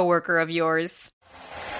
coworker 0.00 0.38
of 0.38 0.48
yours. 0.48 1.12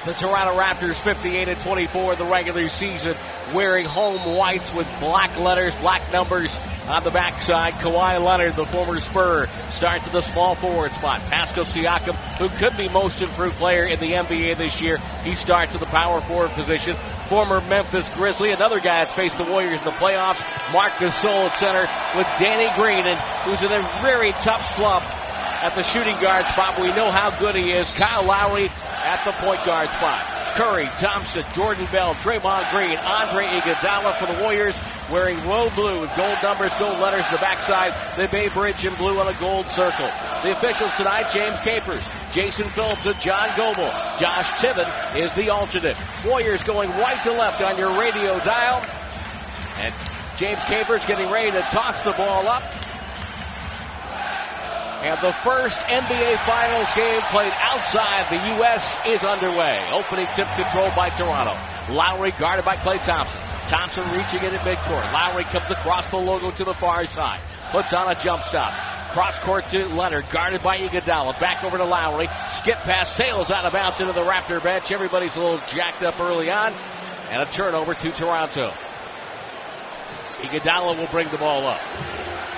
The 0.04 0.12
Toronto 0.12 0.58
Raptors 0.58 0.96
58 0.96 1.48
and 1.48 1.60
24 1.60 2.12
in 2.12 2.18
the 2.18 2.24
regular 2.24 2.68
season, 2.68 3.16
wearing 3.54 3.86
home 3.86 4.18
whites 4.36 4.72
with 4.74 4.86
black 4.98 5.38
letters, 5.38 5.74
black 5.76 6.00
numbers 6.12 6.58
on 6.86 7.02
the 7.04 7.10
backside. 7.10 7.74
Kawhi 7.74 8.22
Leonard, 8.22 8.56
the 8.56 8.66
former 8.66 9.00
Spur, 9.00 9.46
starts 9.70 10.06
at 10.06 10.12
the 10.12 10.20
small 10.20 10.54
forward 10.54 10.92
spot. 10.92 11.20
Pascal 11.22 11.64
Siakam, 11.64 12.14
who 12.36 12.48
could 12.58 12.76
be 12.76 12.88
most 12.90 13.22
improved 13.22 13.56
player 13.56 13.84
in 13.84 13.98
the 14.00 14.12
NBA 14.12 14.56
this 14.56 14.80
year, 14.82 14.98
he 15.22 15.34
starts 15.34 15.74
at 15.74 15.80
the 15.80 15.86
power 15.86 16.20
forward 16.22 16.50
position. 16.50 16.96
Former 17.28 17.60
Memphis 17.62 18.08
Grizzly, 18.10 18.50
another 18.50 18.80
guy 18.80 19.04
that's 19.04 19.14
faced 19.14 19.38
the 19.38 19.44
Warriors 19.44 19.78
in 19.78 19.84
the 19.84 19.92
playoffs. 19.92 20.42
Marc 20.72 20.92
Gasol 20.94 21.48
at 21.48 21.56
center 21.56 21.88
with 22.16 22.26
Danny 22.38 22.74
Green, 22.74 23.06
and 23.06 23.18
who's 23.44 23.62
in 23.62 23.72
a 23.72 23.82
very 24.02 24.32
tough 24.32 24.64
slump 24.76 25.04
at 25.62 25.74
the 25.74 25.82
shooting 25.82 26.18
guard 26.20 26.46
spot, 26.46 26.80
we 26.80 26.88
know 26.88 27.10
how 27.10 27.30
good 27.38 27.54
he 27.54 27.72
is. 27.72 27.90
Kyle 27.92 28.24
Lowry 28.24 28.68
at 29.04 29.22
the 29.24 29.32
point 29.44 29.64
guard 29.64 29.90
spot. 29.90 30.24
Curry, 30.54 30.86
Thompson, 30.98 31.44
Jordan 31.54 31.86
Bell, 31.92 32.14
Draymond 32.16 32.70
Green, 32.70 32.98
Andre 32.98 33.44
Iguodala 33.46 34.16
for 34.16 34.26
the 34.26 34.42
Warriors, 34.42 34.76
wearing 35.10 35.36
royal 35.46 35.70
blue 35.70 36.00
with 36.00 36.10
gold 36.16 36.36
numbers, 36.42 36.74
gold 36.74 36.98
letters 36.98 37.24
in 37.26 37.32
the 37.32 37.38
backside. 37.38 37.94
The 38.16 38.26
Bay 38.28 38.48
Bridge 38.48 38.84
in 38.84 38.94
blue 38.94 39.18
on 39.20 39.28
a 39.28 39.38
gold 39.38 39.66
circle. 39.68 40.10
The 40.42 40.52
officials 40.52 40.92
tonight: 40.94 41.30
James 41.32 41.60
Capers, 41.60 42.02
Jason 42.32 42.68
Phillips, 42.70 43.06
and 43.06 43.18
John 43.20 43.48
Goble. 43.56 43.90
Josh 44.18 44.48
Tiven 44.58 44.90
is 45.16 45.32
the 45.34 45.50
alternate. 45.50 45.96
Warriors 46.26 46.62
going 46.64 46.90
right 46.90 47.22
to 47.22 47.32
left 47.32 47.62
on 47.62 47.78
your 47.78 47.96
radio 47.98 48.38
dial, 48.40 48.84
and 49.78 49.94
James 50.36 50.62
Capers 50.64 51.04
getting 51.04 51.30
ready 51.30 51.52
to 51.52 51.60
toss 51.70 52.02
the 52.02 52.12
ball 52.12 52.46
up. 52.48 52.62
And 55.02 55.18
the 55.22 55.32
first 55.32 55.80
NBA 55.80 56.36
Finals 56.44 56.92
game 56.92 57.22
played 57.32 57.52
outside 57.56 58.28
the 58.28 58.56
U.S. 58.56 58.98
is 59.06 59.24
underway. 59.24 59.82
Opening 59.92 60.26
tip 60.36 60.46
controlled 60.56 60.94
by 60.94 61.08
Toronto. 61.08 61.56
Lowry 61.90 62.32
guarded 62.32 62.66
by 62.66 62.76
Klay 62.76 63.02
Thompson. 63.06 63.40
Thompson 63.66 64.04
reaching 64.12 64.42
it 64.42 64.52
in 64.52 64.54
at 64.56 64.60
midcourt. 64.60 65.12
Lowry 65.12 65.44
comes 65.44 65.70
across 65.70 66.10
the 66.10 66.18
logo 66.18 66.50
to 66.50 66.64
the 66.64 66.74
far 66.74 67.06
side. 67.06 67.40
Puts 67.70 67.94
on 67.94 68.10
a 68.10 68.20
jump 68.20 68.42
stop. 68.42 68.74
Cross 69.12 69.38
court 69.38 69.70
to 69.70 69.86
Leonard, 69.88 70.28
guarded 70.28 70.62
by 70.62 70.78
Iguodala. 70.78 71.38
Back 71.40 71.64
over 71.64 71.78
to 71.78 71.84
Lowry. 71.84 72.28
Skip 72.50 72.78
pass, 72.78 73.10
sails 73.10 73.50
out 73.50 73.64
of 73.64 73.72
bounds 73.72 74.00
into 74.00 74.12
the 74.12 74.22
Raptor 74.22 74.62
bench. 74.62 74.92
Everybody's 74.92 75.34
a 75.36 75.40
little 75.40 75.60
jacked 75.68 76.02
up 76.02 76.20
early 76.20 76.50
on. 76.50 76.74
And 77.30 77.42
a 77.42 77.46
turnover 77.46 77.94
to 77.94 78.10
Toronto. 78.10 78.70
Iguodala 80.42 80.98
will 80.98 81.06
bring 81.06 81.28
the 81.30 81.38
ball 81.38 81.66
up. 81.66 81.80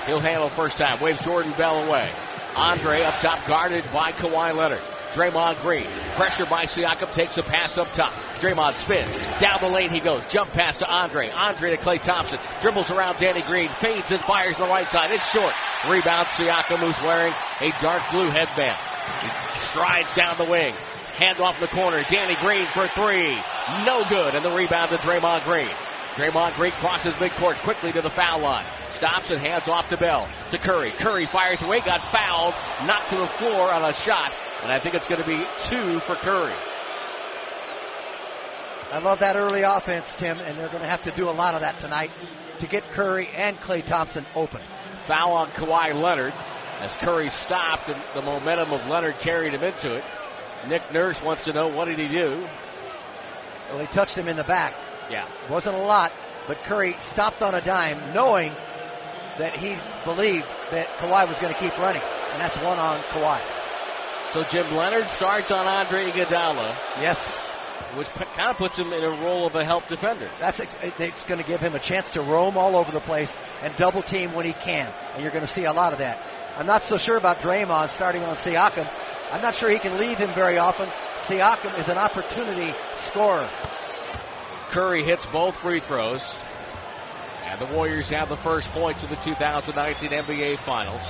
He'll 0.07 0.19
handle 0.19 0.49
first 0.49 0.77
time. 0.77 0.99
Waves 0.99 1.21
Jordan 1.21 1.53
Bell 1.53 1.87
away. 1.87 2.11
Andre 2.55 3.01
up 3.01 3.19
top, 3.19 3.45
guarded 3.47 3.83
by 3.91 4.11
Kawhi 4.11 4.55
Leonard. 4.55 4.81
Draymond 5.13 5.61
Green, 5.61 5.85
pressure 6.15 6.45
by 6.45 6.65
Siakam, 6.65 7.13
takes 7.13 7.37
a 7.37 7.43
pass 7.43 7.77
up 7.77 7.91
top. 7.93 8.11
Draymond 8.39 8.77
spins. 8.77 9.15
Down 9.39 9.59
the 9.61 9.69
lane 9.69 9.91
he 9.91 9.99
goes. 9.99 10.25
Jump 10.25 10.51
pass 10.53 10.77
to 10.77 10.89
Andre. 10.89 11.29
Andre 11.29 11.75
to 11.75 11.77
Klay 11.77 12.01
Thompson. 12.01 12.39
Dribbles 12.61 12.89
around 12.89 13.17
Danny 13.17 13.43
Green. 13.43 13.69
Fades 13.69 14.09
and 14.11 14.19
fires 14.21 14.57
the 14.57 14.65
right 14.65 14.87
side. 14.89 15.11
It's 15.11 15.29
short. 15.31 15.53
Rebound 15.87 16.27
Siakam, 16.29 16.77
who's 16.77 16.99
wearing 17.03 17.33
a 17.61 17.71
dark 17.79 18.01
blue 18.11 18.27
headband. 18.29 18.77
He 19.21 19.59
strides 19.59 20.11
down 20.13 20.37
the 20.37 20.45
wing. 20.45 20.73
Hand 21.13 21.39
off 21.39 21.59
the 21.59 21.67
corner. 21.67 22.03
Danny 22.09 22.35
Green 22.41 22.65
for 22.67 22.87
three. 22.87 23.37
No 23.85 24.03
good. 24.09 24.33
And 24.33 24.43
the 24.43 24.51
rebound 24.51 24.89
to 24.91 24.97
Draymond 24.97 25.43
Green. 25.43 25.69
Draymond 26.15 26.55
Green 26.55 26.71
crosses 26.73 27.13
midcourt 27.15 27.55
quickly 27.57 27.91
to 27.91 28.01
the 28.01 28.09
foul 28.09 28.39
line. 28.39 28.65
Stops 28.93 29.29
and 29.31 29.39
hands 29.39 29.67
off 29.67 29.89
to 29.89 29.97
Bell. 29.97 30.27
To 30.51 30.57
Curry. 30.57 30.91
Curry 30.91 31.25
fires 31.25 31.61
away, 31.61 31.81
got 31.81 32.01
fouled, 32.11 32.53
knocked 32.85 33.09
to 33.09 33.17
the 33.17 33.27
floor 33.27 33.71
on 33.71 33.83
a 33.83 33.93
shot, 33.93 34.31
and 34.61 34.71
I 34.71 34.79
think 34.79 34.95
it's 34.95 35.07
going 35.07 35.21
to 35.21 35.27
be 35.27 35.43
two 35.63 35.99
for 36.01 36.15
Curry. 36.15 36.53
I 38.91 38.99
love 38.99 39.19
that 39.19 39.35
early 39.35 39.63
offense, 39.63 40.13
Tim, 40.13 40.39
and 40.39 40.57
they're 40.57 40.67
going 40.67 40.83
to 40.83 40.87
have 40.87 41.03
to 41.03 41.11
do 41.11 41.27
a 41.27 41.31
lot 41.31 41.55
of 41.55 41.61
that 41.61 41.79
tonight 41.79 42.11
to 42.59 42.67
get 42.67 42.89
Curry 42.91 43.27
and 43.35 43.59
Klay 43.59 43.83
Thompson 43.83 44.25
open. 44.35 44.61
Foul 45.07 45.33
on 45.33 45.49
Kawhi 45.49 45.99
Leonard 45.99 46.33
as 46.79 46.95
Curry 46.97 47.29
stopped, 47.31 47.89
and 47.89 47.99
the 48.13 48.21
momentum 48.21 48.71
of 48.71 48.87
Leonard 48.87 49.17
carried 49.17 49.53
him 49.53 49.63
into 49.63 49.95
it. 49.95 50.03
Nick 50.67 50.93
Nurse 50.93 51.21
wants 51.23 51.41
to 51.43 51.53
know 51.53 51.67
what 51.67 51.85
did 51.85 51.97
he 51.97 52.07
do? 52.07 52.47
Well, 53.69 53.79
he 53.79 53.87
touched 53.87 54.15
him 54.15 54.27
in 54.27 54.37
the 54.37 54.43
back. 54.43 54.75
Yeah. 55.09 55.27
Wasn't 55.49 55.75
a 55.75 55.81
lot, 55.81 56.13
but 56.47 56.61
Curry 56.63 56.95
stopped 56.99 57.41
on 57.41 57.55
a 57.55 57.61
dime, 57.61 57.99
knowing 58.13 58.53
that 59.37 59.55
he 59.55 59.75
believed 60.05 60.45
that 60.71 60.87
Kawhi 60.97 61.27
was 61.27 61.37
going 61.39 61.53
to 61.53 61.59
keep 61.59 61.77
running, 61.77 62.01
and 62.31 62.41
that's 62.41 62.57
one 62.57 62.79
on 62.79 62.99
Kawhi. 63.11 63.39
So 64.33 64.43
Jim 64.45 64.75
Leonard 64.75 65.09
starts 65.09 65.51
on 65.51 65.67
Andre 65.67 66.09
Iguodala. 66.11 66.75
Yes. 66.99 67.37
Which 67.95 68.09
kind 68.09 68.49
of 68.49 68.57
puts 68.57 68.79
him 68.79 68.91
in 68.91 69.03
a 69.03 69.09
role 69.09 69.45
of 69.45 69.53
a 69.53 69.63
help 69.63 69.87
defender. 69.87 70.27
That's 70.39 70.59
it's 70.59 71.23
going 71.25 71.39
to 71.39 71.45
give 71.45 71.61
him 71.61 71.75
a 71.75 71.79
chance 71.79 72.09
to 72.11 72.21
roam 72.21 72.57
all 72.57 72.75
over 72.75 72.91
the 72.91 72.99
place 72.99 73.37
and 73.61 73.75
double 73.75 74.01
team 74.01 74.33
when 74.33 74.45
he 74.45 74.53
can, 74.53 74.91
and 75.13 75.21
you're 75.21 75.31
going 75.31 75.45
to 75.45 75.51
see 75.51 75.65
a 75.65 75.73
lot 75.73 75.93
of 75.93 75.99
that. 75.99 76.19
I'm 76.57 76.65
not 76.65 76.81
so 76.81 76.97
sure 76.97 77.17
about 77.17 77.39
Draymond 77.41 77.89
starting 77.89 78.23
on 78.23 78.35
Siakam. 78.35 78.89
I'm 79.31 79.43
not 79.43 79.53
sure 79.53 79.69
he 79.69 79.77
can 79.77 79.99
leave 79.99 80.17
him 80.17 80.31
very 80.33 80.57
often. 80.57 80.89
Siakam 81.19 81.77
is 81.79 81.87
an 81.87 81.99
opportunity 81.99 82.73
scorer. 82.95 83.47
Curry 84.69 85.03
hits 85.03 85.27
both 85.27 85.55
free 85.55 85.79
throws. 85.79 86.35
And 87.53 87.61
the 87.61 87.75
Warriors 87.75 88.09
have 88.09 88.29
the 88.29 88.37
first 88.37 88.71
points 88.71 89.03
of 89.03 89.11
the 89.11 89.15
2019 89.17 90.09
NBA 90.09 90.57
Finals. 90.57 91.03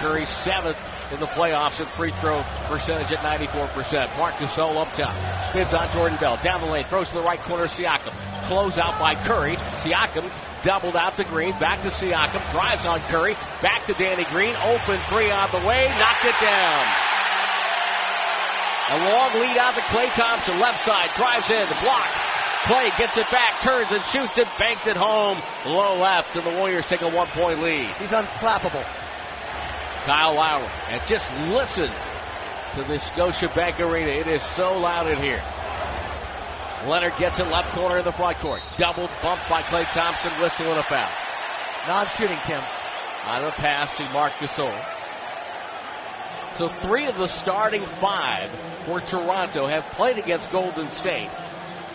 Curry 0.00 0.26
seventh 0.26 0.76
in 1.10 1.18
the 1.18 1.26
playoffs 1.28 1.80
in 1.80 1.86
free 1.86 2.10
throw 2.20 2.44
percentage 2.68 3.10
at 3.10 3.20
94%. 3.20 4.18
Marc 4.18 4.34
Gasol 4.34 4.76
up 4.76 4.92
top. 4.92 5.14
Spins 5.42 5.72
on 5.72 5.90
Jordan 5.92 6.18
Bell. 6.20 6.38
Down 6.42 6.60
the 6.60 6.66
lane. 6.66 6.84
Throws 6.84 7.08
to 7.08 7.14
the 7.14 7.22
right 7.22 7.40
corner. 7.40 7.64
Siakam. 7.64 8.12
Close 8.44 8.76
out 8.76 9.00
by 9.00 9.14
Curry. 9.14 9.56
Siakam 9.80 10.30
doubled 10.62 10.94
out 10.94 11.16
to 11.16 11.24
Green. 11.24 11.58
Back 11.58 11.80
to 11.84 11.88
Siakam. 11.88 12.50
Drives 12.50 12.84
on 12.84 13.00
Curry. 13.08 13.32
Back 13.62 13.86
to 13.86 13.94
Danny 13.94 14.24
Green. 14.24 14.54
Open 14.56 15.00
three 15.08 15.30
on 15.30 15.50
the 15.52 15.66
way. 15.66 15.88
Knocked 15.98 16.24
it 16.26 16.36
down. 16.44 16.86
A 18.88 18.96
long 19.08 19.32
lead 19.40 19.56
out 19.56 19.74
to 19.74 19.80
Klay 19.88 20.12
Thompson. 20.12 20.60
Left 20.60 20.84
side. 20.84 21.08
Drives 21.16 21.48
in. 21.48 21.66
The 21.66 21.80
block. 21.80 22.25
Klay 22.66 22.98
gets 22.98 23.16
it 23.16 23.30
back, 23.30 23.60
turns 23.60 23.92
and 23.92 24.02
shoots 24.06 24.38
it, 24.38 24.48
banked 24.58 24.88
it 24.88 24.96
home. 24.96 25.38
Low 25.64 26.00
left, 26.00 26.34
and 26.34 26.44
the 26.44 26.50
Warriors 26.50 26.84
take 26.84 27.00
a 27.00 27.08
one 27.08 27.28
point 27.28 27.62
lead. 27.62 27.86
He's 28.00 28.10
unflappable. 28.10 28.84
Kyle 30.04 30.34
Lowry. 30.34 30.66
And 30.88 31.00
just 31.06 31.32
listen 31.48 31.92
to 32.74 32.82
this 32.82 33.08
Scotiabank 33.10 33.78
Arena. 33.78 34.10
It 34.10 34.26
is 34.26 34.42
so 34.42 34.76
loud 34.78 35.06
in 35.06 35.16
here. 35.18 35.40
Leonard 36.88 37.16
gets 37.18 37.38
it 37.38 37.46
left 37.52 37.72
corner 37.72 37.98
in 37.98 38.04
the 38.04 38.10
front 38.10 38.36
court. 38.38 38.62
Double 38.76 39.08
bumped 39.22 39.48
by 39.48 39.62
Klay 39.62 39.84
Thompson, 39.92 40.32
whistle 40.42 40.66
and 40.66 40.80
a 40.80 40.82
foul. 40.82 41.08
Non 41.86 42.06
shooting, 42.16 42.38
Tim. 42.46 42.60
On 43.28 43.44
a 43.44 43.52
pass 43.52 43.96
to 43.96 44.02
Marc 44.10 44.32
Gasol. 44.34 44.74
So 46.56 46.66
three 46.66 47.06
of 47.06 47.16
the 47.16 47.28
starting 47.28 47.86
five 47.86 48.50
for 48.86 49.00
Toronto 49.00 49.68
have 49.68 49.84
played 49.92 50.18
against 50.18 50.50
Golden 50.50 50.90
State 50.90 51.30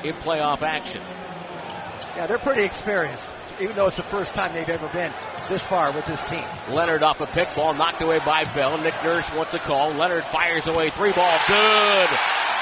in 0.03 0.13
playoff 0.15 0.62
action. 0.62 1.01
Yeah, 2.15 2.27
they're 2.27 2.39
pretty 2.39 2.63
experienced, 2.63 3.30
even 3.59 3.75
though 3.75 3.88
it's 3.88 3.98
the 3.98 4.03
first 4.03 4.33
time 4.33 4.53
they've 4.53 4.68
ever 4.68 4.88
been 4.89 5.13
this 5.50 5.65
far 5.65 5.92
with 5.92 6.06
this 6.06 6.21
team. 6.24 6.44
Leonard 6.71 7.03
off 7.03 7.21
a 7.21 7.27
pick 7.27 7.53
ball, 7.56 7.74
knocked 7.74 8.01
away 8.01 8.19
by 8.19 8.45
Bell. 8.56 8.77
Nick 8.77 8.95
Nurse 9.03 9.31
wants 9.33 9.53
a 9.53 9.59
call. 9.59 9.92
Leonard 9.92 10.24
fires 10.25 10.68
away, 10.68 10.89
three 10.92 11.12
ball, 11.12 11.38
good. 11.48 12.09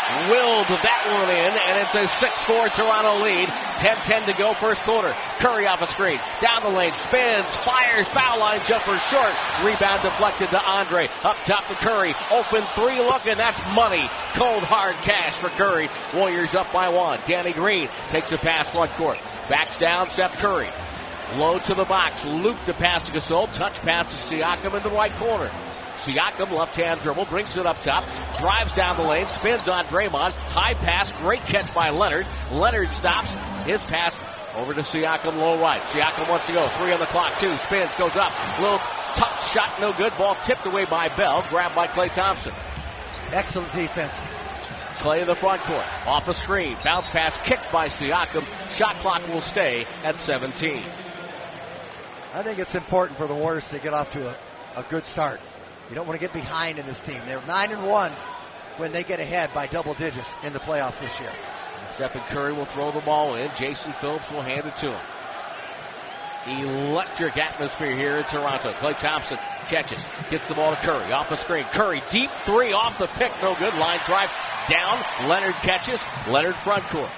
Willed 0.09 0.65
that 0.65 1.06
one 1.06 1.29
in, 1.29 1.53
and 1.53 1.77
it's 1.85 1.94
a 1.94 2.25
6-4 2.25 2.73
Toronto 2.73 3.23
lead. 3.23 3.47
10-10 3.77 4.25
to 4.25 4.33
go, 4.33 4.56
first 4.56 4.81
quarter. 4.81 5.15
Curry 5.38 5.67
off 5.67 5.83
a 5.83 5.88
screen, 5.88 6.19
down 6.41 6.63
the 6.63 6.69
lane, 6.69 6.94
spins, 6.94 7.56
fires, 7.57 8.07
foul 8.07 8.39
line 8.39 8.59
jumper 8.65 8.97
short. 8.97 9.31
Rebound 9.63 10.01
deflected 10.01 10.50
to 10.50 10.59
Andre. 10.59 11.09
Up 11.23 11.38
top 11.45 11.67
to 11.67 11.75
Curry. 11.75 12.15
Open 12.31 12.63
three 12.73 12.97
look, 12.97 13.27
and 13.27 13.39
that's 13.39 13.59
money. 13.75 14.09
Cold 14.33 14.63
hard 14.63 14.95
cash 15.06 15.35
for 15.35 15.50
Curry. 15.50 15.89
Warriors 16.15 16.56
up 16.56 16.73
by 16.73 16.89
one. 16.89 17.19
Danny 17.25 17.53
Green 17.53 17.88
takes 18.09 18.31
a 18.31 18.38
pass 18.39 18.67
front 18.71 18.89
court. 18.94 19.19
Backs 19.47 19.77
down, 19.77 20.09
Steph 20.09 20.38
Curry. 20.38 20.69
Low 21.35 21.59
to 21.59 21.75
the 21.75 21.85
box. 21.85 22.25
Loop 22.25 22.57
to 22.65 22.73
pass 22.73 23.03
to 23.03 23.11
Gasol. 23.11 23.51
Touch 23.53 23.79
pass 23.81 24.07
to 24.07 24.35
Siakam 24.35 24.75
in 24.75 24.81
the 24.81 24.89
right 24.89 25.13
corner. 25.17 25.51
Siakam, 26.00 26.51
left 26.51 26.75
hand 26.75 27.01
dribble, 27.01 27.25
brings 27.25 27.57
it 27.57 27.66
up 27.66 27.81
top, 27.81 28.04
drives 28.38 28.74
down 28.74 28.98
the 28.98 29.04
lane, 29.04 29.28
spins 29.28 29.68
on 29.68 29.86
Draymond. 29.86 30.31
High 30.31 30.74
pass, 30.75 31.12
great 31.13 31.42
catch 31.42 31.74
by 31.74 31.90
Leonard. 31.90 32.25
Leonard 32.51 32.92
stops. 32.92 33.31
His 33.66 33.81
pass 33.84 34.19
over 34.56 34.74
to 34.74 34.81
Siakam, 34.81 35.38
low 35.38 35.60
right. 35.60 35.81
Siakam 35.84 36.30
wants 36.30 36.46
to 36.46 36.54
go. 36.54 36.68
Three 36.78 36.92
on 36.92 37.00
the 37.00 37.06
clock, 37.07 37.38
two. 37.40 37.56
Spins, 37.57 37.94
goes 37.96 38.16
up. 38.16 38.31
Little 38.60 38.80
tough 39.16 39.51
shot, 39.51 39.80
no 39.80 39.94
good. 39.94 40.16
Ball 40.18 40.36
tipped 40.44 40.66
away 40.66 40.86
by 40.86 41.10
Bell. 41.10 41.46
Grabbed 41.50 41.75
by 41.75 41.88
Klay 41.88 42.12
Thompson. 42.12 42.54
Excellent 43.31 43.72
defense. 43.74 44.13
Klay 44.98 45.22
in 45.22 45.28
the 45.28 45.36
front 45.36 45.62
court. 45.62 45.86
Off 46.07 46.28
a 46.28 46.34
screen. 46.34 46.75
Bounce 46.84 47.07
pass 47.10 47.38
kicked 47.40 47.72
by 47.72 47.88
Siakam. 47.88 48.45
Shot 48.72 48.95
clock 48.98 49.25
will 49.30 49.42
stay 49.42 49.86
at 50.04 50.18
17. 50.18 50.84
I 52.34 52.44
think 52.44 52.60
it's 52.60 52.75
important 52.75 53.18
for 53.18 53.28
the 53.28 53.34
Warriors 53.34 53.68
to 53.69 53.80
get 53.80 53.94
off 53.94 54.12
to 54.12 54.30
a, 54.30 54.36
a 54.75 54.84
good 54.84 55.06
start. 55.06 55.40
You 55.89 55.95
don't 55.95 56.07
want 56.07 56.19
to 56.19 56.25
get 56.25 56.33
behind 56.33 56.77
in 56.77 56.86
this 56.86 57.01
team. 57.01 57.19
They're 57.25 57.41
9 57.47 57.71
and 57.71 57.88
1 57.88 58.12
when 58.77 58.91
they 58.91 59.03
get 59.03 59.19
ahead 59.19 59.51
by 59.53 59.68
double 59.68 59.95
digits 59.95 60.38
in 60.44 60.53
the 60.53 60.59
playoffs 60.59 61.00
this 61.00 61.19
year. 61.19 61.31
And 61.81 61.89
Stephen 61.89 62.21
Curry 62.27 62.53
will 62.53 62.65
throw 62.65 62.91
the 62.91 63.01
ball 63.01 63.36
in. 63.36 63.50
Jason 63.57 63.91
Phillips 63.94 64.31
will 64.31 64.44
hand 64.44 64.65
it 64.68 64.75
to 64.77 64.91
him. 64.91 65.01
Electric 66.47 67.38
atmosphere 67.38 67.95
here 67.95 68.18
in 68.18 68.24
Toronto. 68.25 68.71
Klay 68.74 68.97
Thompson 68.97 69.38
catches, 69.68 70.00
gets 70.30 70.47
the 70.47 70.53
ball 70.53 70.71
to 70.71 70.77
Curry 70.81 71.12
off 71.12 71.30
the 71.30 71.36
screen. 71.36 71.65
Curry 71.65 72.01
deep 72.09 72.30
three 72.45 72.71
off 72.71 72.97
the 72.97 73.07
pick, 73.07 73.31
no 73.42 73.56
good. 73.56 73.74
Line 73.75 74.00
drive 74.06 74.31
down. 74.69 75.00
Leonard 75.27 75.56
catches. 75.56 76.01
Leonard 76.27 76.56
front 76.56 76.83
court. 76.85 77.09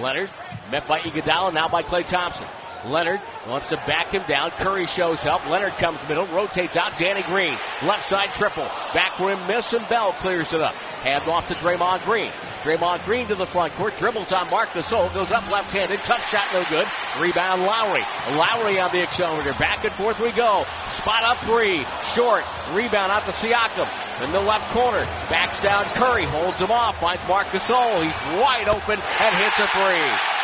Leonard 0.00 0.30
met 0.70 0.86
by 0.86 1.00
Iguodala, 1.00 1.52
now 1.52 1.68
by 1.68 1.82
Klay 1.82 2.06
Thompson. 2.06 2.46
Leonard 2.84 3.20
wants 3.48 3.68
to 3.68 3.76
back 3.76 4.12
him 4.12 4.22
down. 4.28 4.50
Curry 4.52 4.86
shows 4.86 5.20
help. 5.20 5.48
Leonard 5.48 5.72
comes 5.74 6.00
middle, 6.08 6.26
rotates 6.26 6.76
out. 6.76 6.96
Danny 6.98 7.22
Green, 7.22 7.56
left 7.82 8.08
side 8.08 8.32
triple. 8.34 8.64
Back 8.92 9.18
rim 9.18 9.44
miss, 9.46 9.72
and 9.72 9.88
Bell 9.88 10.12
clears 10.14 10.52
it 10.52 10.60
up. 10.60 10.74
Hand 11.02 11.28
off 11.28 11.48
to 11.48 11.54
Draymond 11.54 12.04
Green. 12.04 12.30
Draymond 12.62 13.04
Green 13.04 13.26
to 13.26 13.34
the 13.34 13.46
front 13.46 13.72
court, 13.74 13.96
dribbles 13.96 14.30
on 14.30 14.48
Marc 14.50 14.68
Gasol, 14.70 15.12
goes 15.12 15.32
up 15.32 15.50
left-handed, 15.50 15.98
tough 16.04 16.24
shot, 16.30 16.46
no 16.52 16.64
good. 16.70 16.86
Rebound 17.18 17.62
Lowry. 17.62 18.04
Lowry 18.36 18.78
on 18.78 18.92
the 18.92 19.02
accelerator. 19.02 19.52
Back 19.54 19.84
and 19.84 19.92
forth 19.94 20.20
we 20.20 20.30
go. 20.30 20.64
Spot 20.88 21.24
up 21.24 21.38
three, 21.38 21.84
short. 22.14 22.44
Rebound 22.72 23.10
out 23.10 23.24
to 23.26 23.32
Siakam 23.32 23.88
in 24.22 24.30
the 24.30 24.40
left 24.40 24.70
corner. 24.70 25.04
Backs 25.28 25.58
down 25.60 25.84
Curry, 25.86 26.24
holds 26.24 26.60
him 26.60 26.70
off, 26.70 26.98
finds 27.00 27.26
Marc 27.26 27.48
Gasol. 27.48 28.04
He's 28.04 28.40
wide 28.40 28.68
open 28.68 29.00
and 29.00 29.36
hits 29.36 29.58
a 29.58 29.66
three. 29.68 30.41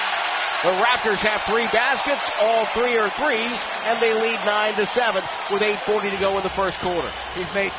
The 0.65 0.71
Raptors 0.71 1.23
have 1.23 1.41
three 1.43 1.67
baskets, 1.71 2.29
all 2.43 2.67
three 2.75 2.99
are 2.99 3.09
threes, 3.11 3.59
and 3.87 4.01
they 4.03 4.13
lead 4.13 4.45
9 4.45 4.75
to 4.75 4.87
7 4.87 5.23
with 5.53 5.63
8.40 5.63 6.11
to 6.11 6.17
go 6.17 6.37
in 6.37 6.43
the 6.43 6.51
first 6.51 6.81
quarter. 6.81 7.09
He's 7.37 7.53
made 7.55 7.71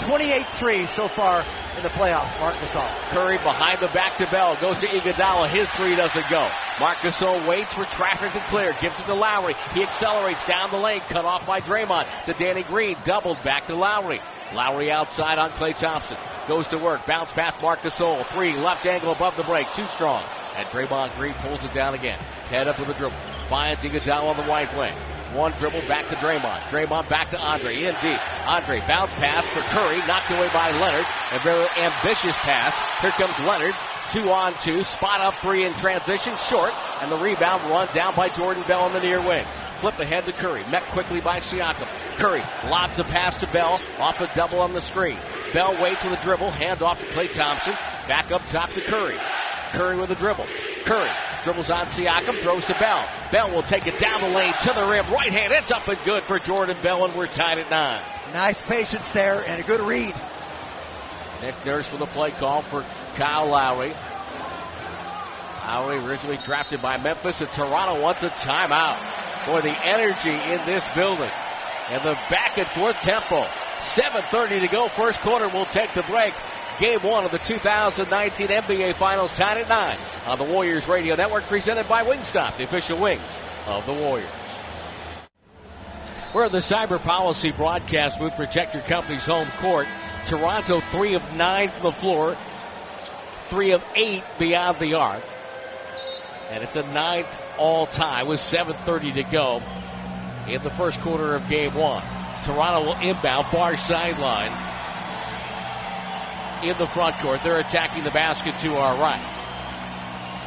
28 0.00 0.44
threes 0.48 0.90
so 0.90 1.08
far 1.08 1.42
in 1.78 1.82
the 1.82 1.88
playoffs, 1.88 2.38
Marc 2.38 2.54
Gasol. 2.56 2.86
Curry 3.08 3.38
behind 3.38 3.80
the 3.80 3.88
back 3.88 4.18
to 4.18 4.26
Bell, 4.26 4.56
goes 4.60 4.76
to 4.76 4.86
Iguodala, 4.86 5.48
his 5.48 5.70
three 5.70 5.96
doesn't 5.96 6.28
go. 6.28 6.50
Marc 6.78 6.98
Gasol 6.98 7.48
waits 7.48 7.72
for 7.72 7.84
traffic 7.84 8.30
to 8.34 8.40
clear, 8.50 8.76
gives 8.82 9.00
it 9.00 9.06
to 9.06 9.14
Lowry. 9.14 9.54
He 9.72 9.82
accelerates 9.82 10.44
down 10.44 10.70
the 10.70 10.76
lane, 10.76 11.00
cut 11.08 11.24
off 11.24 11.46
by 11.46 11.62
Draymond. 11.62 12.06
To 12.26 12.34
Danny 12.34 12.62
Green, 12.62 12.98
doubled 13.04 13.42
back 13.42 13.68
to 13.68 13.74
Lowry. 13.74 14.20
Lowry 14.52 14.90
outside 14.90 15.38
on 15.38 15.50
Klay 15.52 15.74
Thompson. 15.74 16.18
Goes 16.46 16.66
to 16.68 16.78
work, 16.78 17.06
bounce 17.06 17.32
past 17.32 17.62
Marc 17.62 17.80
Gasol. 17.80 18.22
Three, 18.26 18.54
left 18.54 18.84
angle 18.84 19.12
above 19.12 19.36
the 19.36 19.44
break, 19.44 19.72
too 19.72 19.86
strong. 19.88 20.22
And 20.58 20.66
Draymond 20.70 21.16
Green 21.16 21.34
pulls 21.34 21.62
it 21.62 21.72
down 21.72 21.94
again. 21.94 22.18
Head 22.50 22.66
up 22.66 22.80
with 22.80 22.88
a 22.88 22.94
dribble. 22.94 23.16
Finds 23.48 23.84
Iguodala 23.84 24.24
on 24.24 24.36
the 24.36 24.42
right 24.42 24.68
wing. 24.76 24.92
One 25.32 25.52
dribble 25.52 25.82
back 25.82 26.08
to 26.08 26.16
Draymond. 26.16 26.62
Draymond 26.62 27.08
back 27.08 27.30
to 27.30 27.38
Andre. 27.38 27.84
In 27.84 27.94
deep. 28.02 28.48
Andre 28.48 28.80
bounce 28.88 29.14
pass 29.14 29.46
for 29.46 29.60
Curry. 29.60 29.98
Knocked 30.08 30.30
away 30.30 30.48
by 30.52 30.72
Leonard. 30.72 31.06
A 31.32 31.38
very 31.40 31.68
ambitious 31.78 32.36
pass. 32.38 32.74
Here 33.00 33.12
comes 33.12 33.38
Leonard. 33.46 33.74
Two 34.10 34.30
on 34.32 34.54
two. 34.60 34.82
Spot 34.82 35.20
up 35.20 35.34
three 35.42 35.64
in 35.64 35.74
transition. 35.74 36.34
Short. 36.38 36.72
And 37.02 37.12
the 37.12 37.18
rebound 37.18 37.62
run 37.70 37.86
down 37.94 38.16
by 38.16 38.28
Jordan 38.28 38.64
Bell 38.66 38.86
in 38.88 38.94
the 38.94 39.00
near 39.00 39.20
wing. 39.20 39.46
Flip 39.78 39.98
ahead 40.00 40.26
to 40.26 40.32
Curry. 40.32 40.64
Met 40.72 40.82
quickly 40.86 41.20
by 41.20 41.38
Siakam. 41.38 41.86
Curry 42.16 42.42
lobs 42.68 42.98
a 42.98 43.04
pass 43.04 43.36
to 43.36 43.46
Bell. 43.48 43.80
Off 44.00 44.20
a 44.20 44.28
double 44.34 44.58
on 44.58 44.72
the 44.72 44.80
screen. 44.80 45.18
Bell 45.52 45.80
waits 45.80 46.02
with 46.02 46.18
a 46.18 46.22
dribble. 46.24 46.50
Hand 46.50 46.82
off 46.82 46.98
to 46.98 47.06
Klay 47.06 47.32
Thompson. 47.32 47.74
Back 48.08 48.32
up 48.32 48.44
top 48.48 48.72
to 48.72 48.80
Curry. 48.80 49.18
Curry 49.70 49.98
with 49.98 50.10
a 50.10 50.14
dribble. 50.14 50.46
Curry 50.84 51.10
dribbles 51.44 51.70
on 51.70 51.86
Siakam, 51.86 52.38
throws 52.40 52.64
to 52.66 52.74
Bell. 52.74 53.06
Bell 53.30 53.50
will 53.50 53.62
take 53.62 53.86
it 53.86 53.98
down 53.98 54.20
the 54.20 54.28
lane 54.28 54.54
to 54.62 54.72
the 54.72 54.86
rim. 54.86 55.06
Right 55.12 55.32
hand, 55.32 55.52
it's 55.52 55.70
up 55.70 55.86
and 55.88 55.98
good 56.04 56.22
for 56.24 56.38
Jordan 56.38 56.76
Bell, 56.82 57.04
and 57.04 57.14
we're 57.14 57.26
tied 57.26 57.58
at 57.58 57.70
nine. 57.70 58.02
Nice 58.32 58.62
patience 58.62 59.12
there 59.12 59.42
and 59.46 59.60
a 59.60 59.64
good 59.64 59.80
read. 59.80 60.14
Nick 61.40 61.54
Nurse 61.64 61.90
with 61.92 62.00
a 62.00 62.06
play 62.06 62.30
call 62.32 62.62
for 62.62 62.84
Kyle 63.14 63.46
Lowry. 63.46 63.92
Lowry 65.64 65.98
originally 65.98 66.38
drafted 66.38 66.82
by 66.82 66.96
Memphis, 66.96 67.40
and 67.40 67.52
Toronto 67.52 68.00
wants 68.00 68.22
a 68.22 68.30
timeout. 68.30 68.98
For 69.44 69.62
the 69.62 69.70
energy 69.86 70.30
in 70.30 70.64
this 70.66 70.86
building 70.94 71.30
and 71.90 72.02
the 72.02 72.14
back 72.28 72.58
and 72.58 72.66
forth 72.66 72.96
tempo. 72.96 73.44
7.30 73.78 74.60
to 74.60 74.68
go, 74.68 74.88
first 74.88 75.20
quarter. 75.20 75.48
We'll 75.48 75.64
take 75.66 75.92
the 75.94 76.02
break. 76.02 76.34
Game 76.78 77.00
one 77.00 77.24
of 77.24 77.32
the 77.32 77.38
2019 77.38 78.46
NBA 78.46 78.94
Finals 78.94 79.32
tied 79.32 79.58
at 79.58 79.68
9 79.68 79.98
on 80.28 80.38
the 80.38 80.44
Warriors 80.44 80.86
Radio 80.86 81.16
Network, 81.16 81.42
presented 81.44 81.88
by 81.88 82.04
Wingstop, 82.04 82.56
the 82.56 82.62
official 82.62 82.96
wings 82.96 83.20
of 83.66 83.84
the 83.84 83.92
Warriors. 83.92 84.30
We're 86.32 86.46
in 86.46 86.52
the 86.52 86.58
Cyber 86.58 87.02
Policy 87.02 87.50
broadcast 87.50 88.20
booth. 88.20 88.34
Protect 88.36 88.74
your 88.74 88.84
company's 88.84 89.26
home 89.26 89.48
court. 89.58 89.88
Toronto, 90.26 90.78
three 90.78 91.14
of 91.14 91.32
nine 91.32 91.68
from 91.68 91.82
the 91.82 91.92
floor, 91.92 92.36
three 93.48 93.72
of 93.72 93.82
eight 93.96 94.22
beyond 94.38 94.78
the 94.78 94.94
arc. 94.94 95.24
And 96.50 96.62
it's 96.62 96.76
a 96.76 96.84
ninth 96.92 97.42
all 97.58 97.86
time 97.88 98.28
with 98.28 98.38
7.30 98.38 99.14
to 99.14 99.22
go 99.24 99.62
in 100.46 100.62
the 100.62 100.70
first 100.70 101.00
quarter 101.00 101.34
of 101.34 101.48
game 101.48 101.74
one. 101.74 102.04
Toronto 102.44 102.86
will 102.86 103.00
inbound 103.00 103.48
far 103.48 103.76
sideline 103.76 104.67
in 106.62 106.76
the 106.78 106.86
front 106.86 107.16
court. 107.18 107.42
They're 107.42 107.60
attacking 107.60 108.04
the 108.04 108.10
basket 108.10 108.58
to 108.60 108.74
our 108.76 108.96
right. 109.00 109.34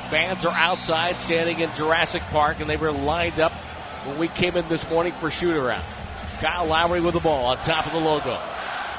Fans 0.09 0.45
are 0.45 0.57
outside 0.57 1.19
standing 1.19 1.59
in 1.59 1.73
Jurassic 1.75 2.21
Park, 2.31 2.59
and 2.59 2.69
they 2.69 2.77
were 2.77 2.91
lined 2.91 3.39
up 3.39 3.53
when 4.05 4.17
we 4.17 4.27
came 4.27 4.55
in 4.55 4.67
this 4.67 4.87
morning 4.89 5.13
for 5.13 5.31
shoot 5.31 5.55
around. 5.55 5.85
Kyle 6.39 6.65
Lowry 6.65 7.01
with 7.01 7.13
the 7.13 7.19
ball 7.19 7.45
on 7.45 7.57
top 7.57 7.85
of 7.85 7.93
the 7.93 7.99
logo. 7.99 8.39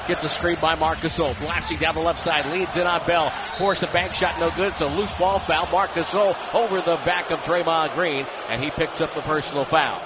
Gets 0.07 0.25
a 0.25 0.29
screen 0.29 0.57
by 0.59 0.75
Marc 0.75 0.97
Gasol. 0.99 1.37
Blasting 1.39 1.77
down 1.77 1.95
the 1.95 2.01
left 2.01 2.21
side. 2.21 2.45
Leads 2.51 2.75
in 2.75 2.85
on 2.85 3.05
Bell. 3.05 3.29
Forced 3.57 3.83
a 3.83 3.87
bank 3.87 4.13
shot. 4.13 4.37
No 4.37 4.49
good. 4.51 4.73
It's 4.73 4.81
a 4.81 4.87
loose 4.87 5.13
ball 5.13 5.39
foul. 5.39 5.67
Marc 5.71 5.91
Gasol 5.91 6.35
over 6.53 6.81
the 6.81 6.97
back 7.05 7.31
of 7.31 7.39
Draymond 7.39 7.95
Green. 7.95 8.25
And 8.49 8.61
he 8.61 8.69
picks 8.71 8.99
up 8.99 9.13
the 9.15 9.21
personal 9.21 9.63
foul. 9.63 10.01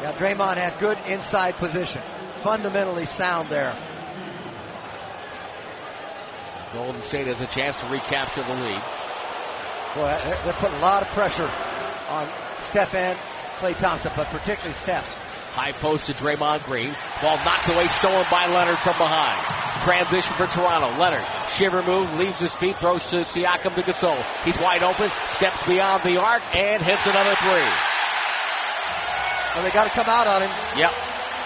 Yeah, 0.00 0.12
Draymond 0.12 0.58
had 0.58 0.78
good 0.78 0.96
inside 1.08 1.56
position. 1.56 2.02
Fundamentally 2.42 3.04
sound 3.04 3.48
there. 3.48 3.76
Golden 6.72 7.02
State 7.02 7.26
has 7.26 7.40
a 7.40 7.46
chance 7.46 7.76
to 7.76 7.86
recapture 7.86 8.42
the 8.42 8.54
lead. 8.54 8.82
Boy, 9.94 10.08
they're 10.44 10.54
putting 10.54 10.78
a 10.78 10.80
lot 10.80 11.02
of 11.02 11.08
pressure 11.08 11.50
on 12.08 12.28
Steph 12.60 12.94
and 12.94 13.18
Klay 13.56 13.76
Thompson, 13.78 14.10
but 14.16 14.26
particularly 14.28 14.72
Steph. 14.72 15.04
High 15.52 15.72
post 15.72 16.06
to 16.06 16.14
Draymond 16.14 16.64
Green. 16.64 16.94
Ball 17.20 17.36
knocked 17.44 17.68
away, 17.68 17.86
stolen 17.88 18.24
by 18.30 18.46
Leonard 18.46 18.78
from 18.78 18.96
behind. 18.96 19.36
Transition 19.84 20.32
for 20.34 20.46
Toronto. 20.46 20.88
Leonard, 20.96 21.24
shiver 21.50 21.82
move, 21.82 22.08
leaves 22.16 22.40
his 22.40 22.54
feet, 22.54 22.78
throws 22.78 23.04
to 23.10 23.16
Siakam 23.16 23.74
to 23.74 23.82
Gasol. 23.82 24.16
He's 24.44 24.58
wide 24.58 24.82
open, 24.82 25.10
steps 25.28 25.62
beyond 25.64 26.04
the 26.04 26.16
arc, 26.16 26.42
and 26.56 26.82
hits 26.82 27.04
another 27.06 27.34
three. 27.36 27.68
Well, 29.52 29.62
they 29.62 29.70
got 29.70 29.84
to 29.84 29.90
come 29.90 30.08
out 30.08 30.26
on 30.26 30.40
him. 30.40 30.50
Yep. 30.78 30.92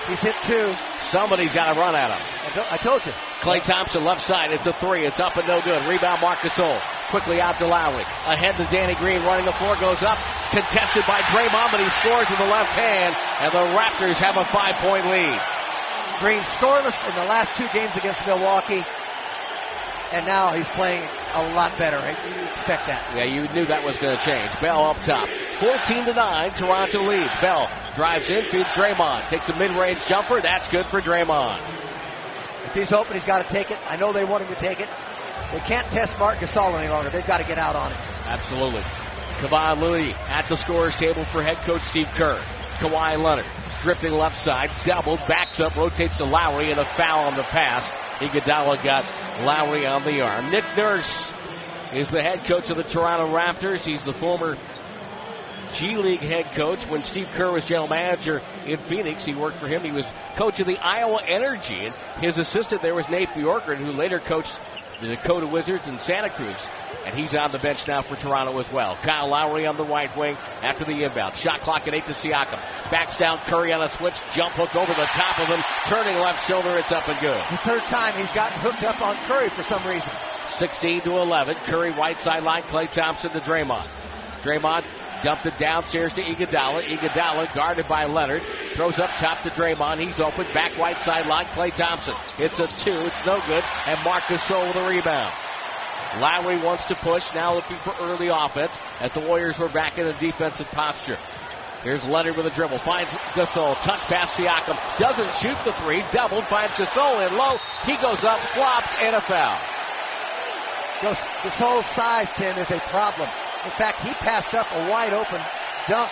He's 0.07 0.21
hit 0.21 0.37
two. 0.45 0.73
Somebody's 1.03 1.53
got 1.53 1.75
to 1.75 1.81
run 1.81 1.97
at 1.97 2.13
him. 2.17 2.36
I 2.71 2.77
told 2.77 3.05
you. 3.05 3.13
Klay 3.41 3.63
Thompson, 3.63 4.05
left 4.05 4.23
side. 4.23 4.53
It's 4.53 4.67
a 4.67 4.73
three. 4.73 5.05
It's 5.05 5.21
up 5.21 5.37
and 5.37 5.47
no 5.47 5.61
good. 5.63 5.83
Rebound, 5.89 6.21
Marc 6.21 6.39
Gasol. 6.39 6.81
Quickly 7.09 7.41
out 7.41 7.59
to 7.59 7.67
Lowry. 7.67 8.03
Ahead 8.27 8.57
to 8.57 8.65
Danny 8.73 8.95
Green. 8.95 9.23
Running 9.23 9.45
the 9.45 9.53
floor. 9.53 9.77
Goes 9.77 10.03
up. 10.03 10.19
Contested 10.51 11.05
by 11.07 11.21
Draymond, 11.31 11.71
but 11.71 11.81
he 11.81 11.89
scores 11.91 12.29
with 12.31 12.39
the 12.39 12.51
left 12.51 12.73
hand. 12.75 13.15
And 13.41 13.53
the 13.53 13.65
Raptors 13.79 14.17
have 14.19 14.37
a 14.37 14.45
five-point 14.47 15.07
lead. 15.07 15.39
Green 16.19 16.43
scoreless 16.57 17.07
in 17.09 17.15
the 17.15 17.29
last 17.29 17.55
two 17.57 17.69
games 17.73 17.95
against 17.97 18.27
Milwaukee. 18.27 18.85
And 20.13 20.25
now 20.25 20.53
he's 20.53 20.69
playing 20.71 21.03
a 21.35 21.55
lot 21.55 21.77
better. 21.79 21.99
You 21.99 22.45
expect 22.47 22.87
that. 22.87 23.03
Yeah, 23.15 23.25
you 23.25 23.49
knew 23.53 23.67
that 23.67 23.85
was 23.85 23.99
going 23.99 24.17
to 24.17 24.25
change. 24.25 24.51
Bell 24.61 24.85
up 24.85 25.01
top. 25.03 25.29
14 25.61 26.07
to 26.07 26.15
9. 26.15 26.51
Toronto 26.53 27.03
leads. 27.03 27.35
Bell 27.41 27.69
drives 27.95 28.31
in, 28.31 28.45
feeds 28.45 28.69
Draymond. 28.71 29.29
Takes 29.29 29.49
a 29.49 29.57
mid-range 29.57 30.07
jumper. 30.07 30.41
That's 30.41 30.69
good 30.69 30.87
for 30.87 31.01
Draymond. 31.01 31.61
If 32.67 32.75
he's 32.75 32.93
open, 32.93 33.15
he's 33.15 33.25
got 33.25 33.47
to 33.47 33.53
take 33.53 33.71
it. 33.71 33.79
I 33.89 33.97
know 33.97 34.13
they 34.13 34.25
want 34.25 34.45
him 34.45 34.55
to 34.55 34.61
take 34.61 34.81
it. 34.81 34.89
They 35.53 35.61
can't 35.61 35.87
test 35.91 36.19
Marc 36.19 36.39
Gasol 36.39 36.79
any 36.79 36.89
longer. 36.89 37.11
They've 37.11 37.27
got 37.27 37.41
to 37.41 37.47
get 37.47 37.59
out 37.59 37.77
on 37.77 37.91
him. 37.91 37.99
Absolutely. 38.27 38.83
Kevon 39.41 39.81
Looney 39.81 40.15
at 40.29 40.49
the 40.49 40.57
scorer's 40.57 40.97
table 40.97 41.25
for 41.25 41.43
head 41.43 41.57
coach 41.59 41.83
Steve 41.83 42.09
Kerr. 42.15 42.41
Kawhi 42.79 43.23
Leonard 43.23 43.47
drifting 43.81 44.13
left 44.13 44.37
side, 44.37 44.69
doubles, 44.83 45.21
backs 45.29 45.61
up, 45.61 45.77
rotates 45.77 46.17
to 46.17 46.25
Lowry, 46.25 46.73
and 46.73 46.81
a 46.81 46.85
foul 46.85 47.27
on 47.27 47.37
the 47.37 47.45
pass. 47.45 47.89
Iguodala 48.19 48.83
got 48.83 49.05
Lowry 49.45 49.87
on 49.87 50.03
the 50.03 50.23
arm. 50.23 50.51
Nick 50.51 50.65
Nurse 50.77 51.31
is 51.93 52.11
the 52.11 52.21
head 52.21 52.45
coach 52.47 52.69
of 52.69 52.77
the 52.77 52.83
Toronto 52.83 53.33
Raptors. 53.33 53.85
He's 53.85 54.03
the 54.05 54.13
former 54.13 54.59
G 55.73 55.97
League 55.97 56.21
head 56.21 56.47
coach. 56.47 56.83
When 56.89 57.03
Steve 57.03 57.29
Kerr 57.33 57.51
was 57.51 57.65
general 57.65 57.89
manager 57.89 58.43
in 58.67 58.79
Phoenix, 58.79 59.25
he 59.25 59.35
worked 59.35 59.59
for 59.59 59.69
him. 59.69 59.83
He 59.83 59.93
was 59.93 60.07
coach 60.37 60.61
of 60.61 60.67
the 60.67 60.79
Iowa 60.79 61.23
Energy, 61.27 61.87
and 61.87 61.95
his 62.21 62.39
assistant 62.39 62.83
there 62.83 62.95
was 62.95 63.09
Nate 63.09 63.29
Bjorkgren, 63.31 63.77
who 63.77 63.93
later 63.93 64.19
coached 64.19 64.55
the 65.01 65.09
Dakota 65.09 65.47
Wizards 65.47 65.89
and 65.89 66.01
Santa 66.01 66.31
Cruz. 66.31 66.69
And 67.05 67.15
he's 67.15 67.35
on 67.37 67.53
the 67.53 67.59
bench 67.59 67.87
now 67.87 68.03
for 68.03 68.17
Toronto 68.17 68.59
as 68.59 68.71
well. 68.73 68.97
Kyle 69.03 69.29
Lowry 69.29 69.65
on 69.65 69.77
the 69.77 69.85
right 69.85 70.15
wing 70.17 70.37
after 70.63 70.85
the 70.85 71.05
inbound. 71.05 71.37
Shot 71.37 71.61
clock 71.61 71.87
at 71.87 71.95
eight 71.95 72.05
to 72.07 72.13
Siakam. 72.13 72.59
Backs 72.91 73.17
down 73.17 73.39
Curry 73.47 73.73
on 73.73 73.81
a 73.81 73.89
switch. 73.89 74.15
Jump 74.33 74.55
hook 74.55 74.75
over 74.75 74.93
the 74.93 75.07
top 75.07 75.39
of 75.39 75.47
him. 75.47 75.63
Turning 75.87 76.17
left 76.21 76.47
shoulder. 76.49 76.77
It's 76.79 76.91
up 76.91 77.09
and 77.09 77.21
good. 77.21 77.41
The 77.51 77.59
third 77.59 77.83
time 77.83 78.15
he's 78.15 78.31
gotten 78.33 78.59
hooked 78.59 78.83
up 78.83 79.01
on 79.03 79.15
Curry 79.29 79.49
for 79.51 79.63
some 79.63 79.87
reason. 79.87 80.11
16 80.49 81.03
to 81.03 81.19
11. 81.19 81.55
Curry 81.67 81.91
right 81.91 82.19
sideline. 82.19 82.63
Klay 82.65 82.91
Thompson 82.91 83.31
to 83.31 83.41
Draymond. 83.41 83.87
Draymond 84.43 84.85
dumped 85.23 85.47
it 85.47 85.59
downstairs 85.59 86.13
to 86.15 86.23
Iguodala. 86.23 86.83
Iguodala 86.83 87.53
guarded 87.55 87.89
by 87.89 88.05
Leonard. 88.05 88.43
Throws 88.75 88.99
up 88.99 89.11
top 89.17 89.43
to 89.43 89.51
Draymond. 89.51 89.99
He's 89.99 90.21
open. 90.21 90.47
Back 90.53 90.77
right 90.79 91.01
sideline. 91.01 91.47
Klay 91.47 91.75
Thompson. 91.75 92.15
It's 92.39 92.59
a 92.61 92.67
two. 92.67 92.93
It's 92.93 93.27
no 93.27 93.43
good. 93.47 93.65
And 93.87 94.03
Marc 94.05 94.23
Gasol 94.25 94.67
with 94.67 94.77
a 94.77 94.89
rebound. 94.89 95.33
Lowry 96.21 96.59
wants 96.59 96.85
to 96.87 96.95
push. 96.95 97.33
Now 97.35 97.55
looking 97.55 97.77
for 97.79 97.95
early 98.01 98.29
offense 98.29 98.79
as 99.01 99.13
the 99.13 99.21
Warriors 99.21 99.59
were 99.59 99.69
back 99.69 99.99
in 99.99 100.07
a 100.07 100.13
defensive 100.15 100.69
posture. 100.69 101.19
Here's 101.83 102.05
Leonard 102.05 102.37
with 102.37 102.47
a 102.47 102.51
dribble. 102.51 102.79
Finds 102.79 103.11
Gasol. 103.11 103.81
Touch 103.83 104.01
pass 104.01 104.33
Siakam. 104.33 104.79
Doesn't 104.99 105.33
shoot 105.35 105.57
the 105.65 105.73
three. 105.75 106.03
Doubled. 106.11 106.45
Finds 106.47 106.75
Gasol 106.75 107.29
in 107.29 107.37
low. 107.37 107.57
He 107.85 107.97
goes 108.03 108.25
up. 108.25 108.41
Flopped. 108.55 108.93
And 109.01 109.15
a 109.15 109.21
foul. 109.21 109.57
Gasol's 111.01 111.87
size, 111.87 112.33
Tim, 112.33 112.57
is 112.59 112.71
a 112.71 112.79
problem. 112.89 113.29
In 113.67 113.73
fact, 113.73 113.99
he 114.07 114.15
passed 114.23 114.55
up 114.55 114.67
a 114.71 114.89
wide 114.89 115.13
open 115.13 115.43
dunk 115.89 116.11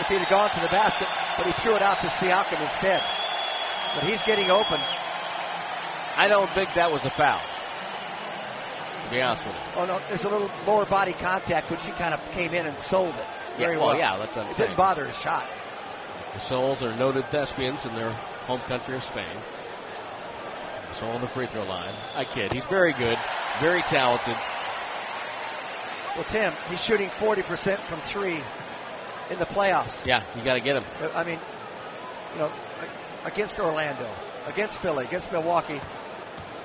if 0.00 0.06
he'd 0.08 0.20
have 0.20 0.28
gone 0.28 0.50
to 0.50 0.60
the 0.60 0.68
basket, 0.68 1.08
but 1.36 1.46
he 1.46 1.52
threw 1.64 1.74
it 1.74 1.80
out 1.80 1.98
to 2.02 2.08
Siakam 2.08 2.60
instead. 2.60 3.02
But 3.94 4.04
he's 4.04 4.20
getting 4.22 4.50
open. 4.50 4.78
I 6.16 6.28
don't 6.28 6.50
think 6.50 6.74
that 6.74 6.92
was 6.92 7.06
a 7.06 7.10
foul. 7.10 7.40
To 9.04 9.10
be 9.10 9.22
honest 9.22 9.46
with 9.46 9.54
you. 9.54 9.62
Oh 9.76 9.86
no, 9.86 9.98
there's 10.08 10.24
a 10.24 10.28
little 10.28 10.50
lower 10.66 10.84
body 10.84 11.14
contact, 11.14 11.70
which 11.70 11.86
he 11.86 11.92
kind 11.92 12.12
of 12.12 12.20
came 12.32 12.52
in 12.52 12.66
and 12.66 12.78
sold 12.78 13.14
it 13.14 13.26
very 13.56 13.72
yeah, 13.72 13.78
well, 13.78 13.88
well. 13.88 13.98
Yeah, 13.98 14.18
that's 14.18 14.36
what 14.36 14.50
it 14.50 14.56
didn't 14.58 14.76
bother 14.76 15.06
his 15.06 15.18
shot. 15.18 15.48
The 16.34 16.38
Gasols 16.38 16.82
are 16.82 16.94
noted 16.96 17.24
thespians 17.30 17.86
in 17.86 17.94
their 17.94 18.12
home 18.46 18.60
country 18.60 18.94
of 18.94 19.02
Spain. 19.02 19.24
So 20.92 21.06
on 21.06 21.22
the 21.22 21.26
free 21.28 21.46
throw 21.46 21.64
line. 21.64 21.94
I 22.14 22.24
kid. 22.24 22.52
He's 22.52 22.66
very 22.66 22.92
good, 22.92 23.18
very 23.60 23.80
talented. 23.82 24.36
Well, 26.16 26.24
Tim, 26.24 26.52
he's 26.68 26.82
shooting 26.82 27.08
40% 27.08 27.76
from 27.78 28.00
three 28.00 28.40
in 29.30 29.38
the 29.38 29.46
playoffs. 29.46 30.04
Yeah, 30.04 30.22
you 30.36 30.42
got 30.42 30.54
to 30.54 30.60
get 30.60 30.76
him. 30.76 30.84
I 31.14 31.24
mean, 31.24 31.38
you 32.32 32.38
know, 32.40 32.50
against 33.24 33.58
Orlando, 33.58 34.08
against 34.46 34.78
Philly, 34.80 35.04
against 35.04 35.30
Milwaukee, 35.30 35.80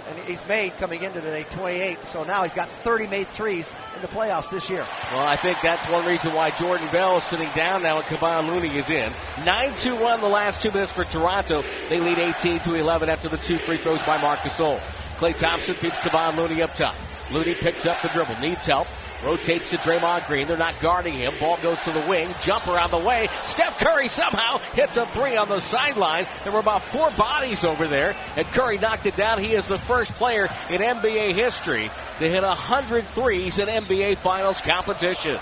and 0.07 0.19
he's 0.19 0.45
made 0.47 0.75
coming 0.77 1.01
into 1.03 1.21
today 1.21 1.43
28. 1.49 2.05
So 2.05 2.23
now 2.23 2.43
he's 2.43 2.53
got 2.53 2.69
30 2.69 3.07
made 3.07 3.27
threes 3.27 3.73
in 3.95 4.01
the 4.01 4.07
playoffs 4.07 4.49
this 4.49 4.69
year. 4.69 4.85
Well, 5.11 5.25
I 5.25 5.35
think 5.35 5.57
that's 5.61 5.87
one 5.89 6.05
reason 6.05 6.33
why 6.33 6.51
Jordan 6.51 6.87
Bell 6.91 7.17
is 7.17 7.23
sitting 7.23 7.49
down 7.55 7.83
now 7.83 7.97
and 7.97 8.05
Kevon 8.05 8.47
Looney 8.47 8.75
is 8.77 8.89
in. 8.89 9.11
9-2-1 9.37 10.19
the 10.21 10.27
last 10.27 10.61
two 10.61 10.71
minutes 10.71 10.91
for 10.91 11.05
Toronto. 11.05 11.63
They 11.89 11.99
lead 11.99 12.19
18 12.19 12.59
to 12.61 12.75
11 12.75 13.09
after 13.09 13.29
the 13.29 13.37
two 13.37 13.57
free 13.57 13.77
throws 13.77 14.03
by 14.03 14.21
Marc 14.21 14.39
Gasol. 14.41 14.79
Klay 15.17 15.35
Thompson 15.37 15.73
feeds 15.75 15.97
Kevon 15.97 16.35
Looney 16.35 16.61
up 16.61 16.75
top. 16.75 16.95
Looney 17.31 17.55
picks 17.55 17.87
up 17.87 17.99
the 18.03 18.09
dribble, 18.09 18.37
needs 18.39 18.65
help, 18.67 18.87
Rotates 19.23 19.69
to 19.71 19.77
Draymond 19.77 20.27
Green. 20.27 20.47
They're 20.47 20.57
not 20.57 20.79
guarding 20.81 21.13
him. 21.13 21.33
Ball 21.39 21.57
goes 21.61 21.79
to 21.81 21.91
the 21.91 22.01
wing. 22.01 22.33
Jumper 22.41 22.77
on 22.77 22.91
the 22.91 22.99
way. 22.99 23.29
Steph 23.43 23.79
Curry 23.79 24.07
somehow 24.07 24.57
hits 24.73 24.97
a 24.97 25.05
three 25.07 25.35
on 25.35 25.49
the 25.49 25.59
sideline. 25.59 26.27
There 26.43 26.53
were 26.53 26.59
about 26.59 26.83
four 26.83 27.11
bodies 27.11 27.63
over 27.63 27.87
there, 27.87 28.15
and 28.35 28.45
Curry 28.47 28.77
knocked 28.77 29.05
it 29.05 29.15
down. 29.15 29.39
He 29.39 29.53
is 29.53 29.67
the 29.67 29.77
first 29.77 30.13
player 30.13 30.49
in 30.69 30.81
NBA 30.81 31.33
history 31.33 31.89
to 32.19 32.29
hit 32.29 32.43
100 32.43 33.05
threes 33.07 33.57
in 33.57 33.67
NBA 33.67 34.17
Finals 34.17 34.61
competition. 34.61 35.39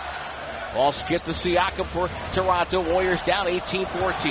Ball 0.73 0.91
skip 0.91 1.21
to 1.23 1.31
Siakam 1.31 1.85
for 1.85 2.09
Toronto. 2.31 2.81
Warriors 2.81 3.21
down 3.21 3.45
18-14. 3.45 3.85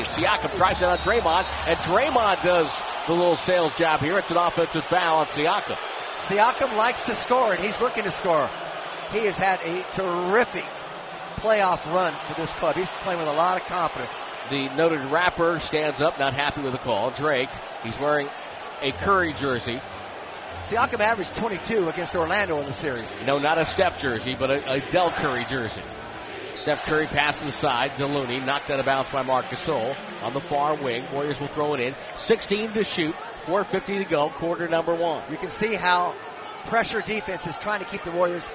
Siakam 0.05 0.57
tries 0.57 0.79
it 0.79 0.85
on 0.85 0.99
Draymond, 0.99 1.47
and 1.67 1.79
Draymond 1.81 2.43
does 2.43 2.83
the 3.07 3.13
little 3.13 3.37
sales 3.37 3.75
job 3.77 4.01
here. 4.01 4.19
It's 4.19 4.31
an 4.31 4.37
offensive 4.37 4.85
foul 4.85 5.19
on 5.19 5.27
Siakam. 5.27 5.79
Siakam 6.27 6.77
likes 6.77 7.03
to 7.03 7.15
score, 7.15 7.53
and 7.53 7.63
he's 7.63 7.81
looking 7.81 8.05
to 8.05 8.11
score 8.11 8.49
he 9.13 9.27
has 9.27 9.37
had 9.37 9.61
a 9.63 9.85
terrific 9.93 10.65
playoff 11.37 11.85
run 11.93 12.15
for 12.27 12.41
this 12.41 12.53
club. 12.55 12.77
He's 12.77 12.91
playing 13.03 13.19
with 13.19 13.29
a 13.29 13.33
lot 13.33 13.61
of 13.61 13.67
confidence. 13.67 14.13
The 14.51 14.69
noted 14.75 15.01
rapper 15.11 15.61
stands 15.61 16.01
up, 16.01 16.19
not 16.19 16.35
happy 16.35 16.63
with 16.63 16.73
the 16.73 16.79
call. 16.79 17.11
Drake, 17.11 17.49
he's 17.83 17.99
wearing 17.99 18.29
a 18.81 18.93
Curry 18.93 19.33
jersey. 19.35 19.81
Siakam 20.65 21.01
averaged 21.01 21.35
22 21.35 21.89
against 21.89 22.15
Orlando 22.15 22.59
in 22.59 22.67
the 22.67 22.73
series. 22.73 23.11
No, 23.27 23.39
not 23.39 23.59
a 23.59 23.67
Steph 23.67 24.01
jersey, 24.01 24.37
but 24.39 24.51
a, 24.51 24.73
a 24.73 24.81
Dell 24.91 25.11
Curry 25.11 25.45
jersey. 25.49 25.83
Steph 26.57 26.85
Curry 26.85 27.07
pass 27.07 27.39
to 27.41 27.45
the 27.47 27.53
side 27.53 27.97
to 27.97 28.07
Looney, 28.07 28.39
knocked 28.41 28.71
out 28.71 28.79
of 28.79 28.87
bounds 28.87 29.11
by 29.11 29.23
Marc 29.23 29.47
Gasol 29.47 29.97
on 30.23 30.33
the 30.33 30.41
far 30.41 30.77
wing. 30.77 31.05
Warriors 31.13 31.41
will 31.41 31.49
throw 31.49 31.75
it 31.75 31.81
in. 31.81 31.95
16 32.17 32.73
to 32.73 32.85
shoot, 32.85 33.15
4.50 33.47 33.99
to 33.99 34.05
go, 34.05 34.29
quarter 34.31 34.69
number 34.69 34.95
one. 34.95 35.23
You 35.31 35.37
can 35.39 35.51
see 35.51 35.75
how 35.75 36.15
pressure 36.67 37.01
defense 37.01 37.47
is 37.47 37.57
trying 37.57 37.81
to 37.81 37.87
keep 37.87 38.05
the 38.05 38.13
Warriors 38.13 38.49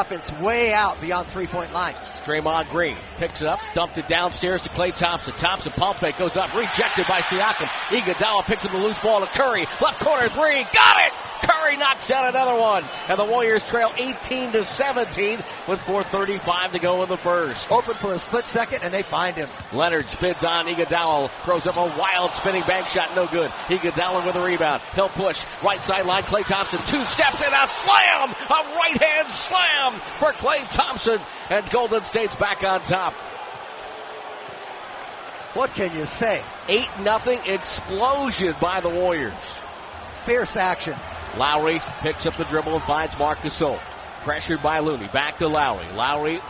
offense 0.00 0.32
way 0.40 0.72
out 0.72 1.00
beyond 1.00 1.26
three 1.28 1.46
point 1.46 1.72
line. 1.72 1.94
Draymond 2.24 2.70
Green 2.70 2.96
picks 3.18 3.42
it 3.42 3.48
up, 3.48 3.60
dumped 3.74 3.98
it 3.98 4.08
downstairs 4.08 4.62
to 4.62 4.68
Klay 4.70 4.94
Thompson. 4.96 5.34
Thompson 5.34 5.72
pump 5.72 5.98
fake 5.98 6.16
goes 6.18 6.36
up, 6.36 6.54
rejected 6.54 7.06
by 7.06 7.20
Siakam. 7.20 7.66
Iguodala 7.88 8.44
picks 8.44 8.64
up 8.64 8.72
the 8.72 8.78
loose 8.78 8.98
ball 8.98 9.20
to 9.20 9.26
Curry. 9.26 9.66
Left 9.80 10.00
corner 10.00 10.28
three, 10.28 10.64
got 10.72 11.06
it! 11.06 11.31
Curry 11.42 11.76
knocks 11.76 12.06
down 12.06 12.26
another 12.26 12.58
one, 12.58 12.84
and 13.08 13.18
the 13.18 13.24
Warriors 13.24 13.64
trail 13.64 13.92
18 13.96 14.52
to 14.52 14.64
17 14.64 15.42
with 15.66 15.80
4:35 15.80 16.72
to 16.72 16.78
go 16.78 17.02
in 17.02 17.08
the 17.08 17.16
first. 17.16 17.70
Open 17.70 17.94
for 17.94 18.14
a 18.14 18.18
split 18.18 18.44
second, 18.44 18.82
and 18.82 18.92
they 18.94 19.02
find 19.02 19.36
him. 19.36 19.48
Leonard 19.72 20.08
spins 20.08 20.44
on 20.44 20.66
Iguodala, 20.66 21.30
throws 21.44 21.66
up 21.66 21.76
a 21.76 21.86
wild 21.98 22.32
spinning 22.32 22.62
bank 22.64 22.86
shot, 22.86 23.14
no 23.16 23.26
good. 23.26 23.50
Iguodala 23.68 24.24
with 24.24 24.36
a 24.36 24.40
rebound. 24.40 24.82
He'll 24.94 25.08
push 25.08 25.44
right 25.62 25.82
sideline. 25.82 26.22
Klay 26.22 26.46
Thompson 26.46 26.78
two 26.86 27.04
steps 27.04 27.42
and 27.42 27.54
a 27.54 27.66
slam, 27.66 28.30
a 28.48 28.76
right 28.76 29.02
hand 29.02 29.30
slam 29.30 30.00
for 30.18 30.32
Klay 30.32 30.70
Thompson, 30.70 31.20
and 31.50 31.68
Golden 31.70 32.04
State's 32.04 32.36
back 32.36 32.62
on 32.64 32.82
top. 32.82 33.14
What 35.54 35.74
can 35.74 35.94
you 35.94 36.06
say? 36.06 36.42
8 36.68 36.88
nothing 37.00 37.38
explosion 37.44 38.54
by 38.58 38.80
the 38.80 38.88
Warriors. 38.88 39.34
Fierce 40.24 40.56
action. 40.56 40.94
Lowry 41.36 41.80
picks 42.00 42.26
up 42.26 42.36
the 42.36 42.44
dribble 42.44 42.74
and 42.74 42.82
finds 42.82 43.18
Marc 43.18 43.38
Gasol. 43.38 43.78
Pressured 44.22 44.62
by 44.62 44.78
Looney. 44.78 45.08
Back 45.08 45.38
to 45.38 45.48
Lowry. 45.48 45.86
Lowry, 45.94 46.40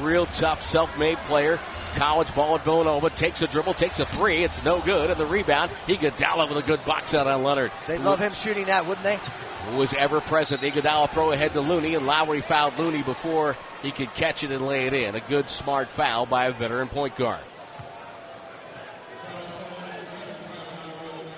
real 0.00 0.26
tough, 0.26 0.68
self-made 0.68 1.18
player. 1.18 1.58
College 1.94 2.34
ball 2.34 2.56
at 2.56 2.64
Villanova. 2.64 3.10
Takes 3.10 3.42
a 3.42 3.46
dribble, 3.46 3.74
takes 3.74 4.00
a 4.00 4.06
three. 4.06 4.44
It's 4.44 4.62
no 4.64 4.80
good. 4.80 5.10
And 5.10 5.20
the 5.20 5.26
rebound, 5.26 5.70
Iguodala 5.86 6.48
with 6.48 6.64
a 6.64 6.66
good 6.66 6.84
box 6.84 7.14
out 7.14 7.26
on 7.26 7.42
Leonard. 7.42 7.72
They 7.86 7.98
love 7.98 8.18
him 8.18 8.32
shooting 8.32 8.66
that, 8.66 8.86
wouldn't 8.86 9.04
they? 9.04 9.18
Who 9.66 9.76
was 9.76 9.92
ever 9.94 10.20
present. 10.20 10.62
Iguodala 10.62 11.10
throw 11.10 11.32
ahead 11.32 11.52
to 11.52 11.60
Looney, 11.60 11.94
and 11.94 12.06
Lowry 12.06 12.40
fouled 12.40 12.78
Looney 12.78 13.02
before 13.02 13.56
he 13.82 13.92
could 13.92 14.14
catch 14.14 14.42
it 14.42 14.50
and 14.50 14.66
lay 14.66 14.86
it 14.86 14.94
in. 14.94 15.14
A 15.14 15.20
good, 15.20 15.50
smart 15.50 15.88
foul 15.88 16.26
by 16.26 16.46
a 16.46 16.52
veteran 16.52 16.88
point 16.88 17.16
guard. 17.16 17.40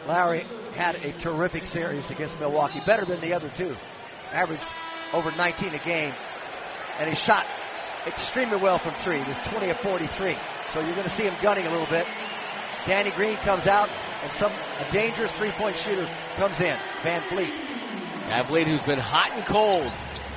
Lowry 0.07 0.45
had 0.75 0.97
a 0.97 1.13
terrific 1.13 1.67
series 1.67 2.11
against 2.11 2.39
Milwaukee, 2.41 2.81
better 2.87 3.05
than 3.05 3.21
the 3.21 3.33
other 3.33 3.51
two. 3.57 3.77
Averaged 4.33 4.67
over 5.13 5.31
19 5.37 5.75
a 5.75 5.79
game, 5.79 6.13
and 6.99 7.09
he 7.09 7.15
shot 7.15 7.47
extremely 8.07 8.57
well 8.57 8.79
from 8.79 8.93
three. 8.95 9.19
He 9.19 9.29
was 9.29 9.39
20 9.41 9.71
of 9.71 9.77
43. 9.79 10.37
So 10.73 10.81
you're 10.81 10.95
going 10.95 11.05
to 11.05 11.11
see 11.11 11.25
him 11.25 11.35
gunning 11.43 11.67
a 11.67 11.71
little 11.71 11.87
bit. 11.87 12.07
Danny 12.87 13.11
Green 13.11 13.37
comes 13.39 13.67
out, 13.67 13.89
and 14.23 14.33
some 14.33 14.51
a 14.53 14.93
dangerous 14.93 15.31
three-point 15.33 15.77
shooter 15.77 16.09
comes 16.37 16.61
in. 16.61 16.77
Van 17.03 17.23
Vleet. 17.23 17.53
Van 18.29 18.45
Vleet, 18.45 18.67
who's 18.67 18.83
been 18.83 18.99
hot 18.99 19.31
and 19.33 19.45
cold 19.45 19.93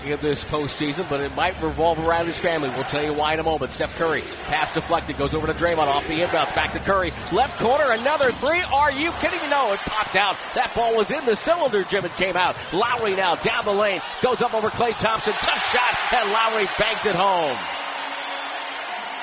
this 0.05 0.43
postseason, 0.43 1.09
but 1.09 1.19
it 1.19 1.35
might 1.35 1.59
revolve 1.61 1.99
around 1.99 2.27
his 2.27 2.37
family. 2.37 2.69
We'll 2.69 2.83
tell 2.83 3.03
you 3.03 3.13
why 3.13 3.33
in 3.33 3.39
a 3.39 3.43
moment. 3.43 3.73
Steph 3.73 3.95
Curry, 3.95 4.21
pass 4.45 4.73
deflected, 4.73 5.17
goes 5.17 5.33
over 5.33 5.47
to 5.47 5.53
Draymond 5.53 5.87
off 5.87 6.07
the 6.07 6.21
inbounds, 6.21 6.53
back 6.53 6.73
to 6.73 6.79
Curry, 6.79 7.11
left 7.33 7.59
corner, 7.59 7.91
another 7.91 8.31
three. 8.33 8.61
Are 8.61 8.91
you 8.91 9.11
kidding 9.13 9.41
me? 9.41 9.49
No, 9.49 9.73
it 9.73 9.79
popped 9.79 10.15
out. 10.15 10.37
That 10.53 10.73
ball 10.75 10.95
was 10.95 11.11
in 11.11 11.25
the 11.25 11.35
cylinder, 11.35 11.83
Jim. 11.83 12.05
It 12.05 12.15
came 12.15 12.37
out. 12.37 12.55
Lowry 12.71 13.15
now 13.15 13.35
down 13.35 13.65
the 13.65 13.73
lane, 13.73 14.01
goes 14.21 14.41
up 14.41 14.53
over 14.53 14.69
Klay 14.69 14.97
Thompson, 14.97 15.33
tough 15.33 15.71
shot, 15.71 16.13
and 16.13 16.31
Lowry 16.31 16.67
banked 16.77 17.05
it 17.05 17.15
home. 17.15 17.57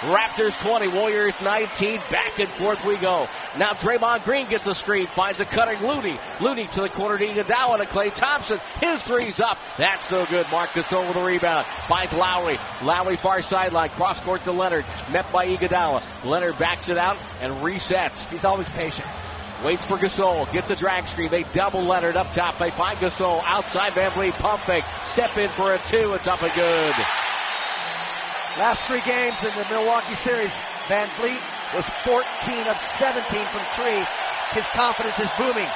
Raptors 0.03 0.61
20, 0.61 0.89
Warriors 0.89 1.41
19. 1.41 2.01
Back 2.11 2.41
and 2.41 2.49
forth 2.49 2.85
we 2.85 2.97
go. 2.97 3.29
Now 3.57 3.71
Draymond 3.73 4.25
Green 4.25 4.49
gets 4.49 4.65
the 4.65 4.75
screen, 4.75 5.07
finds 5.07 5.39
a 5.39 5.45
cutting 5.45 5.81
Looney. 5.87 6.19
Looney 6.41 6.67
to 6.69 6.81
the 6.81 6.89
corner 6.89 7.19
to 7.19 7.27
Iguodala 7.27 7.79
to 7.79 7.85
Klay 7.85 8.13
Thompson. 8.13 8.59
His 8.81 9.01
three's 9.05 9.39
up. 9.39 9.59
That's 9.79 10.11
no 10.11 10.27
good. 10.27 10.47
Marcus 10.51 10.93
over 10.93 11.13
the 11.13 11.25
rebound. 11.25 11.67
Finds 11.87 12.13
Lowry. 12.15 12.59
Lowry 12.83 13.17
far 13.17 13.43
sideline. 13.43 13.91
Cross 13.91 14.21
court 14.21 14.43
to 14.43 14.51
Leonard. 14.51 14.85
Met 15.13 15.31
by 15.33 15.47
Iguodala. 15.47 16.03
Leonard 16.25 16.59
backs 16.59 16.89
it 16.89 16.99
out 16.99 17.17
and 17.41 17.55
resets. 17.63 18.29
He's 18.29 18.45
always 18.45 18.69
patient. 18.71 19.07
Waits 19.65 19.85
for 19.85 19.99
Gasol. 19.99 20.53
Gets 20.53 20.71
a 20.73 20.77
drag 20.77 21.07
screen. 21.07 21.31
They 21.31 21.45
double 21.53 21.83
Leonard 21.83 22.17
up 22.17 22.33
top. 22.33 22.59
They 22.59 22.73
find 22.73 22.99
Gasol. 22.99 23.41
Outside 23.45 23.93
Van 23.93 24.11
Vleet. 24.11 24.33
Pump 24.33 24.63
fake. 24.63 24.85
Step 25.05 25.37
in 25.39 25.49
for 25.51 25.75
a 25.75 25.79
two. 25.87 26.13
It's 26.15 26.27
up 26.27 26.43
and 26.43 26.53
good. 26.55 26.95
Last 28.59 28.83
three 28.87 29.01
games 29.01 29.43
in 29.43 29.55
the 29.57 29.67
Milwaukee 29.71 30.15
series, 30.17 30.55
Van 30.87 31.09
Vleet 31.17 31.41
was 31.75 31.89
14 32.05 32.67
of 32.69 32.77
17 32.77 33.47
from 33.47 33.65
three. 33.73 34.05
His 34.53 34.67
confidence 34.75 35.19
is 35.19 35.29
booming. 35.39 35.69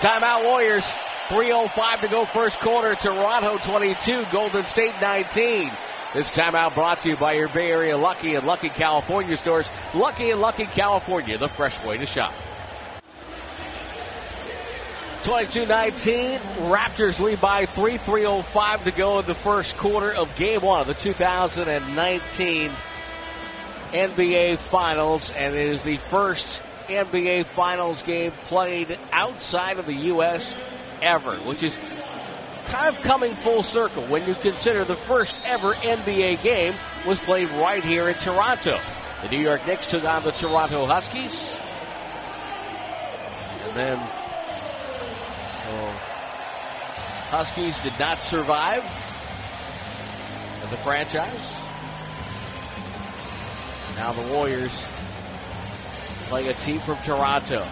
Timeout 0.00 0.44
Warriors. 0.44 0.84
3.05 1.28 2.00
to 2.00 2.08
go 2.08 2.24
first 2.24 2.58
quarter. 2.60 2.94
Toronto 2.94 3.58
22, 3.58 4.24
Golden 4.32 4.64
State 4.64 4.94
19. 5.02 5.70
This 6.14 6.30
timeout 6.30 6.72
brought 6.72 7.02
to 7.02 7.10
you 7.10 7.16
by 7.16 7.34
your 7.34 7.48
Bay 7.48 7.70
Area 7.70 7.98
Lucky 7.98 8.34
and 8.34 8.46
Lucky 8.46 8.70
California 8.70 9.36
stores. 9.36 9.68
Lucky 9.92 10.30
and 10.30 10.40
Lucky 10.40 10.64
California, 10.64 11.36
the 11.36 11.48
fresh 11.48 11.84
way 11.84 11.98
to 11.98 12.06
shop. 12.06 12.32
22-19, 15.22 16.38
Raptors 16.70 17.18
lead 17.18 17.40
by 17.40 17.66
3, 17.66 17.98
3.05 17.98 18.84
to 18.84 18.90
go 18.92 19.18
in 19.18 19.26
the 19.26 19.34
first 19.34 19.76
quarter 19.76 20.12
of 20.12 20.34
game 20.36 20.60
one 20.62 20.80
of 20.80 20.86
the 20.86 20.94
2019 20.94 22.70
NBA 23.92 24.58
Finals, 24.58 25.30
and 25.30 25.54
it 25.54 25.68
is 25.68 25.82
the 25.82 25.96
first 25.96 26.62
NBA 26.86 27.46
Finals 27.46 28.02
game 28.02 28.32
played 28.42 28.98
outside 29.10 29.78
of 29.78 29.86
the 29.86 29.94
U.S. 29.94 30.54
ever, 31.02 31.34
which 31.38 31.62
is 31.62 31.78
kind 32.66 32.94
of 32.94 33.02
coming 33.02 33.34
full 33.34 33.62
circle 33.62 34.04
when 34.04 34.26
you 34.26 34.34
consider 34.36 34.84
the 34.84 34.94
first 34.94 35.34
ever 35.44 35.74
NBA 35.74 36.42
game 36.42 36.74
was 37.06 37.18
played 37.18 37.50
right 37.52 37.82
here 37.82 38.08
in 38.08 38.14
Toronto. 38.16 38.78
The 39.22 39.28
New 39.30 39.40
York 39.40 39.66
Knicks 39.66 39.86
took 39.86 40.04
on 40.04 40.22
the 40.22 40.30
Toronto 40.30 40.86
Huskies. 40.86 41.50
And 43.66 43.76
then 43.76 44.17
Huskies 47.30 47.78
did 47.80 47.92
not 47.98 48.22
survive 48.22 48.82
as 50.64 50.72
a 50.72 50.76
franchise. 50.78 51.52
Now 53.96 54.12
the 54.12 54.22
Warriors 54.32 54.84
playing 56.28 56.48
a 56.48 56.54
team 56.54 56.80
from 56.80 56.96
Toronto. 57.02 57.66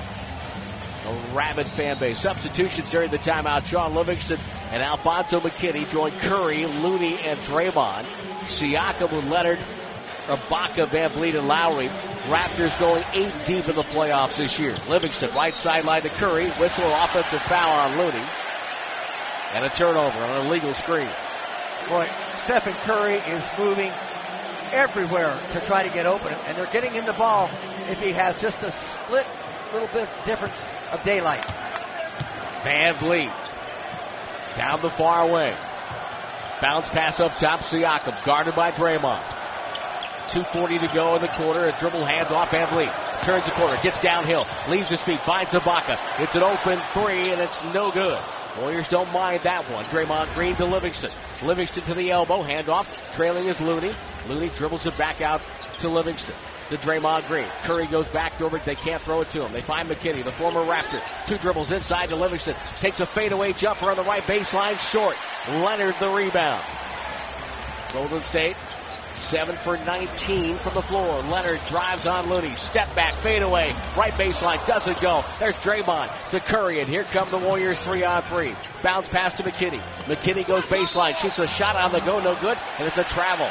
A 1.06 1.34
rabid 1.34 1.66
fan 1.66 1.98
base. 1.98 2.18
Substitutions 2.18 2.90
during 2.90 3.10
the 3.10 3.18
timeout. 3.18 3.64
Shaun 3.64 3.94
Livingston 3.94 4.38
and 4.72 4.82
Alfonzo 4.82 5.40
McKinnie 5.40 5.88
join 5.88 6.10
Curry, 6.18 6.66
Looney, 6.66 7.18
and 7.20 7.38
Draymond. 7.40 8.04
Siakam 8.42 9.12
with 9.12 9.24
Leonard, 9.30 9.58
Ibaka, 10.26 10.88
Van 10.88 11.10
Vleet, 11.10 11.38
and 11.38 11.48
Lowry. 11.48 11.88
Raptors 12.24 12.78
going 12.80 13.04
eight 13.12 13.32
deep 13.46 13.68
in 13.68 13.76
the 13.76 13.84
playoffs 13.84 14.36
this 14.36 14.58
year. 14.58 14.74
Livingston, 14.88 15.32
right 15.34 15.54
sideline 15.54 16.02
to 16.02 16.08
Curry. 16.08 16.50
Whistle, 16.50 16.92
offensive 16.92 17.40
foul 17.42 17.70
on 17.70 17.96
Looney. 17.98 18.24
And 19.56 19.64
a 19.64 19.70
turnover 19.70 20.18
on 20.18 20.30
an 20.40 20.46
illegal 20.48 20.74
screen. 20.74 21.08
Boy, 21.88 22.06
Stephen 22.44 22.74
Curry 22.84 23.14
is 23.32 23.50
moving 23.58 23.90
everywhere 24.70 25.34
to 25.52 25.60
try 25.60 25.82
to 25.82 25.88
get 25.94 26.04
open, 26.04 26.30
and 26.46 26.58
they're 26.58 26.66
getting 26.66 26.92
him 26.92 27.06
the 27.06 27.14
ball 27.14 27.48
if 27.88 27.98
he 27.98 28.12
has 28.12 28.38
just 28.38 28.62
a 28.62 28.70
split 28.70 29.26
little 29.72 29.88
bit 29.88 30.06
difference 30.26 30.62
of 30.92 31.02
daylight. 31.04 31.42
Van 32.64 32.94
Vleet 32.96 33.32
down 34.56 34.82
the 34.82 34.90
far 34.90 35.26
wing. 35.26 35.56
Bounce 36.60 36.90
pass 36.90 37.18
up 37.18 37.34
top, 37.38 37.60
Siakam 37.60 38.22
guarded 38.26 38.54
by 38.54 38.72
Draymond. 38.72 39.22
2.40 40.28 40.86
to 40.86 40.94
go 40.94 41.16
in 41.16 41.22
the 41.22 41.28
quarter. 41.28 41.66
A 41.66 41.72
dribble 41.80 42.04
handoff. 42.04 42.50
Van 42.50 42.66
Vleet 42.66 43.22
turns 43.22 43.46
the 43.46 43.52
corner, 43.52 43.80
gets 43.82 44.00
downhill, 44.00 44.46
leaves 44.68 44.90
his 44.90 45.00
feet, 45.00 45.20
finds 45.20 45.54
Ibaka. 45.54 45.98
It's 46.18 46.34
an 46.34 46.42
open 46.42 46.78
three, 46.92 47.30
and 47.30 47.40
it's 47.40 47.64
no 47.72 47.90
good. 47.90 48.20
Warriors 48.60 48.88
don't 48.88 49.12
mind 49.12 49.42
that 49.42 49.64
one. 49.70 49.84
Draymond 49.86 50.32
Green 50.34 50.54
to 50.56 50.64
Livingston. 50.64 51.10
Livingston 51.42 51.82
to 51.84 51.94
the 51.94 52.10
elbow, 52.10 52.42
handoff. 52.42 52.86
Trailing 53.12 53.46
is 53.46 53.60
Looney. 53.60 53.92
Looney 54.28 54.48
dribbles 54.50 54.86
it 54.86 54.96
back 54.96 55.20
out 55.20 55.42
to 55.80 55.88
Livingston. 55.88 56.34
To 56.70 56.76
Draymond 56.78 57.28
Green. 57.28 57.46
Curry 57.62 57.86
goes 57.86 58.08
back 58.08 58.40
over. 58.40 58.58
They 58.58 58.74
can't 58.74 59.00
throw 59.02 59.20
it 59.20 59.30
to 59.30 59.44
him. 59.44 59.52
They 59.52 59.60
find 59.60 59.88
McKinnie, 59.88 60.24
the 60.24 60.32
former 60.32 60.60
Raptor. 60.60 61.00
Two 61.26 61.38
dribbles 61.38 61.70
inside 61.70 62.08
to 62.08 62.16
Livingston. 62.16 62.56
Takes 62.76 63.00
a 63.00 63.06
fadeaway 63.06 63.52
jumper 63.52 63.90
on 63.90 63.96
the 63.96 64.04
right 64.04 64.22
baseline, 64.22 64.78
short. 64.78 65.16
Leonard 65.48 65.94
the 66.00 66.08
rebound. 66.08 66.64
Golden 67.92 68.20
State 68.22 68.56
Seven 69.16 69.56
for 69.56 69.78
19 69.78 70.56
from 70.58 70.74
the 70.74 70.82
floor. 70.82 71.22
Leonard 71.22 71.60
drives 71.66 72.06
on 72.06 72.28
Looney. 72.28 72.54
Step 72.54 72.94
back, 72.94 73.14
fade 73.22 73.42
away. 73.42 73.74
Right 73.96 74.12
baseline 74.12 74.64
doesn't 74.66 75.00
go. 75.00 75.24
There's 75.40 75.56
Draymond 75.56 76.10
to 76.30 76.40
Curry, 76.40 76.80
and 76.80 76.88
here 76.88 77.04
come 77.04 77.28
the 77.30 77.38
Warriors 77.38 77.78
three 77.78 78.04
on 78.04 78.22
three. 78.24 78.54
Bounce 78.82 79.08
pass 79.08 79.32
to 79.34 79.42
McKinnie. 79.42 79.80
McKinnie 80.04 80.46
goes 80.46 80.66
baseline, 80.66 81.16
shoots 81.16 81.38
a 81.38 81.46
shot 81.48 81.76
on 81.76 81.92
the 81.92 82.00
go, 82.00 82.20
no 82.20 82.34
good, 82.36 82.58
and 82.78 82.86
it's 82.86 82.98
a 82.98 83.04
travel. 83.04 83.48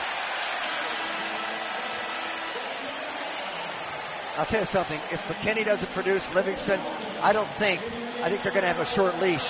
I'll 4.37 4.45
tell 4.45 4.59
you 4.59 4.65
something. 4.65 4.99
If 5.11 5.21
McKinnie 5.27 5.65
doesn't 5.65 5.91
produce 5.93 6.31
Livingston, 6.35 6.79
I 7.21 7.33
don't 7.33 7.49
think. 7.53 7.81
I 8.21 8.29
think 8.29 8.43
they're 8.43 8.51
going 8.51 8.63
to 8.63 8.67
have 8.67 8.79
a 8.79 8.85
short 8.85 9.19
leash 9.19 9.49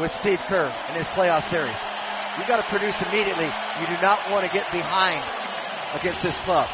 with 0.00 0.12
Steve 0.12 0.40
Kerr 0.46 0.72
in 0.90 0.94
his 0.94 1.08
playoff 1.08 1.48
series. 1.50 1.91
You've 2.38 2.48
got 2.48 2.56
to 2.56 2.62
produce 2.64 3.00
immediately. 3.02 3.44
You 3.80 3.86
do 3.86 4.00
not 4.00 4.18
want 4.30 4.46
to 4.46 4.52
get 4.52 4.70
behind 4.72 5.22
against 5.94 6.22
this 6.22 6.36
club. 6.40 6.68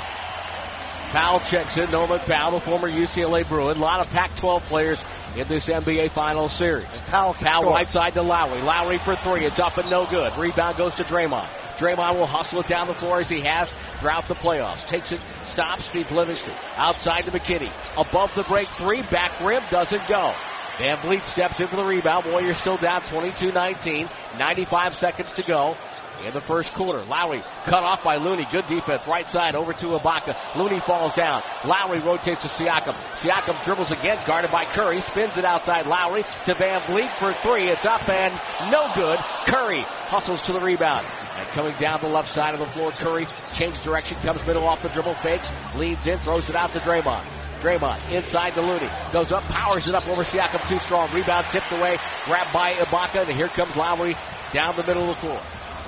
Powell 1.10 1.40
checks 1.40 1.78
in. 1.78 1.90
Norman 1.90 2.18
Powell, 2.20 2.52
the 2.52 2.60
former 2.60 2.88
UCLA 2.88 3.48
Bruin. 3.48 3.76
A 3.78 3.80
lot 3.80 4.00
of 4.00 4.10
Pac-12 4.10 4.60
players 4.62 5.04
in 5.36 5.48
this 5.48 5.68
NBA 5.68 6.10
Finals 6.10 6.52
series. 6.52 6.84
And 6.92 7.02
Powell, 7.06 7.32
Powell 7.34 7.62
score. 7.62 7.74
right 7.74 7.90
side 7.90 8.14
to 8.14 8.22
Lowry. 8.22 8.60
Lowry 8.60 8.98
for 8.98 9.16
three. 9.16 9.46
It's 9.46 9.58
up 9.58 9.78
and 9.78 9.88
no 9.90 10.04
good. 10.06 10.36
Rebound 10.36 10.76
goes 10.76 10.94
to 10.96 11.04
Draymond. 11.04 11.48
Draymond 11.78 12.16
will 12.16 12.26
hustle 12.26 12.60
it 12.60 12.66
down 12.66 12.88
the 12.88 12.94
floor 12.94 13.20
as 13.20 13.28
he 13.30 13.40
has 13.40 13.70
throughout 14.00 14.28
the 14.28 14.34
playoffs. 14.34 14.86
Takes 14.86 15.12
it, 15.12 15.20
stops, 15.46 15.88
feeds 15.88 16.10
Livingston. 16.10 16.54
Outside 16.76 17.22
to 17.24 17.30
McKinnie. 17.30 17.72
Above 17.96 18.34
the 18.34 18.42
break 18.44 18.68
three. 18.68 19.00
Back 19.02 19.32
rim 19.40 19.62
doesn't 19.70 20.06
go. 20.08 20.34
Van 20.78 20.96
Vleet 20.98 21.24
steps 21.24 21.58
in 21.58 21.66
for 21.66 21.76
the 21.76 21.84
rebound. 21.84 22.26
Warriors 22.26 22.58
still 22.58 22.76
down 22.76 23.02
22-19. 23.02 24.08
95 24.38 24.94
seconds 24.94 25.32
to 25.32 25.42
go 25.42 25.76
in 26.24 26.32
the 26.32 26.40
first 26.40 26.72
quarter. 26.72 27.02
Lowry 27.04 27.42
cut 27.64 27.82
off 27.82 28.02
by 28.04 28.16
Looney. 28.16 28.46
Good 28.50 28.66
defense. 28.68 29.06
Right 29.06 29.28
side 29.28 29.54
over 29.54 29.72
to 29.72 29.86
Ibaka. 29.86 30.36
Looney 30.56 30.80
falls 30.80 31.14
down. 31.14 31.42
Lowry 31.64 31.98
rotates 31.98 32.42
to 32.42 32.48
Siakam. 32.48 32.94
Siakam 33.16 33.62
dribbles 33.64 33.90
again, 33.90 34.18
guarded 34.26 34.50
by 34.50 34.64
Curry. 34.66 35.00
Spins 35.00 35.36
it 35.36 35.44
outside 35.44 35.86
Lowry 35.86 36.24
to 36.44 36.54
Van 36.54 36.80
Vleet 36.82 37.10
for 37.14 37.32
three. 37.34 37.64
It's 37.68 37.84
up 37.84 38.08
and 38.08 38.32
no 38.70 38.90
good. 38.94 39.18
Curry 39.46 39.80
hustles 39.82 40.42
to 40.42 40.52
the 40.52 40.60
rebound. 40.60 41.06
And 41.38 41.48
coming 41.48 41.74
down 41.78 42.00
the 42.00 42.08
left 42.08 42.32
side 42.32 42.54
of 42.54 42.60
the 42.60 42.66
floor, 42.66 42.90
Curry 42.92 43.26
changes 43.52 43.82
direction, 43.82 44.16
comes 44.18 44.44
middle 44.46 44.66
off 44.66 44.82
the 44.82 44.88
dribble, 44.90 45.14
fakes, 45.14 45.52
leads 45.76 46.06
in, 46.06 46.18
throws 46.20 46.48
it 46.48 46.56
out 46.56 46.72
to 46.72 46.78
Draymond. 46.80 47.24
Draymond 47.58 48.10
inside 48.10 48.54
the 48.54 48.62
Looney. 48.62 48.88
Goes 49.12 49.32
up, 49.32 49.42
powers 49.44 49.86
it 49.88 49.94
up 49.94 50.06
over 50.08 50.24
Siakam. 50.24 50.66
Too 50.68 50.78
strong. 50.78 51.12
Rebound 51.12 51.46
tipped 51.50 51.70
away. 51.72 51.98
Grabbed 52.24 52.52
by 52.52 52.72
Ibaka. 52.74 53.26
And 53.26 53.36
here 53.36 53.48
comes 53.48 53.74
Lowry 53.76 54.16
down 54.52 54.76
the 54.76 54.84
middle 54.84 55.02
of 55.02 55.08
the 55.08 55.14
floor. 55.14 55.40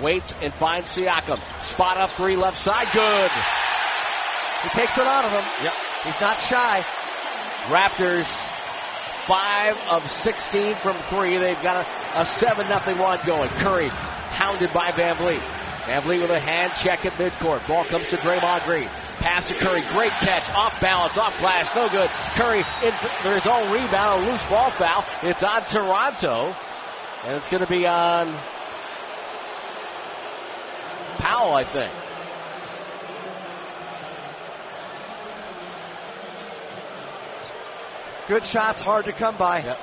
Waits 0.03 0.35
and 0.41 0.53
finds 0.53 0.95
Siakam. 0.97 1.41
Spot 1.63 1.97
up 1.97 2.11
three 2.13 2.37
left 2.37 2.59
side. 2.59 2.89
Good. 2.93 3.31
He 4.63 4.69
takes 4.71 4.97
it 4.99 5.07
out 5.07 5.25
of 5.25 5.31
him. 5.33 5.45
Yep. 5.65 5.75
He's 6.05 6.21
not 6.21 6.39
shy. 6.41 6.85
Raptors 7.69 8.27
five 9.27 9.79
of 9.89 10.09
16 10.11 10.75
from 10.77 10.97
three. 11.09 11.37
They've 11.37 11.63
got 11.63 11.87
a, 11.87 12.21
a 12.21 12.27
7 12.27 12.69
nothing 12.69 12.99
run 12.99 13.19
going. 13.25 13.49
Curry 13.51 13.89
hounded 13.89 14.73
by 14.73 14.91
Van 14.93 15.17
Vleet. 15.17 15.41
Van 15.87 16.03
Vleet 16.03 16.21
with 16.21 16.31
a 16.31 16.41
hand 16.41 16.73
check 16.77 17.05
at 17.07 17.13
midcourt. 17.13 17.67
Ball 17.69 17.85
comes 17.85 18.07
to 18.09 18.17
Draymond 18.17 18.65
Green. 18.65 18.89
Pass 19.21 19.49
to 19.49 19.55
Curry. 19.55 19.83
Great 19.93 20.13
catch. 20.13 20.49
Off 20.55 20.81
balance. 20.81 21.17
Off 21.17 21.39
glass. 21.39 21.75
No 21.75 21.89
good. 21.89 22.09
Curry 22.35 22.65
in 22.83 22.93
for 23.23 23.35
his 23.35 23.47
own 23.47 23.71
rebound. 23.73 24.25
A 24.25 24.31
loose 24.31 24.45
ball 24.45 24.71
foul. 24.73 25.05
It's 25.23 25.43
on 25.43 25.65
Toronto. 25.67 26.55
And 27.25 27.37
it's 27.37 27.49
going 27.49 27.63
to 27.63 27.69
be 27.69 27.87
on 27.87 28.35
Powell, 31.19 31.53
I 31.53 31.65
think. 31.65 31.93
Good 38.27 38.45
shots, 38.45 38.81
hard 38.81 39.05
to 39.07 39.13
come 39.13 39.37
by. 39.37 39.63
Yep. 39.63 39.79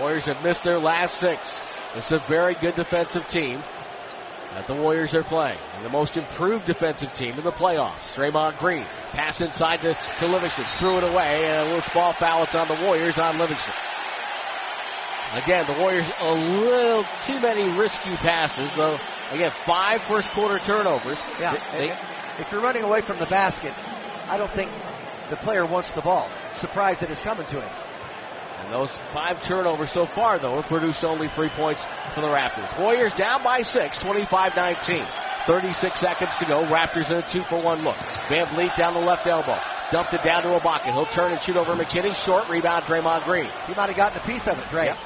Warriors 0.00 0.26
have 0.26 0.42
missed 0.42 0.64
their 0.64 0.78
last 0.78 1.16
six. 1.18 1.60
It's 1.94 2.12
a 2.12 2.18
very 2.18 2.54
good 2.54 2.74
defensive 2.74 3.28
team. 3.28 3.62
That 4.54 4.66
the 4.66 4.74
Warriors 4.74 5.14
are 5.14 5.22
playing. 5.22 5.58
And 5.76 5.84
the 5.84 5.90
most 5.90 6.16
improved 6.16 6.66
defensive 6.66 7.12
team 7.14 7.34
in 7.34 7.44
the 7.44 7.52
playoffs. 7.52 8.12
Draymond 8.14 8.58
Green. 8.58 8.84
Pass 9.12 9.40
inside 9.40 9.80
to, 9.82 9.96
to 10.18 10.26
Livingston. 10.26 10.64
Threw 10.78 10.98
it 10.98 11.04
away. 11.04 11.46
And 11.46 11.68
a 11.68 11.74
loose 11.74 11.88
ball 11.90 12.12
foul. 12.12 12.44
It's 12.44 12.54
on 12.54 12.68
the 12.68 12.78
Warriors 12.84 13.18
on 13.18 13.38
Livingston. 13.38 13.74
Again, 15.34 15.66
the 15.66 15.80
Warriors 15.80 16.06
a 16.20 16.34
little 16.34 17.04
too 17.26 17.40
many 17.40 17.66
risky 17.78 18.14
passes. 18.16 18.70
So 18.72 18.98
again, 19.32 19.50
five 19.50 20.02
first 20.02 20.28
quarter 20.30 20.58
turnovers. 20.58 21.18
Yeah. 21.40 21.58
They, 21.72 21.90
if 22.38 22.48
you're 22.52 22.60
running 22.60 22.82
away 22.82 23.00
from 23.00 23.18
the 23.18 23.26
basket, 23.26 23.72
I 24.28 24.36
don't 24.36 24.50
think 24.50 24.70
the 25.30 25.36
player 25.36 25.64
wants 25.64 25.92
the 25.92 26.02
ball. 26.02 26.28
Surprised 26.52 27.00
that 27.00 27.10
it's 27.10 27.22
coming 27.22 27.46
to 27.46 27.60
him. 27.60 27.70
And 28.64 28.72
those 28.72 28.96
five 29.12 29.42
turnovers 29.42 29.90
so 29.90 30.06
far, 30.06 30.38
though, 30.38 30.56
have 30.56 30.66
produced 30.66 31.04
only 31.04 31.28
three 31.28 31.48
points 31.50 31.84
for 32.14 32.20
the 32.20 32.28
Raptors. 32.28 32.78
Warriors 32.78 33.12
down 33.14 33.42
by 33.42 33.62
six, 33.62 33.98
25 33.98 34.56
19. 34.56 35.04
36 35.46 36.00
seconds 36.00 36.36
to 36.36 36.44
go. 36.44 36.64
Raptors 36.66 37.10
in 37.10 37.16
a 37.16 37.22
two 37.22 37.42
for 37.42 37.60
one 37.60 37.82
look. 37.82 37.96
VanVleet 38.28 38.76
down 38.76 38.94
the 38.94 39.00
left 39.00 39.26
elbow. 39.26 39.58
Dumped 39.90 40.14
it 40.14 40.22
down 40.22 40.42
to 40.42 40.48
Ibaka. 40.48 40.92
He'll 40.92 41.04
turn 41.06 41.32
and 41.32 41.40
shoot 41.40 41.56
over 41.56 41.74
McKinnie. 41.74 42.14
Short 42.14 42.48
rebound, 42.48 42.84
Draymond 42.84 43.24
Green. 43.24 43.48
He 43.66 43.74
might 43.74 43.88
have 43.88 43.96
gotten 43.96 44.18
a 44.18 44.24
piece 44.24 44.46
of 44.46 44.58
it, 44.58 44.64
Dray. 44.70 44.86
Yep. 44.86 44.98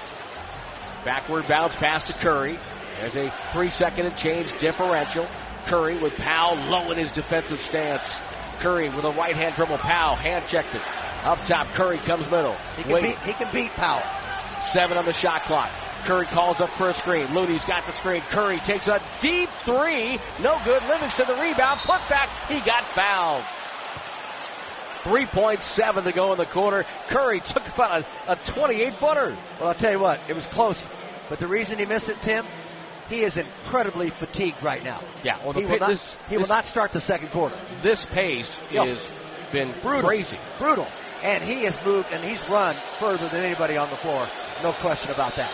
Backward 1.04 1.48
bounce 1.48 1.74
pass 1.74 2.04
to 2.04 2.12
Curry. 2.12 2.58
There's 3.00 3.16
a 3.16 3.32
three 3.52 3.70
second 3.70 4.06
and 4.06 4.16
change 4.16 4.56
differential. 4.58 5.26
Curry 5.64 5.96
with 5.96 6.16
Powell 6.16 6.56
low 6.68 6.90
in 6.92 6.98
his 6.98 7.10
defensive 7.10 7.60
stance. 7.60 8.20
Curry 8.60 8.88
with 8.88 9.04
a 9.04 9.12
right 9.12 9.34
hand 9.34 9.54
dribble. 9.54 9.78
Powell 9.78 10.14
hand 10.16 10.46
checked 10.46 10.74
it. 10.74 10.82
Up 11.26 11.44
top, 11.44 11.66
Curry 11.74 11.98
comes 11.98 12.30
middle. 12.30 12.56
He 12.76 12.84
can, 12.84 13.02
beat, 13.02 13.18
he 13.18 13.32
can 13.32 13.52
beat 13.52 13.70
Powell. 13.72 14.02
Seven 14.62 14.96
on 14.96 15.04
the 15.04 15.12
shot 15.12 15.42
clock. 15.42 15.70
Curry 16.04 16.26
calls 16.26 16.60
up 16.60 16.70
for 16.70 16.88
a 16.88 16.94
screen. 16.94 17.34
Looney's 17.34 17.64
got 17.64 17.84
the 17.84 17.90
screen. 17.90 18.22
Curry 18.30 18.58
takes 18.60 18.86
a 18.86 19.02
deep 19.18 19.50
three. 19.64 20.20
No 20.40 20.56
good. 20.64 20.84
Livingston 20.84 21.26
the 21.26 21.34
rebound. 21.34 21.80
Put 21.80 22.00
back. 22.08 22.28
He 22.48 22.60
got 22.60 22.84
fouled. 22.84 23.42
3.7 25.02 26.04
to 26.04 26.12
go 26.12 26.30
in 26.30 26.38
the 26.38 26.46
quarter. 26.46 26.86
Curry 27.08 27.40
took 27.40 27.66
about 27.74 28.04
a, 28.28 28.32
a 28.32 28.36
28 28.36 28.94
footer. 28.94 29.36
Well, 29.58 29.68
I'll 29.68 29.74
tell 29.74 29.92
you 29.92 29.98
what, 29.98 30.20
it 30.28 30.36
was 30.36 30.46
close. 30.46 30.86
But 31.28 31.40
the 31.40 31.48
reason 31.48 31.78
he 31.78 31.86
missed 31.86 32.08
it, 32.08 32.20
Tim, 32.22 32.44
he 33.08 33.20
is 33.20 33.36
incredibly 33.36 34.10
fatigued 34.10 34.62
right 34.62 34.82
now. 34.84 35.00
Yeah, 35.24 35.38
well, 35.44 35.52
he, 35.52 35.64
will, 35.64 35.78
not, 35.78 35.88
this, 35.90 36.16
he 36.28 36.38
will 36.38 36.46
not 36.46 36.66
start 36.66 36.92
the 36.92 37.00
second 37.00 37.30
quarter. 37.30 37.56
This 37.82 38.06
pace 38.06 38.56
has 38.70 39.10
been 39.52 39.72
brutal, 39.82 40.08
crazy. 40.08 40.38
Brutal. 40.58 40.86
And 41.26 41.42
he 41.42 41.64
has 41.64 41.76
moved 41.84 42.08
and 42.12 42.22
he's 42.22 42.40
run 42.48 42.76
further 42.98 43.28
than 43.28 43.42
anybody 43.42 43.76
on 43.76 43.90
the 43.90 43.96
floor. 43.96 44.28
No 44.62 44.70
question 44.74 45.10
about 45.10 45.34
that. 45.34 45.50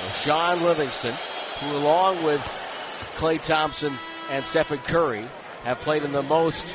Well, 0.00 0.12
Shaun 0.12 0.62
Livingston, 0.62 1.14
who 1.60 1.76
along 1.76 2.24
with 2.24 2.40
Klay 3.16 3.40
Thompson 3.40 3.92
and 4.30 4.42
Stephen 4.46 4.78
Curry 4.78 5.28
have 5.64 5.80
played 5.80 6.02
in 6.02 6.12
the 6.12 6.22
most 6.22 6.74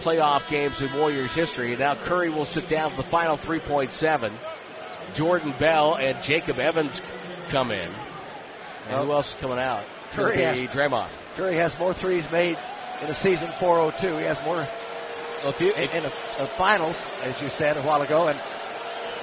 playoff 0.00 0.48
games 0.48 0.80
in 0.80 0.90
Warriors 0.94 1.34
history. 1.34 1.72
And 1.72 1.80
now 1.80 1.94
Curry 1.94 2.30
will 2.30 2.46
sit 2.46 2.68
down 2.68 2.90
for 2.90 2.96
the 2.96 3.08
final 3.08 3.36
3.7. 3.36 4.32
Jordan 5.12 5.52
Bell 5.58 5.94
and 5.94 6.22
Jacob 6.22 6.58
Evans 6.58 7.02
come 7.50 7.70
in. 7.70 7.90
And 8.88 9.06
who 9.06 9.12
else 9.12 9.34
is 9.34 9.40
coming 9.40 9.58
out? 9.58 9.84
Curry 10.12 10.38
has, 10.38 10.58
Draymond. 10.58 11.08
Curry 11.36 11.56
has 11.56 11.78
more 11.78 11.92
threes 11.92 12.30
made 12.32 12.56
in 13.02 13.10
a 13.10 13.14
season 13.14 13.50
402. 13.58 14.16
He 14.16 14.24
has 14.24 14.42
more 14.44 14.66
well, 15.44 15.52
if 15.52 15.60
you, 15.60 15.74
in, 15.74 15.90
in 15.90 16.04
a, 16.04 16.12
a 16.42 16.46
finals, 16.46 16.96
as 17.22 17.40
you 17.42 17.50
said 17.50 17.76
a 17.76 17.82
while 17.82 18.00
ago, 18.00 18.28
and 18.28 18.40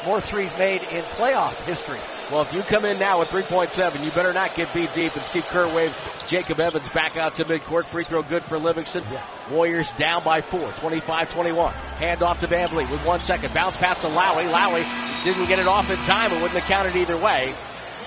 more 0.06 0.22
threes 0.22 0.56
made 0.58 0.84
in 0.84 1.04
playoff 1.16 1.56
history. 1.66 2.00
Well, 2.32 2.44
if 2.44 2.54
you 2.54 2.62
come 2.62 2.86
in 2.86 3.00
now 3.00 3.20
with 3.20 3.30
3.7, 3.30 4.06
you 4.06 4.12
better 4.12 4.32
not 4.32 4.56
get 4.56 4.72
beat 4.74 4.94
deep. 4.94 5.16
And 5.16 5.26
Steve 5.26 5.46
Kerr 5.46 5.68
waves 5.74 5.98
Jacob 6.28 6.60
Evans 6.60 6.90
back 6.90 7.18
out 7.18 7.36
to 7.36 7.46
midcourt. 7.46 7.86
Free 7.86 8.04
throw 8.04 8.22
good 8.22 8.44
for 8.44 8.58
Livingston. 8.60 9.04
Yeah. 9.12 9.26
Warriors 9.50 9.92
down 9.94 10.24
by 10.24 10.42
four, 10.42 10.70
25-21. 10.74 11.74
Hand 11.74 12.22
off 12.22 12.40
to 12.40 12.48
VanVleet 12.48 12.90
with 12.90 13.04
one 13.04 13.20
second. 13.20 13.54
Bounce 13.54 13.76
pass 13.78 14.00
to 14.00 14.08
Lowry. 14.08 14.46
Lowry 14.46 14.86
didn't 15.24 15.48
get 15.48 15.60
it 15.60 15.68
off 15.68 15.90
in 15.90 15.98
time. 16.06 16.32
It 16.32 16.36
wouldn't 16.36 16.60
have 16.60 16.70
counted 16.70 16.96
either 16.96 17.18
way. 17.18 17.54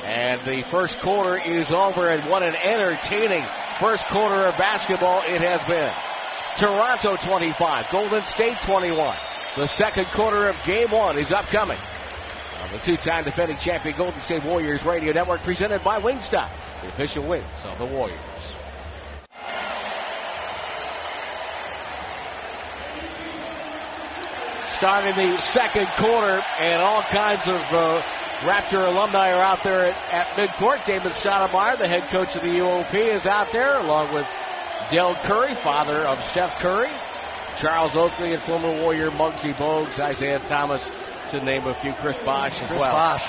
And 0.05 0.41
the 0.43 0.63
first 0.63 1.01
quarter 1.01 1.37
is 1.37 1.73
over, 1.73 2.09
and 2.09 2.23
what 2.31 2.43
an 2.43 2.55
entertaining 2.55 3.45
first 3.79 4.07
quarter 4.07 4.47
of 4.47 4.57
basketball 4.57 5.21
it 5.23 5.41
has 5.41 5.63
been. 5.65 5.93
Toronto 6.57 7.17
25, 7.17 7.91
Golden 7.91 8.23
State 8.25 8.57
21. 8.63 9.17
The 9.57 9.67
second 9.67 10.05
quarter 10.07 10.49
of 10.49 10.57
game 10.65 10.89
one 10.89 11.19
is 11.19 11.33
upcoming. 11.33 11.79
On 12.63 12.71
the 12.71 12.79
two-time 12.79 13.25
defending 13.25 13.57
champion 13.59 13.97
Golden 13.97 14.21
State 14.21 14.45
Warriors 14.45 14.85
Radio 14.85 15.13
Network 15.13 15.43
presented 15.43 15.83
by 15.83 16.01
Wingstop, 16.01 16.49
the 16.81 16.89
official 16.89 17.25
wings 17.25 17.45
of 17.65 17.77
the 17.79 17.85
Warriors. 17.87 18.19
Starting 24.69 25.15
the 25.17 25.41
second 25.41 25.89
quarter, 25.97 26.41
and 26.61 26.81
all 26.81 27.03
kinds 27.03 27.49
of 27.49 27.61
uh, 27.73 28.01
Raptor 28.43 28.87
alumni 28.87 29.33
are 29.33 29.43
out 29.43 29.63
there 29.65 29.87
at, 29.87 30.13
at 30.13 30.27
midcourt. 30.37 30.85
Damon 30.87 31.13
Stoudamire, 31.13 31.77
the 31.79 31.89
head 31.89 32.05
coach 32.11 32.37
of 32.37 32.43
the 32.43 32.49
UOP, 32.49 32.95
is 32.95 33.27
out 33.27 33.51
there 33.51 33.79
along 33.79 34.13
with 34.15 34.27
Dell 34.91 35.15
Curry, 35.23 35.55
father 35.55 35.99
of 36.07 36.23
Steph 36.25 36.59
Curry, 36.59 36.91
Charles 37.59 37.97
Oakley, 37.97 38.33
and 38.33 38.43
former 38.43 38.71
Warrior 38.81 39.11
Muggsy 39.13 39.55
Bogues, 39.55 39.99
Isiah 40.11 40.41
Thomas, 40.41 40.91
to 41.31 41.43
name 41.43 41.67
a 41.67 41.75
few, 41.75 41.93
Chris 41.95 42.19
Bosh 42.21 42.61
as 42.61 42.69
Chris 42.69 42.81
well. 42.81 42.93
Bosh. 42.93 43.25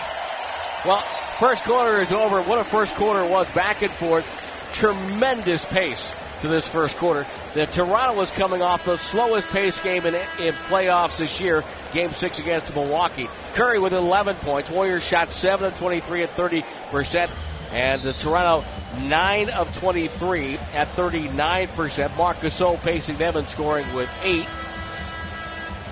Well, 0.86 1.04
first 1.40 1.64
quarter 1.64 2.02
is 2.02 2.12
over. 2.12 2.42
What 2.42 2.60
a 2.60 2.64
first 2.64 2.96
quarter 2.96 3.26
was 3.26 3.50
back 3.52 3.82
and 3.82 3.92
forth. 3.92 4.28
Tremendous 4.74 5.66
pace 5.66 6.14
to 6.42 6.48
this 6.48 6.68
first 6.68 6.98
quarter. 6.98 7.26
The 7.54 7.66
Toronto 7.66 8.20
was 8.20 8.32
coming 8.32 8.62
off 8.62 8.86
the 8.86 8.98
slowest 8.98 9.48
pace 9.48 9.80
game 9.80 10.06
in, 10.06 10.16
in 10.16 10.54
playoffs 10.68 11.18
this 11.18 11.40
year, 11.40 11.64
game 11.94 12.12
six 12.12 12.40
against 12.40 12.74
Milwaukee. 12.76 13.30
Curry 13.54 13.80
with 13.80 13.94
11 13.94 14.36
points. 14.38 14.70
Warriors 14.70 15.04
shot 15.04 15.32
7 15.32 15.68
of 15.72 15.78
23 15.78 16.24
at 16.24 16.36
30%. 16.36 17.30
And 17.72 18.02
the 18.02 18.14
Toronto 18.14 18.66
9 19.02 19.50
of 19.50 19.78
23 19.78 20.58
at 20.74 20.88
39%. 20.96 22.16
Marc 22.16 22.38
Gasol 22.38 22.82
pacing 22.82 23.18
them 23.18 23.36
and 23.36 23.48
scoring 23.48 23.92
with 23.94 24.10
8. 24.24 24.46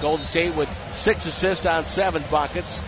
Golden 0.01 0.25
State 0.25 0.55
with 0.55 0.69
6 0.93 1.25
assists 1.25 1.65
on 1.65 1.83
7 1.83 2.23
buckets. 2.29 2.79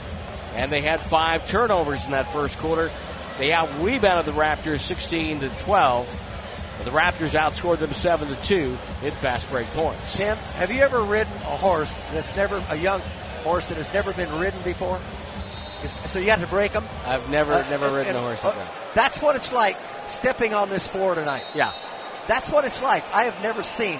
And 0.55 0.71
they 0.71 0.81
had 0.81 1.01
5 1.01 1.47
turnovers 1.47 2.05
in 2.05 2.11
that 2.11 2.31
first 2.31 2.57
quarter. 2.59 2.89
They 3.37 3.51
out 3.51 3.69
rebounded 3.81 4.33
the 4.33 4.39
Raptors 4.39 4.79
16 4.79 5.41
to 5.41 5.49
12. 5.49 6.21
The 6.85 6.91
Raptors 6.91 7.31
outscored 7.31 7.79
them 7.79 7.93
7 7.93 8.27
to 8.27 8.35
2 8.43 8.77
in 9.03 9.11
fast 9.11 9.49
break 9.49 9.67
points. 9.67 10.15
Tim, 10.15 10.37
have 10.37 10.71
you 10.71 10.81
ever 10.81 11.01
ridden 11.01 11.33
a 11.33 11.57
horse 11.57 11.93
that's 12.13 12.35
never, 12.35 12.63
a 12.69 12.75
young 12.75 13.01
horse 13.43 13.67
that 13.69 13.77
has 13.77 13.91
never 13.93 14.13
been 14.13 14.31
ridden 14.39 14.61
before? 14.63 14.99
So 15.87 16.19
you 16.19 16.29
had 16.29 16.41
to 16.41 16.47
break 16.47 16.71
them? 16.71 16.85
I've 17.05 17.29
never, 17.29 17.53
uh, 17.53 17.69
never 17.69 17.85
and, 17.87 17.95
ridden 17.95 18.15
and, 18.15 18.17
a 18.17 18.27
horse 18.27 18.43
like 18.43 18.55
uh, 18.55 18.59
that. 18.59 18.73
That's 18.95 19.21
what 19.21 19.35
it's 19.35 19.51
like 19.51 19.77
stepping 20.07 20.53
on 20.53 20.69
this 20.69 20.85
floor 20.87 21.15
tonight. 21.15 21.43
Yeah. 21.53 21.73
That's 22.27 22.49
what 22.49 22.65
it's 22.65 22.81
like. 22.81 23.03
I 23.13 23.23
have 23.23 23.41
never 23.41 23.61
seen 23.61 23.99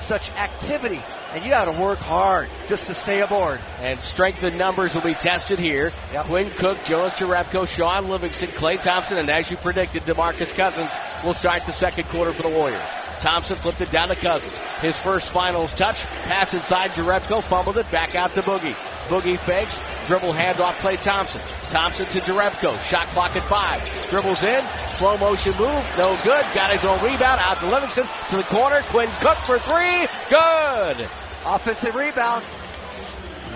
such 0.00 0.30
activity, 0.30 1.00
and 1.32 1.42
you 1.42 1.50
got 1.50 1.66
to 1.66 1.72
work 1.72 1.98
hard 1.98 2.48
just 2.68 2.86
to 2.86 2.94
stay 2.94 3.22
aboard. 3.22 3.60
And 3.80 4.00
strength 4.02 4.42
and 4.42 4.58
numbers 4.58 4.94
will 4.94 5.02
be 5.02 5.14
tested 5.14 5.58
here. 5.58 5.92
Yep. 6.12 6.26
Quinn 6.26 6.50
Cook, 6.50 6.84
Jonas 6.84 7.14
Jerebko, 7.14 7.66
Shaun 7.66 8.08
Livingston, 8.08 8.48
Klay 8.48 8.80
Thompson, 8.80 9.18
and 9.18 9.30
as 9.30 9.50
you 9.50 9.56
predicted, 9.56 10.02
DeMarcus 10.04 10.52
Cousins 10.52 10.92
will 11.24 11.34
start 11.34 11.64
the 11.66 11.72
second 11.72 12.08
quarter 12.08 12.32
for 12.32 12.42
the 12.42 12.48
Warriors. 12.48 12.88
Thompson 13.20 13.56
flipped 13.56 13.80
it 13.80 13.90
down 13.90 14.08
to 14.08 14.16
Cousins. 14.16 14.56
His 14.80 14.98
first 14.98 15.28
finals 15.28 15.72
touch, 15.72 16.02
pass 16.24 16.52
inside 16.54 16.90
Jerebko, 16.90 17.42
fumbled 17.42 17.78
it 17.78 17.88
back 17.92 18.16
out 18.16 18.34
to 18.34 18.42
Boogie. 18.42 18.76
Boogie 19.08 19.38
fakes, 19.38 19.80
dribble 20.06 20.32
handoff 20.32 20.74
Klay 20.74 21.00
Thompson. 21.02 21.40
Thompson 21.68 22.06
to 22.06 22.20
Jerebko, 22.20 22.80
shot 22.82 23.06
clock 23.08 23.34
at 23.36 23.46
five. 23.48 24.08
Dribbles 24.08 24.42
in, 24.42 24.64
slow 24.88 25.16
motion 25.18 25.52
move, 25.52 25.84
no 25.98 26.18
good. 26.24 26.44
Got 26.54 26.70
his 26.70 26.84
own 26.84 27.02
rebound 27.02 27.40
out 27.40 27.58
to 27.60 27.66
Livingston 27.66 28.06
to 28.30 28.36
the 28.36 28.42
corner. 28.44 28.82
Quinn 28.88 29.08
Cook 29.20 29.38
for 29.38 29.58
three, 29.58 30.06
good. 30.30 31.08
Offensive 31.44 31.94
rebound. 31.94 32.44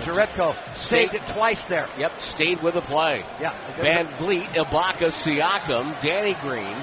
Jerebko 0.01 0.55
saved 0.73 1.15
it 1.15 1.25
twice 1.27 1.63
there. 1.65 1.87
Yep, 1.97 2.21
stayed 2.21 2.61
with 2.61 2.75
the 2.75 2.81
play. 2.81 3.25
Yeah. 3.41 3.53
Van 3.77 4.07
Vleet, 4.17 4.45
Ibaka, 4.53 5.11
Siakam, 5.11 5.99
Danny 6.01 6.33
Green, 6.41 6.77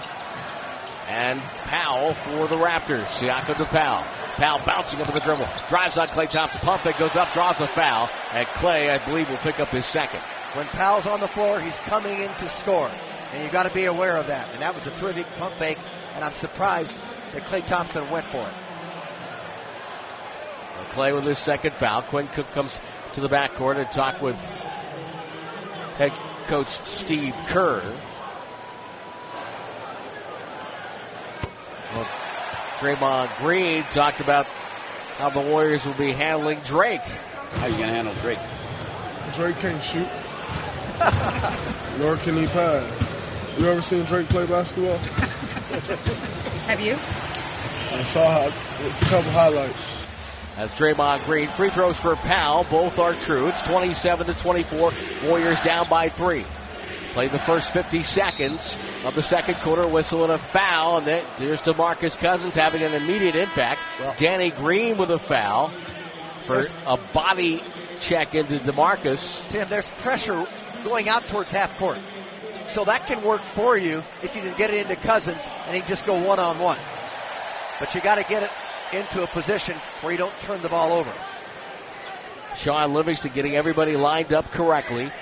and 1.09 1.40
Powell 1.64 2.14
for 2.14 2.48
the 2.48 2.57
Raptors. 2.57 3.07
Siakam 3.07 3.57
to 3.57 3.64
Powell. 3.66 4.05
Powell 4.35 4.61
bouncing 4.64 5.01
up 5.01 5.07
with 5.07 5.14
the 5.14 5.20
dribble. 5.20 5.49
Drives 5.68 5.97
on 5.97 6.09
Klay 6.09 6.29
Thompson. 6.29 6.61
Pump 6.61 6.83
fake 6.83 6.99
goes 6.99 7.16
up, 7.16 7.33
draws 7.33 7.61
a 7.61 7.68
foul. 7.68 8.11
And 8.33 8.47
Klay, 8.49 8.90
I 8.90 9.05
believe, 9.07 9.29
will 9.31 9.37
pick 9.38 9.61
up 9.61 9.68
his 9.68 9.87
second. 9.87 10.20
When 10.55 10.66
Powell's 10.66 11.07
on 11.07 11.20
the 11.20 11.29
floor, 11.29 11.61
he's 11.61 11.79
coming 11.79 12.20
in 12.20 12.31
to 12.35 12.49
score. 12.49 12.90
And 13.33 13.42
you've 13.42 13.53
got 13.53 13.66
to 13.66 13.75
be 13.75 13.87
aware 13.87 14.16
of 14.16 14.27
that. 14.29 14.49
And 14.53 14.62
that 14.62 14.75
was 14.75 14.87
a 14.87 14.90
terrific 14.92 15.27
pump 15.38 15.55
fake. 15.55 15.79
And 16.14 16.25
I'm 16.25 16.33
surprised 16.33 16.94
that 17.33 17.42
Klay 17.44 17.66
Thompson 17.66 18.09
went 18.11 18.27
for 18.27 18.42
it. 18.42 18.55
Klay 20.92 21.12
with 21.12 21.25
his 21.25 21.38
second 21.38 21.73
foul. 21.73 22.03
Quinn 22.03 22.29
Cook 22.29 22.51
comes 22.53 22.81
to 23.14 23.20
the 23.20 23.29
backcourt 23.29 23.79
and 23.79 23.90
talk 23.90 24.23
with 24.23 24.38
head 25.97 26.12
coach 26.47 26.68
Steve 26.68 27.35
Kerr. 27.47 27.83
Well, 31.94 32.09
Draymond 32.85 33.35
Green 33.38 33.83
talked 33.92 34.20
about 34.20 34.44
how 35.16 35.31
the 35.31 35.40
Warriors 35.40 35.87
will 35.87 35.94
be 35.94 36.12
handling 36.12 36.61
Drake. 36.66 37.01
How 37.01 37.64
are 37.64 37.68
you 37.70 37.79
going 37.79 37.88
to 37.88 37.94
handle 37.94 38.12
Drake? 38.16 38.38
Drake 39.35 39.57
can't 39.57 39.83
shoot, 39.83 40.07
nor 41.99 42.18
can 42.18 42.37
he 42.37 42.47
pass. 42.49 43.20
You 43.59 43.68
ever 43.68 43.81
seen 43.81 44.05
Drake 44.05 44.29
play 44.29 44.44
basketball? 44.44 44.99
Have 46.68 46.79
you? 46.83 46.99
I 47.99 48.03
saw 48.03 48.49
a 48.49 48.51
couple 49.07 49.31
highlights. 49.31 50.07
As 50.59 50.75
Draymond 50.75 51.25
Green 51.25 51.49
free 51.49 51.70
throws 51.70 51.97
for 51.97 52.16
Powell, 52.16 52.64
both 52.64 52.99
are 52.99 53.14
true. 53.14 53.49
It's 53.49 53.62
27 53.62 54.27
to 54.27 54.35
24. 54.35 54.92
Warriors 55.25 55.61
down 55.62 55.88
by 55.88 56.11
three. 56.11 56.44
Play 57.14 57.29
the 57.29 57.38
first 57.38 57.70
50 57.70 58.03
seconds 58.03 58.77
of 59.05 59.14
the 59.14 59.22
second 59.22 59.55
quarter, 59.61 59.87
whistle 59.87 60.24
and 60.24 60.33
a 60.33 60.38
foul, 60.38 60.98
and 60.98 61.07
then 61.07 61.24
there's 61.38 61.62
DeMarcus 61.62 62.18
Cousins 62.18 62.57
having 62.57 62.83
an 62.83 62.92
immediate 62.92 63.37
impact. 63.37 63.81
Well- 64.00 64.14
Danny 64.18 64.50
Green 64.50 64.98
with 64.98 65.11
a 65.11 65.18
foul 65.20 65.68
for 66.46 66.66
a 66.87 66.96
body 67.12 67.62
check 68.00 68.35
into 68.35 68.59
DeMarcus. 68.59 69.48
Tim, 69.50 69.68
there's 69.68 69.88
pressure 70.03 70.44
going 70.83 71.09
out 71.09 71.22
towards 71.29 71.53
half 71.53 71.79
court. 71.79 71.98
So 72.66 72.85
that 72.85 73.07
can 73.07 73.22
work 73.22 73.42
for 73.42 73.79
you 73.79 74.03
if 74.24 74.35
you 74.35 74.42
can 74.42 74.57
get 74.59 74.70
it 74.70 74.83
into 74.83 74.96
Cousins 74.96 75.46
and 75.66 75.74
he 75.74 75.81
can 75.83 75.88
just 75.88 76.07
go 76.07 76.20
one 76.20 76.40
on 76.40 76.59
one. 76.59 76.79
But 77.79 77.94
you 77.94 78.00
got 78.00 78.16
to 78.16 78.24
get 78.24 78.42
it 78.42 78.50
into 78.92 79.22
a 79.22 79.27
position 79.29 79.77
where 80.00 80.11
you 80.11 80.18
don't 80.18 80.35
turn 80.42 80.61
the 80.62 80.68
ball 80.68 80.92
over. 80.92 81.12
Shaun 82.57 82.92
Livingston 82.92 83.33
getting 83.33 83.55
everybody 83.55 83.96
lined 83.96 84.33
up 84.33 84.50
correctly. 84.50 85.12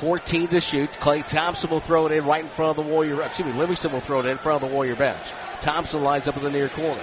14 0.00 0.48
to 0.48 0.60
shoot. 0.60 0.90
Klay 0.94 1.26
Thompson 1.26 1.68
will 1.68 1.80
throw 1.80 2.06
it 2.06 2.12
in 2.12 2.24
right 2.24 2.42
in 2.42 2.48
front 2.48 2.78
of 2.78 2.84
the 2.84 2.90
Warrior. 2.90 3.22
Excuse 3.22 3.52
me, 3.52 3.58
Livingston 3.58 3.92
will 3.92 4.00
throw 4.00 4.20
it 4.20 4.26
in 4.26 4.38
front 4.38 4.62
of 4.62 4.68
the 4.68 4.74
Warrior 4.74 4.96
bench. 4.96 5.22
Thompson 5.60 6.02
lines 6.02 6.26
up 6.26 6.36
in 6.38 6.42
the 6.42 6.50
near 6.50 6.70
corner. 6.70 7.02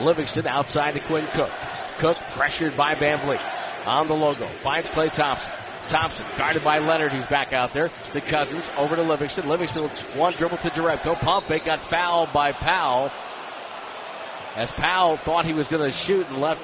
Livingston 0.00 0.46
outside 0.46 0.94
to 0.94 1.00
Quinn 1.00 1.26
Cook. 1.32 1.50
Cook 1.98 2.16
pressured 2.30 2.74
by 2.76 2.94
Van 2.94 3.18
Vleet. 3.18 3.40
On 3.86 4.08
the 4.08 4.14
logo. 4.14 4.46
Finds 4.62 4.88
Klay 4.88 5.12
Thompson. 5.12 5.50
Thompson 5.88 6.24
guarded 6.36 6.64
by 6.64 6.78
Leonard, 6.78 7.12
who's 7.12 7.26
back 7.26 7.52
out 7.52 7.72
there. 7.72 7.90
The 8.12 8.20
Cousins 8.20 8.70
over 8.76 8.96
to 8.96 9.02
Livingston. 9.02 9.48
Livingston 9.48 9.88
one 10.18 10.32
dribble 10.32 10.58
to 10.58 10.70
Jerebko. 10.70 11.16
Pump 11.16 11.46
fake 11.46 11.64
got 11.64 11.80
fouled 11.80 12.32
by 12.32 12.52
Powell. 12.52 13.10
As 14.54 14.72
Powell 14.72 15.16
thought 15.16 15.44
he 15.44 15.54
was 15.54 15.68
going 15.68 15.84
to 15.84 15.96
shoot 15.96 16.26
and 16.28 16.40
left 16.40 16.60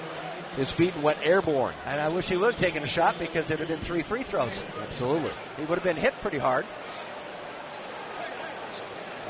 his 0.56 0.70
feet 0.70 0.96
went 0.98 1.18
airborne. 1.26 1.74
And 1.86 2.00
I 2.00 2.08
wish 2.08 2.28
he 2.28 2.36
would 2.36 2.52
have 2.54 2.60
taken 2.60 2.82
a 2.82 2.86
shot 2.86 3.18
because 3.18 3.50
it 3.50 3.58
would 3.58 3.68
have 3.68 3.78
been 3.78 3.86
three 3.86 4.02
free 4.02 4.22
throws. 4.22 4.62
Absolutely. 4.82 5.30
He 5.56 5.64
would 5.64 5.76
have 5.78 5.82
been 5.84 5.96
hit 5.96 6.14
pretty 6.20 6.38
hard. 6.38 6.64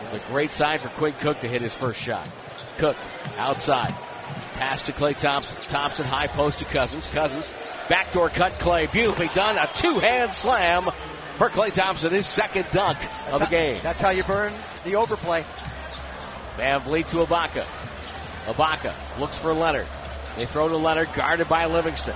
It 0.03 0.13
was 0.13 0.25
a 0.25 0.29
great 0.29 0.53
sign 0.53 0.79
for 0.79 0.89
Quinn 0.91 1.15
Cook 1.21 1.41
to 1.41 1.49
hit 1.49 1.63
his 1.63 1.75
first 1.75 2.01
shot. 2.01 2.29
Cook 2.79 2.97
outside. 3.39 3.95
Pass 4.55 4.83
to 4.83 4.93
Klay 4.93 5.17
Thompson. 5.17 5.57
Thompson 5.63 6.05
high 6.05 6.27
post 6.27 6.59
to 6.59 6.65
Cousins. 6.67 7.07
Cousins 7.07 7.53
backdoor 7.89 8.29
cut 8.31 8.53
Klay. 8.59 8.91
Beautifully 8.91 9.29
done. 9.35 9.57
A 9.57 9.69
two 9.77 9.99
hand 9.99 10.35
slam 10.35 10.91
for 11.37 11.49
Klay 11.51 11.73
Thompson. 11.73 12.13
His 12.13 12.27
second 12.27 12.67
dunk 12.73 12.99
of 12.99 13.05
the 13.05 13.39
That's 13.39 13.45
how- 13.45 13.51
game. 13.51 13.81
That's 13.83 14.01
how 14.01 14.11
you 14.11 14.25
burn 14.25 14.53
the 14.85 14.97
overplay. 14.97 15.45
Van 16.57 16.81
Vleet 16.83 17.07
to 17.09 17.17
Ibaka. 17.25 17.65
Ibaka 18.47 18.93
looks 19.19 19.39
for 19.39 19.53
Leonard. 19.55 19.87
They 20.37 20.47
throw 20.47 20.69
to 20.69 20.77
Leonard, 20.77 21.13
guarded 21.15 21.49
by 21.49 21.67
Livingston. 21.67 22.15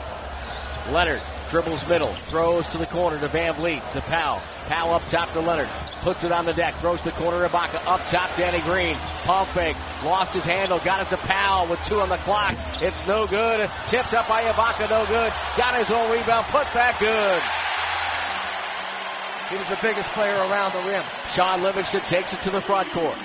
Leonard 0.91 1.23
dribbles 1.51 1.87
middle, 1.89 2.09
throws 2.09 2.67
to 2.69 2.79
the 2.79 2.87
corner 2.87 3.19
to 3.19 3.29
Van 3.29 3.55
Vleet, 3.55 3.83
to 3.93 4.01
Powell. 4.03 4.41
Powell 4.67 4.95
up 4.95 5.07
top 5.07 5.33
to 5.33 5.41
Leonard. 5.41 5.69
Puts 6.03 6.25
it 6.25 6.33
on 6.33 6.45
the 6.47 6.53
deck, 6.53 6.75
throws 6.77 7.01
to 7.01 7.07
the 7.07 7.17
corner, 7.17 7.47
Ibaka 7.49 7.85
up 7.87 8.01
top, 8.09 8.35
Danny 8.37 8.61
Green. 8.61 8.97
Pump 9.25 9.49
fake, 9.51 9.77
lost 10.05 10.33
his 10.33 10.45
handle, 10.45 10.79
got 10.81 11.01
it 11.07 11.11
to 11.11 11.17
Powell 11.17 11.69
with 11.69 11.83
two 11.85 12.01
on 12.01 12.09
the 12.09 12.17
clock. 12.19 12.55
It's 12.81 13.07
no 13.07 13.27
good. 13.27 13.69
Tipped 13.87 14.15
up 14.15 14.29
by 14.29 14.43
Ibaka, 14.43 14.91
no 14.91 15.07
good. 15.07 15.33
Got 15.57 15.77
his 15.77 15.91
own 15.91 16.11
rebound, 16.11 16.47
put 16.47 16.65
back 16.75 17.01
good. 17.01 17.43
He 19.51 19.57
was 19.57 19.69
the 19.69 19.79
biggest 19.81 20.11
player 20.11 20.37
around 20.37 20.75
the 20.75 20.89
rim. 20.89 21.05
Shaun 21.31 21.63
Livingston 21.63 22.01
takes 22.03 22.33
it 22.33 22.43
to 22.43 22.51
the 22.51 22.61
front 22.61 22.91
court. 22.93 23.17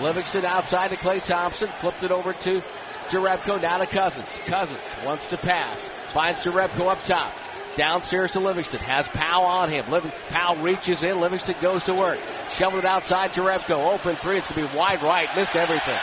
Livingston 0.00 0.44
outside 0.44 0.88
to 0.88 0.96
Klay 0.96 1.22
Thompson, 1.22 1.68
flipped 1.80 2.02
it 2.02 2.10
over 2.10 2.32
to 2.32 2.62
Jerebko, 3.08 3.60
now 3.60 3.78
to 3.78 3.86
Cousins. 3.86 4.28
Cousins 4.46 4.96
wants 5.04 5.26
to 5.28 5.36
pass, 5.36 5.88
finds 6.12 6.40
Jerebko 6.40 6.88
up 6.88 7.02
top. 7.04 7.32
Downstairs 7.76 8.32
to 8.32 8.40
Livingston, 8.40 8.80
has 8.80 9.08
Powell 9.08 9.46
on 9.46 9.70
him. 9.70 9.90
Liv- 9.90 10.12
Powell 10.28 10.56
reaches 10.56 11.02
in, 11.02 11.20
Livingston 11.20 11.54
goes 11.62 11.82
to 11.84 11.94
work. 11.94 12.18
Shoveled 12.50 12.84
it 12.84 12.88
outside, 12.88 13.32
Jerebko, 13.32 13.94
open 13.94 14.16
three, 14.16 14.36
it's 14.38 14.48
going 14.48 14.66
to 14.66 14.72
be 14.72 14.76
wide 14.76 15.02
right, 15.02 15.28
missed 15.36 15.56
everything. 15.56 15.98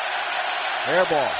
Air 0.87 1.05
ball. 1.05 1.31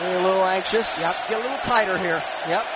They're 0.00 0.18
a 0.18 0.22
little 0.22 0.44
anxious. 0.44 0.98
Yep, 1.00 1.16
get 1.28 1.38
a 1.38 1.42
little 1.42 1.58
tighter 1.58 1.96
here. 1.98 2.22
Yep. 2.48 2.66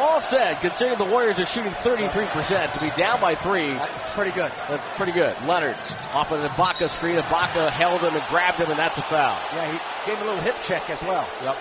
All, 0.00 0.20
said, 0.20 0.60
considering 0.62 0.96
the 0.96 1.04
Warriors 1.04 1.38
are 1.38 1.44
shooting 1.46 1.72
33%, 1.72 2.72
to 2.72 2.80
be 2.80 2.90
down 2.96 3.20
by 3.20 3.34
three, 3.34 3.70
It's 3.70 4.10
pretty 4.10 4.30
good. 4.30 4.50
that's 4.68 4.96
pretty 4.96 5.12
good. 5.12 5.36
Leonard 5.46 5.76
off 6.14 6.32
of 6.32 6.40
the 6.40 6.48
Ibaka 6.48 6.88
screen. 6.88 7.16
Ibaka 7.16 7.68
held 7.70 8.00
him 8.00 8.14
and 8.14 8.24
grabbed 8.28 8.58
him, 8.58 8.70
and 8.70 8.78
that's 8.78 8.96
a 8.96 9.02
foul. 9.02 9.38
Yeah, 9.54 9.70
he 9.70 10.10
gave 10.10 10.18
him 10.18 10.26
a 10.26 10.30
little 10.30 10.42
hip 10.42 10.56
check 10.62 10.88
as 10.88 11.02
well. 11.02 11.28
Yep. 11.42 11.56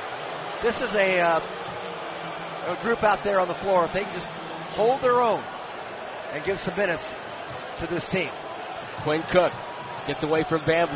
This 0.62 0.82
is 0.82 0.96
a, 0.96 1.20
uh, 1.20 1.42
a 2.68 2.76
group 2.82 3.04
out 3.04 3.24
there 3.26 3.42
on 3.42 3.50
the 3.50 3.54
floor. 3.56 3.84
If 3.84 3.94
they 3.94 4.04
can 4.04 4.14
just 4.14 4.28
hold 4.72 5.02
their 5.02 5.22
own 5.22 5.44
and 6.32 6.44
give 6.46 6.60
some 6.60 6.78
minutes 6.78 7.14
to 7.80 7.88
this 7.88 8.08
team. 8.08 8.30
Quinn 8.98 9.22
Cook 9.24 9.52
gets 10.08 10.24
away 10.24 10.44
from 10.44 10.60
Van 10.62 10.88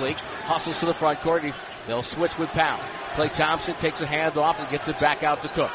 hustles 0.44 0.78
to 0.80 0.86
the 0.86 0.94
front 0.94 1.20
court. 1.22 1.44
They'll 1.88 2.04
switch 2.04 2.38
with 2.38 2.50
Powell. 2.52 2.80
Klay 3.16 3.34
Thompson 3.34 3.76
takes 3.76 4.00
a 4.02 4.06
hand 4.06 4.38
off 4.38 4.60
and 4.60 4.70
gets 4.70 4.88
it 4.88 4.98
back 5.00 5.24
out 5.24 5.42
to 5.42 5.50
Cook. 5.50 5.72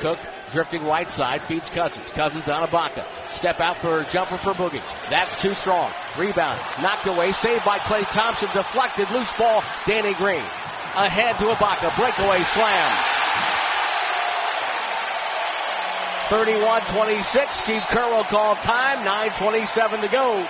Cook 0.00 0.18
drifting 0.50 0.84
right 0.84 1.10
side, 1.10 1.42
feeds 1.42 1.70
Cousins. 1.70 2.10
Cousins 2.10 2.48
on 2.48 2.66
Ibaka. 2.66 3.04
Step 3.28 3.60
out 3.60 3.76
for 3.78 4.04
jumper 4.04 4.36
for 4.36 4.52
Boogie. 4.52 4.82
That's 5.10 5.36
too 5.36 5.54
strong. 5.54 5.92
Rebound. 6.16 6.60
Knocked 6.80 7.06
away. 7.06 7.32
Saved 7.32 7.64
by 7.64 7.78
Klay 7.78 8.04
Thompson. 8.12 8.48
Deflected. 8.52 9.10
Loose 9.10 9.32
ball. 9.34 9.62
Danny 9.86 10.14
Green. 10.14 10.44
Ahead 10.94 11.38
to 11.38 11.46
Ibaka. 11.46 11.94
Breakaway 11.96 12.42
slam. 12.44 12.96
31-26. 16.28 17.52
Steve 17.52 17.82
Kerr 17.82 18.10
will 18.10 18.24
call 18.24 18.56
time. 18.56 18.98
9.27 19.06 20.00
to 20.00 20.08
go 20.08 20.46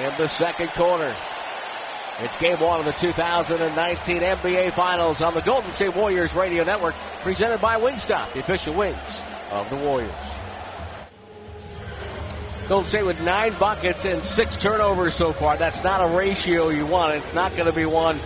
in 0.00 0.16
the 0.16 0.28
second 0.28 0.68
quarter. 0.70 1.14
It's 2.20 2.36
game 2.36 2.60
one 2.60 2.78
of 2.78 2.86
the 2.86 2.92
2019 2.92 4.22
NBA 4.22 4.72
Finals 4.72 5.20
on 5.20 5.34
the 5.34 5.40
Golden 5.40 5.72
State 5.72 5.96
Warriors 5.96 6.32
Radio 6.32 6.62
Network, 6.62 6.94
presented 7.22 7.60
by 7.60 7.80
Wingstop, 7.80 8.32
the 8.34 8.38
official 8.38 8.72
wings 8.72 8.96
of 9.50 9.68
the 9.68 9.76
Warriors. 9.76 10.12
Golden 12.68 12.88
State 12.88 13.02
with 13.02 13.20
nine 13.20 13.52
buckets 13.58 14.04
and 14.04 14.24
six 14.24 14.56
turnovers 14.56 15.14
so 15.14 15.32
far. 15.32 15.56
That's 15.56 15.82
not 15.82 16.08
a 16.08 16.16
ratio 16.16 16.68
you 16.68 16.86
want. 16.86 17.14
It's 17.16 17.34
not 17.34 17.52
going 17.56 17.66
to 17.66 17.72
be 17.72 17.84
one 17.84 18.18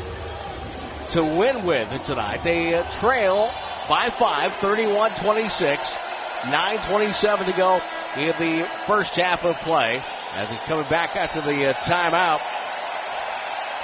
to 1.11 1.25
win 1.25 1.65
with 1.65 1.89
tonight. 2.05 2.45
They 2.45 2.75
uh, 2.75 2.89
trail 2.91 3.51
by 3.89 4.11
five, 4.11 4.53
31 4.57 5.15
26. 5.15 5.95
9 6.51 6.79
27 6.79 7.47
to 7.47 7.53
go 7.53 7.83
in 8.17 8.35
the 8.39 8.65
first 8.87 9.17
half 9.17 9.45
of 9.47 9.57
play. 9.63 10.03
As 10.35 10.51
he's 10.51 10.61
coming 10.61 10.89
back 10.91 11.17
after 11.17 11.41
the 11.41 11.71
uh, 11.71 11.73
timeout, 11.75 12.41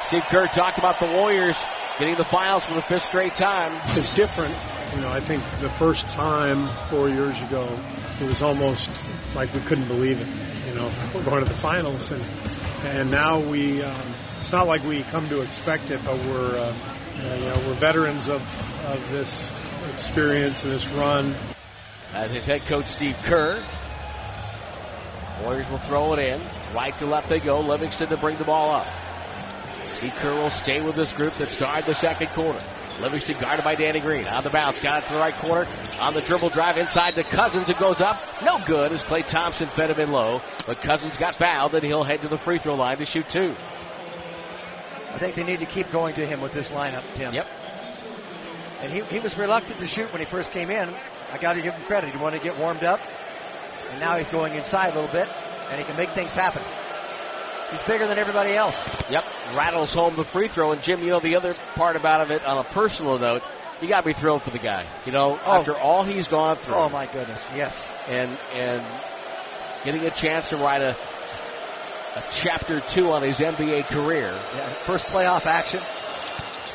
Steve 0.06 0.22
Kerr 0.24 0.46
talked 0.48 0.76
about 0.76 1.00
the 1.00 1.06
Warriors 1.06 1.56
getting 1.98 2.14
the 2.16 2.24
finals 2.26 2.62
for 2.62 2.74
the 2.74 2.82
fifth 2.82 3.04
straight 3.04 3.34
time. 3.36 3.72
it's 3.96 4.10
different. 4.10 4.54
You 4.94 5.00
know, 5.00 5.08
I 5.08 5.18
think 5.18 5.42
the 5.60 5.70
first 5.70 6.06
time 6.08 6.68
four 6.90 7.08
years 7.08 7.40
ago, 7.40 7.66
it 8.20 8.26
was 8.26 8.42
almost 8.42 8.90
like 9.34 9.52
we 9.54 9.60
couldn't 9.60 9.88
believe 9.88 10.20
it. 10.20 10.28
You 10.68 10.74
know, 10.74 10.90
we're 11.14 11.24
going 11.24 11.42
to 11.42 11.48
the 11.48 11.56
finals, 11.56 12.10
and 12.10 12.22
and 12.84 13.10
now 13.10 13.40
we. 13.40 13.82
Um, 13.82 14.14
it's 14.38 14.52
not 14.52 14.66
like 14.66 14.84
we 14.84 15.04
come 15.04 15.26
to 15.30 15.40
expect 15.40 15.90
it, 15.90 16.00
but 16.04 16.16
we're 16.26 16.54
uh, 16.58 16.74
you 17.16 17.46
know 17.46 17.62
we're 17.66 17.74
veterans 17.74 18.28
of 18.28 18.42
of 18.86 19.10
this 19.10 19.50
experience 19.90 20.62
and 20.64 20.72
this 20.72 20.86
run. 20.88 21.34
As 22.12 22.30
his 22.30 22.44
head 22.44 22.66
coach 22.66 22.86
Steve 22.86 23.16
Kerr. 23.22 23.64
Warriors 25.42 25.68
will 25.68 25.78
throw 25.78 26.12
it 26.12 26.18
in. 26.20 26.40
Right 26.74 26.96
to 26.98 27.06
left 27.06 27.28
they 27.30 27.40
go. 27.40 27.60
Livingston 27.60 28.08
to 28.10 28.16
bring 28.16 28.36
the 28.36 28.44
ball 28.44 28.70
up. 28.70 28.86
Steve 29.94 30.14
Kerr 30.16 30.34
will 30.34 30.50
stay 30.50 30.80
with 30.80 30.96
this 30.96 31.12
group 31.12 31.34
that 31.38 31.50
started 31.50 31.86
the 31.86 31.94
second 31.94 32.28
quarter. 32.28 32.60
Livingston 33.00 33.38
guarded 33.40 33.64
by 33.64 33.74
Danny 33.74 34.00
Green. 34.00 34.26
On 34.26 34.42
the 34.42 34.50
bounce, 34.50 34.78
got 34.80 35.02
it 35.02 35.06
to 35.06 35.14
the 35.14 35.18
right 35.18 35.34
corner. 35.34 35.66
On 36.00 36.14
the 36.14 36.20
dribble 36.20 36.50
drive 36.50 36.78
inside 36.78 37.14
to 37.14 37.24
Cousins. 37.24 37.68
It 37.68 37.78
goes 37.78 38.00
up. 38.00 38.20
No 38.44 38.60
good 38.66 38.92
as 38.92 39.02
Klay 39.02 39.26
Thompson 39.26 39.68
fed 39.68 39.90
him 39.90 40.00
in 40.00 40.12
low. 40.12 40.42
But 40.66 40.80
Cousins 40.80 41.16
got 41.16 41.34
fouled 41.34 41.74
and 41.74 41.84
he'll 41.84 42.04
head 42.04 42.22
to 42.22 42.28
the 42.28 42.38
free 42.38 42.58
throw 42.58 42.74
line 42.74 42.98
to 42.98 43.04
shoot 43.04 43.28
two. 43.28 43.54
I 45.12 45.18
think 45.18 45.36
they 45.36 45.44
need 45.44 45.60
to 45.60 45.66
keep 45.66 45.90
going 45.92 46.14
to 46.16 46.26
him 46.26 46.40
with 46.40 46.52
this 46.52 46.72
lineup, 46.72 47.04
Tim. 47.14 47.34
Yep. 47.34 47.46
And 48.82 48.92
he, 48.92 49.02
he 49.04 49.20
was 49.20 49.38
reluctant 49.38 49.78
to 49.80 49.86
shoot 49.86 50.12
when 50.12 50.20
he 50.20 50.26
first 50.26 50.50
came 50.50 50.70
in. 50.70 50.92
I 51.32 51.38
got 51.38 51.54
to 51.54 51.62
give 51.62 51.74
him 51.74 51.82
credit. 51.84 52.10
He 52.10 52.18
wanted 52.18 52.38
to 52.38 52.44
get 52.44 52.58
warmed 52.58 52.84
up, 52.84 53.00
and 53.90 54.00
now 54.00 54.16
he's 54.16 54.28
going 54.28 54.54
inside 54.54 54.92
a 54.92 54.94
little 54.94 55.12
bit, 55.12 55.28
and 55.70 55.78
he 55.78 55.84
can 55.84 55.96
make 55.96 56.10
things 56.10 56.32
happen. 56.34 56.62
He's 57.74 57.82
bigger 57.82 58.06
than 58.06 58.18
everybody 58.18 58.52
else. 58.52 58.76
Yep, 59.10 59.24
rattles 59.56 59.92
home 59.92 60.14
the 60.14 60.24
free 60.24 60.46
throw. 60.46 60.70
And 60.70 60.80
Jim, 60.80 61.02
you 61.02 61.10
know 61.10 61.18
the 61.18 61.34
other 61.34 61.54
part 61.74 61.96
about 61.96 62.20
of 62.20 62.30
it 62.30 62.44
on 62.44 62.56
a 62.58 62.62
personal 62.62 63.18
note, 63.18 63.42
you 63.82 63.88
got 63.88 64.02
to 64.02 64.06
be 64.06 64.12
thrilled 64.12 64.42
for 64.44 64.50
the 64.50 64.60
guy. 64.60 64.86
You 65.06 65.10
know, 65.10 65.40
Oh. 65.44 65.58
after 65.58 65.76
all 65.76 66.04
he's 66.04 66.28
gone 66.28 66.54
through, 66.56 66.74
Oh 66.76 66.88
my 66.88 67.06
goodness, 67.06 67.44
yes. 67.56 67.90
and 68.08 68.30
and 68.54 68.80
getting 69.84 70.04
a 70.06 70.10
chance 70.10 70.50
to 70.50 70.56
write 70.56 70.82
a 70.82 70.94
a 72.14 72.22
chapter 72.30 72.78
two 72.80 73.10
on 73.10 73.22
his 73.22 73.40
NBA 73.40 73.82
career. 73.88 74.32
Yeah, 74.54 74.68
first 74.84 75.06
playoff 75.06 75.44
action. 75.46 75.80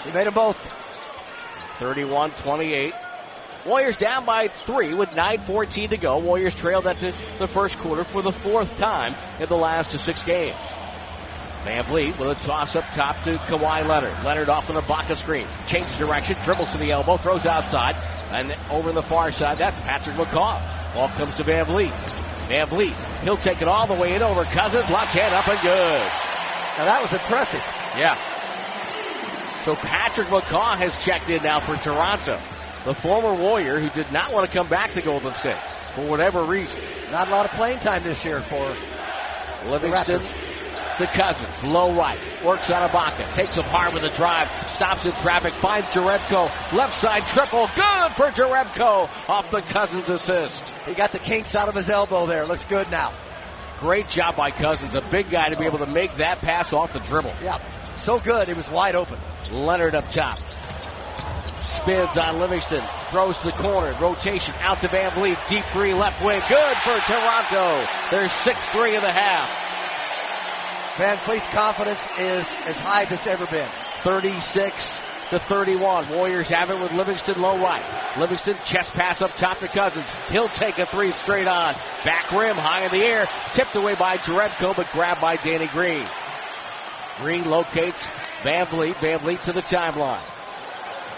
He 0.03 0.11
made 0.11 0.27
them 0.27 0.33
both. 0.33 0.57
31-28. 1.79 2.93
Warriors 3.65 3.95
down 3.97 4.25
by 4.25 4.49
three 4.49 4.93
with 4.93 5.09
9.14 5.11 5.91
to 5.91 5.97
go. 5.97 6.17
Warriors 6.19 6.55
trailed 6.55 6.83
that 6.85 6.99
to 6.99 7.13
the 7.39 7.47
first 7.47 7.77
quarter 7.79 8.03
for 8.03 8.21
the 8.21 8.31
fourth 8.33 8.77
time 8.77 9.15
in 9.39 9.47
the 9.47 9.55
last 9.55 9.91
six 9.91 10.23
games. 10.23 10.55
Van 11.63 11.83
Vleet 11.83 12.17
with 12.17 12.29
a 12.29 12.35
toss 12.35 12.75
up 12.75 12.85
top 12.93 13.21
to 13.23 13.35
Kawhi 13.37 13.85
Leonard. 13.85 14.23
Leonard 14.23 14.49
off 14.49 14.69
on 14.69 14.75
the 14.75 14.81
Baca 14.81 15.15
screen. 15.15 15.45
Changes 15.67 15.95
direction, 15.97 16.37
dribbles 16.43 16.71
to 16.71 16.77
the 16.77 16.91
elbow, 16.91 17.17
throws 17.17 17.45
outside, 17.45 17.95
and 18.31 18.55
over 18.71 18.89
on 18.89 18.95
the 18.95 19.03
far 19.03 19.31
side, 19.31 19.57
that's 19.57 19.79
Patrick 19.81 20.15
McCaw. 20.15 20.61
Ball 20.93 21.09
comes 21.09 21.35
to 21.35 21.43
Van 21.43 21.65
Vleet. 21.65 21.91
Van 22.47 22.67
Vleet, 22.67 22.95
he'll 23.23 23.37
take 23.37 23.61
it 23.61 23.67
all 23.67 23.87
the 23.87 23.93
way 23.93 24.15
in 24.15 24.21
over 24.21 24.45
Cousins. 24.45 24.89
Left 24.89 25.13
hand 25.13 25.33
up 25.33 25.47
and 25.47 25.59
good. 25.61 26.11
Now 26.77 26.85
that 26.85 27.01
was 27.01 27.11
impressive. 27.11 27.61
Yeah. 27.97 28.15
So 29.65 29.75
Patrick 29.75 30.29
McCaw 30.29 30.77
has 30.77 30.97
checked 31.03 31.29
in 31.29 31.43
now 31.43 31.59
for 31.59 31.75
Toronto. 31.75 32.39
The 32.85 32.93
former 32.93 33.33
Warrior 33.33 33.79
who 33.79 33.89
did 33.89 34.11
not 34.13 34.31
want 34.31 34.49
to 34.49 34.57
come 34.57 34.69
back 34.69 34.93
to 34.93 35.01
Golden 35.01 35.33
State 35.33 35.59
for 35.93 36.07
whatever 36.07 36.45
reason. 36.45 36.79
Not 37.11 37.27
a 37.27 37.31
lot 37.31 37.45
of 37.45 37.51
playing 37.51 37.79
time 37.79 38.03
this 38.03 38.23
year 38.23 38.41
for 38.41 38.75
Livingston 39.69 40.21
to 40.99 41.07
Cousins, 41.07 41.63
low 41.63 41.93
right, 41.93 42.19
works 42.43 42.69
on 42.69 42.87
Ibaka, 42.87 43.33
takes 43.33 43.55
him 43.55 43.63
hard 43.65 43.93
with 43.93 44.03
a 44.03 44.09
drive, 44.09 44.49
stops 44.69 45.05
in 45.05 45.13
traffic, 45.13 45.53
finds 45.53 45.89
Jerebko, 45.89 46.51
left 46.73 46.93
side 46.93 47.25
triple, 47.27 47.69
good 47.75 48.11
for 48.11 48.27
Jerebko 48.31 49.09
off 49.29 49.49
the 49.49 49.61
Cousins 49.61 50.09
assist. 50.09 50.63
he 50.85 50.93
got 50.93 51.11
the 51.11 51.19
kinks 51.19 51.55
out 51.55 51.69
of 51.69 51.75
his 51.75 51.89
elbow 51.89 52.25
there. 52.25 52.45
Looks 52.45 52.65
good 52.65 52.91
now. 52.91 53.13
Great 53.79 54.09
job 54.09 54.35
by 54.35 54.51
Cousins, 54.51 54.93
a 54.93 55.01
big 55.01 55.29
guy 55.29 55.49
to 55.49 55.57
be 55.57 55.65
able 55.65 55.79
to 55.79 55.87
make 55.87 56.13
that 56.17 56.39
pass 56.39 56.73
off 56.73 56.91
the 56.91 56.99
dribble. 56.99 57.33
Yeah, 57.41 57.61
so 57.95 58.19
good. 58.19 58.49
It 58.49 58.57
was 58.57 58.69
wide 58.69 58.95
open. 58.95 59.17
Leonard 59.51 59.95
up 59.95 60.09
top. 60.09 60.37
Spins 61.63 62.17
on 62.17 62.39
Livingston. 62.39 62.83
Throws 63.09 63.37
to 63.39 63.45
the 63.45 63.53
corner. 63.53 63.95
Rotation 64.01 64.53
out 64.59 64.81
to 64.81 64.89
Van 64.89 65.11
Vleet. 65.11 65.37
Deep 65.47 65.63
three 65.71 65.93
left 65.93 66.21
wing. 66.23 66.41
Good 66.49 66.77
for 66.77 66.99
Toronto. 67.07 67.87
There's 68.11 68.31
6-3 68.31 68.95
in 68.95 69.01
the 69.01 69.11
half. 69.11 69.68
Van 70.99 71.15
Vleet's 71.19 71.47
confidence 71.47 72.05
is 72.19 72.45
as 72.65 72.77
high 72.77 73.03
as 73.03 73.11
it's 73.13 73.25
ever 73.25 73.45
been. 73.45 73.69
36 74.03 74.99
to 75.29 75.39
31. 75.39 76.09
Warriors 76.09 76.49
have 76.49 76.69
it 76.71 76.77
with 76.77 76.91
Livingston 76.91 77.41
low 77.41 77.57
right. 77.57 77.81
Livingston 78.17 78.57
chest 78.65 78.91
pass 78.91 79.21
up 79.21 79.33
top 79.37 79.59
to 79.59 79.69
Cousins. 79.69 80.11
He'll 80.29 80.49
take 80.49 80.77
a 80.77 80.85
three 80.85 81.13
straight 81.13 81.47
on. 81.47 81.73
Back 82.03 82.29
rim 82.33 82.57
high 82.57 82.83
in 82.83 82.91
the 82.91 82.97
air. 82.97 83.29
Tipped 83.53 83.75
away 83.75 83.95
by 83.95 84.17
Jerebko, 84.17 84.75
but 84.75 84.91
grabbed 84.91 85.21
by 85.21 85.37
Danny 85.37 85.67
Green. 85.67 86.05
Green 87.19 87.49
locates 87.49 88.09
Van 88.43 88.65
Vleet. 88.65 88.97
Van 88.97 89.19
Vleet 89.19 89.41
to 89.43 89.53
the 89.53 89.61
timeline. 89.61 90.19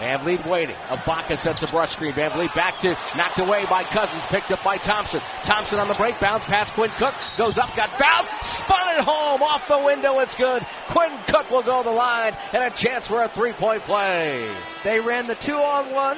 Van 0.01 0.19
Vleet 0.19 0.45
waiting. 0.47 0.75
Ibaka 0.89 1.37
sets 1.37 1.61
a 1.61 1.67
brush 1.67 1.91
screen. 1.91 2.11
Van 2.13 2.31
Vleet 2.31 2.53
back 2.55 2.79
to 2.81 2.97
knocked 3.15 3.39
away 3.39 3.65
by 3.69 3.83
Cousins. 3.83 4.25
Picked 4.25 4.51
up 4.51 4.63
by 4.63 4.77
Thompson. 4.77 5.21
Thompson 5.43 5.79
on 5.79 5.87
the 5.87 5.93
break. 5.93 6.19
Bounce 6.19 6.43
past 6.45 6.73
Quinn 6.73 6.89
Cook. 6.97 7.13
Goes 7.37 7.57
up. 7.57 7.75
Got 7.75 7.89
fouled. 7.91 8.27
Spun 8.41 8.95
it 8.97 9.03
home. 9.03 9.43
Off 9.43 9.67
the 9.67 9.77
window. 9.77 10.19
It's 10.19 10.35
good. 10.35 10.65
Quinn 10.87 11.11
Cook 11.27 11.51
will 11.51 11.61
go 11.61 11.83
the 11.83 11.91
line. 11.91 12.35
And 12.51 12.63
a 12.63 12.75
chance 12.75 13.07
for 13.07 13.21
a 13.23 13.29
three 13.29 13.53
point 13.53 13.83
play. 13.83 14.51
They 14.83 14.99
ran 14.99 15.27
the 15.27 15.35
two 15.35 15.53
on 15.53 15.93
one 15.93 16.17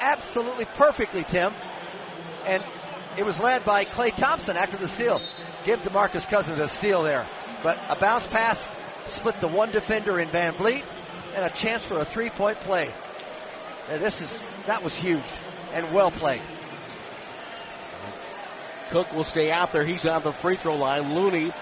absolutely 0.00 0.66
perfectly, 0.66 1.24
Tim. 1.24 1.52
And 2.44 2.62
it 3.16 3.24
was 3.24 3.40
led 3.40 3.64
by 3.64 3.84
Klay 3.84 4.14
Thompson 4.14 4.56
after 4.56 4.76
the 4.76 4.88
steal. 4.88 5.20
Give 5.64 5.80
DeMarcus 5.80 6.28
Cousins 6.28 6.58
a 6.58 6.68
steal 6.68 7.02
there. 7.02 7.26
But 7.62 7.78
a 7.88 7.96
bounce 7.96 8.26
pass 8.26 8.68
split 9.06 9.40
the 9.40 9.48
one 9.48 9.70
defender 9.70 10.18
in 10.18 10.28
Van 10.28 10.54
Vleet 10.54 10.82
and 11.34 11.44
a 11.44 11.50
chance 11.50 11.86
for 11.86 11.98
a 11.98 12.04
three 12.04 12.30
point 12.30 12.58
play. 12.60 12.92
And 13.92 14.02
this 14.02 14.22
is 14.22 14.46
that 14.66 14.82
was 14.82 14.94
huge 14.94 15.22
and 15.74 15.92
well 15.92 16.10
played. 16.10 16.40
Cook 18.88 19.12
will 19.12 19.22
stay 19.22 19.52
out 19.52 19.70
there. 19.70 19.84
He's 19.84 20.06
on 20.06 20.22
the 20.22 20.32
free 20.32 20.56
throw 20.56 20.76
line. 20.76 21.14
Looney, 21.14 21.52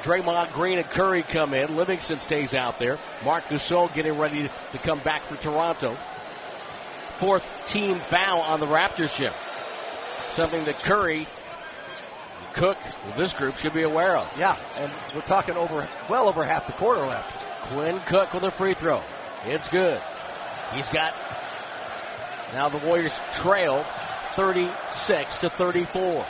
Draymond 0.00 0.50
Green, 0.52 0.78
and 0.78 0.88
Curry 0.88 1.22
come 1.22 1.52
in. 1.52 1.76
Livingston 1.76 2.20
stays 2.20 2.54
out 2.54 2.78
there. 2.78 2.98
Marc 3.22 3.44
Gasol 3.44 3.92
getting 3.94 4.16
ready 4.16 4.48
to 4.72 4.78
come 4.78 4.98
back 5.00 5.20
for 5.22 5.36
Toronto. 5.36 5.94
Fourth 7.16 7.44
team 7.66 7.98
foul 7.98 8.40
on 8.40 8.60
the 8.60 8.66
Raptors 8.66 9.14
ship. 9.14 9.34
Something 10.32 10.64
that 10.64 10.76
Curry, 10.76 11.26
Cook, 12.54 12.78
this 13.18 13.34
group 13.34 13.58
should 13.58 13.74
be 13.74 13.82
aware 13.82 14.16
of. 14.16 14.26
Yeah, 14.38 14.56
and 14.76 14.90
we're 15.14 15.20
talking 15.22 15.56
over 15.56 15.86
well 16.08 16.28
over 16.28 16.44
half 16.44 16.66
the 16.66 16.72
quarter 16.72 17.02
left. 17.02 17.30
Quinn 17.68 18.00
Cook 18.06 18.32
with 18.32 18.44
a 18.44 18.50
free 18.50 18.72
throw. 18.72 19.02
It's 19.44 19.68
good. 19.68 20.00
He's 20.74 20.88
got 20.90 21.14
now 22.52 22.68
the 22.68 22.78
Warriors 22.78 23.18
trail 23.34 23.84
36 24.32 25.38
to 25.38 25.50
34. 25.50 26.26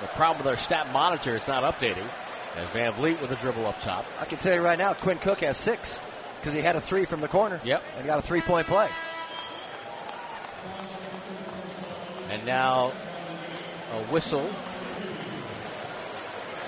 The 0.00 0.06
problem 0.08 0.44
with 0.44 0.46
our 0.46 0.58
stat 0.58 0.92
monitor 0.92 1.34
is 1.34 1.46
not 1.48 1.62
updating. 1.62 2.08
As 2.56 2.68
Van 2.68 2.92
Vleet 2.94 3.20
with 3.20 3.30
a 3.30 3.36
dribble 3.36 3.66
up 3.66 3.80
top. 3.80 4.06
I 4.18 4.24
can 4.24 4.38
tell 4.38 4.54
you 4.54 4.62
right 4.62 4.78
now, 4.78 4.94
Quinn 4.94 5.18
Cook 5.18 5.40
has 5.40 5.56
six 5.56 6.00
because 6.40 6.54
he 6.54 6.60
had 6.60 6.76
a 6.76 6.80
three 6.80 7.04
from 7.04 7.20
the 7.20 7.28
corner. 7.28 7.60
Yep. 7.64 7.82
And 7.98 8.06
got 8.06 8.18
a 8.18 8.22
three 8.22 8.40
point 8.40 8.66
play. 8.66 8.88
And 12.30 12.44
now 12.46 12.92
a 13.92 14.02
whistle. 14.04 14.48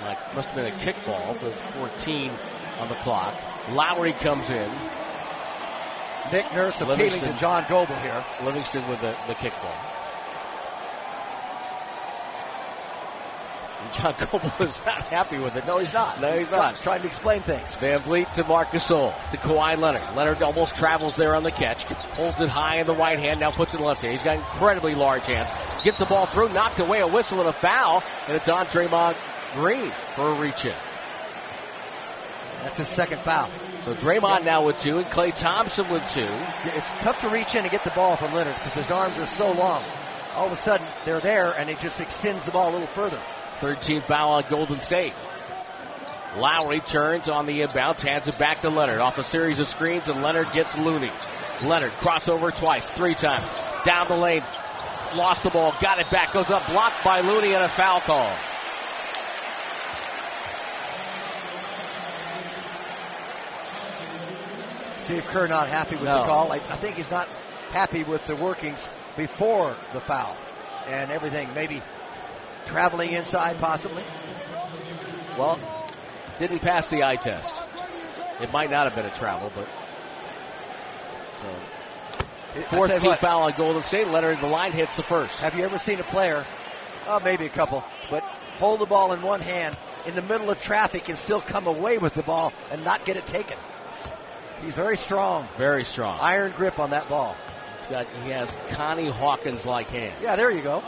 Like 0.04 0.34
must 0.34 0.48
have 0.48 0.56
been 0.56 0.72
a 0.72 0.76
kickball. 0.76 1.40
There's 1.40 1.58
14 1.98 2.30
on 2.80 2.88
the 2.88 2.94
clock. 2.96 3.34
Lowry 3.70 4.12
comes 4.12 4.50
in. 4.50 4.70
Nick 6.32 6.52
Nurse 6.54 6.80
appealing 6.80 6.98
Livingston. 7.00 7.32
to 7.32 7.38
John 7.38 7.64
Goble 7.68 7.94
here. 7.96 8.24
Livingston 8.42 8.86
with 8.88 9.00
the, 9.00 9.14
the 9.26 9.34
kickball. 9.34 9.76
And 13.82 13.92
John 13.94 14.14
Goble 14.18 14.66
is 14.66 14.78
not 14.84 15.02
happy 15.04 15.38
with 15.38 15.56
it. 15.56 15.66
No, 15.66 15.78
he's 15.78 15.92
not. 15.92 16.20
No, 16.20 16.36
he's 16.36 16.50
not. 16.50 16.76
trying 16.76 17.00
to 17.00 17.06
explain 17.06 17.40
things. 17.42 17.74
Van 17.76 18.00
Vleet 18.00 18.30
to 18.34 18.44
Marcus 18.44 18.88
Gasol 18.88 19.30
to 19.30 19.36
Kawhi 19.36 19.78
Leonard. 19.78 20.02
Leonard 20.16 20.42
almost 20.42 20.74
travels 20.74 21.16
there 21.16 21.34
on 21.34 21.42
the 21.42 21.50
catch. 21.50 21.84
Holds 21.84 22.40
it 22.40 22.48
high 22.48 22.76
in 22.76 22.86
the 22.86 22.94
right 22.94 23.18
hand, 23.18 23.40
now 23.40 23.50
puts 23.50 23.74
it 23.74 23.76
in 23.78 23.82
the 23.82 23.88
left 23.88 24.00
hand. 24.02 24.12
He's 24.12 24.22
got 24.22 24.36
incredibly 24.36 24.94
large 24.94 25.26
hands. 25.26 25.50
Gets 25.84 25.98
the 25.98 26.06
ball 26.06 26.26
through, 26.26 26.50
knocked 26.50 26.80
away, 26.80 27.00
a 27.00 27.06
whistle 27.06 27.40
and 27.40 27.48
a 27.48 27.52
foul, 27.52 28.02
and 28.26 28.36
it's 28.36 28.48
on 28.48 28.66
Draymond 28.66 29.16
Green 29.54 29.90
for 30.14 30.28
a 30.28 30.34
reach 30.34 30.64
in. 30.64 30.74
That's 32.62 32.78
his 32.78 32.88
second 32.88 33.20
foul. 33.20 33.48
So 33.82 33.94
Draymond 33.94 34.44
now 34.44 34.64
with 34.64 34.78
two, 34.80 34.98
and 34.98 35.06
Klay 35.06 35.34
Thompson 35.34 35.88
with 35.88 36.08
two. 36.10 36.28
It's 36.64 36.90
tough 37.00 37.20
to 37.22 37.28
reach 37.28 37.54
in 37.54 37.62
and 37.62 37.70
get 37.70 37.84
the 37.84 37.90
ball 37.90 38.16
from 38.16 38.34
Leonard 38.34 38.54
because 38.54 38.74
his 38.74 38.90
arms 38.90 39.18
are 39.18 39.26
so 39.26 39.52
long. 39.52 39.84
All 40.34 40.46
of 40.46 40.52
a 40.52 40.56
sudden, 40.56 40.86
they're 41.04 41.20
there, 41.20 41.52
and 41.56 41.70
it 41.70 41.80
just 41.80 42.00
extends 42.00 42.44
the 42.44 42.50
ball 42.50 42.70
a 42.70 42.72
little 42.72 42.86
further. 42.88 43.18
Third 43.60 43.80
team 43.80 44.02
foul 44.02 44.32
on 44.32 44.44
Golden 44.48 44.80
State. 44.80 45.14
Lowry 46.36 46.80
turns 46.80 47.28
on 47.28 47.46
the 47.46 47.60
inbounds, 47.60 48.00
hands 48.00 48.28
it 48.28 48.38
back 48.38 48.60
to 48.60 48.68
Leonard. 48.68 48.98
Off 48.98 49.18
a 49.18 49.22
series 49.22 49.58
of 49.58 49.66
screens, 49.66 50.08
and 50.08 50.22
Leonard 50.22 50.52
gets 50.52 50.76
Looney. 50.76 51.10
Leonard 51.64 51.92
crossover 51.92 52.54
twice, 52.56 52.88
three 52.90 53.14
times. 53.14 53.48
Down 53.84 54.06
the 54.08 54.16
lane, 54.16 54.44
lost 55.14 55.42
the 55.42 55.50
ball, 55.50 55.74
got 55.80 55.98
it 55.98 56.10
back, 56.10 56.32
goes 56.32 56.50
up, 56.50 56.66
blocked 56.66 57.02
by 57.02 57.20
Looney, 57.20 57.54
and 57.54 57.64
a 57.64 57.68
foul 57.68 58.00
call. 58.00 58.30
Steve 65.08 65.26
Kerr 65.28 65.48
not 65.48 65.68
happy 65.68 65.96
with 65.96 66.04
No. 66.04 66.18
the 66.18 66.24
call. 66.26 66.52
I, 66.52 66.56
I 66.56 66.76
think 66.76 66.96
he's 66.96 67.10
not 67.10 67.28
happy 67.70 68.04
with 68.04 68.26
the 68.26 68.36
workings 68.36 68.90
before 69.16 69.74
the 69.94 70.00
foul 70.00 70.36
and 70.86 71.10
everything. 71.10 71.48
Maybe 71.54 71.80
traveling 72.66 73.12
inside, 73.12 73.58
possibly. 73.58 74.02
Well, 75.38 75.58
didn't 76.38 76.58
pass 76.58 76.90
the 76.90 77.04
eye 77.04 77.16
test. 77.16 77.54
It 78.42 78.52
might 78.52 78.70
not 78.70 78.84
have 78.84 78.94
been 78.94 79.06
a 79.06 79.16
travel, 79.16 79.50
but. 79.56 79.66
So, 81.40 82.60
fourth 82.64 83.00
team 83.00 83.08
what, 83.08 83.18
foul 83.18 83.44
on 83.44 83.52
Golden 83.52 83.82
State. 83.82 84.08
Leonard, 84.08 84.38
the 84.40 84.46
line 84.46 84.72
hits 84.72 84.96
the 84.96 85.02
first. 85.02 85.34
Have 85.36 85.54
you 85.54 85.64
ever 85.64 85.78
seen 85.78 86.00
a 86.00 86.04
player, 86.04 86.44
oh, 87.06 87.18
maybe 87.24 87.46
a 87.46 87.48
couple, 87.48 87.82
but 88.10 88.22
hold 88.58 88.80
the 88.80 88.86
ball 88.86 89.14
in 89.14 89.22
one 89.22 89.40
hand 89.40 89.74
in 90.04 90.14
the 90.14 90.20
middle 90.20 90.50
of 90.50 90.60
traffic 90.60 91.08
and 91.08 91.16
still 91.16 91.40
come 91.40 91.66
away 91.66 91.96
with 91.96 92.12
the 92.12 92.22
ball 92.22 92.52
and 92.70 92.84
not 92.84 93.06
get 93.06 93.16
it 93.16 93.26
taken? 93.26 93.56
He's 94.62 94.74
very 94.74 94.96
strong. 94.96 95.48
Very 95.56 95.84
strong. 95.84 96.18
Iron 96.20 96.52
grip 96.52 96.78
on 96.78 96.90
that 96.90 97.08
ball. 97.08 97.36
got 97.88 98.06
he 98.24 98.30
has 98.30 98.54
Connie 98.70 99.08
Hawkins 99.08 99.64
like 99.64 99.88
hands. 99.88 100.14
Yeah, 100.22 100.36
there 100.36 100.50
you 100.50 100.62
go. 100.62 100.82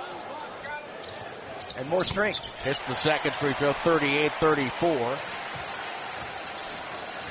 And 1.77 1.89
more 1.89 2.05
strength. 2.05 2.45
Hits 2.63 2.85
the 2.87 2.95
second 2.95 3.33
free 3.33 3.53
throw, 3.55 3.73
38-34. 3.73 5.19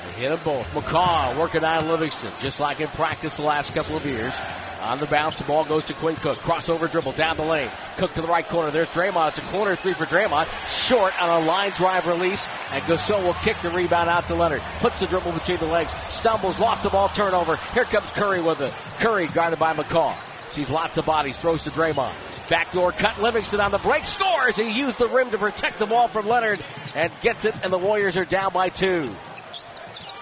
They 0.04 0.12
hit 0.12 0.28
them 0.30 0.40
both. 0.44 0.66
McCaw 0.68 1.38
working 1.38 1.62
on 1.62 1.88
Livingston, 1.88 2.32
just 2.40 2.58
like 2.58 2.80
in 2.80 2.88
practice 2.88 3.36
the 3.36 3.42
last 3.42 3.74
couple 3.74 3.96
of 3.96 4.04
years. 4.04 4.34
On 4.80 4.98
the 4.98 5.06
bounce, 5.06 5.38
the 5.38 5.44
ball 5.44 5.64
goes 5.64 5.84
to 5.84 5.94
Quinn 5.94 6.16
Cook. 6.16 6.38
Crossover 6.38 6.90
dribble 6.90 7.12
down 7.12 7.36
the 7.36 7.44
lane. 7.44 7.70
Cook 7.98 8.14
to 8.14 8.22
the 8.22 8.28
right 8.28 8.46
corner. 8.46 8.70
There's 8.70 8.88
Draymond. 8.88 9.28
It's 9.30 9.38
a 9.38 9.42
corner 9.42 9.76
three 9.76 9.92
for 9.92 10.06
Draymond. 10.06 10.48
Short 10.68 11.20
on 11.22 11.42
a 11.42 11.46
line 11.46 11.72
drive 11.72 12.06
release, 12.06 12.48
and 12.72 12.82
Gasol 12.84 13.22
will 13.22 13.34
kick 13.34 13.56
the 13.62 13.70
rebound 13.70 14.08
out 14.08 14.26
to 14.28 14.34
Leonard. 14.34 14.62
Puts 14.78 15.00
the 15.00 15.06
dribble 15.06 15.32
between 15.32 15.58
the 15.58 15.66
legs. 15.66 15.92
Stumbles, 16.08 16.58
lost 16.58 16.82
the 16.82 16.88
ball, 16.88 17.10
turnover. 17.10 17.56
Here 17.74 17.84
comes 17.84 18.10
Curry 18.10 18.40
with 18.40 18.60
it. 18.60 18.72
Curry 18.98 19.26
guarded 19.28 19.58
by 19.58 19.74
McCaw. 19.74 20.16
Sees 20.48 20.70
lots 20.70 20.96
of 20.96 21.04
bodies, 21.04 21.38
throws 21.38 21.62
to 21.64 21.70
Draymond. 21.70 22.14
Backdoor 22.48 22.92
cut. 22.92 23.20
Livingston 23.20 23.60
on 23.60 23.70
the 23.70 23.78
break. 23.78 24.04
Scores. 24.04 24.56
He 24.56 24.76
used 24.76 24.98
the 24.98 25.08
rim 25.08 25.30
to 25.30 25.38
protect 25.38 25.78
the 25.78 25.86
ball 25.86 26.08
from 26.08 26.26
Leonard 26.26 26.64
and 26.94 27.12
gets 27.20 27.44
it, 27.44 27.54
and 27.62 27.72
the 27.72 27.78
Warriors 27.78 28.16
are 28.16 28.24
down 28.24 28.52
by 28.52 28.70
two. 28.70 29.14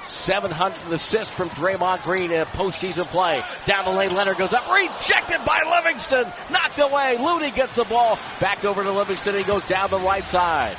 700th 0.09 0.90
assist 0.90 1.34
from 1.34 1.50
Draymond 1.50 2.02
Green 2.02 2.30
in 2.30 2.40
a 2.40 2.46
postseason 2.46 3.04
play. 3.04 3.42
Down 3.66 3.84
the 3.84 3.90
lane, 3.90 4.14
Leonard 4.14 4.38
goes 4.38 4.54
up, 4.54 4.66
rejected 4.72 5.44
by 5.44 5.62
Livingston, 5.70 6.32
knocked 6.50 6.78
away. 6.78 7.18
Looney 7.18 7.50
gets 7.50 7.76
the 7.76 7.84
ball 7.84 8.18
back 8.40 8.64
over 8.64 8.82
to 8.82 8.90
Livingston. 8.90 9.34
He 9.34 9.44
goes 9.44 9.66
down 9.66 9.90
the 9.90 9.98
right 9.98 10.26
side. 10.26 10.78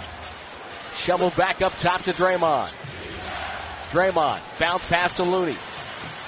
Shovel 0.95 1.30
back 1.32 1.61
up 1.61 1.77
top 1.77 2.01
to 2.03 2.13
Draymond. 2.13 2.71
Draymond 3.89 4.41
bounce 4.57 4.86
pass 4.86 5.13
to 5.13 5.23
Looney. 5.23 5.57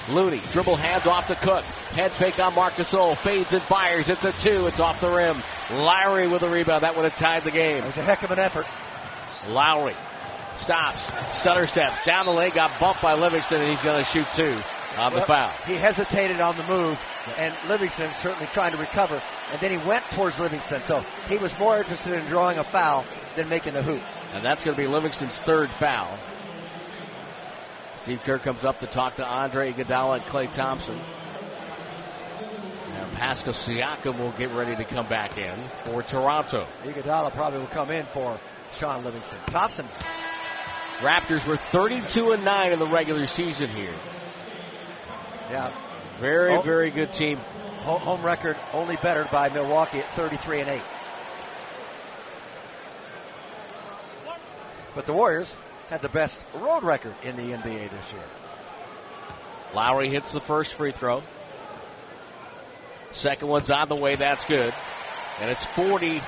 Looney 0.08 0.40
dribble 0.52 0.76
hand 0.76 1.06
off 1.08 1.26
to 1.26 1.34
Cook. 1.34 1.64
Head 1.64 2.12
fake 2.12 2.38
on 2.38 2.54
Marc 2.54 2.74
Gasol. 2.74 3.16
Fades 3.16 3.52
and 3.52 3.62
fires. 3.62 4.08
It's 4.08 4.24
a 4.24 4.32
two. 4.32 4.66
It's 4.68 4.80
off 4.80 5.00
the 5.00 5.10
rim. 5.10 5.42
Lowry 5.72 6.28
with 6.28 6.42
a 6.42 6.48
rebound. 6.48 6.82
That 6.84 6.96
would 6.96 7.04
have 7.04 7.16
tied 7.16 7.44
the 7.44 7.50
game. 7.50 7.82
It 7.82 7.86
was 7.86 7.96
a 7.96 8.02
heck 8.02 8.22
of 8.22 8.30
an 8.30 8.38
effort. 8.38 8.66
Lowry 9.48 9.94
stops, 10.56 11.02
stutter 11.36 11.66
steps 11.66 12.04
down 12.04 12.26
the 12.26 12.32
lane, 12.32 12.52
got 12.52 12.78
bumped 12.78 13.02
by 13.02 13.14
Livingston, 13.14 13.60
and 13.60 13.70
he's 13.70 13.82
going 13.82 14.02
to 14.02 14.08
shoot 14.08 14.26
two 14.34 14.56
on 14.98 15.12
the 15.12 15.20
foul. 15.22 15.50
He 15.66 15.74
hesitated 15.74 16.40
on 16.40 16.56
the 16.56 16.64
move, 16.64 17.00
and 17.38 17.54
Livingston 17.68 18.10
certainly 18.12 18.46
trying 18.52 18.72
to 18.72 18.78
recover. 18.78 19.20
And 19.52 19.60
then 19.60 19.70
he 19.70 19.86
went 19.88 20.04
towards 20.12 20.38
Livingston, 20.38 20.82
so 20.82 21.04
he 21.28 21.36
was 21.38 21.58
more 21.58 21.78
interested 21.78 22.12
in 22.14 22.24
drawing 22.26 22.58
a 22.58 22.64
foul 22.64 23.04
than 23.36 23.48
making 23.48 23.72
the 23.74 23.82
hoop. 23.82 24.02
And 24.34 24.44
that's 24.44 24.64
going 24.64 24.76
to 24.76 24.82
be 24.82 24.88
Livingston's 24.88 25.38
third 25.40 25.70
foul. 25.70 26.18
Steve 27.96 28.20
Kerr 28.22 28.38
comes 28.38 28.64
up 28.64 28.80
to 28.80 28.86
talk 28.86 29.16
to 29.16 29.26
Andre 29.26 29.72
Iguodala 29.72 30.16
and 30.16 30.24
Klay 30.24 30.50
Thompson. 30.50 30.98
And 32.96 33.12
Pascal 33.12 33.52
Siakam 33.52 34.18
will 34.18 34.32
get 34.32 34.50
ready 34.50 34.74
to 34.74 34.84
come 34.84 35.06
back 35.06 35.38
in 35.38 35.54
for 35.84 36.02
Toronto. 36.02 36.66
Iguodala 36.82 37.32
probably 37.32 37.60
will 37.60 37.66
come 37.68 37.90
in 37.90 38.04
for 38.06 38.40
Shaun 38.76 39.04
Livingston. 39.04 39.38
Thompson, 39.46 39.86
Raptors 41.02 41.44
were 41.46 41.56
32 41.56 42.32
and 42.32 42.44
9 42.44 42.72
in 42.72 42.78
the 42.78 42.86
regular 42.86 43.26
season 43.26 43.68
here. 43.68 43.92
yeah, 45.50 45.70
Very, 46.20 46.60
very 46.62 46.90
good 46.90 47.12
team. 47.12 47.38
home 47.82 48.22
record 48.22 48.56
only 48.72 48.94
bettered 48.96 49.28
by 49.32 49.48
Milwaukee 49.48 49.98
at 49.98 50.08
33 50.12 50.60
and 50.60 50.70
8. 50.70 50.82
But 54.94 55.06
the 55.06 55.12
Warriors 55.12 55.56
had 55.90 56.02
the 56.02 56.08
best 56.08 56.40
road 56.54 56.84
record 56.84 57.14
in 57.24 57.34
the 57.34 57.42
NBA 57.52 57.90
this 57.90 58.12
year. 58.12 58.22
Lowry 59.74 60.08
hits 60.08 60.32
the 60.32 60.40
first 60.40 60.74
free 60.74 60.92
throw. 60.92 61.22
Second 63.10 63.48
one's 63.48 63.70
on 63.70 63.88
the 63.88 63.96
way. 63.96 64.14
That's 64.14 64.44
good. 64.44 64.72
And 65.40 65.50
it's 65.50 65.64
40 65.64 66.20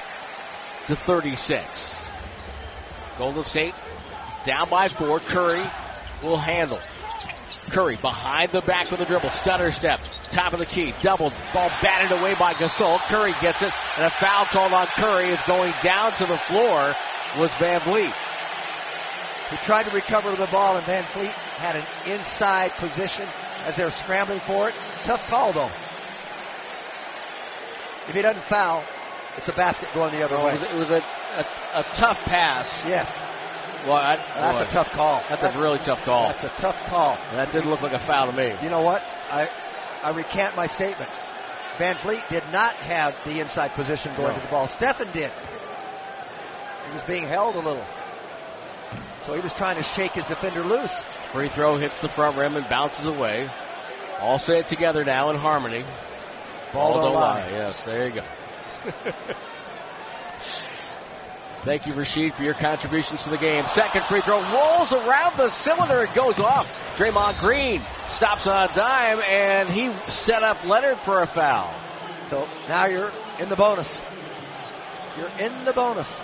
to 0.88 0.96
36. 0.96 1.94
Golden 3.18 3.44
State 3.44 3.74
down 4.44 4.68
by 4.68 4.88
four. 4.88 5.20
Curry 5.20 5.62
will 6.22 6.36
handle. 6.36 6.78
Curry 7.70 7.96
behind 7.96 8.52
the 8.52 8.60
back 8.60 8.90
with 8.90 9.00
a 9.00 9.04
dribble. 9.04 9.30
Stutter 9.30 9.72
step. 9.72 10.00
Top 10.30 10.52
of 10.52 10.58
the 10.58 10.66
key. 10.66 10.94
Double. 11.02 11.32
Ball 11.52 11.70
batted 11.82 12.16
away 12.16 12.34
by 12.34 12.54
Gasol. 12.54 12.98
Curry 13.06 13.34
gets 13.40 13.62
it. 13.62 13.72
And 13.96 14.06
a 14.06 14.10
foul 14.10 14.44
called 14.46 14.72
on 14.72 14.86
Curry 14.88 15.28
is 15.28 15.40
going 15.42 15.72
down 15.82 16.12
to 16.16 16.26
the 16.26 16.38
floor 16.38 16.94
was 17.38 17.52
Van 17.54 17.80
Vleet. 17.80 18.12
He 19.50 19.56
tried 19.58 19.84
to 19.84 19.90
recover 19.90 20.30
the 20.36 20.46
ball, 20.46 20.76
and 20.76 20.84
Van 20.86 21.04
Vleet 21.04 21.30
had 21.58 21.76
an 21.76 21.84
inside 22.12 22.70
position 22.72 23.26
as 23.66 23.76
they 23.76 23.84
were 23.84 23.90
scrambling 23.90 24.40
for 24.40 24.68
it. 24.68 24.74
Tough 25.04 25.26
call, 25.28 25.52
though. 25.52 25.70
If 28.08 28.14
he 28.14 28.22
doesn't 28.22 28.42
foul, 28.42 28.84
it's 29.36 29.48
a 29.48 29.52
basket 29.52 29.88
going 29.94 30.14
the 30.16 30.24
other 30.24 30.36
It 30.36 30.44
way. 30.44 30.52
was, 30.52 30.62
it 30.62 30.74
was 30.74 30.90
a, 30.90 31.02
a, 31.36 31.46
a 31.80 31.82
tough 31.94 32.18
pass. 32.24 32.82
Yes, 32.86 33.18
Well, 33.84 33.94
I, 33.94 34.16
that's 34.16 34.60
boy, 34.60 34.66
a 34.66 34.70
tough 34.70 34.92
call. 34.92 35.22
That's 35.28 35.42
That- 35.42 35.56
a 35.56 35.58
really 35.60 35.78
tough 35.78 36.02
call. 36.04 36.28
That's 36.28 36.44
a 36.44 36.48
tough 36.56 36.86
call. 36.86 37.18
That 37.32 37.52
didn't 37.52 37.68
look 37.70 37.82
like 37.82 37.92
a 37.92 37.98
foul 37.98 38.26
to 38.30 38.32
me. 38.36 38.54
You 38.62 38.70
know 38.70 38.82
what? 38.82 39.02
I 39.30 39.48
I 40.02 40.10
recant 40.10 40.56
my 40.56 40.66
statement. 40.66 41.10
Van 41.78 41.96
Vleet 41.96 42.22
did 42.28 42.44
not 42.52 42.74
have 42.76 43.14
the 43.24 43.40
inside 43.40 43.74
position 43.74 44.14
going 44.14 44.28
No. 44.28 44.34
to 44.34 44.40
the 44.40 44.46
ball. 44.48 44.68
Stefan 44.68 45.10
did. 45.12 45.30
He 46.86 46.92
was 46.92 47.02
being 47.02 47.24
held 47.26 47.56
a 47.56 47.58
little. 47.58 47.84
So 49.26 49.34
he 49.34 49.40
was 49.40 49.52
trying 49.54 49.76
to 49.76 49.82
shake 49.82 50.12
his 50.12 50.24
defender 50.26 50.62
loose. 50.62 51.02
Free 51.32 51.48
throw 51.48 51.76
hits 51.78 51.98
the 52.00 52.08
front 52.08 52.36
rim 52.36 52.56
and 52.56 52.68
bounces 52.68 53.06
away. 53.06 53.48
All 54.20 54.38
say 54.38 54.58
it 54.60 54.68
together 54.68 55.04
now 55.04 55.30
in 55.30 55.36
harmony. 55.36 55.84
Ball 56.72 56.94
don't 56.94 57.14
lie. 57.14 57.48
Yes, 57.50 57.82
there 57.84 58.08
you 58.08 58.14
go. 58.14 58.22
Thank 61.64 61.86
you, 61.86 61.94
Rasheed, 61.94 62.34
for 62.34 62.42
your 62.42 62.52
contributions 62.52 63.24
to 63.24 63.30
the 63.30 63.38
game. 63.38 63.64
Second 63.68 64.04
free 64.04 64.20
throw 64.20 64.42
rolls 64.52 64.92
around 64.92 65.38
the 65.38 65.48
cylinder. 65.48 66.02
It 66.02 66.12
goes 66.12 66.38
off. 66.38 66.70
Draymond 66.96 67.40
Green 67.40 67.80
stops 68.06 68.46
on 68.46 68.68
a 68.68 68.74
dime, 68.74 69.20
and 69.20 69.66
he 69.70 69.90
set 70.10 70.42
up 70.42 70.62
Leonard 70.66 70.98
for 70.98 71.22
a 71.22 71.26
foul. 71.26 71.72
So 72.28 72.46
now 72.68 72.84
you're 72.84 73.10
in 73.40 73.48
the 73.48 73.56
bonus. 73.56 73.98
You're 75.16 75.30
in 75.38 75.64
the 75.64 75.72
bonus. 75.72 76.20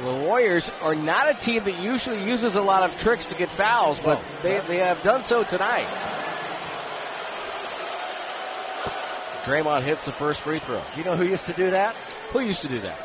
The 0.00 0.14
Warriors 0.14 0.70
are 0.80 0.94
not 0.94 1.28
a 1.28 1.34
team 1.34 1.64
that 1.64 1.78
usually 1.78 2.24
uses 2.24 2.54
a 2.54 2.62
lot 2.62 2.84
of 2.84 2.96
tricks 2.96 3.26
to 3.26 3.34
get 3.34 3.50
fouls, 3.50 4.00
but 4.00 4.24
they, 4.42 4.60
they 4.60 4.78
have 4.78 5.02
done 5.02 5.24
so 5.24 5.44
tonight. 5.44 5.88
Draymond 9.44 9.82
hits 9.82 10.04
the 10.04 10.12
first 10.12 10.40
free 10.40 10.58
throw. 10.58 10.82
You 10.96 11.04
know 11.04 11.16
who 11.16 11.24
used 11.24 11.46
to 11.46 11.52
do 11.52 11.70
that? 11.70 11.94
Who 12.32 12.40
used 12.40 12.62
to 12.62 12.68
do 12.68 12.80
that? 12.80 12.98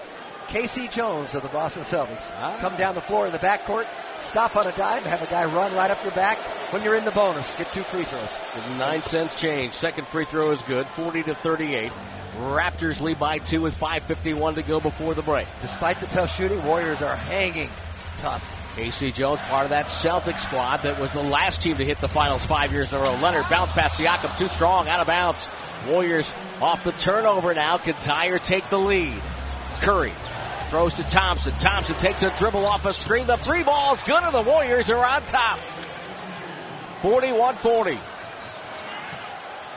K.C. 0.48 0.88
Jones 0.88 1.34
of 1.34 1.42
the 1.42 1.50
Boston 1.50 1.84
Celtics. 1.84 2.32
Ah. 2.36 2.58
Come 2.60 2.76
down 2.78 2.96
the 2.96 3.02
floor 3.02 3.26
in 3.26 3.32
the 3.32 3.40
backcourt, 3.40 3.88
stop 4.20 4.56
on 4.56 4.68
a 4.68 4.72
dime, 4.74 5.04
have 5.04 5.22
a 5.22 5.28
guy 5.28 5.46
run 5.46 5.74
right 5.74 5.90
up 5.90 6.04
your 6.04 6.12
back. 6.14 6.38
When 6.72 6.84
you're 6.84 6.96
in 6.96 7.06
the 7.06 7.12
bonus, 7.12 7.56
get 7.56 7.72
two 7.74 7.84
free 7.84 8.04
throws. 8.04 8.30
There's 8.54 8.68
nine 8.78 9.02
cents 9.04 9.36
change. 9.36 9.74
Second 9.74 10.06
free 10.08 10.26
throw 10.26 10.52
is 10.52 10.62
good, 10.64 10.86
40 10.88 11.24
to 11.24 11.36
38. 11.36 11.92
Raptors 12.38 13.00
lead 13.00 13.20
by 13.20 13.38
two 13.38 13.62
with 13.62 13.80
5.51 13.80 14.56
to 14.56 14.64
go 14.64 14.80
before 14.80 15.14
the 15.14 15.22
break. 15.22 15.48
Despite 15.62 16.00
the 16.00 16.08
tough 16.08 16.36
shooting, 16.36 16.64
Warriors 16.66 17.02
are 17.02 17.16
hanging 17.16 17.70
tough. 18.18 18.48
K.C. 18.76 19.12
Jones, 19.12 19.40
part 19.42 19.66
of 19.66 19.70
that 19.70 19.88
Celtic 19.88 20.40
squad 20.40 20.78
that 20.78 21.00
was 21.00 21.14
the 21.14 21.22
last 21.22 21.62
team 21.62 21.76
to 21.78 21.86
hit 21.86 22.02
the 22.02 22.08
finals 22.08 22.44
five 22.44 22.72
years 22.72 22.92
in 22.92 22.98
a 22.98 23.02
row. 23.02 23.16
Leonard 23.18 23.48
bounce 23.50 23.72
past 23.72 24.00
Siakam, 24.00 24.36
too 24.36 24.48
strong, 24.48 24.88
out 24.88 25.00
of 25.00 25.06
bounds. 25.06 25.48
Warriors 25.88 26.34
off 26.62 26.84
the 26.84 26.92
turnover 26.94 27.54
now. 27.54 27.78
Can 27.78 27.94
Tyre 27.96 28.40
take 28.40 28.70
the 28.70 28.80
lead? 28.80 29.22
Curry 29.82 30.14
throws 30.70 30.94
to 30.96 31.04
Thompson. 31.04 31.54
Thompson 31.54 31.96
takes 31.98 32.24
a 32.24 32.36
dribble 32.38 32.66
off 32.66 32.86
a 32.86 32.94
screen. 32.94 33.28
The 33.28 33.38
three 33.38 33.64
ball's 33.64 34.02
good, 34.04 34.24
and 34.24 34.34
the 34.34 34.42
Warriors 34.42 34.90
are 34.90 35.06
on 35.06 35.24
top. 35.26 35.60
41 37.02 37.56
40. 37.56 38.00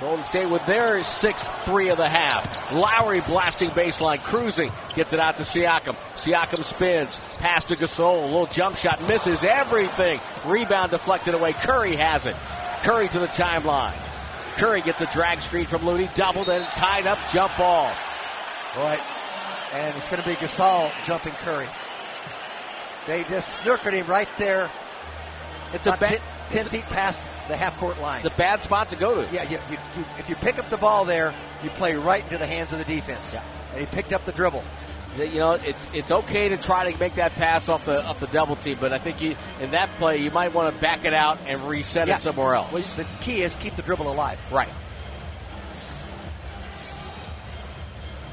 Golden 0.00 0.24
State 0.26 0.50
with 0.50 0.64
their 0.66 1.02
sixth 1.02 1.50
three 1.64 1.88
of 1.88 1.96
the 1.96 2.08
half. 2.08 2.70
Lowry 2.70 3.22
blasting 3.22 3.70
baseline, 3.70 4.22
cruising, 4.22 4.70
gets 4.94 5.14
it 5.14 5.20
out 5.20 5.38
to 5.38 5.42
Siakam. 5.42 5.96
Siakam 6.16 6.64
spins, 6.64 7.18
pass 7.38 7.64
to 7.64 7.76
Gasol, 7.76 8.24
a 8.24 8.26
little 8.26 8.46
jump 8.46 8.76
shot, 8.76 9.02
misses 9.08 9.42
everything. 9.42 10.20
Rebound 10.44 10.90
deflected 10.90 11.32
away. 11.32 11.54
Curry 11.54 11.96
has 11.96 12.26
it. 12.26 12.36
Curry 12.82 13.08
to 13.08 13.18
the 13.18 13.28
timeline. 13.28 13.94
Curry 14.56 14.80
gets 14.80 15.00
a 15.02 15.06
drag 15.06 15.42
screen 15.42 15.66
from 15.66 15.84
Looney, 15.84 16.08
doubled 16.14 16.48
and 16.48 16.64
tied 16.68 17.06
up 17.06 17.18
jump 17.30 17.56
ball. 17.58 17.92
Right. 18.76 19.00
And 19.72 19.94
it's 19.96 20.08
going 20.08 20.22
to 20.22 20.28
be 20.28 20.34
Gasol 20.36 20.90
jumping 21.04 21.34
Curry. 21.34 21.68
They 23.06 23.24
just 23.24 23.62
snookered 23.62 23.92
him 23.92 24.06
right 24.06 24.28
there, 24.38 24.70
It's 25.72 25.86
a 25.86 25.96
bad, 25.96 26.00
10, 26.00 26.20
10 26.48 26.58
it's, 26.60 26.68
feet 26.68 26.84
past 26.84 27.22
the 27.48 27.56
half 27.56 27.76
court 27.76 28.00
line. 28.00 28.24
it's 28.24 28.34
a 28.34 28.36
bad 28.36 28.62
spot 28.62 28.88
to 28.88 28.96
go 28.96 29.14
to. 29.14 29.32
Yeah, 29.32 29.42
you, 29.44 29.58
you, 29.70 29.78
you, 29.96 30.04
if 30.18 30.28
you 30.28 30.34
pick 30.36 30.58
up 30.58 30.70
the 30.70 30.76
ball 30.76 31.04
there, 31.04 31.34
you 31.62 31.70
play 31.70 31.94
right 31.94 32.24
into 32.24 32.38
the 32.38 32.46
hands 32.46 32.72
of 32.72 32.78
the 32.78 32.84
defense. 32.84 33.32
Yeah. 33.32 33.44
And 33.72 33.80
he 33.80 33.86
picked 33.86 34.12
up 34.12 34.24
the 34.24 34.32
dribble. 34.32 34.64
You 35.18 35.38
know, 35.38 35.52
it's 35.52 35.88
it's 35.94 36.10
okay 36.10 36.48
to 36.50 36.56
try 36.56 36.90
to 36.90 36.98
make 36.98 37.14
that 37.14 37.32
pass 37.34 37.68
off 37.68 37.86
the 37.86 38.04
off 38.04 38.20
the 38.20 38.26
double 38.28 38.56
team, 38.56 38.76
but 38.80 38.92
I 38.92 38.98
think 38.98 39.20
you, 39.22 39.34
in 39.60 39.70
that 39.70 39.88
play 39.98 40.18
you 40.18 40.30
might 40.30 40.52
want 40.52 40.74
to 40.74 40.80
back 40.80 41.04
it 41.04 41.14
out 41.14 41.38
and 41.46 41.62
reset 41.68 42.08
Yeah. 42.08 42.16
it 42.16 42.22
somewhere 42.22 42.54
else. 42.54 42.72
Well, 42.72 42.82
the 42.96 43.04
key 43.20 43.42
is 43.42 43.54
keep 43.56 43.76
the 43.76 43.82
dribble 43.82 44.10
alive. 44.10 44.38
Right. 44.52 44.68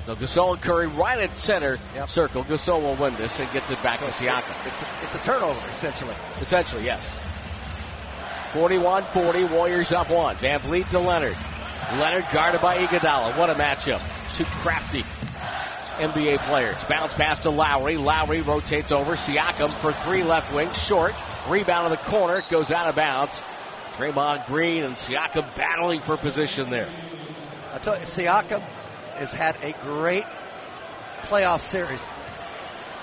So 0.05 0.15
Gasol 0.15 0.53
and 0.53 0.61
Curry 0.61 0.87
right 0.87 1.19
at 1.19 1.33
center 1.33 1.79
Yep. 1.95 2.09
circle. 2.09 2.43
Gasol 2.43 2.81
will 2.81 2.95
win 2.95 3.15
this 3.15 3.39
and 3.39 3.49
gets 3.53 3.71
it 3.71 3.81
back 3.81 3.99
to 3.99 4.05
Siakam. 4.07 4.43
It's 4.65 4.81
a, 4.81 4.85
it's 5.03 5.15
a 5.15 5.19
turnover, 5.19 5.61
essentially. 5.71 6.15
Essentially, 6.41 6.83
yes. 6.83 7.01
41-40, 8.51 9.49
Warriors 9.49 9.93
up 9.93 10.09
one. 10.09 10.35
Van 10.35 10.59
Vleet 10.59 10.89
to 10.89 10.99
Leonard. 10.99 11.37
Leonard 11.97 12.25
guarded 12.33 12.61
by 12.61 12.77
Iguodala. 12.85 13.37
What 13.37 13.49
a 13.49 13.55
matchup. 13.55 14.01
Two 14.35 14.43
crafty 14.45 15.05
NBA 15.95 16.39
players. 16.47 16.83
Bounce 16.85 17.13
pass 17.13 17.39
to 17.41 17.49
Lowry. 17.49 17.97
Lowry 17.97 18.41
rotates 18.41 18.91
over. 18.91 19.13
Siakam 19.15 19.71
for 19.73 19.93
three 19.93 20.23
left 20.23 20.53
wing. 20.53 20.71
Short. 20.73 21.13
Rebound 21.47 21.85
in 21.87 21.91
the 21.91 21.97
corner. 22.09 22.43
Goes 22.49 22.71
out 22.71 22.87
of 22.87 22.95
bounds. 22.95 23.41
Draymond 23.97 24.45
Green 24.47 24.83
and 24.83 24.95
Siakam 24.95 25.53
battling 25.55 26.01
for 26.01 26.17
position 26.17 26.69
there. 26.69 26.89
I 27.73 27.77
tell 27.77 27.97
you, 27.99 28.05
Siakam 28.05 28.61
has 29.15 29.31
had 29.33 29.55
a 29.61 29.71
great 29.83 30.23
playoff 31.23 31.61
series, 31.61 32.01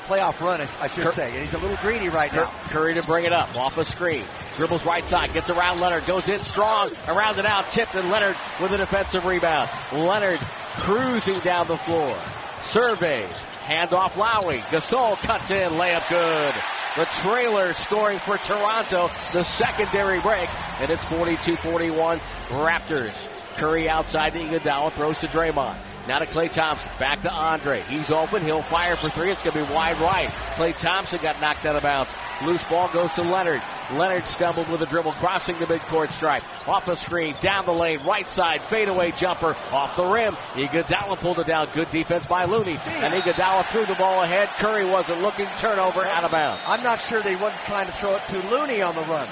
playoff 0.07 0.41
run, 0.41 0.61
I 0.61 0.89
should 0.89 1.05
Cur- 1.05 1.13
say, 1.13 1.31
and 1.31 1.41
he's 1.41 1.55
a 1.55 1.59
little 1.59 1.77
greedy 1.79 2.09
right 2.09 2.31
Cur- 2.31 2.45
now. 2.45 2.51
Curry 2.69 2.95
to 2.95 3.03
bring 3.05 3.25
it 3.25 3.33
up 3.33 3.57
off 3.57 3.79
a 3.79 3.85
screen. 3.85 4.25
Dribbles 4.55 4.85
right 4.85 5.07
side, 5.07 5.33
gets 5.33 5.49
around 5.49 5.81
Leonard, 5.81 6.07
goes 6.07 6.29
in 6.29 6.41
strong, 6.41 6.91
around 7.07 7.39
and 7.39 7.47
out, 7.47 7.71
tipped, 7.71 7.95
and 7.95 8.11
Leonard 8.11 8.37
with 8.61 8.73
a 8.73 8.77
defensive 8.77 9.25
rebound. 9.25 9.71
Leonard 9.93 10.41
cruising 10.75 11.39
down 11.41 11.67
the 11.69 11.79
floor. 11.79 12.17
Surveys, 12.61 13.43
hand 13.63 13.93
off 13.95 14.17
Lowry. 14.17 14.61
Gasol 14.71 15.17
cuts 15.19 15.51
in, 15.51 15.73
layup 15.73 16.09
good. 16.09 16.55
The 16.97 17.05
trailer 17.23 17.73
scoring 17.73 18.19
for 18.19 18.37
Toronto, 18.39 19.11
the 19.33 19.45
secondary 19.45 20.21
break, 20.21 20.49
and 20.81 20.91
it's 20.91 21.05
42-41 21.07 22.19
Raptors. 22.49 23.29
Curry 23.57 23.89
outside 23.89 24.33
to 24.33 24.39
Iguodala, 24.41 24.93
throws 24.93 25.19
to 25.19 25.27
Draymond. 25.29 25.77
Now 26.09 26.19
to 26.19 26.27
Klay 26.27 26.51
Thompson. 26.51 26.91
Back 26.99 27.23
to 27.23 27.31
Andre. 27.31 27.83
He's 27.83 28.11
open. 28.11 28.43
He'll 28.43 28.63
fire 28.63 28.97
for 28.97 29.11
three. 29.11 29.31
It's 29.31 29.43
going 29.43 29.57
to 29.57 29.65
be 29.65 29.73
wide 29.73 30.01
right. 30.01 30.29
Klay 30.55 30.77
Thompson 30.77 31.21
got 31.23 31.41
knocked 31.41 31.65
out 31.67 31.77
of 31.77 31.83
bounds. 31.83 32.15
Loose 32.45 32.65
ball 32.65 32.89
goes 32.89 33.13
to 33.15 33.23
Leonard. 33.23 33.63
Leonard 33.95 34.27
stumbled 34.29 34.69
with 34.69 34.83
a 34.83 34.87
dribble, 34.87 35.13
crossing 35.13 35.59
the 35.59 35.67
midcourt 35.67 36.11
stripe. 36.11 36.43
Off 36.69 36.89
a 36.89 36.97
screen, 36.97 37.35
down 37.41 37.67
the 37.67 37.73
lane, 37.73 38.01
right 38.05 38.29
side, 38.29 38.63
fadeaway 38.63 39.11
jumper, 39.13 39.57
off 39.73 39.97
the 39.97 40.05
rim. 40.05 40.35
Iguodala 40.55 41.17
pulled 41.19 41.39
it 41.41 41.47
down. 41.47 41.69
Good 41.73 41.91
defense 41.91 42.27
by 42.27 42.45
Looney. 42.45 42.79
And 42.87 43.15
Iguodala 43.15 43.65
threw 43.67 43.85
the 43.87 43.95
ball 43.95 44.23
ahead. 44.23 44.49
Curry 44.59 44.85
wasn't 44.85 45.21
looking. 45.23 45.47
Turnover 45.59 46.05
out 46.05 46.25
of 46.25 46.31
bounds. 46.31 46.63
I'm 46.67 46.83
not 46.83 47.01
sure 47.01 47.23
they 47.23 47.37
wasn't 47.37 47.63
trying 47.63 47.87
to 47.87 47.93
throw 47.93 48.17
it 48.17 48.23
to 48.29 48.49
Looney 48.51 48.83
on 48.83 48.95
the 48.95 49.03
run, 49.03 49.29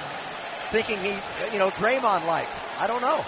thinking 0.71 0.99
he, 0.99 1.17
you 1.53 1.59
know, 1.59 1.71
Draymond 1.71 2.27
like. 2.27 2.49
I 2.79 2.87
don't 2.87 3.03
know. 3.03 3.25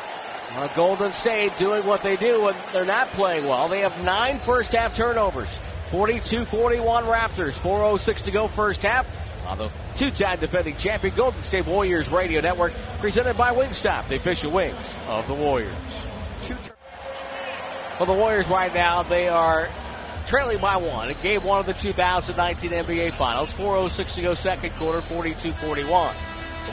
Golden 0.75 1.13
State 1.13 1.57
doing 1.57 1.87
what 1.87 2.03
they 2.03 2.17
do 2.17 2.43
when 2.43 2.57
they're 2.73 2.85
not 2.85 3.09
playing 3.13 3.47
well. 3.47 3.69
They 3.69 3.81
have 3.81 4.03
nine 4.03 4.39
first 4.39 4.73
half 4.73 4.97
turnovers. 4.97 5.61
42 5.91 6.45
41 6.45 7.05
Raptors. 7.05 7.59
4.06 7.59 8.25
to 8.25 8.31
go 8.31 8.49
first 8.49 8.83
half 8.83 9.09
the 9.57 9.71
two 9.97 10.11
time 10.11 10.41
defending 10.41 10.77
champion 10.77 11.15
Golden 11.15 11.43
State 11.43 11.67
Warriors 11.67 12.09
Radio 12.11 12.41
Network, 12.41 12.73
presented 12.99 13.37
by 13.37 13.55
Wingstop, 13.55 14.09
the 14.09 14.17
official 14.17 14.51
wings 14.51 14.97
of 15.07 15.27
the 15.27 15.35
Warriors. 15.35 15.75
For 17.99 18.07
the 18.07 18.13
Warriors 18.13 18.49
right 18.49 18.73
now, 18.73 19.03
they 19.03 19.29
are 19.29 19.69
trailing 20.27 20.59
by 20.59 20.77
one 20.77 21.11
in 21.11 21.17
game 21.21 21.43
one 21.43 21.61
of 21.61 21.67
the 21.67 21.75
2019 21.75 22.71
NBA 22.71 23.15
Finals. 23.15 23.53
4.06 23.53 24.15
to 24.15 24.23
go 24.23 24.35
second 24.35 24.71
quarter, 24.77 25.01
42 25.03 25.53
41. 25.53 26.15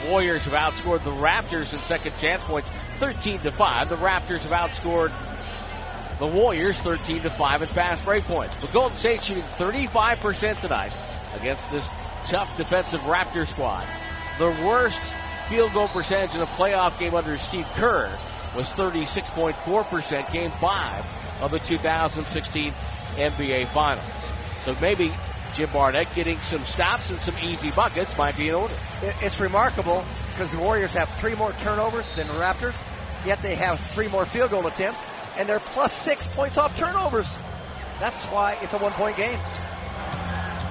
The 0.00 0.10
Warriors 0.10 0.44
have 0.44 0.54
outscored 0.54 1.02
the 1.04 1.10
Raptors 1.10 1.74
in 1.74 1.80
second 1.80 2.16
chance 2.18 2.44
points 2.44 2.70
13 2.98 3.40
to 3.40 3.52
5. 3.52 3.88
The 3.88 3.96
Raptors 3.96 4.40
have 4.40 4.70
outscored 4.70 5.12
the 6.18 6.26
Warriors 6.26 6.78
13 6.80 7.22
to 7.22 7.30
5 7.30 7.62
in 7.62 7.68
fast 7.68 8.04
break 8.04 8.24
points. 8.24 8.56
But 8.60 8.72
Golden 8.72 8.96
State 8.96 9.24
shooting 9.24 9.42
35% 9.42 10.60
tonight 10.60 10.92
against 11.34 11.70
this 11.70 11.90
tough 12.28 12.54
defensive 12.56 13.00
Raptor 13.02 13.46
squad. 13.46 13.86
The 14.38 14.48
worst 14.66 15.00
field 15.48 15.72
goal 15.72 15.88
percentage 15.88 16.34
in 16.34 16.42
a 16.42 16.46
playoff 16.46 16.98
game 16.98 17.14
under 17.14 17.38
Steve 17.38 17.66
Kerr 17.74 18.10
was 18.54 18.68
36.4%, 18.70 20.32
game 20.32 20.50
five 20.52 21.04
of 21.40 21.50
the 21.50 21.58
2016 21.60 22.72
NBA 23.16 23.68
Finals. 23.68 24.04
So 24.64 24.76
maybe 24.80 25.12
Jim 25.54 25.70
Barnett 25.72 26.12
getting 26.14 26.38
some 26.40 26.64
stops 26.64 27.10
and 27.10 27.18
some 27.20 27.34
easy 27.42 27.70
buckets 27.70 28.16
might 28.16 28.36
be 28.36 28.48
in 28.48 28.54
order. 28.54 28.74
It's 29.22 29.40
remarkable 29.40 30.04
because 30.32 30.50
the 30.50 30.58
Warriors 30.58 30.92
have 30.92 31.08
three 31.18 31.34
more 31.34 31.52
turnovers 31.60 32.14
than 32.14 32.26
the 32.26 32.34
Raptors, 32.34 32.80
yet 33.24 33.40
they 33.40 33.54
have 33.54 33.80
three 33.92 34.08
more 34.08 34.26
field 34.26 34.50
goal 34.50 34.66
attempts, 34.66 35.02
and 35.38 35.48
they're 35.48 35.60
plus 35.60 35.92
six 35.92 36.26
points 36.26 36.58
off 36.58 36.76
turnovers. 36.76 37.34
That's 38.00 38.26
why 38.26 38.58
it's 38.60 38.74
a 38.74 38.78
one 38.78 38.92
point 38.92 39.16
game. 39.16 39.40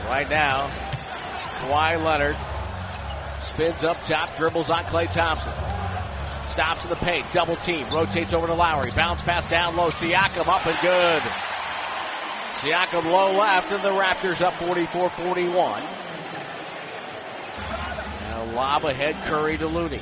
Right 0.07 0.27
now, 0.29 0.71
Kawhi 1.57 2.03
Leonard 2.03 2.37
spins 3.41 3.83
up 3.83 4.01
top, 4.03 4.35
dribbles 4.37 4.69
on 4.69 4.83
Klay 4.85 5.11
Thompson. 5.11 5.53
Stops 6.45 6.83
in 6.83 6.89
the 6.89 6.95
paint, 6.97 7.25
double 7.33 7.55
team, 7.57 7.85
rotates 7.91 8.33
over 8.33 8.47
to 8.47 8.53
Lowry, 8.53 8.91
bounce 8.91 9.21
pass 9.21 9.47
down 9.47 9.75
low, 9.75 9.89
Siakam 9.89 10.47
up 10.47 10.65
and 10.65 10.77
good. 10.81 11.21
Siakam 12.59 13.11
low 13.11 13.37
left, 13.37 13.71
and 13.71 13.83
the 13.83 13.89
Raptors 13.89 14.41
up 14.41 14.53
44 14.53 15.09
41. 15.09 15.83
Now 18.21 18.43
lob 18.53 18.85
ahead, 18.85 19.15
Curry 19.25 19.57
to 19.57 19.67
Looney. 19.67 19.99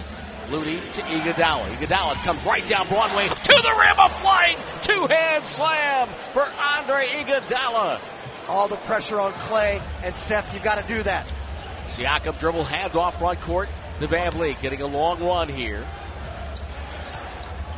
Looney 0.49 0.79
to 0.91 1.01
Iguodala. 1.01 1.67
Iguodala 1.71 2.15
comes 2.23 2.43
right 2.45 2.65
down 2.67 2.87
Broadway 2.87 3.27
to 3.27 3.35
the 3.53 3.75
rim, 3.79 3.99
a 3.99 4.09
flying 4.21 4.57
two-hand 4.83 5.45
slam 5.45 6.09
for 6.33 6.43
Andre 6.43 7.07
Iguodala. 7.07 7.99
All 8.47 8.67
the 8.67 8.77
pressure 8.77 9.19
on 9.19 9.33
Klay 9.33 9.81
and 10.03 10.13
Steph, 10.13 10.53
You've 10.53 10.63
got 10.63 10.77
to 10.77 10.93
do 10.93 11.01
that. 11.03 11.25
Siakam 11.85 12.37
dribble 12.39 12.65
handoff 12.65 13.17
front 13.17 13.39
court 13.41 13.69
to 13.99 14.07
Van 14.07 14.31
Vleet, 14.31 14.59
getting 14.61 14.81
a 14.81 14.87
long 14.87 15.23
run 15.23 15.47
here. 15.47 15.85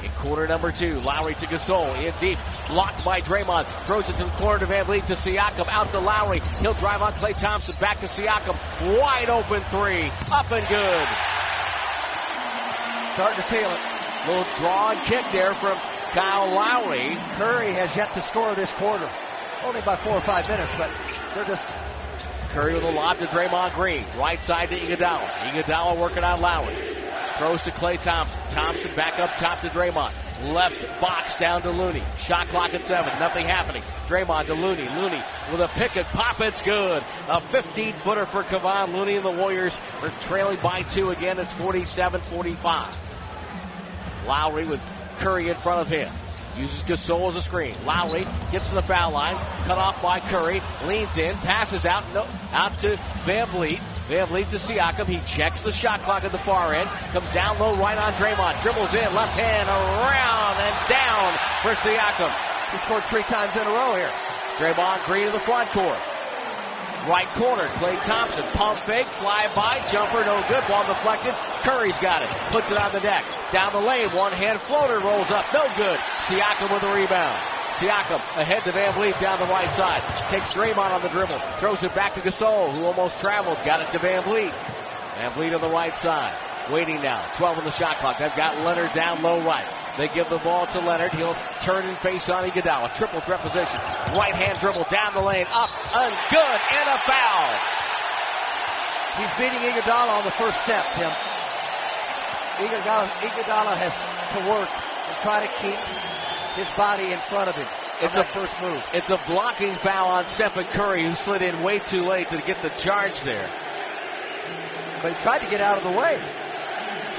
In 0.03 0.11
quarter 0.11 0.47
number 0.47 0.71
two, 0.71 0.99
Lowry 0.99 1.33
to 1.35 1.45
Gasol, 1.47 2.03
in 2.03 2.13
deep, 2.19 2.37
blocked 2.67 3.03
by 3.03 3.19
Draymond, 3.21 3.65
throws 3.85 4.07
it 4.09 4.15
to 4.17 4.25
the 4.25 4.29
corner 4.31 4.59
to 4.59 4.65
Van 4.65 4.85
Vleet 4.85 5.05
to 5.07 5.13
Siakam, 5.13 5.67
out 5.69 5.91
to 5.91 5.99
Lowry. 5.99 6.39
He'll 6.61 6.73
drive 6.75 7.01
on 7.01 7.13
Klay 7.13 7.37
Thompson, 7.37 7.75
back 7.79 7.99
to 8.01 8.07
Siakam, 8.07 8.55
wide 8.99 9.29
open 9.29 9.63
three, 9.65 10.11
up 10.31 10.51
and 10.51 10.67
good. 10.67 11.07
Starting 13.13 13.37
to 13.37 13.43
feel 13.49 13.69
it. 13.69 13.79
Little 14.27 14.45
draw 14.57 14.91
and 14.91 15.01
kick 15.05 15.25
there 15.31 15.53
from 15.55 15.77
Kyle 16.11 16.53
Lowry. 16.53 17.17
Curry 17.37 17.71
has 17.73 17.95
yet 17.95 18.13
to 18.13 18.21
score 18.21 18.53
this 18.55 18.71
quarter. 18.73 19.09
Only 19.63 19.81
by 19.81 19.95
four 19.95 20.13
or 20.13 20.21
five 20.21 20.47
minutes, 20.47 20.71
but 20.77 20.91
they're 21.33 21.45
just 21.45 21.67
Curry 22.57 22.73
with 22.73 22.85
a 22.85 22.89
lob 22.89 23.19
to 23.19 23.27
Draymond 23.27 23.75
Green. 23.75 24.03
Right 24.17 24.43
side 24.43 24.69
to 24.69 24.79
Iguodala. 24.79 25.29
Iguodala 25.51 25.95
working 25.95 26.23
on 26.23 26.41
Lowry. 26.41 26.73
Throws 27.37 27.61
to 27.61 27.69
Klay 27.69 28.01
Thompson. 28.01 28.39
Thompson 28.49 28.95
back 28.95 29.19
up 29.19 29.29
top 29.35 29.61
to 29.61 29.67
Draymond. 29.67 30.11
Left 30.51 30.83
box 30.99 31.35
down 31.35 31.61
to 31.61 31.69
Looney. 31.69 32.01
Shot 32.17 32.47
clock 32.47 32.73
at 32.73 32.83
seven. 32.83 33.13
Nothing 33.19 33.45
happening. 33.45 33.83
Draymond 34.07 34.47
to 34.47 34.55
Looney. 34.55 34.89
Looney 34.89 35.21
with 35.51 35.61
a 35.61 35.67
pick 35.75 35.97
and 35.97 36.07
pop. 36.07 36.41
It's 36.41 36.63
good. 36.63 37.03
A 37.27 37.39
15 37.39 37.93
footer 37.93 38.25
for 38.25 38.41
Kevon 38.41 38.91
Looney 38.91 39.17
and 39.17 39.25
the 39.25 39.29
Warriors 39.29 39.77
are 40.01 40.09
trailing 40.21 40.57
by 40.63 40.81
two 40.81 41.11
again. 41.11 41.37
It's 41.37 41.53
47 41.53 42.21
45. 42.21 42.97
Lowry 44.25 44.65
with 44.65 44.81
Curry 45.19 45.49
in 45.49 45.55
front 45.57 45.81
of 45.81 45.89
him. 45.89 46.11
Uses 46.57 46.81
Gasol 46.83 47.29
as 47.29 47.35
a 47.35 47.41
screen. 47.41 47.75
Lowry 47.85 48.25
gets 48.51 48.69
to 48.69 48.75
the 48.75 48.81
foul 48.81 49.11
line, 49.11 49.35
cut 49.65 49.77
off 49.77 50.01
by 50.01 50.19
Curry, 50.19 50.61
leans 50.85 51.17
in, 51.17 51.35
passes 51.37 51.85
out, 51.85 52.03
no, 52.13 52.27
out 52.51 52.77
to 52.79 52.97
Van 53.25 53.45
Vleet. 53.47 53.79
Van 54.07 54.25
Vleet 54.27 54.49
to 54.49 54.55
Siakam. 54.55 55.05
He 55.05 55.19
checks 55.27 55.61
the 55.61 55.71
shot 55.71 56.01
clock 56.01 56.23
at 56.23 56.31
the 56.31 56.39
far 56.39 56.73
end, 56.73 56.89
comes 57.11 57.29
down 57.31 57.59
low 57.59 57.75
right 57.75 57.97
on 57.97 58.13
Draymond, 58.13 58.61
dribbles 58.63 58.93
in, 58.93 59.13
left 59.13 59.37
hand 59.37 59.69
around 59.69 60.55
and 60.57 60.75
down 60.89 61.29
for 61.61 61.75
Siakam. 61.85 62.31
he 62.71 62.77
scored 62.79 63.03
three 63.05 63.23
times 63.23 63.55
in 63.55 63.61
a 63.61 63.71
row 63.71 63.93
here. 63.95 64.11
Draymond 64.57 65.05
Green 65.05 65.27
in 65.27 65.33
the 65.33 65.39
front 65.39 65.69
court. 65.69 65.99
Right 67.07 67.27
corner, 67.39 67.63
Klay 67.79 67.95
Thompson, 68.03 68.43
pump 68.51 68.79
fake, 68.79 69.07
fly 69.21 69.49
by, 69.55 69.79
jumper, 69.89 70.25
no 70.25 70.43
good, 70.49 70.65
ball 70.67 70.85
deflected. 70.85 71.33
Curry's 71.63 71.97
got 71.99 72.21
it, 72.21 72.27
puts 72.51 72.69
it 72.69 72.77
on 72.77 72.91
the 72.91 72.99
deck. 72.99 73.23
Down 73.51 73.71
the 73.71 73.79
lane, 73.79 74.09
one 74.09 74.33
hand 74.33 74.59
floater 74.59 74.99
rolls 74.99 75.31
up, 75.31 75.45
no 75.53 75.63
good. 75.77 75.97
Siakam 76.28 76.71
with 76.73 76.82
the 76.82 76.91
rebound. 76.93 77.39
Siakam 77.80 78.19
ahead 78.36 78.61
to 78.63 78.71
Van 78.73 78.91
Vleet 78.93 79.17
down 79.19 79.39
the 79.39 79.45
right 79.45 79.71
side. 79.73 80.03
Takes 80.30 80.53
Draymond 80.53 80.91
on 80.91 81.01
the 81.01 81.07
dribble, 81.07 81.39
throws 81.59 81.84
it 81.84 81.95
back 81.95 82.15
to 82.15 82.19
Gasol, 82.19 82.75
who 82.75 82.84
almost 82.84 83.17
traveled, 83.17 83.57
got 83.63 83.80
it 83.80 83.89
to 83.91 83.99
Van 83.99 84.23
Vleet. 84.23 84.51
Van 85.15 85.32
Vleet 85.32 85.55
on 85.55 85.61
the 85.61 85.69
right 85.69 85.97
side. 85.97 86.36
Waiting 86.69 87.01
now, 87.01 87.23
12 87.36 87.59
on 87.59 87.63
the 87.63 87.71
shot 87.71 87.95
clock. 88.03 88.19
They've 88.19 88.36
got 88.36 88.59
Leonard 88.65 88.91
down 88.91 89.23
low 89.23 89.39
right. 89.47 89.65
They 89.95 90.09
give 90.09 90.30
the 90.30 90.38
ball 90.39 90.67
to 90.67 90.80
Leonard. 90.80 91.13
He'll 91.13 91.38
turn 91.61 91.86
and 91.86 91.95
face 91.99 92.28
on 92.28 92.43
Iguodala. 92.43 92.93
Triple 92.93 93.21
threat 93.21 93.39
position. 93.39 93.80
Right 94.11 94.36
hand 94.36 94.59
dribble 94.59 94.86
down 94.91 95.13
the 95.13 95.21
lane. 95.21 95.47
Up 95.55 95.71
and 95.95 96.13
good 96.28 96.59
and 96.75 96.88
a 96.91 96.99
foul. 97.07 97.47
He's 99.15 99.32
beating 99.39 99.63
Iguodala 99.63 100.19
on 100.19 100.25
the 100.25 100.36
first 100.36 100.59
step, 100.59 100.84
Tim. 100.99 101.09
Iguodala, 102.59 103.07
Iguodala 103.23 103.73
has 103.80 103.95
to 104.36 104.39
work 104.51 104.67
and 104.67 105.17
try 105.23 105.39
to 105.39 105.49
keep 105.63 105.80
his 106.57 106.69
body 106.71 107.11
in 107.11 107.19
front 107.19 107.49
of 107.49 107.55
him. 107.55 107.67
It's 108.01 108.15
a 108.15 108.23
first 108.25 108.53
move. 108.61 108.83
It's 108.93 109.09
a 109.09 109.19
blocking 109.27 109.73
foul 109.75 110.09
on 110.09 110.25
Stephen 110.25 110.65
Curry, 110.65 111.03
who 111.03 111.15
slid 111.15 111.41
in 111.41 111.63
way 111.63 111.79
too 111.79 112.03
late 112.03 112.29
to 112.29 112.37
get 112.41 112.61
the 112.61 112.69
charge 112.69 113.21
there. 113.21 113.49
But 115.01 115.13
he 115.13 115.21
tried 115.21 115.39
to 115.39 115.49
get 115.49 115.61
out 115.61 115.77
of 115.77 115.83
the 115.83 115.97
way. 115.97 116.19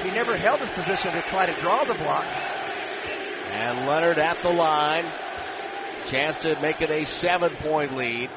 He 0.03 0.11
never 0.11 0.37
held 0.37 0.61
his 0.61 0.71
position 0.71 1.11
to 1.13 1.21
try 1.23 1.45
to 1.45 1.61
draw 1.61 1.83
the 1.83 1.95
block. 1.95 2.25
And 3.51 3.87
Leonard 3.87 4.19
at 4.19 4.41
the 4.41 4.51
line. 4.51 5.05
Chance 6.05 6.39
to 6.39 6.59
make 6.61 6.81
it 6.81 6.89
a 6.89 7.05
seven 7.05 7.51
point 7.57 7.95
lead. 7.97 8.29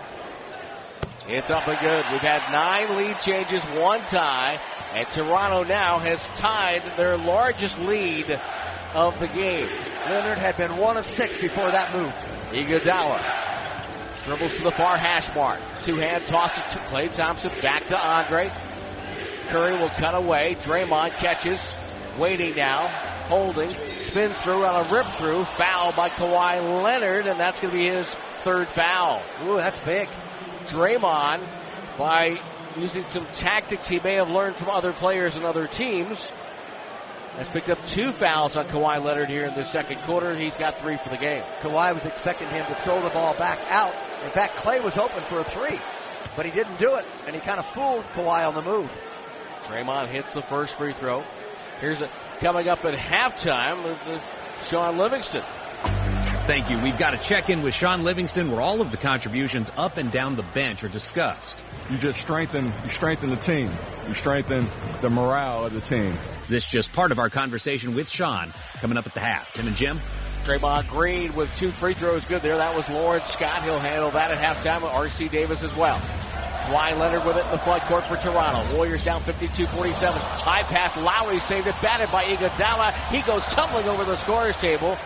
It's 1.28 1.50
up 1.50 1.68
and 1.68 1.78
good. 1.80 2.04
We've 2.10 2.20
had 2.20 2.42
nine 2.50 2.96
lead 2.96 3.20
changes, 3.20 3.62
one 3.78 4.00
tie, 4.08 4.58
and 4.94 5.06
Toronto 5.08 5.62
now 5.62 5.98
has 6.00 6.26
tied 6.36 6.82
their 6.96 7.16
largest 7.16 7.78
lead 7.78 8.40
of 8.94 9.18
the 9.20 9.28
game. 9.28 9.68
Leonard 10.06 10.38
had 10.38 10.56
been 10.56 10.76
one 10.76 10.96
of 10.96 11.06
six 11.06 11.38
before 11.38 11.70
that 11.70 11.94
move. 11.94 12.12
Iguodala 12.50 13.20
dribbles 14.24 14.54
to 14.54 14.62
the 14.62 14.70
far 14.72 14.96
hash 14.96 15.34
mark. 15.34 15.60
Two 15.82 15.96
hand 15.96 16.26
toss 16.26 16.52
to 16.52 16.78
Klay 16.90 17.12
Thompson. 17.12 17.50
Back 17.60 17.86
to 17.88 17.98
Andre. 17.98 18.50
Curry 19.48 19.76
will 19.78 19.88
cut 19.90 20.14
away. 20.14 20.56
Draymond 20.60 21.12
catches. 21.12 21.74
Waiting 22.18 22.54
now. 22.54 22.88
Holding. 23.28 23.70
Spins 24.00 24.36
through 24.38 24.64
on 24.64 24.84
a 24.84 24.94
rip 24.94 25.06
through. 25.18 25.44
Foul 25.44 25.92
by 25.92 26.08
Kawhi 26.08 26.82
Leonard, 26.82 27.26
and 27.26 27.38
that's 27.38 27.60
going 27.60 27.72
to 27.72 27.78
be 27.78 27.86
his 27.86 28.14
third 28.42 28.68
foul. 28.68 29.22
Ooh, 29.44 29.56
that's 29.56 29.78
big. 29.80 30.08
Draymond, 30.66 31.40
by 31.98 32.40
using 32.76 33.04
some 33.08 33.26
tactics 33.34 33.88
he 33.88 34.00
may 34.00 34.14
have 34.14 34.30
learned 34.30 34.56
from 34.56 34.70
other 34.70 34.92
players 34.92 35.36
and 35.36 35.44
other 35.44 35.66
teams, 35.66 36.30
has 37.42 37.50
picked 37.50 37.70
up 37.70 37.84
two 37.86 38.12
fouls 38.12 38.56
on 38.56 38.64
Kawhi 38.68 39.02
Leonard 39.02 39.28
here 39.28 39.44
in 39.44 39.54
the 39.54 39.64
second 39.64 40.00
quarter. 40.02 40.32
He's 40.32 40.56
got 40.56 40.78
three 40.78 40.96
for 40.96 41.08
the 41.08 41.16
game. 41.16 41.42
Kawhi 41.60 41.92
was 41.92 42.04
expecting 42.04 42.48
him 42.50 42.64
to 42.66 42.74
throw 42.76 43.02
the 43.02 43.10
ball 43.10 43.34
back 43.34 43.58
out. 43.68 43.92
In 44.24 44.30
fact, 44.30 44.56
Klay 44.56 44.80
was 44.80 44.96
open 44.96 45.20
for 45.24 45.40
a 45.40 45.44
three, 45.44 45.80
but 46.36 46.46
he 46.46 46.52
didn't 46.52 46.78
do 46.78 46.94
it, 46.94 47.04
and 47.26 47.34
he 47.34 47.40
kind 47.40 47.58
of 47.58 47.66
fooled 47.66 48.04
Kawhi 48.14 48.46
on 48.46 48.54
the 48.54 48.62
move. 48.62 48.88
Draymond 49.64 50.06
hits 50.06 50.34
the 50.34 50.42
first 50.42 50.74
free 50.74 50.92
throw. 50.92 51.24
Here's 51.80 52.00
it 52.00 52.10
coming 52.38 52.68
up 52.68 52.84
at 52.84 52.94
halftime 52.96 53.82
with 53.82 54.22
Shaun 54.68 54.96
Livingston. 54.96 55.42
Thank 56.46 56.70
you. 56.70 56.78
We've 56.78 56.98
got 56.98 57.10
to 57.10 57.18
check 57.18 57.50
in 57.50 57.62
with 57.62 57.74
Shaun 57.74 58.04
Livingston 58.04 58.52
where 58.52 58.60
all 58.60 58.80
of 58.80 58.92
the 58.92 58.96
contributions 58.96 59.72
up 59.76 59.96
and 59.96 60.12
down 60.12 60.36
the 60.36 60.44
bench 60.44 60.84
are 60.84 60.88
discussed. 60.88 61.60
You 61.92 61.98
just 61.98 62.22
strengthen 62.22 62.72
you 62.84 62.88
strengthen 62.88 63.28
the 63.28 63.36
team. 63.36 63.70
You 64.08 64.14
strengthen 64.14 64.66
the 65.02 65.10
morale 65.10 65.66
of 65.66 65.74
the 65.74 65.80
team. 65.82 66.16
This 66.48 66.66
just 66.66 66.90
part 66.94 67.12
of 67.12 67.18
our 67.18 67.28
conversation 67.28 67.94
with 67.94 68.08
Shaun 68.08 68.54
coming 68.80 68.96
up 68.96 69.06
at 69.06 69.12
the 69.12 69.20
half. 69.20 69.52
Tim 69.52 69.66
and 69.66 69.76
Jim. 69.76 70.00
Draymond 70.44 70.88
Green 70.88 71.34
with 71.34 71.54
two 71.58 71.70
free 71.70 71.92
throws 71.92 72.24
good 72.24 72.40
there. 72.40 72.56
That 72.56 72.74
was 72.74 72.88
Lawrence 72.88 73.28
Scott. 73.28 73.62
He'll 73.62 73.78
handle 73.78 74.10
that 74.12 74.30
at 74.30 74.38
halftime 74.38 74.82
with 74.82 74.90
R.C. 74.90 75.28
Davis 75.28 75.62
as 75.62 75.76
well. 75.76 75.98
Kawhi 75.98 76.98
Leonard 76.98 77.26
with 77.26 77.36
it 77.36 77.44
in 77.44 77.50
the 77.50 77.58
front 77.58 77.82
court 77.82 78.06
for 78.06 78.16
Toronto. 78.16 78.74
Warriors 78.74 79.02
down 79.02 79.20
52-47. 79.24 80.12
High 80.12 80.62
pass. 80.62 80.96
Lowry 80.96 81.40
saved 81.40 81.66
it. 81.66 81.74
Batted 81.82 82.10
by 82.10 82.24
Iguodala. 82.24 82.94
He 83.10 83.20
goes 83.20 83.44
tumbling 83.44 83.86
over 83.86 84.06
the 84.06 84.16
scorer's 84.16 84.56
table. 84.56 84.96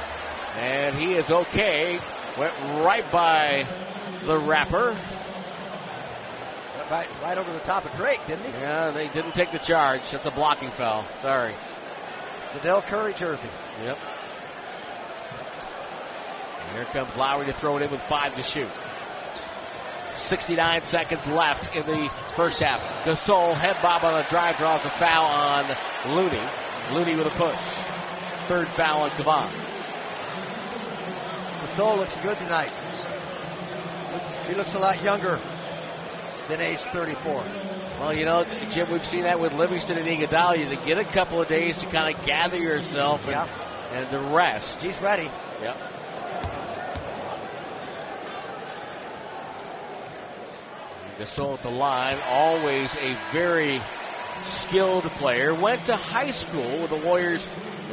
And 0.57 0.95
he 0.95 1.15
is 1.15 1.33
okay. 1.33 1.99
Went 2.39 2.55
right 2.85 3.11
by 3.11 3.67
the 4.25 4.39
rapper. 4.39 4.97
Right, 6.91 7.09
right 7.21 7.37
over 7.37 7.53
the 7.53 7.59
top 7.61 7.85
of 7.85 7.93
Drake, 7.97 8.21
didn't 8.29 8.45
he? 8.45 8.53
Yeah, 8.53 8.93
they 8.93 9.09
didn't 9.09 9.35
take 9.35 9.51
the 9.51 9.59
charge. 9.59 10.09
That's 10.13 10.27
a 10.27 10.31
blocking 10.31 10.71
foul. 10.71 11.05
Sorry. 11.21 11.53
The 12.55 12.61
Dell 12.61 12.81
Curry 12.83 13.13
jersey. 13.13 13.49
Yep. 13.83 13.99
And 16.61 16.77
here 16.77 16.85
comes 16.87 17.17
Lowry 17.17 17.47
to 17.47 17.53
throw 17.53 17.77
it 17.77 17.83
in 17.83 17.91
with 17.91 18.01
five 18.03 18.37
to 18.37 18.43
shoot. 18.45 18.71
69 20.15 20.83
seconds 20.83 21.27
left 21.27 21.75
in 21.75 21.85
the 21.87 22.09
first 22.37 22.61
half. 22.61 22.81
Gasol 23.05 23.55
head 23.55 23.77
bob 23.83 24.05
on 24.05 24.15
a 24.15 24.29
drive 24.29 24.57
draws 24.57 24.85
a 24.85 24.91
foul 24.91 25.27
on 25.27 25.65
Looney. 26.15 26.41
Looney 26.93 27.17
with 27.17 27.27
a 27.27 27.31
push. 27.31 27.59
Third 28.47 28.69
foul 28.69 29.03
on 29.03 29.11
Kevon. 29.11 29.49
Gasol 31.65 31.97
looks 31.97 32.17
good 32.19 32.39
tonight. 32.39 32.71
Looks, 34.13 34.37
he 34.49 34.55
looks 34.55 34.75
a 34.75 34.79
lot 34.79 35.03
younger 35.03 35.41
than 36.49 36.61
age 36.61 36.81
34. 36.81 37.45
Well, 38.01 38.17
you 38.17 38.25
know, 38.25 38.45
Jim, 38.71 38.91
we've 38.91 39.05
seen 39.05 39.23
that 39.23 39.41
with 39.41 39.55
Livingston 39.55 39.97
and 39.99 40.07
Iguodala. 40.07 40.59
You 40.59 40.77
get 40.85 40.99
a 40.99 41.05
couple 41.05 41.41
of 41.41 41.49
days 41.49 41.79
to 41.79 41.87
kind 41.87 42.15
of 42.15 42.25
gather 42.27 42.59
yourself 42.59 43.23
and, 43.27 43.33
Yep. 43.33 43.49
and 43.95 44.11
to 44.11 44.19
rest. 44.19 44.83
He's 44.83 45.01
ready. 45.01 45.31
Yep. 45.63 45.77
Gasol 51.19 51.55
at 51.55 51.63
the 51.63 51.71
line, 51.71 52.19
always 52.29 52.95
a 52.97 53.17
very 53.33 53.81
skilled 54.43 55.05
player. 55.05 55.55
Went 55.55 55.87
to 55.87 55.97
high 55.97 56.31
school 56.31 56.79
with 56.81 56.91
the 56.91 56.97
Warriors 56.97 57.49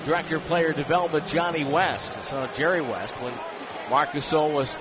director 0.05 0.35
of 0.35 0.43
player 0.43 0.73
development, 0.73 1.25
Jonnie 1.27 1.69
West, 1.69 2.21
son 2.23 2.43
of 2.43 2.53
Jerry 2.55 2.81
West. 2.81 3.13
When 3.21 3.33
Marc 3.89 4.11
Gasol 4.11 4.51
was 4.51 4.75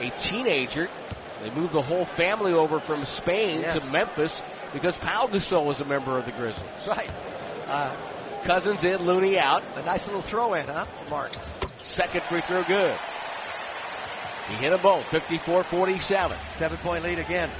a 0.00 0.08
teenager, 0.18 0.88
they 1.42 1.50
moved 1.50 1.72
the 1.72 1.82
whole 1.82 2.04
family 2.04 2.52
over 2.52 2.80
from 2.80 3.04
Spain 3.04 3.60
Yes. 3.60 3.80
to 3.84 3.92
Memphis 3.92 4.42
because 4.72 4.96
Pau 4.98 5.26
Gasol 5.26 5.64
was 5.64 5.80
a 5.80 5.84
member 5.84 6.18
of 6.18 6.24
the 6.26 6.32
Grizzlies. 6.32 6.86
Right. 6.88 7.10
Uh, 7.68 7.94
Cousins 8.44 8.84
in, 8.84 9.04
Looney 9.04 9.38
out. 9.38 9.62
a 9.76 9.82
nice 9.82 10.06
little 10.06 10.22
throw 10.22 10.54
in, 10.54 10.66
huh, 10.66 10.86
Mark? 11.10 11.32
Second 11.82 12.22
free 12.24 12.40
throw 12.42 12.62
good. 12.64 12.96
He 14.48 14.54
hit 14.54 14.70
them 14.70 14.80
both, 14.80 15.04
54-47. 15.10 16.36
Seven 16.50 16.78
point 16.78 17.02
lead 17.02 17.18
again. 17.18 17.50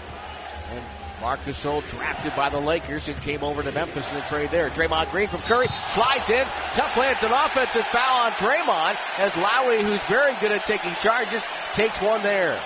And 0.71 0.85
Marc 1.21 1.41
Gasol 1.41 1.87
drafted 1.89 2.35
by 2.37 2.49
the 2.49 2.59
Lakers 2.61 3.09
and 3.09 3.21
came 3.23 3.43
over 3.43 3.63
to 3.63 3.73
Memphis 3.73 4.09
in 4.11 4.17
the 4.19 4.23
trade 4.25 4.51
there. 4.53 4.71
Draymond 4.71 5.11
Green 5.11 5.27
from 5.29 5.41
Curry 5.41 5.67
slides 5.95 6.31
in. 6.31 6.47
Tough 6.73 6.93
play. 6.93 7.09
An 7.09 7.33
offensive 7.33 7.87
foul 7.87 8.27
on 8.27 8.33
Draymond 8.33 8.97
as 9.19 9.37
Lowry, 9.39 9.83
who's 9.83 10.03
very 10.05 10.35
good 10.41 10.53
at 10.53 10.65
taking 10.67 10.93
charges, 11.01 11.43
takes 11.75 12.01
one 12.01 12.23
there. 12.23 12.61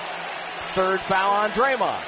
Third 0.74 1.00
foul 1.00 1.32
on 1.32 1.50
Draymond. 1.50 2.04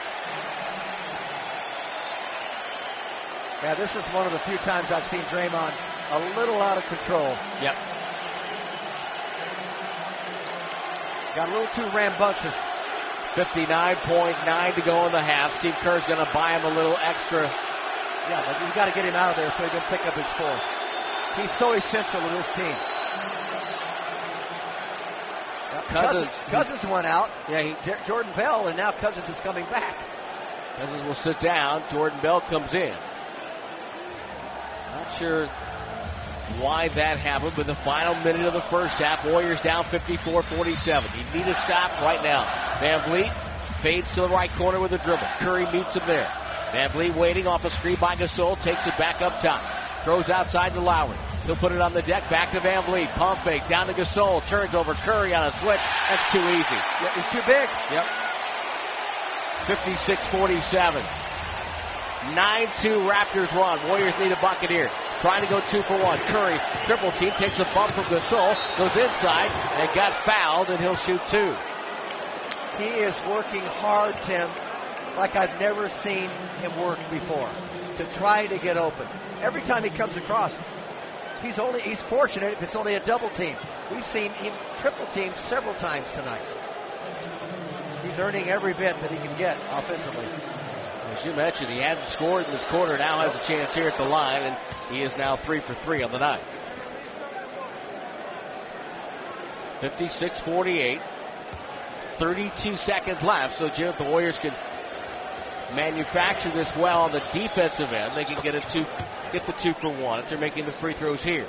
Yeah, 3.62 3.74
this 3.74 3.94
is 3.96 4.04
one 4.14 4.26
of 4.26 4.32
the 4.32 4.38
few 4.40 4.56
times 4.58 4.90
I've 4.90 5.06
seen 5.06 5.20
Draymond 5.22 5.72
a 6.10 6.18
little 6.38 6.60
out 6.60 6.78
of 6.78 6.86
control. 6.86 7.36
Yep. 7.62 7.76
Got 11.34 11.48
a 11.48 11.52
little 11.52 11.72
too 11.74 11.88
rambunctious. 11.96 12.56
59.9 13.34 14.74
to 14.74 14.80
go 14.82 15.06
in 15.06 15.12
the 15.12 15.22
half. 15.22 15.58
Steve 15.58 15.74
Kerr's 15.80 16.04
going 16.06 16.24
to 16.24 16.32
buy 16.34 16.58
him 16.58 16.70
a 16.70 16.74
little 16.76 16.96
extra. 17.02 17.42
Yeah, 18.28 18.44
but 18.46 18.60
you've 18.60 18.74
got 18.74 18.86
to 18.86 18.94
get 18.94 19.04
him 19.04 19.14
out 19.14 19.30
of 19.30 19.36
there 19.36 19.50
so 19.52 19.64
he 19.64 19.70
can 19.70 19.80
pick 19.88 20.06
up 20.06 20.14
his 20.14 20.28
fourth. 20.36 20.62
He's 21.40 21.50
so 21.52 21.72
essential 21.72 22.20
to 22.20 22.28
this 22.28 22.50
team. 22.52 22.76
Cousins, 25.88 26.30
Cousins 26.46 26.84
went 26.90 27.06
out. 27.06 27.30
Yeah, 27.48 27.62
he, 27.62 28.06
Jordan 28.06 28.32
Bell, 28.36 28.68
and 28.68 28.76
now 28.76 28.92
Cousins 28.92 29.28
is 29.28 29.38
coming 29.40 29.64
back. 29.66 29.96
Cousins 30.76 31.04
will 31.04 31.14
sit 31.14 31.40
down. 31.40 31.82
Jordan 31.90 32.18
Bell 32.20 32.40
comes 32.40 32.74
in. 32.74 32.94
Not 34.94 35.12
sure 35.14 35.46
why 36.60 36.88
that 36.88 37.18
happened, 37.18 37.52
but 37.56 37.66
the 37.66 37.74
final 37.74 38.14
minute 38.16 38.46
of 38.46 38.52
the 38.52 38.60
first 38.62 38.98
half, 38.98 39.24
Warriors 39.24 39.60
down 39.60 39.84
54-47. 39.84 41.02
You 41.16 41.38
need 41.38 41.48
a 41.48 41.54
stop 41.54 41.90
right 42.02 42.22
now. 42.22 42.44
Van 42.80 43.00
Vleet 43.00 43.32
fades 43.80 44.10
to 44.12 44.22
the 44.22 44.28
right 44.28 44.50
corner 44.52 44.80
with 44.80 44.92
a 44.92 44.98
dribble. 44.98 45.26
Curry 45.38 45.70
meets 45.72 45.94
him 45.94 46.02
there. 46.06 46.30
Van 46.72 46.90
Vleet 46.90 47.14
waiting 47.14 47.46
off 47.46 47.64
a 47.64 47.70
screen 47.70 47.96
by 47.96 48.16
Gasol, 48.16 48.58
takes 48.60 48.86
it 48.86 48.96
back 48.96 49.20
up 49.20 49.40
top. 49.40 49.62
Throws 50.04 50.30
outside 50.30 50.74
to 50.74 50.80
Lowry. 50.80 51.16
He'll 51.46 51.56
put 51.56 51.72
it 51.72 51.80
on 51.80 51.92
the 51.92 52.02
deck, 52.02 52.28
back 52.30 52.52
to 52.52 52.60
Van 52.60 52.82
Vleet. 52.84 53.08
Pump 53.14 53.40
fake, 53.42 53.66
down 53.66 53.88
to 53.88 53.92
Gasol, 53.92 54.44
turns 54.46 54.74
over 54.74 54.94
Curry 54.94 55.34
on 55.34 55.48
a 55.48 55.52
switch. 55.52 55.80
That's 56.08 56.32
too 56.32 56.38
easy. 56.38 56.78
Yeah, 57.02 57.14
he's 57.14 57.32
too 57.32 57.42
big. 57.46 57.68
Yep. 57.90 58.06
56-47. 59.66 61.02
9-2 62.34 63.10
Raptors 63.10 63.52
run. 63.54 63.84
Warriors 63.88 64.16
need 64.20 64.30
a 64.30 64.36
bucket 64.36 64.70
here. 64.70 64.90
Trying 65.20 65.42
to 65.42 65.48
go 65.48 65.60
two 65.68 65.82
for 65.82 65.98
one. 65.98 66.18
Curry, 66.30 66.58
triple 66.84 67.10
team, 67.12 67.32
takes 67.32 67.58
a 67.58 67.64
bump 67.74 67.92
from 67.92 68.04
Gasol, 68.04 68.56
goes 68.78 68.96
inside, 68.96 69.50
and 69.78 69.94
got 69.94 70.12
fouled, 70.24 70.68
and 70.68 70.80
he'll 70.80 70.96
shoot 70.96 71.20
two. 71.28 71.54
He 72.78 72.86
is 72.86 73.20
working 73.28 73.60
hard, 73.60 74.16
Tim, 74.22 74.48
like 75.16 75.36
I've 75.36 75.60
never 75.60 75.88
seen 75.88 76.30
him 76.60 76.80
work 76.80 76.98
before, 77.10 77.48
to 77.98 78.04
try 78.18 78.46
to 78.46 78.58
get 78.58 78.76
open. 78.76 79.06
Every 79.42 79.62
time 79.62 79.84
he 79.84 79.90
comes 79.90 80.16
across, 80.16 80.58
he's 81.42 81.58
only 81.58 81.80
he's 81.80 82.02
fortunate 82.02 82.52
if 82.52 82.62
it's 82.62 82.74
only 82.74 82.94
a 82.94 83.00
double 83.00 83.30
team. 83.30 83.56
We've 83.90 84.04
seen 84.04 84.30
him 84.32 84.52
triple 84.80 85.06
teamed 85.06 85.36
several 85.36 85.74
times 85.74 86.10
tonight. 86.12 86.42
He's 88.04 88.18
earning 88.18 88.48
every 88.48 88.72
bit 88.72 89.00
that 89.00 89.10
he 89.10 89.16
can 89.16 89.36
get 89.38 89.56
offensively. 89.70 90.26
As 91.14 91.24
you 91.24 91.32
mentioned, 91.34 91.70
he 91.70 91.78
hadn't 91.78 92.06
scored 92.06 92.46
in 92.46 92.52
this 92.52 92.64
quarter. 92.64 92.96
Now 92.96 93.20
has 93.20 93.34
a 93.34 93.44
chance 93.44 93.74
here 93.74 93.88
at 93.88 93.96
the 93.96 94.08
line, 94.08 94.42
and 94.42 94.56
he 94.90 95.02
is 95.02 95.16
now 95.16 95.36
three 95.36 95.60
for 95.60 95.74
three 95.74 96.02
on 96.02 96.10
the 96.10 96.18
night. 96.18 96.42
56 99.80 100.40
48. 100.40 101.00
32 102.16 102.76
seconds 102.76 103.22
left. 103.22 103.58
So, 103.58 103.68
Jim, 103.68 103.88
if 103.88 103.98
the 103.98 104.04
Warriors 104.04 104.38
can 104.38 104.54
manufacture 105.74 106.50
this 106.50 106.74
well 106.76 107.02
on 107.02 107.12
the 107.12 107.22
defensive 107.32 107.92
end, 107.92 108.14
they 108.14 108.24
can 108.24 108.40
get 108.42 108.54
a 108.54 108.60
two, 108.60 108.86
get 109.32 109.46
the 109.46 109.52
two 109.52 109.72
for 109.74 109.88
one 109.88 110.20
if 110.20 110.28
they're 110.28 110.38
making 110.38 110.66
the 110.66 110.72
free 110.72 110.92
throws 110.92 111.22
here. 111.22 111.46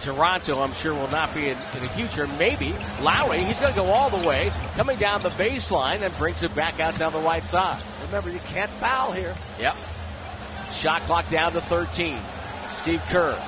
Toronto, 0.00 0.60
I'm 0.60 0.72
sure, 0.74 0.94
will 0.94 1.08
not 1.08 1.34
be 1.34 1.48
in, 1.48 1.58
in 1.74 1.82
the 1.82 1.88
future. 1.90 2.26
Maybe 2.38 2.74
Lowry, 3.00 3.42
he's 3.42 3.58
going 3.58 3.72
to 3.72 3.80
go 3.80 3.86
all 3.86 4.10
the 4.10 4.26
way, 4.26 4.52
coming 4.74 4.98
down 4.98 5.22
the 5.22 5.30
baseline 5.30 6.02
and 6.02 6.16
brings 6.16 6.42
it 6.42 6.54
back 6.54 6.78
out 6.80 6.98
down 6.98 7.12
the 7.12 7.18
right 7.18 7.46
side. 7.48 7.82
Remember, 8.04 8.30
you 8.30 8.38
can't 8.40 8.70
foul 8.72 9.12
here. 9.12 9.34
Yep. 9.58 9.74
Shot 10.72 11.02
clock 11.02 11.28
down 11.28 11.52
to 11.52 11.60
13. 11.60 12.18
Steve 12.72 13.02
Kerr 13.08 13.40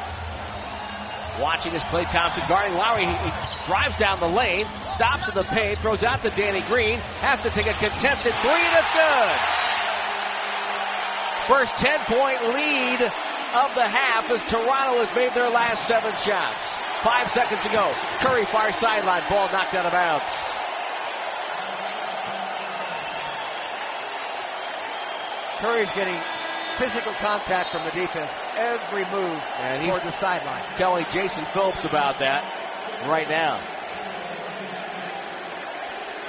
watching 1.41 1.73
as 1.73 1.83
Klay 1.85 2.11
Thompson 2.11 2.43
guarding 2.49 2.77
Lowry. 2.77 3.07
He, 3.07 3.13
he, 3.13 3.33
drives 3.67 3.97
down 3.99 4.19
the 4.19 4.27
lane, 4.27 4.67
stops 4.95 5.29
in 5.29 5.35
the 5.35 5.45
paint, 5.45 5.79
throws 5.81 6.03
out 6.03 6.23
to 6.23 6.31
Danny 6.31 6.63
Green, 6.63 6.99
has 7.21 7.39
to 7.43 7.51
take 7.51 7.67
a 7.67 7.75
contested 7.75 8.33
three, 8.41 8.51
and 8.51 8.77
it's 8.79 8.93
good. 8.93 9.68
First 11.49 11.73
10 11.79 11.99
point 12.05 12.41
lead 12.53 13.01
of 13.01 13.73
the 13.75 13.89
half 13.89 14.31
as 14.31 14.45
Toronto 14.45 15.01
has 15.01 15.09
made 15.17 15.33
their 15.33 15.49
last 15.49 15.89
seven 15.89 16.13
shots. 16.21 16.69
Five 17.03 17.27
seconds 17.33 17.63
to 17.63 17.71
go. 17.71 17.91
Curry 18.21 18.45
far 18.47 18.71
sideline, 18.71 19.23
ball 19.31 19.49
knocked 19.49 19.73
out 19.73 19.87
of 19.87 19.93
bounds. 19.93 20.29
Curry's 25.65 25.91
getting 25.93 26.21
physical 26.77 27.13
contact 27.15 27.71
from 27.71 27.83
the 27.85 27.91
defense 27.91 28.31
every 28.57 29.05
move 29.11 29.41
and 29.59 29.89
toward 29.89 30.03
the 30.03 30.13
sideline. 30.13 30.63
Telling 30.77 31.07
Jason 31.11 31.45
Phillips 31.47 31.87
about 31.87 32.19
that 32.19 32.45
right 33.09 33.29
now. 33.29 33.59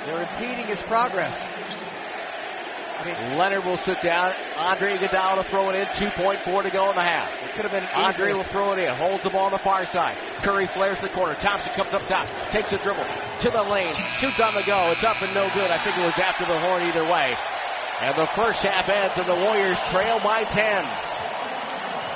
They're 0.06 0.24
impeding 0.24 0.66
his 0.66 0.82
progress. 0.84 1.36
I 3.00 3.06
mean, 3.06 3.38
Leonard 3.38 3.64
will 3.64 3.78
sit 3.78 4.02
down. 4.02 4.34
Andre 4.58 4.98
Iguodala 4.98 5.38
to 5.38 5.44
throw 5.44 5.70
it 5.70 5.76
in. 5.76 5.86
2.4 5.88 6.64
to 6.64 6.70
go 6.70 6.90
in 6.90 6.96
the 6.96 7.02
half. 7.02 7.32
It 7.44 7.54
could 7.54 7.64
have 7.64 7.72
been 7.72 7.88
Andre 7.96 8.34
will 8.34 8.44
throw 8.44 8.74
it 8.74 8.80
in. 8.80 8.94
Holds 8.96 9.24
the 9.24 9.30
ball 9.30 9.46
on 9.46 9.52
the 9.52 9.58
far 9.58 9.86
side. 9.86 10.18
Curry 10.42 10.68
flares 10.68 11.00
the 11.00 11.08
corner. 11.10 11.34
Thompson 11.36 11.72
comes 11.74 11.94
up 11.94 12.06
top. 12.08 12.28
Takes 12.50 12.74
a 12.74 12.78
dribble 12.80 13.06
to 13.40 13.50
the 13.50 13.64
lane. 13.64 13.94
Shoots 14.18 14.42
on 14.42 14.54
the 14.54 14.64
go. 14.64 14.92
It's 14.92 15.04
up 15.06 15.22
and 15.22 15.34
no 15.34 15.50
good. 15.54 15.72
I 15.72 15.78
think 15.78 15.98
it 15.98 16.06
was 16.06 16.20
after 16.20 16.44
the 16.46 16.60
horn 16.60 16.84
either 16.84 17.04
way. 17.04 17.38
And 18.02 18.16
the 18.18 18.28
first 18.28 18.64
half 18.64 18.90
ends 18.90 19.18
and 19.18 19.28
the 19.28 19.46
Warriors 19.48 19.80
trail 19.90 20.20
by 20.20 20.44
10. 20.44 20.86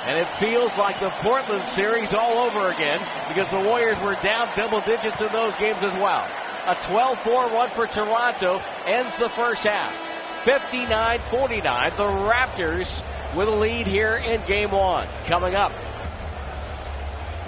And 0.06 0.18
it 0.18 0.28
feels 0.36 0.76
like 0.76 1.00
the 1.00 1.08
Portland 1.24 1.64
series 1.64 2.12
all 2.12 2.44
over 2.44 2.70
again 2.70 3.00
because 3.28 3.50
the 3.50 3.60
Warriors 3.60 3.98
were 4.00 4.16
down 4.22 4.48
double 4.54 4.82
digits 4.82 5.22
in 5.22 5.32
those 5.32 5.56
games 5.56 5.82
as 5.82 5.94
well. 5.94 6.28
A 6.66 6.74
12 6.84 7.18
4 7.20 7.46
run 7.48 7.70
for 7.70 7.86
Toronto 7.86 8.60
ends 8.84 9.16
the 9.16 9.30
first 9.30 9.64
half. 9.64 10.03
59 10.44 11.20
49. 11.30 11.90
The 11.96 12.02
Raptors 12.02 13.02
with 13.34 13.48
a 13.48 13.50
lead 13.50 13.86
here 13.86 14.16
in 14.16 14.44
game 14.46 14.70
one. 14.72 15.08
Coming 15.24 15.54
up, 15.54 15.72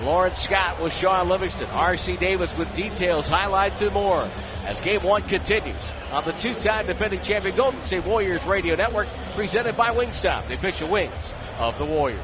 Lawrence 0.02 0.38
Scott 0.38 0.80
with 0.82 0.94
Shaun 0.94 1.28
Livingston. 1.28 1.68
R.C. 1.70 2.16
Davis 2.16 2.56
with 2.56 2.74
details, 2.74 3.28
highlights, 3.28 3.82
and 3.82 3.92
more 3.92 4.30
as 4.64 4.80
game 4.80 5.02
one 5.02 5.22
continues 5.22 5.92
on 6.10 6.24
the 6.24 6.32
two 6.32 6.54
time 6.54 6.86
defending 6.86 7.20
champion 7.20 7.54
Golden 7.54 7.82
State 7.82 8.04
Warriors 8.04 8.44
Radio 8.46 8.74
Network, 8.76 9.08
presented 9.34 9.76
by 9.76 9.90
Wingstop, 9.94 10.48
the 10.48 10.54
official 10.54 10.88
wings 10.88 11.12
of 11.58 11.76
the 11.78 11.84
Warriors. 11.84 12.20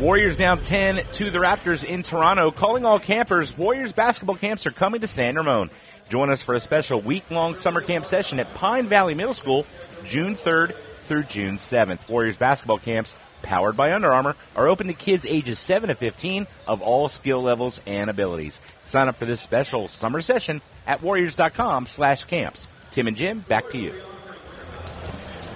Warriors 0.00 0.36
down 0.36 0.60
10 0.60 1.04
to 1.12 1.30
the 1.30 1.38
Raptors 1.38 1.84
in 1.84 2.02
Toronto. 2.02 2.50
Calling 2.50 2.84
all 2.84 2.98
campers, 2.98 3.56
Warriors 3.56 3.92
basketball 3.92 4.34
camps 4.34 4.66
are 4.66 4.72
coming 4.72 5.02
to 5.02 5.06
San 5.06 5.36
Ramon. 5.36 5.70
Join 6.08 6.30
us 6.30 6.42
for 6.42 6.54
a 6.54 6.60
special 6.60 7.00
week 7.00 7.30
long 7.30 7.56
summer 7.56 7.80
camp 7.80 8.04
session 8.04 8.38
at 8.38 8.52
Pine 8.54 8.86
Valley 8.86 9.14
Middle 9.14 9.34
School, 9.34 9.66
June 10.04 10.34
3rd 10.34 10.74
through 11.04 11.24
June 11.24 11.56
7th. 11.56 12.08
Warriors 12.08 12.36
basketball 12.36 12.78
camps, 12.78 13.14
powered 13.42 13.76
by 13.76 13.92
Under 13.92 14.12
Armour, 14.12 14.36
are 14.54 14.68
open 14.68 14.86
to 14.88 14.92
kids 14.92 15.26
ages 15.26 15.58
7 15.58 15.88
to 15.88 15.94
15 15.94 16.46
of 16.66 16.82
all 16.82 17.08
skill 17.08 17.42
levels 17.42 17.80
and 17.86 18.10
abilities. 18.10 18.60
Sign 18.84 19.08
up 19.08 19.16
for 19.16 19.26
this 19.26 19.40
special 19.40 19.88
summer 19.88 20.20
session 20.20 20.60
at 20.86 21.02
warriors.com 21.02 21.86
slash 21.86 22.24
camps. 22.24 22.68
Tim 22.90 23.08
and 23.08 23.16
Jim, 23.16 23.40
back 23.40 23.70
to 23.70 23.78
you. 23.78 23.92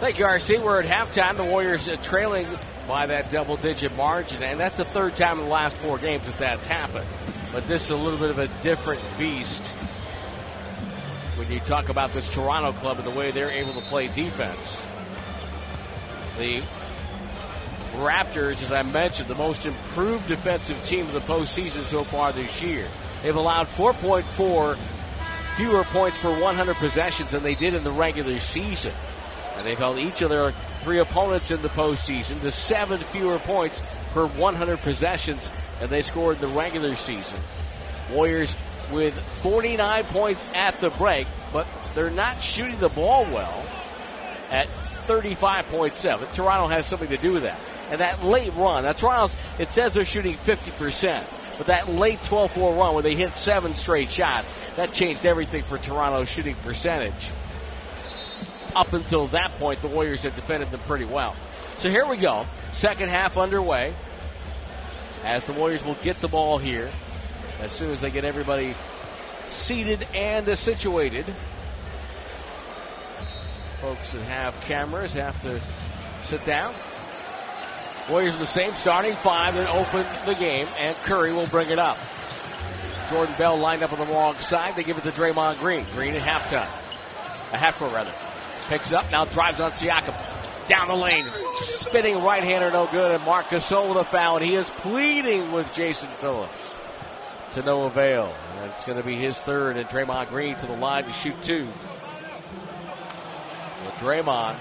Thank 0.01 0.19
you, 0.19 0.27
RC. 0.27 0.63
We're 0.63 0.81
at 0.83 0.89
halftime. 0.89 1.37
The 1.37 1.45
Warriors 1.45 1.89
uh, 1.89 1.97
trailing 1.97 2.47
by 2.87 3.07
that 3.07 3.31
double 3.31 3.57
digit 3.57 3.95
margin, 3.97 4.43
and 4.45 4.59
that's 4.59 4.77
the 4.77 4.85
third 4.85 5.17
time 5.17 5.39
in 5.39 5.47
the 5.47 5.51
last 5.51 5.77
four 5.77 5.99
games 5.99 6.25
that 6.27 6.39
that's 6.39 6.67
happened. 6.67 7.07
But 7.53 7.67
this 7.67 7.85
is 7.85 7.91
a 7.91 7.97
little 7.97 8.19
bit 8.19 8.31
of 8.31 8.39
a 8.39 8.49
different 8.63 9.01
beast 9.19 9.63
when 11.39 11.51
you 11.53 11.61
talk 11.61 11.89
about 11.89 12.13
this 12.13 12.29
Toronto 12.29 12.73
club 12.81 12.99
and 12.99 13.07
the 13.07 13.13
way 13.13 13.31
they're 13.31 13.51
able 13.51 13.73
to 13.75 13.81
play 13.83 14.09
defense. 14.09 14.83
The 16.37 16.63
Raptors, 17.95 18.63
as 18.63 18.73
I 18.73 18.83
mentioned, 18.83 19.29
the 19.29 19.35
most 19.35 19.65
improved 19.65 20.29
defensive 20.29 20.83
team 20.85 21.07
of 21.07 21.13
the 21.13 21.21
postseason 21.21 21.87
so 21.87 22.05
far 22.05 22.33
this 22.33 22.61
year. 22.61 22.87
They've 23.23 23.35
allowed 23.35 23.67
4.4 23.69 24.79
fewer 25.57 25.85
points 25.85 26.19
per 26.19 26.41
100 26.41 26.77
possessions 26.77 27.33
than 27.33 27.43
they 27.43 27.55
did 27.55 27.75
in 27.75 27.83
the 27.83 27.91
regular 27.91 28.39
season. 28.41 28.93
And 29.57 29.67
they've 29.67 29.79
held 29.79 29.99
each 29.99 30.23
of 30.23 30.31
their 30.31 30.53
three 30.83 31.01
opponents 31.01 31.51
in 31.51 31.63
the 31.63 31.69
postseason 31.69 32.41
to 32.43 32.51
seven 32.53 33.01
fewer 33.01 33.39
points 33.41 33.83
per 34.13 34.27
100 34.27 34.79
possessions 34.79 35.51
than 35.81 35.91
they 35.91 36.03
scored 36.03 36.37
in 36.37 36.43
the 36.43 36.57
regular 36.57 36.95
season. 36.95 37.39
Warriors 38.13 38.55
with 38.91 39.15
49 39.43 40.05
points 40.05 40.45
at 40.55 40.81
the 40.81 40.91
break, 40.91 41.27
but 41.53 41.67
they're 41.95 42.11
not 42.11 42.43
shooting 42.43 42.79
the 42.79 42.89
ball 42.89 43.25
well 43.25 43.65
at 44.51 44.69
35.7. 45.07 46.33
Toronto 46.33 46.69
has 46.69 46.87
something 46.87 47.09
to 47.09 47.17
do 47.17 47.33
with 47.33 47.43
that. 47.43 47.59
And 47.91 48.01
that 48.01 48.23
late 48.23 48.55
run, 48.55 48.83
that's 48.85 49.01
Toronto's, 49.01 49.37
it 49.59 49.69
says 49.69 49.95
they're 49.95 50.05
shooting 50.05 50.37
50%. 50.37 51.29
But 51.57 51.69
that 51.69 51.89
late 51.89 52.23
12 52.23 52.53
4 52.53 52.75
run 52.75 52.95
where 52.95 53.03
they 53.03 53.15
hit 53.15 53.33
seven 53.35 53.75
straight 53.75 54.11
shots, 54.11 54.55
that 54.77 54.93
changed 54.93 55.27
everything 55.27 55.65
for 55.65 55.79
Toronto's 55.79 56.29
shooting 56.29 56.55
percentage. 56.57 57.31
Up 58.77 58.93
until 58.93 59.27
that 59.29 59.59
point, 59.59 59.81
the 59.83 59.89
Warriors 59.89 60.23
had 60.23 60.37
defended 60.37 60.71
them 60.71 60.81
pretty 60.81 61.07
well. 61.07 61.35
So 61.79 61.89
here 61.89 62.07
we 62.07 62.17
go. 62.17 62.47
Second 62.73 63.09
half 63.09 63.37
underway. 63.37 63.95
As 65.25 65.45
the 65.47 65.53
Warriors 65.53 65.85
will 65.85 65.95
get 65.95 66.21
the 66.21 66.29
ball 66.29 66.59
here 66.59 66.91
as 67.61 67.73
soon 67.73 67.91
as 67.91 68.01
they 68.01 68.11
get 68.11 68.25
everybody 68.25 68.75
seated 69.51 70.07
and 70.15 70.59
situated. 70.59 71.27
Folks 73.81 74.13
that 74.13 74.23
have 74.23 74.61
cameras 74.63 75.13
have 75.15 75.41
to 75.43 75.61
sit 76.23 76.45
down. 76.45 76.75
Warriors 78.11 78.35
in 78.35 78.41
the 78.41 78.47
same 78.47 78.75
starting 78.75 79.15
five 79.17 79.55
that 79.55 79.69
open 79.69 80.07
the 80.27 80.35
game, 80.35 80.67
and 80.79 80.97
Curry 80.99 81.33
will 81.33 81.47
bring 81.47 81.69
it 81.71 81.79
up. 81.79 81.99
Jordan 83.11 83.35
Bell 83.39 83.59
lined 83.59 83.83
up 83.83 83.93
on 83.93 83.99
the 83.99 84.13
wrong 84.13 84.35
side. 84.37 84.77
They 84.77 84.83
give 84.83 84.99
it 84.99 85.05
to 85.05 85.13
Draymond 85.13 85.59
Green. 85.61 85.87
Green 85.95 86.15
at 86.15 86.23
halftime. 86.23 86.69
A 87.53 87.57
half 87.57 87.79
court, 87.79 87.93
rather. 87.93 88.13
Picks 88.69 88.93
up, 88.93 89.11
now 89.11 89.25
drives 89.25 89.61
on 89.61 89.73
Siakam. 89.73 90.17
Down 90.69 90.89
the 90.89 90.95
lane. 90.95 91.25
Spinning 91.55 92.23
right 92.23 92.43
hander, 92.43 92.71
no 92.71 92.87
good. 92.87 93.13
And 93.13 93.25
Marc 93.25 93.47
Gasol 93.47 93.89
with 93.89 93.99
a 93.99 94.05
foul. 94.05 94.37
And 94.37 94.45
he 94.45 94.55
is 94.55 94.69
pleading 94.71 95.53
with 95.53 95.73
Jason 95.73 96.09
Phillips 96.21 96.75
to 97.53 97.63
no 97.63 97.85
avail. 97.85 98.35
It's 98.65 98.85
going 98.85 98.99
to 98.99 99.05
be 99.05 99.17
his 99.17 99.39
third. 99.39 99.77
And 99.77 99.89
Draymond 99.89 100.29
Green 100.29 100.57
to 100.57 100.67
the 100.67 100.77
line 100.77 101.05
to 101.05 101.13
shoot 101.13 101.41
two. 101.43 101.69
Well, 103.85 103.93
Draymond 103.99 104.57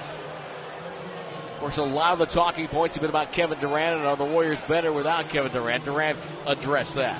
of 1.57 1.61
course, 1.61 1.77
a 1.77 1.83
lot 1.83 2.13
of 2.13 2.19
the 2.19 2.27
talking 2.27 2.67
points 2.67 2.97
have 2.97 3.01
been 3.01 3.09
about 3.09 3.31
Kevin 3.31 3.57
Durant 3.57 3.97
and 3.97 4.05
are 4.05 4.15
the 4.15 4.23
Warriors 4.23 4.61
better 4.67 4.93
without 4.93 5.27
Kevin 5.29 5.51
Durant? 5.51 5.85
Durant 5.85 6.19
addressed 6.45 6.93
that. 6.93 7.19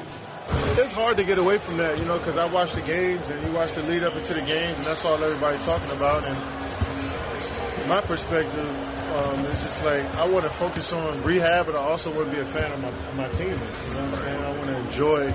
It's 0.78 0.91
hard 0.91 1.18
to 1.18 1.24
get 1.24 1.39
away 1.39 1.57
from 1.57 1.78
that, 1.78 1.97
you 1.97 2.05
know, 2.05 2.20
because 2.20 2.38
I 2.38 2.45
watch 2.45 2.74
the 2.74 2.82
games 2.82 3.28
and 3.30 3.43
you 3.43 3.51
watch 3.51 3.74
the 3.74 3.82
lead 3.82 4.03
up 4.03 4.15
into 4.15 4.36
the 4.36 4.43
games, 4.43 4.78
and 4.78 4.86
that's 4.86 5.03
all 5.03 5.24
everybody 5.24 5.57
talking 5.63 5.89
about. 5.89 6.24
And 6.24 7.89
my 7.89 7.99
perspective 7.99 8.70
um, 9.15 9.43
is 9.45 9.59
just 9.63 9.84
like 9.84 10.05
I 10.18 10.28
want 10.28 10.45
to 10.45 10.51
focus 10.51 10.93
on 10.93 11.24
rehab, 11.24 11.65
but 11.65 11.74
I 11.74 11.80
also 11.80 12.13
want 12.13 12.30
to 12.30 12.36
be 12.36 12.39
a 12.39 12.45
fan 12.45 12.72
of 12.72 12.80
my, 12.80 13.24
my 13.24 13.34
teammates. 13.34 13.59
You 13.88 13.93
know 13.95 14.05
what 14.05 14.13
I'm 14.13 14.15
saying? 14.20 14.43
I 14.43 14.51
want 14.55 14.68
to 14.68 14.78
enjoy, 14.78 15.34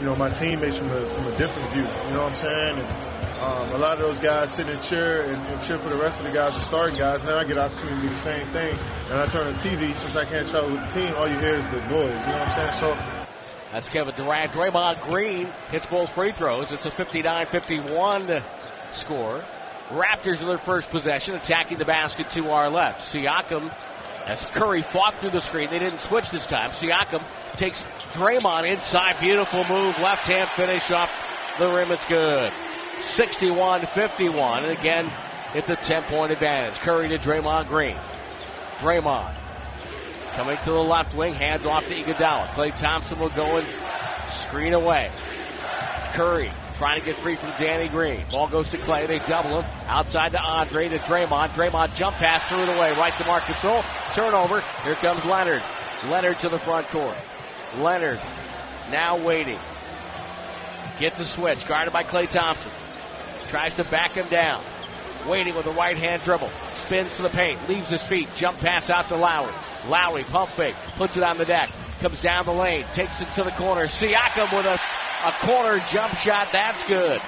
you 0.00 0.06
know, 0.06 0.16
my 0.16 0.30
teammates 0.30 0.78
from 0.78 0.90
a, 0.90 1.06
from 1.10 1.26
a 1.26 1.36
different 1.36 1.70
view. 1.72 1.82
You 1.82 2.10
know 2.14 2.22
what 2.22 2.30
I'm 2.30 2.34
saying? 2.34 2.78
And, 2.78 3.10
um, 3.40 3.72
a 3.72 3.78
lot 3.78 3.92
of 3.92 4.00
those 4.00 4.20
guys 4.20 4.50
sit 4.50 4.68
and 4.68 4.82
cheer 4.82 5.22
and, 5.22 5.42
and, 5.46 5.62
cheer 5.62 5.78
for 5.78 5.88
the 5.88 5.96
rest 5.96 6.20
of 6.20 6.26
the 6.26 6.32
guys, 6.32 6.54
the 6.54 6.60
starting 6.60 6.98
guys. 6.98 7.22
Then 7.22 7.34
I 7.34 7.44
get 7.44 7.56
an 7.56 7.64
opportunity 7.64 7.96
to 7.96 8.02
do 8.02 8.08
the 8.10 8.16
same 8.16 8.46
thing. 8.48 8.78
And 9.10 9.18
I 9.18 9.26
turn 9.26 9.46
on 9.46 9.54
TV. 9.54 9.96
Since 9.96 10.16
I 10.16 10.24
can't 10.26 10.46
travel 10.48 10.72
with 10.72 10.82
the 10.82 11.00
team, 11.00 11.14
all 11.14 11.26
you 11.26 11.38
hear 11.38 11.54
is 11.54 11.66
the 11.68 11.80
noise. 11.88 11.90
You 11.90 11.98
know 12.00 12.38
what 12.38 12.48
I'm 12.48 12.52
saying? 12.52 12.72
So 12.74 12.98
that's 13.72 13.88
Kevin 13.88 14.14
Durant. 14.14 14.52
Draymond 14.52 15.00
Green 15.02 15.48
hits 15.70 15.86
both 15.86 16.10
free 16.10 16.32
throws. 16.32 16.72
It's 16.72 16.86
a 16.86 16.90
59-51 16.90 18.42
score. 18.92 19.44
Raptors 19.88 20.40
in 20.40 20.46
their 20.46 20.58
first 20.58 20.90
possession, 20.90 21.34
attacking 21.34 21.78
the 21.78 21.84
basket 21.84 22.30
to 22.30 22.50
our 22.50 22.68
left. 22.68 23.00
Siakam, 23.00 23.74
as 24.26 24.44
Curry 24.46 24.82
fought 24.82 25.18
through 25.18 25.30
the 25.30 25.40
screen, 25.40 25.70
they 25.70 25.78
didn't 25.78 26.00
switch 26.00 26.30
this 26.30 26.46
time. 26.46 26.70
Siakam 26.70 27.22
takes 27.56 27.84
Draymond 28.12 28.70
inside. 28.70 29.18
Beautiful 29.20 29.64
move. 29.64 29.98
Left 30.00 30.26
hand 30.26 30.48
finish 30.50 30.90
off 30.90 31.10
the 31.58 31.68
rim. 31.68 31.90
It's 31.90 32.06
good. 32.06 32.52
61 33.00 33.82
51. 33.82 34.64
And 34.64 34.78
again, 34.78 35.10
it's 35.54 35.70
a 35.70 35.76
10 35.76 36.02
point 36.04 36.32
advantage. 36.32 36.78
Curry 36.80 37.08
to 37.08 37.18
Draymond 37.18 37.68
Green. 37.68 37.96
Draymond 38.78 39.34
coming 40.34 40.56
to 40.58 40.70
the 40.70 40.82
left 40.82 41.14
wing, 41.14 41.34
hands 41.34 41.66
off 41.66 41.86
to 41.86 41.94
Iguodala. 41.94 42.46
Klay 42.48 42.74
Thompson 42.76 43.18
will 43.18 43.28
go 43.30 43.58
and 43.58 43.66
screen 44.30 44.74
away. 44.74 45.10
Curry 46.12 46.50
trying 46.74 46.98
to 46.98 47.04
get 47.04 47.16
free 47.16 47.34
from 47.34 47.52
Danny 47.58 47.88
Green. 47.88 48.24
Ball 48.30 48.48
goes 48.48 48.68
to 48.70 48.78
Klay. 48.78 49.06
They 49.06 49.18
double 49.20 49.60
him. 49.60 49.70
Outside 49.86 50.32
to 50.32 50.40
Andre 50.40 50.88
to 50.88 50.98
Draymond. 50.98 51.50
Draymond 51.50 51.94
jump 51.94 52.16
pass 52.16 52.42
threw 52.44 52.62
it 52.62 52.68
away. 52.74 52.92
Right 52.92 53.16
to 53.18 53.26
Marc 53.26 53.44
Gasol. 53.44 53.84
Turnover. 54.14 54.62
Here 54.82 54.94
comes 54.94 55.24
Leonard. 55.24 55.62
Leonard 56.08 56.38
to 56.40 56.48
the 56.48 56.58
front 56.58 56.88
court. 56.88 57.16
Leonard 57.78 58.20
now 58.90 59.16
waiting. 59.16 59.58
Gets 60.98 61.20
a 61.20 61.24
switch. 61.24 61.66
Guarded 61.66 61.92
by 61.92 62.04
Klay 62.04 62.28
Thompson. 62.28 62.70
Tries 63.48 63.74
to 63.74 63.84
back 63.84 64.12
him 64.12 64.28
down. 64.28 64.62
Waiting 65.28 65.54
with 65.54 65.66
a 65.66 65.70
right 65.72 65.96
hand 65.96 66.22
dribble. 66.22 66.50
Spins 66.72 67.14
to 67.16 67.22
the 67.22 67.30
paint. 67.30 67.58
Leaves 67.68 67.88
his 67.88 68.02
feet. 68.02 68.28
Jump 68.34 68.58
pass 68.58 68.90
out 68.90 69.08
to 69.08 69.16
Lowry. 69.16 69.52
Lowry 69.88 70.24
pump 70.24 70.50
fake. 70.50 70.74
Puts 70.96 71.16
it 71.16 71.22
on 71.22 71.38
the 71.38 71.44
deck. 71.44 71.70
Comes 72.00 72.20
down 72.20 72.46
the 72.46 72.52
lane. 72.52 72.84
Takes 72.92 73.20
it 73.20 73.30
to 73.34 73.42
the 73.42 73.50
corner. 73.52 73.86
Siakam 73.86 74.56
with 74.56 74.66
a, 74.66 74.80
a 75.26 75.32
corner 75.46 75.78
jump 75.88 76.14
shot. 76.16 76.48
That's 76.52 76.82
good. 76.84 77.20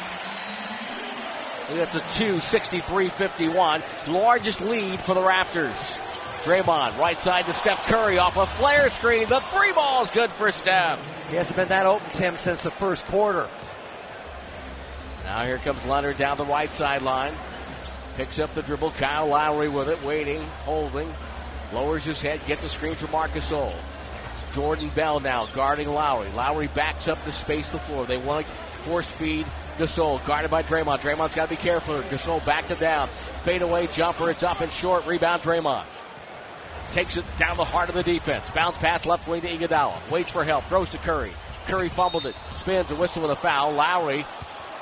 That's 1.71 1.95
a 1.97 2.19
2 2.19 2.41
63 2.41 3.09
51. 3.09 3.83
Largest 4.09 4.61
lead 4.61 5.01
for 5.01 5.15
the 5.15 5.21
Raptors. 5.21 5.99
Draymond, 6.43 6.99
right 6.99 7.21
side 7.21 7.45
to 7.45 7.53
Steph 7.53 7.87
Curry 7.87 8.19
off 8.19 8.37
a 8.37 8.47
flare 8.47 8.91
screen. 8.91 9.29
The 9.29 9.39
three 9.39 9.73
ball 9.73 10.03
is 10.03 10.11
good 10.11 10.29
for 10.31 10.51
Steph. 10.51 10.99
He 11.31 11.37
hasn't 11.37 11.57
been 11.57 11.69
that 11.69 11.87
open, 11.87 12.09
Tim, 12.11 12.35
since 12.35 12.63
the 12.63 12.71
first 12.71 13.05
quarter. 13.07 13.49
Now 15.23 15.45
here 15.45 15.59
comes 15.59 15.85
Leonard 15.85 16.19
down 16.19 16.37
the 16.39 16.45
right 16.45 16.73
sideline. 16.73 17.33
Picks 18.17 18.41
up 18.41 18.53
the 18.55 18.63
dribble. 18.63 18.91
Kyle 18.91 19.29
Lowry 19.29 19.69
with 19.69 19.89
it, 19.89 20.03
waiting, 20.03 20.43
holding. 20.65 21.13
Lowers 21.73 22.05
his 22.05 22.21
head, 22.21 22.41
gets 22.47 22.65
a 22.65 22.69
screen 22.69 22.97
for 22.97 23.07
Marcus 23.13 23.51
Gasol. 23.51 23.75
Jordan 24.53 24.91
Bell 24.97 25.21
now 25.21 25.47
guarding 25.47 25.89
Lowry. 25.89 26.29
Lowry 26.33 26.67
backs 26.67 27.07
up 27.07 27.25
to 27.25 27.33
space 27.33 27.71
the 27.71 27.79
floor. 27.79 28.05
They 28.05 28.19
want 28.19 28.47
to 28.47 28.53
force 28.83 29.11
feed 29.11 29.47
Gasol, 29.79 30.25
guarded 30.27 30.51
by 30.51 30.65
Draymond. 30.65 30.99
Draymond's 30.99 31.37
got 31.37 31.45
to 31.45 31.51
be 31.51 31.57
careful. 31.57 32.03
Gasol 32.03 32.45
back 32.45 32.67
to 32.67 32.75
down. 32.75 33.09
Fade 33.45 33.63
away 33.63 33.87
jumper. 33.87 34.29
It's 34.29 34.43
up 34.43 34.61
and 34.61 34.73
short. 34.73 35.07
Rebound 35.07 35.43
Draymond. 35.43 35.85
Takes 36.93 37.17
it 37.17 37.25
down 37.39 37.57
the 37.57 37.65
heart 37.65 37.89
of 37.89 37.95
the 37.95 38.03
defense. 38.03 38.51
Bounce 38.51 38.77
pass 38.77 39.07
left 39.07 39.27
wing 39.27 39.41
to 39.41 39.49
Iguodala. 39.49 40.11
Waits 40.11 40.31
for 40.31 40.45
help. 40.45 40.65
Throws 40.67 40.91
to 40.91 40.99
Curry. 40.99 41.33
Curry 41.67 41.89
fumbled 41.89 42.27
it. 42.27 42.35
Spins 42.53 42.91
a 42.91 42.97
whistle 42.97 43.23
with 43.23 43.31
a 43.31 43.37
foul. 43.37 43.73
Lowry 43.73 44.27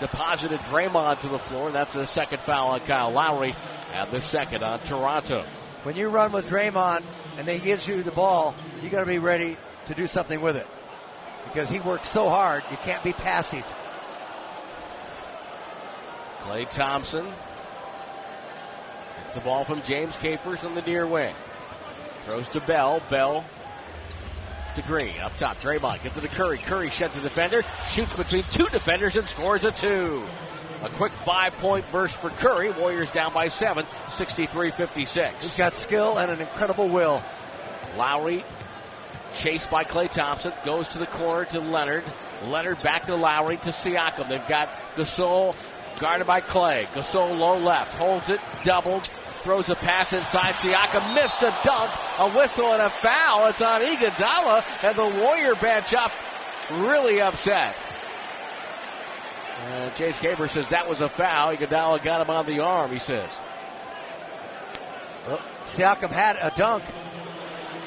deposited 0.01 0.59
Draymond 0.61 1.21
to 1.21 1.29
the 1.29 1.39
floor. 1.39 1.71
That's 1.71 1.95
the 1.95 2.07
second 2.07 2.41
foul 2.41 2.71
on 2.71 2.81
Kyle 2.81 3.13
Lowry 3.13 3.55
and 3.93 4.11
the 4.11 4.21
second 4.21 4.65
on 4.65 4.81
Toronto. 4.81 5.45
When 5.85 5.95
you 5.95 6.09
run 6.09 6.33
with 6.33 6.49
Draymond 6.49 7.05
and 7.37 7.49
he 7.49 7.59
gives 7.59 7.87
you 7.87 8.03
the 8.03 8.11
ball, 8.11 8.55
you 8.83 8.91
got 8.91 9.01
to 9.01 9.07
be 9.07 9.19
ready 9.19 9.57
to 9.87 9.95
do 9.95 10.07
something 10.07 10.41
with 10.41 10.57
it 10.57 10.67
because 11.45 11.69
he 11.69 11.79
works 11.81 12.09
so 12.09 12.29
hard. 12.29 12.65
You 12.71 12.77
can't 12.79 13.05
be 13.05 13.13
passive. 13.13 13.67
Klay 16.41 16.69
Thompson 16.69 17.27
gets 19.23 19.35
the 19.35 19.41
ball 19.41 19.65
from 19.65 19.81
James 19.83 20.17
Capers 20.17 20.65
on 20.65 20.75
the 20.75 20.83
near 20.83 21.07
wing. 21.07 21.35
Throws 22.25 22.49
to 22.51 22.61
Bell. 22.61 23.03
Bell 23.11 23.45
to 24.75 24.83
Green. 24.83 25.19
Up 25.21 25.33
top, 25.35 25.59
Draymond 25.59 26.03
gets 26.03 26.17
it 26.17 26.21
to 26.21 26.29
Curry. 26.29 26.59
Curry 26.59 26.91
sheds 26.91 27.17
a 27.17 27.21
defender, 27.21 27.63
shoots 27.89 28.17
between 28.17 28.45
two 28.51 28.67
defenders, 28.67 29.17
and 29.17 29.29
scores 29.29 29.65
a 29.65 29.73
two. 29.73 30.23
A 30.83 30.89
quick 30.91 31.13
five 31.13 31.53
point 31.55 31.85
burst 31.93 32.17
for 32.17 32.31
Curry. 32.31 32.71
Warriors 32.71 33.11
down 33.11 33.33
by 33.35 33.49
seven, 33.49 33.85
63 34.11 34.71
56. 34.71 35.45
He's 35.45 35.55
got 35.55 35.75
skill 35.75 36.19
and 36.19 36.31
an 36.31 36.41
incredible 36.41 36.89
will. 36.89 37.23
Lowry 37.99 38.45
chased 39.35 39.71
by 39.71 39.85
Klay 39.85 40.11
Thompson, 40.11 40.53
goes 40.65 40.89
to 40.89 40.99
the 40.99 41.07
corner 41.07 41.45
to 41.47 41.61
Leonard. 41.61 42.05
Leonard 42.47 42.83
back 42.83 43.07
to 43.07 43.15
Lowry 43.15 43.59
to 43.59 43.71
Siakam. 43.71 44.29
They've 44.29 44.47
got 44.49 44.71
Gasol 44.97 45.55
guarded 45.99 46.27
by 46.27 46.41
Klay. 46.41 46.87
Gasol 46.87 47.39
low 47.39 47.59
left, 47.59 47.95
holds 47.95 48.31
it, 48.31 48.41
doubled, 48.65 49.11
throws 49.41 49.69
a 49.69 49.75
pass 49.75 50.13
inside. 50.13 50.55
Siakam 50.55 51.15
missed 51.15 51.43
a 51.43 51.57
dunk, 51.65 51.91
a 52.19 52.31
whistle 52.31 52.73
and 52.73 52.83
a 52.83 52.91
foul. 52.91 53.47
It's 53.49 53.63
on 53.63 53.81
Iguodala, 53.81 54.65
and 54.85 54.97
the 54.97 55.21
Warrior 55.21 55.55
bench 55.57 55.95
up 55.95 56.13
really 56.73 57.21
upset. 57.21 57.77
Uh, 59.59 59.73
and 59.73 59.95
Chase 59.95 60.19
Caper 60.19 60.49
says 60.49 60.69
that 60.69 60.89
was 60.89 61.01
a 61.01 61.09
foul. 61.09 61.55
Iguodala 61.55 62.03
got 62.03 62.21
him 62.21 62.31
on 62.31 62.47
the 62.47 62.61
arm. 62.61 62.91
He 62.93 62.99
says. 62.99 63.29
Well, 65.27 65.41
Siakam 65.67 66.11
had 66.11 66.37
a 66.41 66.53
dunk, 66.57 66.83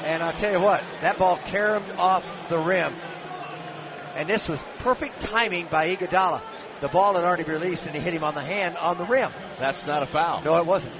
and 0.03 0.21
I'll 0.21 0.33
tell 0.33 0.51
you 0.51 0.59
what, 0.59 0.83
that 1.01 1.17
ball 1.17 1.37
caromed 1.45 1.89
off 1.97 2.25
the 2.47 2.59
rim, 2.59 2.93
and 4.15 4.29
this 4.29 4.47
was 4.47 4.63
perfect 4.79 5.19
timing 5.19 5.65
by 5.65 5.95
Iguodala. 5.95 6.41
The 6.81 6.89
ball 6.89 7.15
had 7.15 7.23
already 7.23 7.43
released, 7.43 7.85
and 7.85 7.95
he 7.95 8.01
hit 8.01 8.13
him 8.13 8.23
on 8.23 8.35
the 8.35 8.41
hand 8.41 8.77
on 8.77 8.97
the 8.97 9.05
rim. 9.05 9.31
That's 9.57 9.85
not 9.87 10.03
a 10.03 10.05
foul. 10.05 10.41
No, 10.43 10.57
it 10.57 10.65
wasn't. 10.65 10.93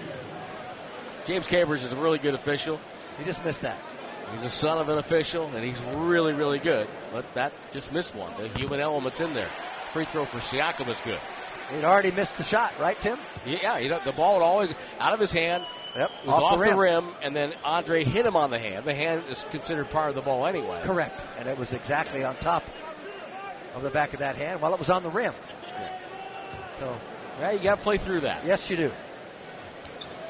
James 1.26 1.48
Capers 1.48 1.84
is 1.84 1.92
a 1.92 1.96
really 1.96 2.20
good 2.20 2.36
official. 2.36 2.80
He 3.18 3.24
just 3.24 3.44
missed 3.46 3.62
that. 3.62 3.78
He's 4.32 4.44
a 4.44 4.50
son 4.50 4.78
of 4.80 4.90
an 4.90 4.98
official, 4.98 5.48
and 5.48 5.64
he's 5.64 5.80
really, 5.96 6.34
really 6.34 6.60
good. 6.60 6.88
But 7.12 7.26
that 7.36 7.54
just 7.72 7.92
missed 7.92 8.16
one. 8.16 8.34
The 8.42 8.48
human 8.60 8.80
element's 8.80 9.22
in 9.22 9.34
there. 9.34 9.50
Free 9.92 10.06
throw 10.06 10.26
for 10.26 10.40
Siakam 10.40 10.90
is 10.90 10.98
good. 11.06 11.20
He'd 11.72 11.84
already 11.84 12.12
missed 12.12 12.38
the 12.38 12.44
shot, 12.44 12.74
right, 12.80 13.00
Tim? 13.00 13.18
Yeah, 13.46 13.78
you 13.78 13.90
know, 13.90 14.00
the 14.04 14.12
ball 14.12 14.36
would 14.36 14.44
always 14.44 14.74
out 15.00 15.14
of 15.14 15.20
his 15.20 15.32
hand. 15.32 15.64
Yep, 15.96 16.12
was 16.26 16.36
off, 16.36 16.44
off, 16.44 16.52
the, 16.54 16.64
rim. 16.64 16.72
the 16.72 16.78
rim, 16.78 17.16
and 17.22 17.36
then 17.36 17.54
Andre 17.64 18.04
hit 18.04 18.26
him 18.26 18.36
on 18.36 18.50
the 18.50 18.58
hand. 18.58 18.84
The 18.84 18.96
hand 18.96 19.24
is 19.30 19.46
considered 19.52 19.92
part 19.92 20.10
of 20.10 20.16
the 20.16 20.22
ball 20.22 20.48
anyway. 20.48 20.82
Correct, 20.84 21.20
and 21.38 21.48
it 21.48 21.58
was 21.58 21.72
exactly 21.72 22.24
on 22.24 22.36
top 22.38 22.64
of 23.76 23.84
the 23.84 23.92
back 23.92 24.14
of 24.14 24.20
that 24.20 24.36
hand 24.36 24.60
while 24.60 24.74
it 24.74 24.80
was 24.80 24.90
on 24.90 25.04
the 25.04 25.12
rim. 25.12 25.34
Yeah. 25.68 26.00
So, 26.80 26.98
yeah, 27.40 27.52
you 27.52 27.60
got 27.60 27.76
to 27.76 27.82
play 27.82 27.98
through 27.98 28.22
that. 28.22 28.44
Yes, 28.44 28.68
you 28.72 28.76
do. 28.76 28.92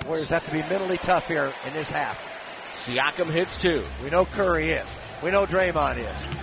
Warriors 0.06 0.30
have 0.30 0.46
to 0.46 0.52
be 0.52 0.60
mentally 0.60 0.98
tough 0.98 1.28
here 1.28 1.54
in 1.66 1.74
this 1.74 1.90
half. 1.90 2.20
Siakam 2.74 3.30
hits 3.30 3.56
two. 3.56 3.84
We 4.04 4.10
know 4.10 4.26
Curry 4.26 4.70
is. 4.70 4.88
We 5.22 5.32
know 5.32 5.46
Draymond 5.46 5.98
is. 5.98 6.38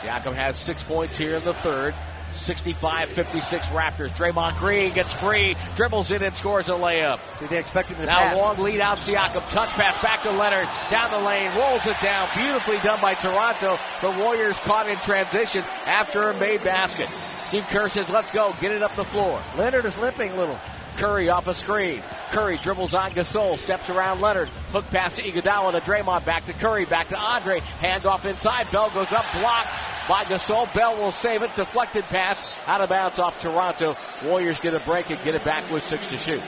Siakam 0.00 0.34
has 0.34 0.56
six 0.56 0.82
points 0.82 1.16
here 1.16 1.36
in 1.36 1.44
the 1.44 1.54
third. 1.54 1.94
65 2.32 3.08
56 3.10 3.66
Raptors. 3.68 4.10
Draymond 4.10 4.58
Green 4.58 4.92
gets 4.92 5.12
free, 5.12 5.56
dribbles 5.76 6.10
in 6.10 6.22
and 6.22 6.34
scores 6.34 6.68
a 6.68 6.72
layup. 6.72 7.20
See, 7.38 7.46
they 7.46 7.58
expect 7.58 7.88
him 7.88 7.96
to 7.98 8.06
now 8.06 8.18
pass. 8.18 8.36
long 8.36 8.58
lead 8.58 8.80
out 8.80 8.98
Siakam. 8.98 9.48
Touch 9.50 9.70
pass 9.70 10.00
back 10.02 10.22
to 10.22 10.30
Leonard. 10.32 10.68
Down 10.90 11.10
the 11.10 11.26
lane, 11.26 11.50
rolls 11.56 11.86
it 11.86 11.96
down. 12.02 12.28
Beautifully 12.36 12.78
done 12.78 13.00
by 13.00 13.14
Toronto. 13.14 13.78
The 14.02 14.10
Warriors 14.22 14.58
caught 14.60 14.88
in 14.88 14.98
transition 14.98 15.64
after 15.86 16.28
a 16.28 16.38
made 16.38 16.62
basket. 16.62 17.08
Steve 17.44 17.64
Kerr 17.68 17.88
says, 17.88 18.10
let's 18.10 18.30
go. 18.30 18.54
Get 18.60 18.72
it 18.72 18.82
up 18.82 18.94
the 18.94 19.04
floor. 19.04 19.40
Leonard 19.56 19.86
is 19.86 19.96
limping 19.96 20.32
a 20.32 20.36
little. 20.36 20.58
Curry 20.98 21.28
off 21.28 21.46
a 21.46 21.54
screen. 21.54 22.02
Curry 22.32 22.56
dribbles 22.56 22.92
on 22.92 23.12
Gasol, 23.12 23.56
steps 23.56 23.88
around 23.88 24.20
Leonard. 24.20 24.48
Hook 24.72 24.84
pass 24.90 25.12
to 25.12 25.22
Iguodala 25.22 25.70
to 25.70 25.80
Draymond, 25.80 26.24
back 26.24 26.44
to 26.46 26.52
Curry, 26.52 26.86
back 26.86 27.08
to 27.10 27.16
Andre. 27.16 27.60
Hand 27.60 28.04
off 28.04 28.26
inside. 28.26 28.68
Bell 28.72 28.90
goes 28.90 29.12
up, 29.12 29.24
blocked 29.34 29.70
by 30.08 30.24
Gasol. 30.24 30.72
Bell 30.74 30.96
will 30.96 31.12
save 31.12 31.42
it. 31.42 31.54
Deflected 31.54 32.02
pass 32.04 32.44
out 32.66 32.80
of 32.80 32.88
bounds 32.88 33.20
off 33.20 33.40
Toronto. 33.40 33.96
Warriors 34.24 34.58
get 34.58 34.74
a 34.74 34.80
break 34.80 35.08
and 35.10 35.22
get 35.22 35.36
it 35.36 35.44
back 35.44 35.70
with 35.70 35.84
six 35.84 36.04
to 36.08 36.18
shoot. 36.18 36.42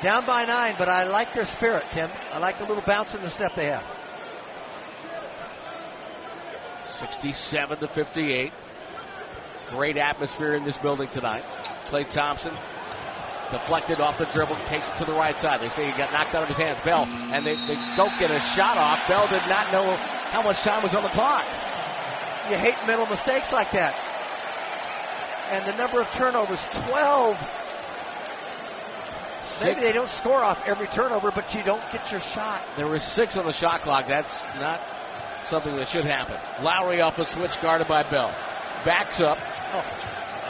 Down 0.00 0.24
by 0.24 0.44
nine, 0.44 0.76
but 0.78 0.88
I 0.88 1.08
like 1.08 1.34
their 1.34 1.44
spirit, 1.44 1.84
Tim. 1.90 2.08
I 2.32 2.38
like 2.38 2.58
the 2.58 2.66
little 2.66 2.84
bounce 2.84 3.16
in 3.16 3.20
the 3.22 3.30
step 3.30 3.56
they 3.56 3.66
have. 3.66 3.84
67 6.84 7.78
to 7.80 7.88
58. 7.88 8.52
Great 9.70 9.96
atmosphere 9.96 10.54
in 10.54 10.64
this 10.64 10.78
building 10.78 11.08
tonight. 11.08 11.44
Klay 11.90 12.08
Thompson 12.08 12.54
deflected 13.50 14.00
off 14.00 14.16
the 14.16 14.26
dribble, 14.26 14.54
takes 14.66 14.88
it 14.88 14.96
to 14.98 15.04
the 15.04 15.12
right 15.12 15.36
side. 15.36 15.60
They 15.60 15.68
say 15.70 15.90
he 15.90 15.98
got 15.98 16.12
knocked 16.12 16.34
out 16.34 16.42
of 16.44 16.48
his 16.48 16.56
hands. 16.56 16.78
Bell, 16.84 17.04
and 17.04 17.44
they, 17.44 17.56
they 17.66 17.74
don't 17.96 18.16
get 18.20 18.30
a 18.30 18.38
shot 18.40 18.76
off. 18.76 19.06
Bell 19.08 19.26
did 19.26 19.42
not 19.48 19.70
know 19.72 19.96
how 20.30 20.42
much 20.42 20.60
time 20.60 20.82
was 20.82 20.94
on 20.94 21.02
the 21.02 21.08
clock. 21.10 21.44
You 22.48 22.56
hate 22.56 22.76
mental 22.86 23.06
mistakes 23.06 23.52
like 23.52 23.72
that. 23.72 23.94
And 25.50 25.66
the 25.66 25.76
number 25.76 26.00
of 26.00 26.08
turnovers, 26.12 26.62
12. 26.88 27.56
Maybe 29.64 29.80
they 29.80 29.92
don't 29.92 30.08
score 30.08 30.42
off 30.42 30.62
every 30.66 30.86
turnover, 30.86 31.32
but 31.32 31.52
you 31.54 31.62
don't 31.64 31.82
get 31.92 32.10
your 32.10 32.20
shot. 32.20 32.62
There 32.76 32.86
was 32.86 33.02
six 33.02 33.36
on 33.36 33.46
the 33.46 33.52
shot 33.52 33.82
clock. 33.82 34.06
That's 34.06 34.42
not 34.60 34.80
something 35.44 35.74
that 35.76 35.88
should 35.88 36.04
happen. 36.04 36.36
Lowry 36.64 37.00
off 37.00 37.18
a 37.18 37.24
switch 37.24 37.60
guarded 37.60 37.88
by 37.88 38.04
Bell. 38.04 38.32
Backs 38.84 39.20
up. 39.20 39.38
Oh. 39.74 39.99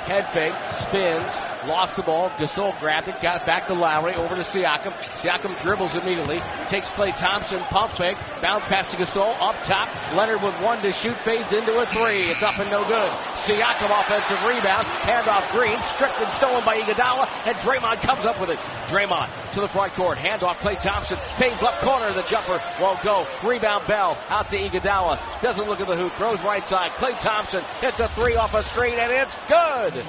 Head 0.07 0.27
fake, 0.33 0.55
spins, 0.73 1.35
lost 1.67 1.97
the 1.97 2.03
ball. 2.03 2.31
Gasol 2.31 2.79
grabbed 2.81 3.09
it, 3.09 3.21
got 3.21 3.41
it 3.41 3.47
back 3.47 3.67
to 3.67 3.75
Lowry, 3.75 4.15
over 4.15 4.35
to 4.35 4.43
Siakam. 4.43 4.93
Siakam 5.21 5.61
dribbles 5.63 5.95
immediately, 5.95 6.41
takes 6.67 6.91
Klay 6.91 7.17
Thompson, 7.17 7.61
pump 7.65 7.93
fake, 7.93 8.17
bounce 8.41 8.67
pass 8.67 8.87
to 8.89 8.97
Gasol, 8.97 9.35
up 9.41 9.57
top. 9.65 9.89
Leonard 10.15 10.43
with 10.43 10.55
one 10.63 10.81
to 10.83 10.93
shoot, 10.93 11.17
fades 11.19 11.53
into 11.53 11.79
a 11.79 11.87
three. 11.87 12.31
It's 12.31 12.43
up 12.43 12.59
and 12.59 12.71
no 12.71 12.85
good. 12.87 13.11
Siakam 13.45 13.91
offensive 14.01 14.45
rebound, 14.47 14.85
handoff 15.07 15.51
Green, 15.53 15.81
stripped 15.83 16.21
and 16.21 16.33
stolen 16.33 16.65
by 16.65 16.79
Iguodala, 16.81 17.29
and 17.47 17.57
Draymond 17.59 18.01
comes 18.03 18.25
up 18.25 18.41
with 18.41 18.51
it. 18.51 18.59
Draymond 18.87 19.29
to 19.53 19.61
the 19.61 19.69
front 19.69 19.93
court, 19.95 20.19
handoff 20.19 20.57
Klay 20.57 20.81
Thompson, 20.81 21.19
Payne's 21.37 21.61
left 21.63 21.81
corner, 21.83 22.13
the 22.13 22.23
jumper 22.23 22.61
won't 22.81 23.03
go. 23.03 23.27
Rebound 23.45 23.87
Bell 23.87 24.19
out 24.29 24.49
to 24.51 24.57
Iguodala, 24.57 25.19
doesn't 25.43 25.67
look 25.67 25.81
at 25.81 25.87
the 25.87 25.97
hoop, 25.97 26.13
throws 26.13 26.41
right 26.43 26.67
side. 26.67 26.91
Klay 26.93 27.19
Thompson 27.21 27.63
hits 27.81 28.01
a 28.01 28.09
three 28.09 28.37
off 28.37 28.55
a 28.55 28.63
screen, 28.63 28.99
and 28.99 29.13
it's 29.13 29.35
good. 29.49 30.05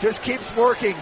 Just 0.00 0.22
keeps 0.22 0.54
working. 0.54 0.96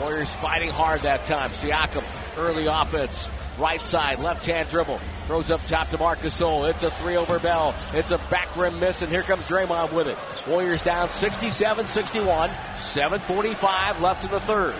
Warriors 0.00 0.32
fighting 0.34 0.70
hard 0.70 1.02
that 1.02 1.24
time. 1.24 1.50
Siakam, 1.50 2.04
early 2.36 2.66
offense, 2.66 3.28
right 3.58 3.80
side, 3.80 4.20
left 4.20 4.46
hand 4.46 4.68
dribble. 4.68 5.00
Throws 5.26 5.50
up 5.50 5.64
top 5.66 5.90
to 5.90 5.98
Marcus 5.98 6.38
Gasol. 6.38 6.70
It's 6.70 6.84
a 6.84 6.90
three 6.92 7.16
over 7.16 7.40
Bell. 7.40 7.74
It's 7.92 8.12
a 8.12 8.18
back 8.30 8.54
rim 8.56 8.78
miss, 8.78 9.02
and 9.02 9.10
here 9.10 9.22
comes 9.22 9.42
Draymond 9.44 9.92
with 9.92 10.06
it. 10.06 10.16
Warriors 10.46 10.82
down 10.82 11.10
67 11.10 11.86
61. 11.86 12.50
7.45 12.50 14.00
left 14.00 14.24
in 14.24 14.30
the 14.30 14.40
third. 14.40 14.74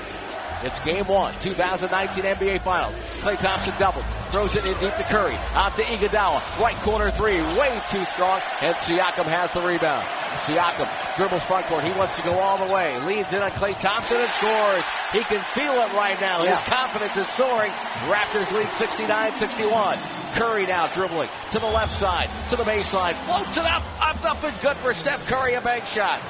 It's 0.62 0.78
game 0.80 1.06
one, 1.06 1.34
2019 1.34 2.24
NBA 2.24 2.62
Finals. 2.62 2.94
Klay 3.20 3.38
Thompson 3.38 3.74
double. 3.78 4.02
Throws 4.30 4.54
it 4.54 4.64
in 4.64 4.72
deep 4.74 4.94
to 4.94 5.02
Curry. 5.04 5.34
Out 5.54 5.74
to 5.76 5.82
Iguodala. 5.82 6.40
Right 6.60 6.76
corner 6.76 7.10
three. 7.10 7.40
Way 7.40 7.82
too 7.90 8.04
strong. 8.04 8.40
And 8.60 8.74
Siakam 8.76 9.24
has 9.24 9.52
the 9.52 9.60
rebound. 9.60 10.06
Siakam 10.46 11.05
dribbles 11.16 11.44
front 11.44 11.66
court. 11.66 11.84
He 11.84 11.92
wants 11.92 12.14
to 12.16 12.22
go 12.22 12.38
all 12.38 12.58
the 12.58 12.72
way. 12.72 12.98
Leads 13.06 13.32
in 13.32 13.42
on 13.42 13.50
Klay 13.52 13.78
Thompson 13.80 14.18
and 14.18 14.30
scores. 14.32 14.84
He 15.12 15.20
can 15.24 15.42
feel 15.54 15.72
it 15.72 15.92
right 15.94 16.20
now. 16.20 16.44
His 16.44 16.60
confidence 16.68 17.16
is 17.16 17.26
soaring. 17.28 17.72
Raptors 18.06 18.52
lead 18.52 18.66
69-61. 18.68 19.98
Curry 20.34 20.66
now 20.66 20.86
dribbling 20.88 21.30
to 21.50 21.58
the 21.58 21.66
left 21.66 21.92
side, 21.92 22.28
to 22.50 22.56
the 22.56 22.64
baseline. 22.64 23.14
Floats 23.24 23.56
it 23.56 23.64
up, 23.64 23.82
up, 24.00 24.22
up, 24.24 24.44
and 24.44 24.60
good 24.60 24.76
for 24.78 24.92
Steph 24.92 25.26
Curry. 25.26 25.54
A 25.54 25.60
bank 25.60 25.86
shot. 25.86 26.20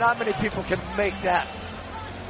Not 0.00 0.18
many 0.18 0.32
people 0.34 0.62
can 0.64 0.80
make 0.96 1.20
that. 1.22 1.46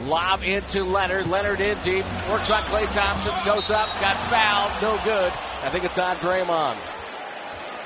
Lob 0.02 0.42
into 0.42 0.82
Leonard. 0.82 1.28
Leonard 1.28 1.60
in 1.60 1.80
deep. 1.82 2.04
Works 2.28 2.50
on 2.50 2.62
Klay 2.64 2.90
Thompson. 2.92 3.32
Goes 3.44 3.70
up. 3.70 3.88
Got 4.00 4.16
fouled. 4.28 4.82
No 4.82 5.02
good. 5.04 5.32
I 5.62 5.70
think 5.70 5.84
it's 5.84 5.98
on 5.98 6.16
Draymond. 6.16 6.76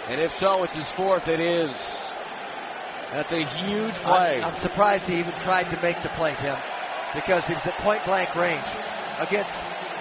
And 0.09 0.20
if 0.20 0.32
so, 0.32 0.62
it's 0.64 0.74
his 0.74 0.91
fourth. 0.91 1.28
It 1.28 1.41
is. 1.41 2.06
That's 3.13 3.33
a 3.33 3.45
huge 3.45 3.95
play. 3.95 4.43
I'm, 4.43 4.53
I'm 4.53 4.57
surprised 4.57 5.07
he 5.07 5.19
even 5.19 5.33
tried 5.41 5.71
to 5.71 5.81
make 5.83 6.03
the 6.03 6.09
play, 6.11 6.35
Tim, 6.41 6.57
because 7.15 7.47
he 7.47 7.55
was 7.55 7.67
at 7.67 7.75
point 7.79 8.05
blank 8.05 8.35
range 8.35 8.65
against 9.21 9.53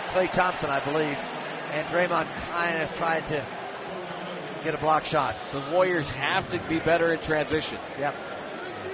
Klay 0.09 0.31
Thompson, 0.33 0.69
I 0.69 0.79
believe, 0.79 1.17
and 1.71 1.87
Draymond 1.87 2.27
kind 2.51 2.81
of 2.81 2.93
tried 2.95 3.25
to 3.27 3.43
get 4.63 4.73
a 4.73 4.77
block 4.79 5.05
shot. 5.05 5.35
the 5.51 5.61
Warriors 5.71 6.09
have 6.09 6.47
to 6.49 6.59
be 6.67 6.79
better 6.79 7.13
in 7.13 7.19
transition. 7.19 7.77
Yep. 7.99 8.15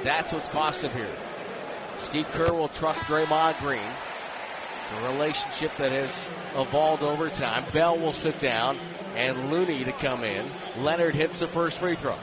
That's 0.04 0.34
what's 0.34 0.48
cost 0.50 0.82
him 0.82 0.92
here. 0.92 1.16
Steve 2.00 2.28
Kerr 2.32 2.52
will 2.54 2.68
trust 2.68 3.02
Draymond 3.04 3.60
Green. 3.60 3.80
It's 3.80 5.00
a 5.00 5.14
relationship 5.14 5.72
that 5.78 5.92
has 5.92 6.12
evolved 6.56 7.04
over 7.04 7.30
time. 7.30 7.64
Bell 7.72 7.98
will 7.98 8.14
sit 8.14 8.40
down 8.40 8.80
and 9.16 9.50
Looney 9.52 9.84
to 9.86 9.92
come 9.94 10.24
in. 10.24 10.50
Leonard 10.80 11.16
hits 11.16 11.40
the 11.40 11.48
first 11.48 11.78
free 11.78 11.96
throw. 11.96 12.18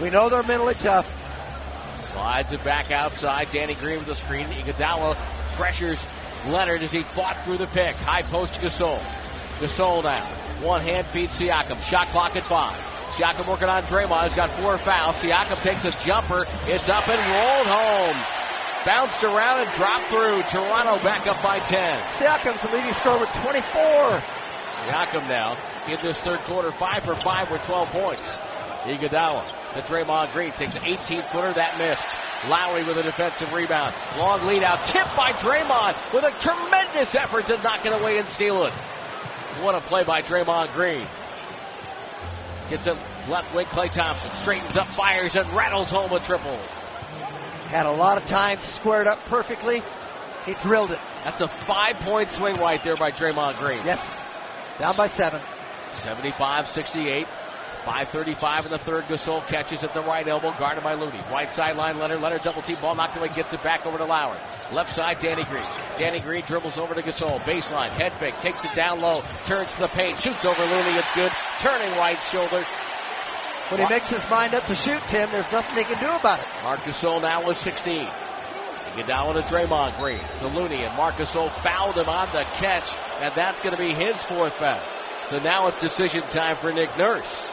We 0.00 0.10
know 0.10 0.28
they're 0.28 0.42
mentally 0.42 0.74
tough. 0.74 1.10
Slides 2.12 2.52
it 2.52 2.62
back 2.62 2.90
outside. 2.90 3.48
Danny 3.50 3.74
Green 3.74 3.98
with 3.98 4.06
the 4.06 4.14
screen. 4.14 4.46
Iguodala 4.46 5.16
pressures 5.56 6.04
Leonard 6.48 6.82
as 6.82 6.92
he 6.92 7.02
fought 7.02 7.44
through 7.44 7.58
the 7.58 7.66
pick. 7.68 7.96
High 7.96 8.22
post 8.22 8.54
to 8.54 8.60
Gasol. 8.60 9.00
Gasol 9.58 10.04
now. 10.04 10.24
One 10.62 10.80
hand 10.80 11.06
feeds 11.08 11.38
Siakam. 11.38 11.82
Shot 11.82 12.08
clock 12.08 12.36
at 12.36 12.44
five. 12.44 12.76
Siakam 13.10 13.46
working 13.48 13.68
on 13.68 13.82
Draymond. 13.84 14.24
He's 14.24 14.34
got 14.34 14.50
four 14.60 14.78
fouls. 14.78 15.16
Siakam 15.16 15.60
takes 15.62 15.82
his 15.82 15.96
jumper. 16.04 16.44
It's 16.66 16.88
up 16.88 17.08
and 17.08 17.18
rolled 17.18 17.66
home. 17.66 18.16
Bounced 18.86 19.22
around 19.22 19.60
and 19.60 19.70
dropped 19.76 20.06
through. 20.06 20.42
Toronto 20.48 21.02
back 21.04 21.26
up 21.26 21.42
by 21.42 21.58
10. 21.60 22.00
Siakam's 22.08 22.62
the 22.62 22.74
leading 22.74 22.92
scorer 22.94 23.18
with 23.18 23.30
24. 23.42 23.60
Siakam 24.86 25.28
now 25.28 25.56
in 25.88 25.98
this 26.02 26.20
third 26.20 26.38
quarter, 26.40 26.70
five 26.72 27.02
for 27.04 27.16
five 27.16 27.50
with 27.50 27.62
12 27.62 27.90
points. 27.90 28.36
Iguodala 28.84 29.44
to 29.74 29.80
Draymond 29.82 30.32
Green 30.32 30.52
takes 30.52 30.74
an 30.74 30.82
18 30.84 31.22
footer 31.24 31.52
that 31.52 31.76
missed. 31.78 32.08
Lowry 32.48 32.82
with 32.84 32.96
a 32.96 33.02
defensive 33.02 33.52
rebound. 33.52 33.94
Long 34.18 34.46
lead 34.46 34.62
out, 34.62 34.82
tipped 34.86 35.14
by 35.14 35.32
Draymond 35.32 35.94
with 36.14 36.24
a 36.24 36.30
tremendous 36.38 37.14
effort 37.14 37.46
to 37.48 37.62
knock 37.62 37.84
it 37.84 37.92
away 37.92 38.18
and 38.18 38.28
steal 38.28 38.64
it. 38.64 38.72
What 39.62 39.74
a 39.74 39.80
play 39.80 40.04
by 40.04 40.22
Draymond 40.22 40.72
Green. 40.72 41.06
Gets 42.70 42.86
it 42.86 42.96
left 43.28 43.52
wing, 43.52 43.66
Klay 43.66 43.92
Thompson 43.92 44.30
straightens 44.36 44.76
up, 44.76 44.86
fires, 44.92 45.34
and 45.34 45.50
rattles 45.52 45.90
home 45.90 46.12
a 46.12 46.20
triple. 46.20 46.56
Had 47.66 47.86
a 47.86 47.90
lot 47.90 48.16
of 48.16 48.26
time, 48.26 48.60
squared 48.60 49.08
up 49.08 49.24
perfectly. 49.26 49.82
He 50.46 50.54
drilled 50.54 50.92
it. 50.92 51.00
That's 51.24 51.40
a 51.40 51.48
five 51.48 51.96
point 51.96 52.30
swing 52.30 52.54
right 52.56 52.82
there 52.82 52.96
by 52.96 53.10
Draymond 53.10 53.58
Green. 53.58 53.84
Yes. 53.84 54.22
Down 54.78 54.96
by 54.96 55.08
seven. 55.08 55.40
75 55.94 56.68
68. 56.68 57.26
5.35 57.84 58.64
in 58.66 58.70
the 58.70 58.78
third. 58.78 59.04
Gasol 59.04 59.46
catches 59.46 59.82
at 59.82 59.94
the 59.94 60.02
right 60.02 60.26
elbow, 60.28 60.54
guarded 60.58 60.84
by 60.84 60.94
Looney. 60.94 61.18
Right 61.30 61.50
sideline, 61.50 61.98
Leonard. 61.98 62.20
Leonard 62.20 62.42
double 62.42 62.62
team 62.62 62.76
ball 62.80 62.94
knocked 62.94 63.16
away, 63.16 63.28
gets 63.28 63.52
it 63.52 63.62
back 63.62 63.86
over 63.86 63.98
to 63.98 64.04
Lowry. 64.04 64.38
Left 64.72 64.94
side, 64.94 65.18
Danny 65.20 65.44
Green. 65.44 65.64
Danny 65.98 66.20
Green 66.20 66.44
dribbles 66.46 66.78
over 66.78 66.94
to 66.94 67.02
Gasol. 67.02 67.40
Baseline, 67.40 67.90
head 67.90 68.12
fake, 68.14 68.38
takes 68.40 68.64
it 68.64 68.72
down 68.74 69.00
low, 69.00 69.22
turns 69.44 69.74
to 69.74 69.80
the 69.80 69.88
paint, 69.88 70.20
shoots 70.20 70.44
over 70.44 70.62
Looney. 70.62 70.96
It's 70.96 71.12
good. 71.14 71.32
Turning 71.60 71.90
right 71.98 72.18
shoulder. 72.30 72.62
When 73.68 73.80
he 73.80 73.88
makes 73.88 74.10
his 74.10 74.28
mind 74.30 74.54
up 74.54 74.64
to 74.66 74.74
shoot, 74.74 75.00
Tim, 75.08 75.30
there's 75.30 75.50
nothing 75.52 75.76
he 75.76 75.84
can 75.84 76.02
do 76.02 76.10
about 76.10 76.40
it. 76.40 76.46
Marc 76.62 76.80
Gasol 76.80 77.22
now 77.22 77.46
with 77.46 77.56
16. 77.56 78.06
Iguodala 78.94 79.34
to 79.34 79.42
Draymond 79.42 79.98
Green 79.98 80.20
to 80.38 80.48
Looney, 80.48 80.82
and 80.82 80.96
Marc 80.96 81.16
Gasol 81.16 81.50
fouled 81.62 81.96
him 81.96 82.08
on 82.08 82.28
the 82.32 82.44
catch, 82.54 82.90
and 83.20 83.32
that's 83.34 83.60
going 83.60 83.74
to 83.74 83.80
be 83.80 83.92
his 83.92 84.16
fourth 84.22 84.52
foul. 84.54 84.80
So 85.28 85.38
now 85.40 85.66
it's 85.68 85.80
decision 85.80 86.22
time 86.30 86.56
for 86.56 86.72
Nick 86.72 86.96
Nurse 86.98 87.49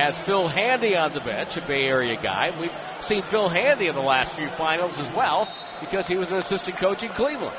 has 0.00 0.18
Phil 0.18 0.48
Handy 0.48 0.96
on 0.96 1.12
the 1.12 1.20
bench, 1.20 1.58
a 1.58 1.60
Bay 1.60 1.84
Area 1.84 2.18
guy. 2.20 2.58
We've 2.58 2.72
seen 3.02 3.22
Phil 3.22 3.50
Handy 3.50 3.86
in 3.86 3.94
the 3.94 4.00
last 4.00 4.32
few 4.32 4.48
finals 4.50 4.98
as 4.98 5.10
well 5.12 5.46
because 5.78 6.08
he 6.08 6.16
was 6.16 6.30
an 6.30 6.38
assistant 6.38 6.78
coach 6.78 7.02
in 7.02 7.10
Cleveland. 7.10 7.54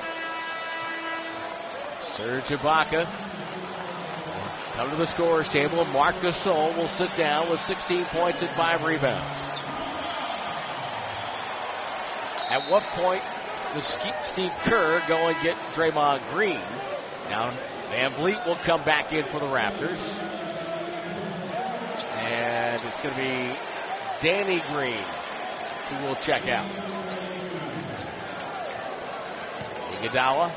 Serge 2.13 2.45
Ibaka 2.45 3.07
come 4.73 4.89
to 4.89 4.95
the 4.95 5.05
scorers 5.05 5.49
table. 5.49 5.85
Marc 5.85 6.15
Gasol 6.15 6.75
will 6.77 6.87
sit 6.87 7.15
down 7.15 7.47
with 7.47 7.59
16 7.61 8.05
points 8.05 8.41
and 8.41 8.49
five 8.51 8.83
rebounds. 8.83 9.39
At 12.49 12.67
what 12.71 12.81
point 12.83 13.21
does 13.75 13.85
Steve 14.23 14.51
Kerr 14.63 15.01
go 15.07 15.15
and 15.27 15.37
get 15.43 15.55
Draymond 15.73 16.21
Green? 16.31 16.59
Now, 17.29 17.53
Van 17.91 18.11
Vleet 18.13 18.43
will 18.47 18.55
come 18.55 18.83
back 18.83 19.13
in 19.13 19.25
for 19.25 19.39
the 19.39 19.45
Raptors. 19.45 20.40
And 22.31 22.81
it's 22.81 23.01
going 23.01 23.13
to 23.13 23.21
be 23.21 23.57
Danny 24.21 24.63
Green 24.71 25.03
who 25.89 26.07
will 26.07 26.15
check 26.15 26.47
out. 26.47 26.65
Iguodala, 29.99 30.51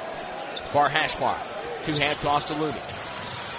far 0.71 0.89
hash 0.89 1.19
mark. 1.19 1.39
Two 1.83 1.95
hand 1.95 2.17
toss 2.21 2.45
to 2.45 2.55
Looney. 2.55 2.79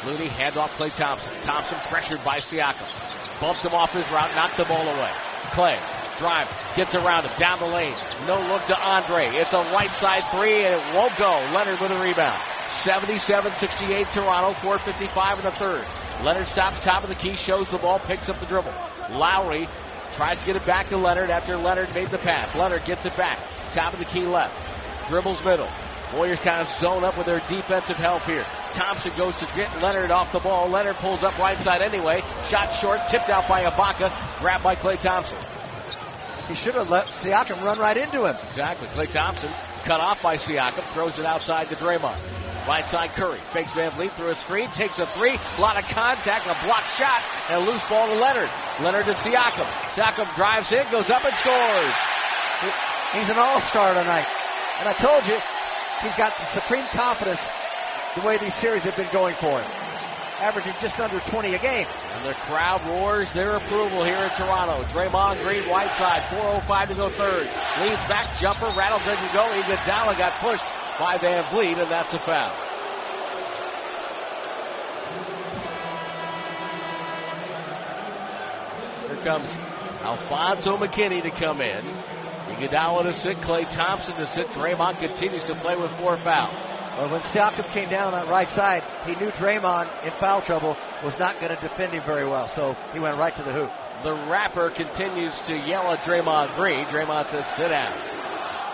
Looney 0.05 0.27
hand 0.27 0.55
off 0.55 0.77
Klay 0.77 0.95
Thompson. 0.95 1.31
Thompson 1.41 1.77
pressured 1.89 2.23
by 2.23 2.37
Siakam. 2.37 3.41
Bumped 3.41 3.61
him 3.61 3.73
off 3.73 3.91
his 3.91 4.09
route, 4.09 4.33
knocked 4.35 4.57
the 4.57 4.65
ball 4.65 4.87
away. 4.87 5.11
Klay 5.51 5.77
drive, 6.17 6.47
gets 6.75 6.95
around 6.95 7.25
him, 7.25 7.31
down 7.37 7.59
the 7.59 7.67
lane. 7.67 7.93
No 8.25 8.39
look 8.47 8.65
to 8.67 8.79
Andre. 8.79 9.27
It's 9.35 9.51
a 9.51 9.61
right 9.73 9.91
side 9.91 10.23
three, 10.31 10.63
and 10.63 10.73
it 10.73 10.95
won't 10.95 11.15
go. 11.17 11.31
Leonard 11.53 11.79
with 11.81 11.91
a 11.91 11.99
rebound. 11.99 12.39
77-68 12.83 14.11
Toronto, 14.13 14.53
4.55 14.59 15.37
in 15.39 15.43
the 15.43 15.51
third. 15.51 15.85
Leonard 16.23 16.47
stops 16.47 16.79
top 16.79 17.03
of 17.03 17.09
the 17.09 17.15
key, 17.15 17.35
shows 17.35 17.69
the 17.69 17.77
ball, 17.77 17.99
picks 17.99 18.29
up 18.29 18.39
the 18.39 18.45
dribble. 18.45 18.73
Lowry 19.11 19.67
tries 20.13 20.39
to 20.39 20.45
get 20.45 20.55
it 20.55 20.65
back 20.65 20.89
to 20.89 20.97
Leonard 20.97 21.29
after 21.29 21.57
Leonard 21.57 21.93
made 21.93 22.09
the 22.09 22.17
pass. 22.17 22.55
Leonard 22.55 22.85
gets 22.85 23.05
it 23.05 23.15
back. 23.17 23.39
Top 23.71 23.93
of 23.93 23.99
the 23.99 24.05
key 24.05 24.25
left. 24.25 24.55
Dribbles 25.07 25.43
middle. 25.43 25.67
Warriors 26.13 26.39
kind 26.39 26.61
of 26.61 26.67
zone 26.67 27.03
up 27.03 27.17
with 27.17 27.25
their 27.25 27.41
defensive 27.47 27.97
help 27.97 28.23
here. 28.23 28.45
Thompson 28.73 29.11
goes 29.17 29.35
to 29.37 29.45
get 29.55 29.81
Leonard 29.81 30.11
off 30.11 30.31
the 30.31 30.39
ball. 30.39 30.69
Leonard 30.69 30.95
pulls 30.97 31.23
up 31.23 31.37
right 31.37 31.59
side 31.59 31.81
anyway. 31.81 32.23
Shot 32.47 32.73
short, 32.73 33.01
tipped 33.07 33.29
out 33.29 33.47
by 33.47 33.63
Ibaka, 33.63 34.11
grabbed 34.39 34.63
by 34.63 34.75
Klay 34.75 34.99
Thompson. 34.99 35.37
He 36.47 36.55
should 36.55 36.75
have 36.75 36.89
let 36.89 37.07
Siakam 37.07 37.63
run 37.63 37.79
right 37.79 37.97
into 37.97 38.25
him. 38.25 38.35
Exactly. 38.49 38.87
Klay 38.89 39.09
Thompson 39.09 39.49
cut 39.83 39.99
off 39.99 40.21
by 40.21 40.37
Siakam, 40.37 40.83
throws 40.93 41.19
it 41.19 41.25
outside 41.25 41.69
to 41.69 41.75
Draymond. 41.75 42.17
Right 42.67 42.87
side 42.87 43.13
Curry 43.13 43.37
fakes 43.51 43.73
Van 43.73 43.91
Vleet 43.91 44.11
through 44.13 44.29
a 44.31 44.35
screen, 44.35 44.71
takes 44.71 44.97
a 44.97 45.05
three, 45.13 45.37
a 45.37 45.61
lot 45.61 45.77
of 45.77 45.85
contact, 45.87 46.47
a 46.47 46.57
blocked 46.65 46.89
shot, 46.97 47.21
and 47.49 47.61
a 47.61 47.71
loose 47.71 47.85
ball 47.85 48.07
to 48.07 48.15
Leonard. 48.15 48.49
Leonard 48.81 49.05
to 49.05 49.13
Siakam. 49.13 49.69
Siakam 49.93 50.33
drives 50.35 50.71
in, 50.71 50.81
goes 50.89 51.11
up 51.11 51.23
and 51.23 51.35
scores. 51.35 51.97
He's 53.13 53.29
an 53.29 53.37
all-star 53.37 53.93
tonight, 53.93 54.25
and 54.79 54.89
I 54.89 54.93
told 54.97 55.27
you 55.27 55.37
he's 56.01 56.15
got 56.17 56.35
the 56.39 56.45
supreme 56.45 56.85
confidence 56.87 57.41
the 58.15 58.25
way 58.25 58.37
these 58.37 58.55
series 58.55 58.81
have 58.81 58.95
been 58.97 59.11
going 59.13 59.35
for 59.35 59.61
him, 59.61 59.71
averaging 60.41 60.73
just 60.81 60.99
under 60.99 61.19
20 61.29 61.53
a 61.53 61.59
game. 61.59 61.85
And 62.17 62.25
the 62.25 62.33
crowd 62.49 62.81
roars 62.87 63.31
their 63.31 63.57
approval 63.57 64.03
here 64.03 64.17
in 64.17 64.29
Toronto. 64.31 64.81
Draymond 64.89 65.39
Green, 65.43 65.69
right 65.69 65.91
side, 65.93 66.23
4:05 66.33 66.87
to 66.87 66.95
go 66.95 67.09
third. 67.09 67.47
Leans 67.81 68.03
back, 68.09 68.25
jumper, 68.39 68.73
rattle 68.75 68.99
doesn't 69.05 69.33
go. 69.33 69.45
Iguodala 69.53 70.17
got 70.17 70.33
pushed 70.41 70.65
by 70.99 71.17
Van 71.17 71.43
Vleet, 71.45 71.77
and 71.77 71.91
that's 71.91 72.13
a 72.13 72.19
foul. 72.19 72.51
Here 79.07 79.23
comes 79.23 79.57
Alfonzo 80.01 80.77
McKinnie 80.77 81.21
to 81.21 81.31
come 81.31 81.61
in. 81.61 81.83
Iguodala 82.49 83.03
to 83.03 83.13
sit, 83.13 83.37
Klay 83.41 83.69
Thompson 83.71 84.15
to 84.15 84.27
sit. 84.27 84.47
Draymond 84.49 84.99
continues 84.99 85.43
to 85.45 85.55
play 85.55 85.75
with 85.75 85.91
four 85.91 86.17
fouls. 86.17 86.53
Well, 86.97 87.09
when 87.09 87.21
Siakam 87.21 87.69
came 87.71 87.89
down 87.89 88.13
on 88.13 88.13
that 88.13 88.29
right 88.29 88.47
side, 88.47 88.81
he 89.05 89.15
knew 89.15 89.29
Draymond 89.31 89.89
in 90.05 90.11
foul 90.11 90.41
trouble 90.41 90.77
was 91.03 91.19
not 91.19 91.41
going 91.41 91.53
to 91.53 91.61
defend 91.61 91.93
him 91.93 92.03
very 92.03 92.25
well, 92.25 92.47
so 92.47 92.77
he 92.93 92.99
went 92.99 93.17
right 93.17 93.35
to 93.35 93.43
the 93.43 93.51
hoop. 93.51 93.71
The 94.03 94.13
rapper 94.29 94.69
continues 94.69 95.41
to 95.41 95.57
yell 95.57 95.91
at 95.91 96.03
Draymond 96.03 96.55
Green. 96.55 96.85
Draymond 96.85 97.27
says, 97.27 97.45
sit 97.57 97.69
down. 97.69 97.93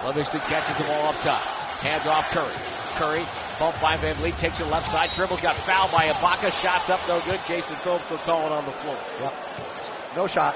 Livingston 0.05 0.41
catches 0.41 0.78
the 0.78 0.84
ball 0.84 1.07
up 1.07 1.15
top. 1.22 1.51
Hand 1.82 2.07
off 2.07 2.29
Curry. 2.29 2.53
Curry, 2.95 3.25
bumped 3.57 3.82
by 3.82 3.97
Van 3.97 4.15
Vleet, 4.15 4.38
takes 4.38 4.59
it 4.59 4.67
left 4.67 4.91
side, 4.91 5.09
dribbles, 5.15 5.41
got 5.41 5.55
fouled 5.57 5.91
by 5.91 6.07
Ibaka, 6.09 6.51
shots 6.61 6.89
up, 6.89 6.99
no 7.07 7.19
good. 7.21 7.39
Jason 7.47 7.75
Phillips 7.77 8.09
will 8.09 8.19
call 8.19 8.45
it 8.45 8.51
on 8.51 8.65
the 8.65 8.71
floor. 8.71 8.97
Yep. 9.19 9.36
No 10.15 10.27
shot. 10.27 10.55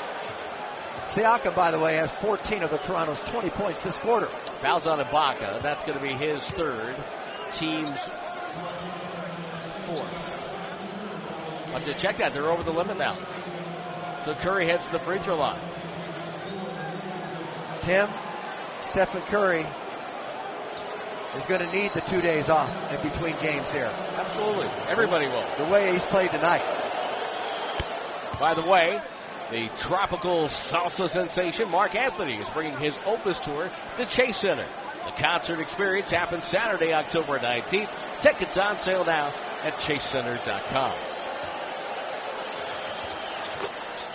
Siakam, 1.05 1.55
by 1.55 1.71
the 1.71 1.79
way, 1.79 1.95
has 1.95 2.11
14 2.11 2.61
of 2.63 2.71
the 2.71 2.77
Toronto's 2.79 3.21
20 3.21 3.49
points 3.51 3.81
this 3.83 3.97
quarter. 3.99 4.27
Fouls 4.61 4.85
on 4.85 4.99
Ibaka. 4.99 5.61
That's 5.61 5.83
going 5.83 5.97
to 5.97 6.03
be 6.03 6.13
his 6.13 6.43
third. 6.51 6.95
Team's 7.53 7.99
fourth. 9.85 10.13
I 11.67 11.71
have 11.71 11.85
to 11.85 11.93
check 11.95 12.17
that. 12.17 12.33
They're 12.33 12.51
over 12.51 12.63
the 12.63 12.71
limit 12.71 12.97
now. 12.97 13.17
So 14.25 14.33
Curry 14.35 14.65
heads 14.65 14.85
to 14.87 14.91
the 14.91 14.99
free 14.99 15.19
throw 15.19 15.37
line. 15.37 15.59
Tim, 17.81 18.09
Stephen 18.83 19.21
Curry 19.23 19.65
is 21.35 21.45
going 21.45 21.61
to 21.61 21.71
need 21.71 21.93
the 21.93 22.01
two 22.01 22.21
days 22.21 22.49
off 22.49 22.69
in 22.91 23.09
between 23.09 23.35
games 23.41 23.71
here. 23.71 23.91
Absolutely. 24.15 24.67
Everybody 24.87 25.27
will. 25.27 25.45
The 25.57 25.71
way 25.71 25.91
he's 25.91 26.05
played 26.05 26.31
tonight. 26.31 26.63
By 28.39 28.53
the 28.53 28.63
way, 28.63 29.01
the 29.51 29.69
tropical 29.77 30.45
salsa 30.45 31.09
sensation 31.09 31.69
Marc 31.69 31.95
Anthony 31.95 32.35
is 32.35 32.49
bringing 32.49 32.77
his 32.77 32.97
Opus 33.05 33.39
tour 33.39 33.69
to 33.97 34.05
Chase 34.05 34.37
Center. 34.37 34.65
The 35.05 35.11
concert 35.11 35.59
experience 35.59 36.09
happens 36.09 36.45
Saturday, 36.45 36.93
October 36.93 37.37
19th. 37.37 37.89
Tickets 38.21 38.57
on 38.57 38.77
sale 38.79 39.05
now 39.05 39.31
at 39.63 39.73
chasecenter.com. 39.75 40.93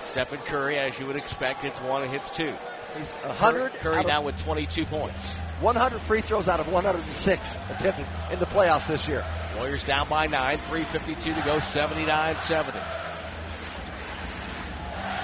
Stephen 0.03 0.41
Curry, 0.41 0.79
as 0.79 0.99
you 0.99 1.07
would 1.07 1.15
expect, 1.15 1.63
hits 1.63 1.79
one 1.83 2.03
and 2.03 2.11
hits 2.11 2.31
two. 2.31 2.53
He's 2.97 3.13
100. 3.13 3.73
Curry, 3.75 3.95
Curry 3.95 4.05
now 4.05 4.23
with 4.23 4.39
22 4.43 4.87
points. 4.87 5.33
100 5.61 6.01
free 6.01 6.21
throws 6.21 6.49
out 6.49 6.61
of 6.61 6.73
106 6.73 7.57
attempted 7.71 8.07
in 8.33 8.39
the 8.39 8.47
playoffs 8.47 8.87
this 8.87 9.07
year. 9.07 9.25
Warriors 9.57 9.83
down 9.85 10.09
by 10.09 10.27
nine, 10.27 10.59
3.52 10.59 11.35
to 11.35 11.43
go, 11.45 11.61
79 11.61 12.39
70. 12.39 12.79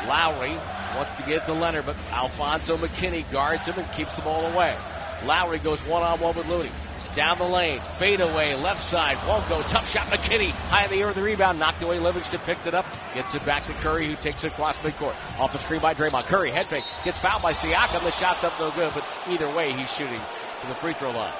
Lowry 0.06 0.56
wants 0.94 1.14
to 1.16 1.22
get 1.24 1.46
to 1.46 1.52
Leonard, 1.52 1.86
but 1.86 1.96
Alfonzo 2.12 2.76
McKinnie 2.76 3.28
guards 3.32 3.66
him 3.66 3.78
and 3.78 3.90
keeps 3.92 4.14
the 4.14 4.22
ball 4.22 4.46
away. 4.46 4.76
Lowry 5.24 5.58
goes 5.58 5.80
one 5.84 6.02
on 6.02 6.20
one 6.20 6.36
with 6.36 6.48
Looney. 6.48 6.70
Down 7.16 7.38
the 7.38 7.44
lane, 7.44 7.80
fade 7.98 8.20
away, 8.20 8.54
left 8.54 8.84
side, 8.84 9.16
won't 9.26 9.48
go. 9.48 9.62
Tough 9.62 9.90
shot, 9.90 10.06
McKinnie. 10.08 10.50
High 10.50 10.84
in 10.84 10.90
the 10.90 11.00
air 11.00 11.06
with 11.06 11.16
the 11.16 11.22
rebound, 11.22 11.58
knocked 11.58 11.82
away. 11.82 11.98
Livingston 11.98 12.40
picked 12.40 12.66
it 12.66 12.74
up, 12.74 12.84
gets 13.14 13.34
it 13.34 13.42
back 13.46 13.64
to 13.64 13.72
Curry, 13.72 14.06
who 14.06 14.16
takes 14.16 14.44
it 14.44 14.48
across 14.48 14.76
midcourt. 14.78 15.14
Off 15.38 15.50
the 15.50 15.58
screen 15.58 15.80
by 15.80 15.94
Draymond. 15.94 16.24
Curry, 16.24 16.50
head 16.50 16.66
fake, 16.66 16.84
gets 17.04 17.18
fouled 17.18 17.40
by 17.40 17.54
Siakam. 17.54 18.02
The 18.04 18.10
shot's 18.10 18.44
up 18.44 18.52
no 18.60 18.70
good, 18.72 18.92
but 18.92 19.02
either 19.28 19.48
way, 19.54 19.72
he's 19.72 19.90
shooting 19.92 20.20
to 20.60 20.66
the 20.66 20.74
free 20.74 20.92
throw 20.92 21.10
line. 21.10 21.32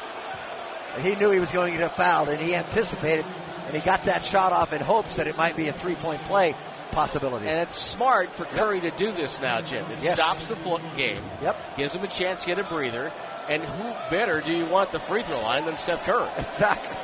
He 1.03 1.15
knew 1.15 1.31
he 1.31 1.41
was 1.41 1.51
going 1.51 1.75
to 1.75 1.79
get 1.79 1.95
fouled, 1.95 2.31
and 2.31 2.41
he 2.41 2.55
anticipated, 2.55 3.27
and 3.67 3.75
he 3.75 3.83
got 3.83 4.07
that 4.07 4.25
shot 4.25 4.53
off 4.53 4.73
in 4.73 4.81
hopes 4.81 5.17
that 5.17 5.27
it 5.27 5.37
might 5.37 5.57
be 5.57 5.69
a 5.69 5.75
three 5.75 5.95
point 5.95 6.23
play 6.23 6.57
possibility. 6.93 7.47
And 7.47 7.61
it's 7.61 7.77
smart 7.77 8.33
for 8.33 8.47
Curry 8.47 8.81
yep. 8.81 8.97
to 8.97 9.05
do 9.05 9.13
this 9.13 9.39
now, 9.43 9.61
Jim. 9.61 9.85
It 9.91 10.03
yes. 10.03 10.15
stops 10.17 10.47
the 10.47 10.55
game. 10.97 11.21
Yep. 11.43 11.77
Gives 11.77 11.95
him 11.95 12.03
a 12.03 12.09
chance 12.09 12.41
to 12.41 12.47
get 12.47 12.59
a 12.59 12.65
breather. 12.65 13.13
And 13.49 13.63
who 13.63 13.95
better 14.11 14.41
do 14.41 14.51
you 14.51 14.67
want 14.67 14.91
the 14.93 14.99
free 14.99 15.23
throw 15.23 15.41
line 15.41 15.67
than 15.67 15.77
Steph 15.77 16.05
Curry? 16.05 16.29
Exactly. 16.39 16.97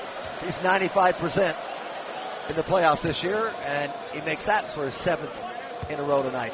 He's 0.44 0.58
95% 0.58 1.54
in 2.48 2.56
the 2.56 2.62
playoffs 2.62 3.02
this 3.02 3.22
year, 3.22 3.54
and 3.64 3.92
he 4.12 4.20
makes 4.22 4.46
that 4.46 4.68
for 4.74 4.84
his 4.84 4.94
seventh 4.94 5.40
in 5.88 6.00
a 6.00 6.02
row 6.02 6.22
tonight. 6.22 6.52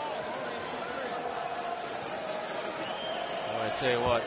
Well, 3.47 3.63
I 3.63 3.71
tell 3.79 3.91
you 3.91 4.01
what, 4.01 4.23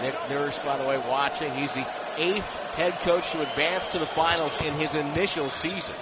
Nick 0.00 0.14
Nurse, 0.30 0.58
by 0.60 0.76
the 0.76 0.84
way, 0.84 0.98
watching. 1.08 1.52
He's 1.52 1.72
the 1.74 1.86
eighth 2.16 2.44
head 2.74 2.92
coach 3.00 3.30
to 3.32 3.40
advance 3.42 3.88
to 3.88 3.98
the 3.98 4.06
finals 4.06 4.56
in 4.62 4.74
his 4.74 4.94
initial 4.94 5.50
season, 5.50 5.94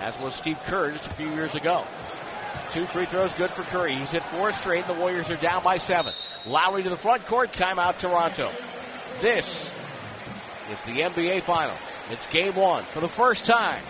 as 0.00 0.18
was 0.18 0.34
Steve 0.34 0.58
Kerr 0.66 0.92
just 0.92 1.06
a 1.06 1.10
few 1.10 1.28
years 1.30 1.54
ago. 1.54 1.84
Two 2.70 2.84
free 2.86 3.06
throws 3.06 3.32
good 3.34 3.50
for 3.50 3.62
Curry. 3.62 3.94
He's 3.94 4.12
hit 4.12 4.22
four 4.24 4.52
straight, 4.52 4.84
and 4.84 4.96
the 4.96 5.00
Warriors 5.00 5.30
are 5.30 5.36
down 5.36 5.62
by 5.62 5.78
seven. 5.78 6.12
Lowry 6.46 6.82
to 6.82 6.90
the 6.90 6.96
front 6.96 7.26
court, 7.26 7.52
timeout 7.52 7.98
Toronto. 7.98 8.50
This 9.20 9.70
is 10.70 10.84
the 10.84 11.00
NBA 11.00 11.42
Finals. 11.42 11.78
It's 12.10 12.26
game 12.26 12.54
one 12.54 12.84
for 12.84 13.00
the 13.00 13.08
first 13.08 13.44
time 13.44 13.82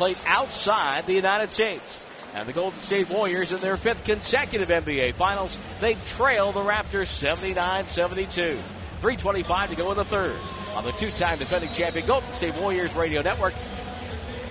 played 0.00 0.16
outside 0.24 1.04
the 1.04 1.12
United 1.12 1.50
States. 1.50 1.98
And 2.32 2.48
the 2.48 2.54
Golden 2.54 2.80
State 2.80 3.10
Warriors 3.10 3.52
in 3.52 3.60
their 3.60 3.76
fifth 3.76 4.02
consecutive 4.04 4.70
NBA 4.70 5.14
Finals, 5.16 5.58
they 5.82 5.92
trail 6.06 6.52
the 6.52 6.60
Raptors 6.60 7.08
79 7.08 7.86
72. 7.86 8.58
325 9.00 9.70
to 9.70 9.76
go 9.76 9.90
in 9.90 9.98
the 9.98 10.04
third 10.06 10.36
on 10.74 10.84
the 10.84 10.92
two 10.92 11.10
time 11.10 11.38
defending 11.38 11.70
champion 11.74 12.06
Golden 12.06 12.32
State 12.32 12.54
Warriors 12.54 12.94
Radio 12.94 13.20
Network. 13.20 13.52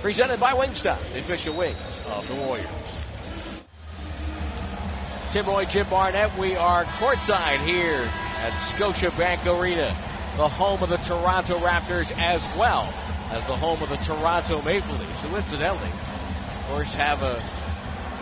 Presented 0.04 0.40
by 0.40 0.54
Wingstop, 0.54 1.00
the 1.14 1.20
official 1.20 1.56
wings 1.56 2.00
of 2.06 2.28
the 2.28 2.36
Warriors. 2.36 2.68
Tim 5.32 5.46
Roye, 5.46 5.66
Jim 5.66 5.88
Barnett, 5.88 6.36
we 6.40 6.56
are 6.56 6.86
courtside 6.86 7.64
here 7.64 8.10
at 8.40 8.52
Scotiabank 8.74 9.46
Arena, 9.46 9.96
the 10.38 10.50
home 10.50 10.82
of 10.82 10.90
the 10.90 10.98
Toronto 10.98 11.60
Raptors 11.60 12.12
as 12.18 12.44
well 12.58 12.92
as 13.30 13.46
the 13.46 13.56
home 13.56 13.80
of 13.84 13.90
the 13.90 13.98
Toronto 13.98 14.60
Maple 14.64 14.96
Leafs, 14.96 15.22
who 15.22 15.36
incidentally, 15.36 15.88
of 15.88 16.66
course, 16.70 16.96
have 16.96 17.22
a 17.22 17.44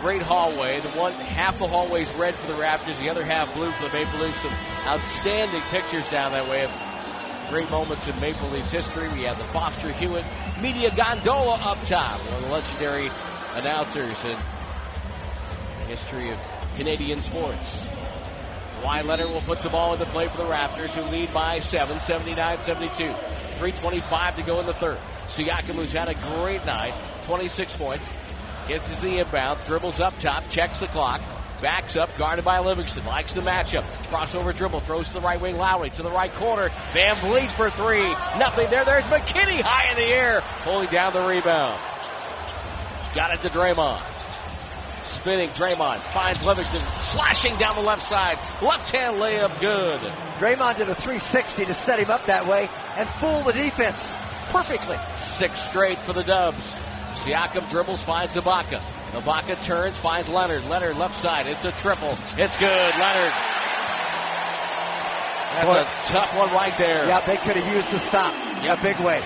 great 0.02 0.20
hallway. 0.20 0.80
The 0.80 0.90
one 0.90 1.14
half 1.14 1.58
the 1.58 1.66
hallway 1.66 2.02
is 2.02 2.12
red 2.12 2.34
for 2.34 2.46
the 2.46 2.58
Raptors, 2.58 2.98
the 2.98 3.08
other 3.08 3.24
half 3.24 3.54
blue 3.54 3.70
for 3.72 3.84
the 3.84 3.92
Maple 3.94 4.20
Leafs. 4.20 4.42
Some 4.42 4.52
outstanding 4.84 5.62
pictures 5.70 6.06
down 6.08 6.32
that 6.32 6.46
way 6.46 6.64
of 6.64 6.70
great 7.48 7.70
moments 7.70 8.06
in 8.06 8.20
Maple 8.20 8.50
Leafs 8.50 8.70
history. 8.70 9.08
We 9.14 9.22
have 9.22 9.38
the 9.38 9.44
Foster 9.44 9.90
Hewitt 9.94 10.26
Media 10.60 10.94
Gondola 10.94 11.58
up 11.62 11.82
top, 11.86 12.20
one 12.20 12.34
of 12.34 12.42
the 12.42 12.48
legendary 12.48 13.10
announcers 13.54 14.22
in 14.24 14.36
the 15.80 15.86
history 15.86 16.28
of 16.32 16.38
Canadian 16.78 17.20
sports. 17.20 17.82
Kawhi 18.80 19.04
Leonard 19.04 19.30
will 19.30 19.40
put 19.40 19.60
the 19.62 19.68
ball 19.68 19.94
into 19.94 20.06
play 20.06 20.28
for 20.28 20.36
the 20.36 20.44
Raptors, 20.44 20.90
who 20.90 21.02
lead 21.10 21.34
by 21.34 21.58
7, 21.58 21.98
79 21.98 22.60
72. 22.62 23.04
3.25 23.58 24.36
to 24.36 24.42
go 24.42 24.60
in 24.60 24.66
the 24.66 24.72
third. 24.74 24.98
Siakam, 25.26 25.74
who's 25.74 25.92
had 25.92 26.08
a 26.08 26.14
great 26.14 26.64
night, 26.64 26.94
26 27.24 27.74
points, 27.76 28.08
gets 28.68 28.88
his 28.88 29.00
the 29.00 29.18
inbounds, 29.18 29.66
dribbles 29.66 29.98
up 29.98 30.16
top, 30.20 30.48
checks 30.50 30.78
the 30.78 30.86
clock, 30.86 31.20
backs 31.60 31.96
up, 31.96 32.16
guarded 32.16 32.44
by 32.44 32.60
Livingston, 32.60 33.04
likes 33.04 33.34
the 33.34 33.40
matchup. 33.40 33.82
Crossover 34.04 34.56
dribble, 34.56 34.78
throws 34.78 35.08
to 35.08 35.14
the 35.14 35.20
right 35.20 35.40
wing, 35.40 35.58
Lowry 35.58 35.90
to 35.90 36.02
the 36.04 36.10
right 36.12 36.32
corner. 36.34 36.68
VanVleet 36.92 37.50
for 37.50 37.70
three. 37.70 38.08
Nothing 38.38 38.70
there. 38.70 38.84
There's 38.84 39.04
McKinnie 39.06 39.62
high 39.62 39.90
in 39.90 39.96
the 39.96 40.14
air, 40.14 40.42
pulling 40.62 40.88
down 40.90 41.12
the 41.12 41.26
rebound. 41.26 41.80
Got 43.16 43.34
it 43.34 43.42
to 43.42 43.48
Draymond. 43.48 44.00
Spinning 45.18 45.50
Draymond 45.50 45.98
finds 46.12 46.46
Livingston 46.46 46.80
slashing 47.10 47.56
down 47.56 47.74
the 47.74 47.82
left 47.82 48.08
side. 48.08 48.38
Left 48.62 48.88
hand 48.88 49.16
layup 49.16 49.58
good. 49.58 49.98
Draymond 50.38 50.76
did 50.76 50.88
a 50.88 50.94
360 50.94 51.64
to 51.64 51.74
set 51.74 51.98
him 51.98 52.08
up 52.08 52.24
that 52.26 52.46
way 52.46 52.70
and 52.96 53.08
fool 53.08 53.42
the 53.42 53.52
defense 53.52 54.08
perfectly. 54.52 54.96
Six 55.16 55.60
straight 55.60 55.98
for 55.98 56.12
the 56.12 56.22
Dubs. 56.22 56.72
Siakam 57.24 57.68
dribbles, 57.68 58.04
finds 58.04 58.34
Ibaka. 58.34 58.80
Ibaka 59.10 59.60
turns, 59.64 59.96
finds 59.96 60.28
Leonard. 60.28 60.64
Leonard 60.66 60.96
left 60.96 61.20
side. 61.20 61.48
It's 61.48 61.64
a 61.64 61.72
triple. 61.72 62.16
It's 62.36 62.56
good. 62.56 62.94
Leonard. 62.94 63.32
That's 65.50 65.66
Boy, 65.66 65.80
a 65.80 66.12
tough 66.12 66.36
one 66.36 66.52
right 66.52 66.78
there. 66.78 67.08
Yeah, 67.08 67.20
they 67.26 67.38
could 67.38 67.56
have 67.56 67.74
used 67.74 67.90
the 67.90 67.98
stop 67.98 68.32
yep. 68.62 68.78
a 68.78 68.82
big 68.84 68.96
way. 69.00 69.20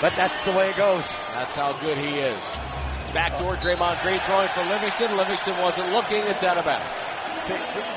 But 0.00 0.14
that's 0.14 0.44
the 0.44 0.52
way 0.52 0.70
it 0.70 0.76
goes. 0.76 1.04
That's 1.34 1.56
how 1.56 1.72
good 1.80 1.98
he 1.98 2.20
is. 2.20 2.67
Backdoor 3.14 3.56
Draymond 3.56 4.02
Green 4.02 4.20
throwing 4.20 4.48
for 4.48 4.62
Livingston. 4.64 5.16
Livingston 5.16 5.56
wasn't 5.58 5.90
looking. 5.92 6.22
It's 6.24 6.42
out 6.42 6.58
of 6.58 6.64
bounds. 6.64 6.84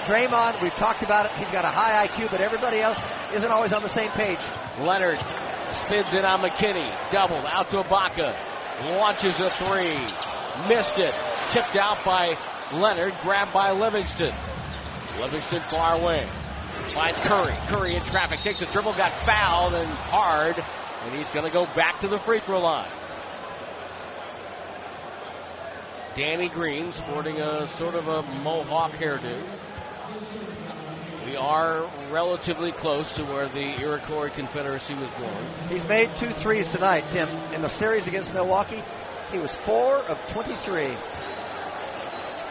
Draymond, 0.05 0.61
we've 0.61 0.73
talked 0.75 1.03
about 1.03 1.25
it. 1.25 1.31
He's 1.33 1.51
got 1.51 1.65
a 1.65 1.69
high 1.69 2.07
IQ, 2.07 2.31
but 2.31 2.39
everybody 2.39 2.79
else 2.79 3.01
isn't 3.33 3.51
always 3.51 3.73
on 3.73 3.83
the 3.83 3.89
same 3.89 4.09
page. 4.11 4.39
Leonard 4.79 5.19
spins 5.69 6.13
it 6.13 6.23
on 6.23 6.41
McKinnie. 6.41 6.91
Doubled 7.11 7.45
out 7.47 7.69
to 7.71 7.83
Ibaka. 7.83 8.33
Launches 8.97 9.39
a 9.39 9.49
three. 9.51 9.99
Missed 10.67 10.99
it. 10.99 11.13
Tipped 11.51 11.75
out 11.75 12.03
by 12.05 12.37
Leonard. 12.73 13.13
Grabbed 13.21 13.51
by 13.53 13.71
Livingston. 13.71 14.33
Livingston 15.19 15.61
far 15.69 15.95
away. 15.95 16.25
Finds 16.93 17.19
Curry. 17.19 17.53
Curry 17.67 17.95
in 17.95 18.01
traffic. 18.03 18.39
Takes 18.39 18.61
a 18.61 18.65
dribble. 18.67 18.93
Got 18.93 19.11
fouled 19.25 19.73
and 19.73 19.89
hard. 19.89 20.63
And 21.05 21.15
he's 21.15 21.29
going 21.29 21.45
to 21.45 21.51
go 21.51 21.65
back 21.75 21.99
to 22.01 22.07
the 22.07 22.19
free 22.19 22.39
throw 22.39 22.61
line. 22.61 22.89
Danny 26.15 26.49
Green 26.49 26.91
sporting 26.91 27.39
a 27.39 27.67
sort 27.67 27.95
of 27.95 28.07
a 28.07 28.21
mohawk 28.43 28.91
hairdo. 28.93 29.41
We 31.25 31.37
are 31.37 31.89
relatively 32.11 32.73
close 32.73 33.13
to 33.13 33.23
where 33.23 33.47
the 33.47 33.81
Iroquois 33.81 34.29
Confederacy 34.29 34.93
was 34.95 35.09
born. 35.11 35.45
He's 35.69 35.85
made 35.85 36.09
two 36.17 36.29
threes 36.29 36.67
tonight, 36.67 37.05
Tim. 37.11 37.29
In 37.53 37.61
the 37.61 37.69
series 37.69 38.07
against 38.07 38.33
Milwaukee, 38.33 38.83
he 39.31 39.37
was 39.37 39.55
four 39.55 39.99
of 39.99 40.19
23. 40.27 40.89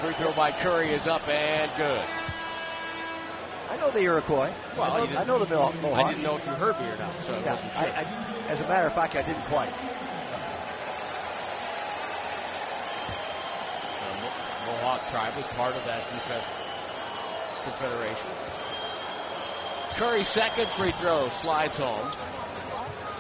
Free 0.00 0.12
throw 0.14 0.32
by 0.32 0.52
Curry 0.52 0.88
is 0.88 1.06
up 1.06 1.28
and 1.28 1.70
good. 1.76 2.04
I 3.68 3.76
know 3.76 3.90
the 3.90 4.00
Iroquois. 4.00 4.50
Well, 4.76 4.90
I 4.90 5.06
know, 5.06 5.16
I 5.18 5.24
know 5.24 5.38
the 5.44 5.54
Mohawks. 5.54 6.04
I 6.04 6.08
didn't 6.12 6.24
know 6.24 6.36
if 6.38 6.46
you 6.46 6.52
heard 6.52 6.80
me 6.80 6.86
or 6.86 6.96
not, 6.96 7.20
so 7.20 7.38
yeah, 7.38 7.58
I, 7.76 7.84
sure. 7.84 7.92
I, 7.92 8.48
as 8.48 8.60
a 8.62 8.68
matter 8.68 8.86
of 8.86 8.94
fact, 8.94 9.14
I 9.14 9.22
didn't 9.22 9.42
quite. 9.42 9.70
Mohawk 14.80 15.10
tribe 15.10 15.36
was 15.36 15.46
part 15.48 15.76
of 15.76 15.84
that 15.84 16.02
confederation. 17.64 18.30
Curry 19.90 20.24
second 20.24 20.68
free 20.68 20.92
throw 20.92 21.28
slides 21.28 21.76
home. 21.76 22.10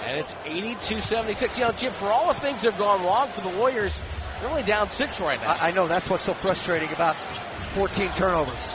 And 0.06 0.18
it's 0.18 0.32
82-76. 0.44 1.56
You 1.58 1.64
know, 1.64 1.72
Jim, 1.72 1.92
for 1.92 2.06
all 2.06 2.28
the 2.28 2.40
things 2.40 2.62
that 2.62 2.70
have 2.70 2.80
gone 2.80 3.04
wrong 3.04 3.28
for 3.28 3.42
the 3.42 3.54
Warriors, 3.58 3.98
they're 4.40 4.48
only 4.48 4.62
down 4.62 4.88
six 4.88 5.20
right 5.20 5.38
now. 5.38 5.56
I, 5.60 5.68
I 5.68 5.70
know. 5.72 5.86
That's 5.86 6.08
what's 6.08 6.24
so 6.24 6.32
frustrating 6.32 6.90
about 6.92 7.16
14 7.74 8.08
turnovers. 8.12 8.68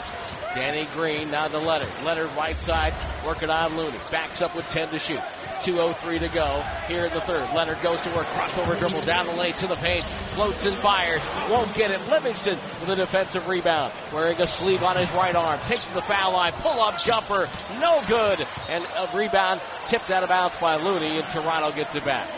Danny 0.54 0.86
Green 0.94 1.32
now 1.32 1.48
to 1.48 1.58
Leonard. 1.58 1.88
Leonard 2.04 2.30
right 2.36 2.58
side, 2.60 2.94
working 3.26 3.50
on 3.50 3.76
Looney. 3.76 3.98
Backs 4.12 4.40
up 4.40 4.54
with 4.54 4.64
10 4.70 4.90
to 4.90 4.98
shoot. 5.00 5.20
2.03 5.56 6.20
to 6.20 6.28
go 6.28 6.64
here 6.88 7.06
in 7.06 7.12
the 7.12 7.20
third. 7.22 7.48
Leonard 7.54 7.80
goes 7.82 8.00
to 8.02 8.14
work, 8.14 8.26
crossover 8.28 8.78
dribble 8.78 9.02
down 9.02 9.26
the 9.26 9.34
lane 9.34 9.52
to 9.54 9.66
the 9.66 9.76
paint, 9.76 10.04
floats 10.04 10.64
and 10.64 10.74
fires, 10.76 11.22
won't 11.50 11.72
get 11.74 11.90
it. 11.90 12.00
Livingston 12.08 12.58
with 12.80 12.90
a 12.90 12.96
defensive 12.96 13.48
rebound, 13.48 13.92
wearing 14.12 14.40
a 14.40 14.46
sleeve 14.46 14.82
on 14.82 14.96
his 14.96 15.10
right 15.12 15.36
arm, 15.36 15.58
takes 15.66 15.86
to 15.86 15.94
the 15.94 16.02
foul 16.02 16.32
line, 16.32 16.52
pull 16.54 16.80
up 16.80 16.98
jumper, 17.02 17.48
no 17.80 18.02
good, 18.08 18.46
and 18.68 18.84
a 18.84 19.10
rebound 19.16 19.60
tipped 19.88 20.10
out 20.10 20.22
of 20.22 20.28
bounds 20.28 20.56
by 20.56 20.76
Looney, 20.76 21.18
and 21.18 21.28
Toronto 21.28 21.72
gets 21.72 21.94
it 21.94 22.04
back. 22.04 22.28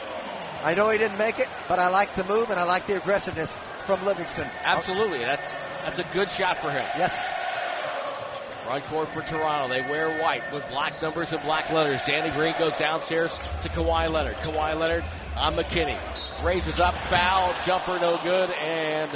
I 0.63 0.75
know 0.75 0.91
he 0.91 0.99
didn't 0.99 1.19
make 1.19 1.39
it, 1.39 1.49
but 1.69 1.79
I 1.79 1.89
like 1.89 2.15
the 2.15 2.25
move 2.25 2.51
and 2.51 2.59
I 2.59 2.65
like 2.65 2.87
the 2.87 2.97
aggressiveness 2.97 3.57
from 3.87 4.05
Livingston. 4.05 4.49
Absolutely, 4.65 5.21
that's 5.21 5.49
that's 5.85 5.99
a 6.01 6.05
good 6.13 6.31
shot 6.31 6.59
for 6.59 6.71
him. 6.71 6.85
Yes. 6.99 7.38
Front 8.69 8.85
court 8.85 9.09
for 9.15 9.23
Toronto. 9.23 9.75
They 9.75 9.81
wear 9.81 10.21
white 10.21 10.53
with 10.53 10.69
black 10.69 11.01
numbers 11.01 11.33
and 11.33 11.41
black 11.41 11.73
letters. 11.73 12.03
Danny 12.07 12.31
Green 12.37 12.55
goes 12.59 12.77
downstairs 12.77 13.33
to 13.63 13.71
Kawhi 13.71 14.13
Leonard. 14.13 14.35
Kawhi 14.35 14.79
Leonard 14.79 15.07
on 15.37 15.57
McKinnie. 15.57 15.97
Raises 16.45 16.79
up, 16.79 16.95
foul, 17.09 17.55
jumper 17.65 17.99
no 17.99 18.21
good, 18.23 18.51
and 18.51 19.11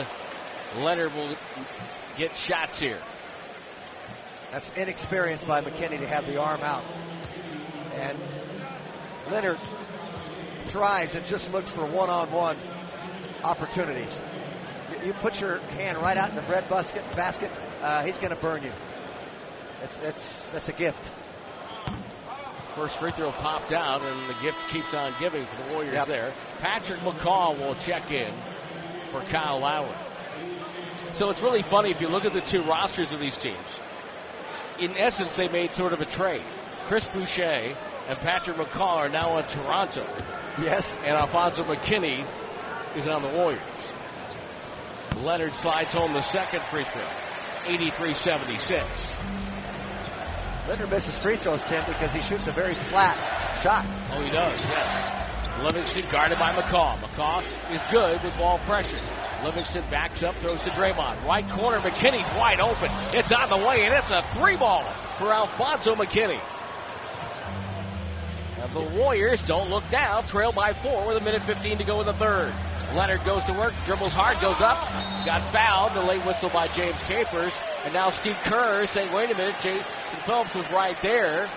Leonard 0.79 1.15
will 1.15 1.37
get 2.17 2.35
shots 2.35 2.81
here. 2.81 2.97
That's 4.53 4.71
inexperienced 4.71 5.47
by 5.47 5.61
McKinnie 5.61 5.99
to 5.99 6.07
have 6.07 6.27
the 6.27 6.41
arm 6.41 6.63
out. 6.63 6.83
And 7.97 8.19
Leonard 9.31 9.59
thrives 10.69 11.15
and 11.15 11.27
just 11.27 11.53
looks 11.53 11.71
for 11.71 11.85
one 11.85 12.09
on 12.09 12.33
one 12.33 12.57
opportunities. 13.45 14.19
You 15.05 15.13
put 15.13 15.43
your 15.43 15.59
hand 15.77 15.99
right 15.99 16.17
out 16.17 16.31
in 16.31 16.37
the 16.37 16.43
bread 16.43 16.67
basket, 16.71 17.05
basket 17.17 17.51
uh, 17.83 18.03
he's 18.03 18.17
going 18.17 18.31
to 18.31 18.37
burn 18.37 18.63
you. 18.63 18.73
That's 19.83 19.97
that's 19.97 20.51
that's 20.51 20.69
a 20.69 20.73
gift. 20.73 21.11
First 22.77 22.97
free 22.99 23.11
throw 23.11 23.33
popped 23.33 23.73
out, 23.73 24.01
and 24.01 24.31
the 24.31 24.41
gift 24.41 24.57
keeps 24.71 24.95
on 24.95 25.13
giving 25.19 25.45
for 25.45 25.63
the 25.65 25.75
Warriors 25.75 25.93
yep. 25.93 26.07
there. 26.07 26.33
Patrick 26.61 27.01
McCaw 27.01 27.59
will 27.59 27.75
check 27.75 28.11
in 28.13 28.33
for 29.11 29.21
Kyle 29.23 29.59
Lowry. 29.59 29.91
So 31.15 31.29
it's 31.31 31.43
really 31.43 31.63
funny 31.63 31.91
if 31.91 32.01
you 32.01 32.09
look 32.09 32.25
at 32.25 32.33
the 32.33 32.41
two 32.43 32.63
rosters 32.63 33.13
of 33.13 33.19
these 33.19 33.37
teams. 33.37 33.59
In 34.79 34.97
essence, 34.97 35.37
they 35.37 35.49
made 35.49 35.73
sort 35.73 35.93
of 35.93 36.01
a 36.01 36.07
trade. 36.07 36.43
Chris 36.87 37.07
Boucher 37.09 37.75
and 38.09 38.19
Patrick 38.21 38.57
McCaw 38.57 38.97
are 38.97 39.09
now 39.09 39.31
on 39.31 39.47
Toronto. 39.49 40.07
Yes. 40.61 40.99
And 40.99 41.11
Alfonzo 41.17 41.65
McKinnie 41.65 42.25
is 42.97 43.07
on 43.07 43.23
the 43.23 43.29
Warriors. 43.29 43.61
Leonard 45.23 45.55
slides 45.55 45.93
home 45.93 46.13
the 46.15 46.21
second 46.21 46.63
free 46.63 46.85
throw. 46.85 47.03
83 47.67 48.15
76. 48.15 49.13
Leonard 50.69 50.91
misses 50.91 51.19
free 51.19 51.37
throws, 51.37 51.65
Tim, 51.65 51.85
because 51.87 52.13
he 52.13 52.23
shoots 52.23 52.47
a 52.47 52.53
very 52.53 52.75
flat 52.75 53.17
shot. 53.63 53.85
Oh, 54.13 54.21
he 54.21 54.31
does, 54.31 54.59
yes. 54.67 55.63
Livingston 55.63 56.11
guarded 56.11 56.39
by 56.39 56.53
McCaw. 56.53 56.97
McCaw 56.99 57.43
is 57.73 57.83
good 57.91 58.23
with 58.23 58.37
ball 58.39 58.59
pressure. 58.61 58.99
Livingston 59.45 59.85
backs 59.91 60.23
up, 60.23 60.35
throws 60.37 60.63
to 60.63 60.71
Draymond. 60.71 61.25
Right 61.27 61.47
corner, 61.49 61.79
McKinnie's 61.81 62.31
wide 62.39 62.61
open. 62.61 62.91
It's 63.13 63.33
on 63.33 63.49
the 63.49 63.57
way, 63.57 63.85
and 63.85 63.95
it's 63.95 64.11
a 64.11 64.23
three 64.35 64.57
ball 64.57 64.85
for 65.19 65.33
Alfonzo 65.33 65.95
McKinnie. 65.97 66.41
And 68.61 68.73
the 68.73 68.97
Warriors 68.97 69.43
don't 69.43 69.69
look 69.69 69.89
down, 69.91 70.25
trail 70.27 70.53
by 70.53 70.73
four 70.73 71.07
with 71.09 71.17
a 71.17 71.21
minute 71.21 71.43
15 71.43 71.79
to 71.79 71.85
go 71.85 72.01
in 72.01 72.07
the 72.07 72.15
third. 72.15 72.53
Leonard 72.95 73.25
goes 73.25 73.43
to 73.45 73.53
work, 73.55 73.73
dribbles 73.85 74.13
hard, 74.13 74.39
goes 74.41 74.61
up, 74.61 74.79
got 75.25 75.41
fouled, 75.53 75.95
the 75.95 76.03
late 76.03 76.25
whistle 76.25 76.51
by 76.51 76.69
James 76.69 77.01
Capers, 77.03 77.53
and 77.85 77.93
now 77.93 78.11
Steve 78.11 78.37
Kerr 78.45 78.87
saying, 78.87 79.13
wait 79.13 79.31
a 79.31 79.37
minute, 79.37 79.57
Jason 80.13 80.25
Phillips 80.27 80.55
was 80.55 80.71
right 80.71 81.01
there. 81.01 81.49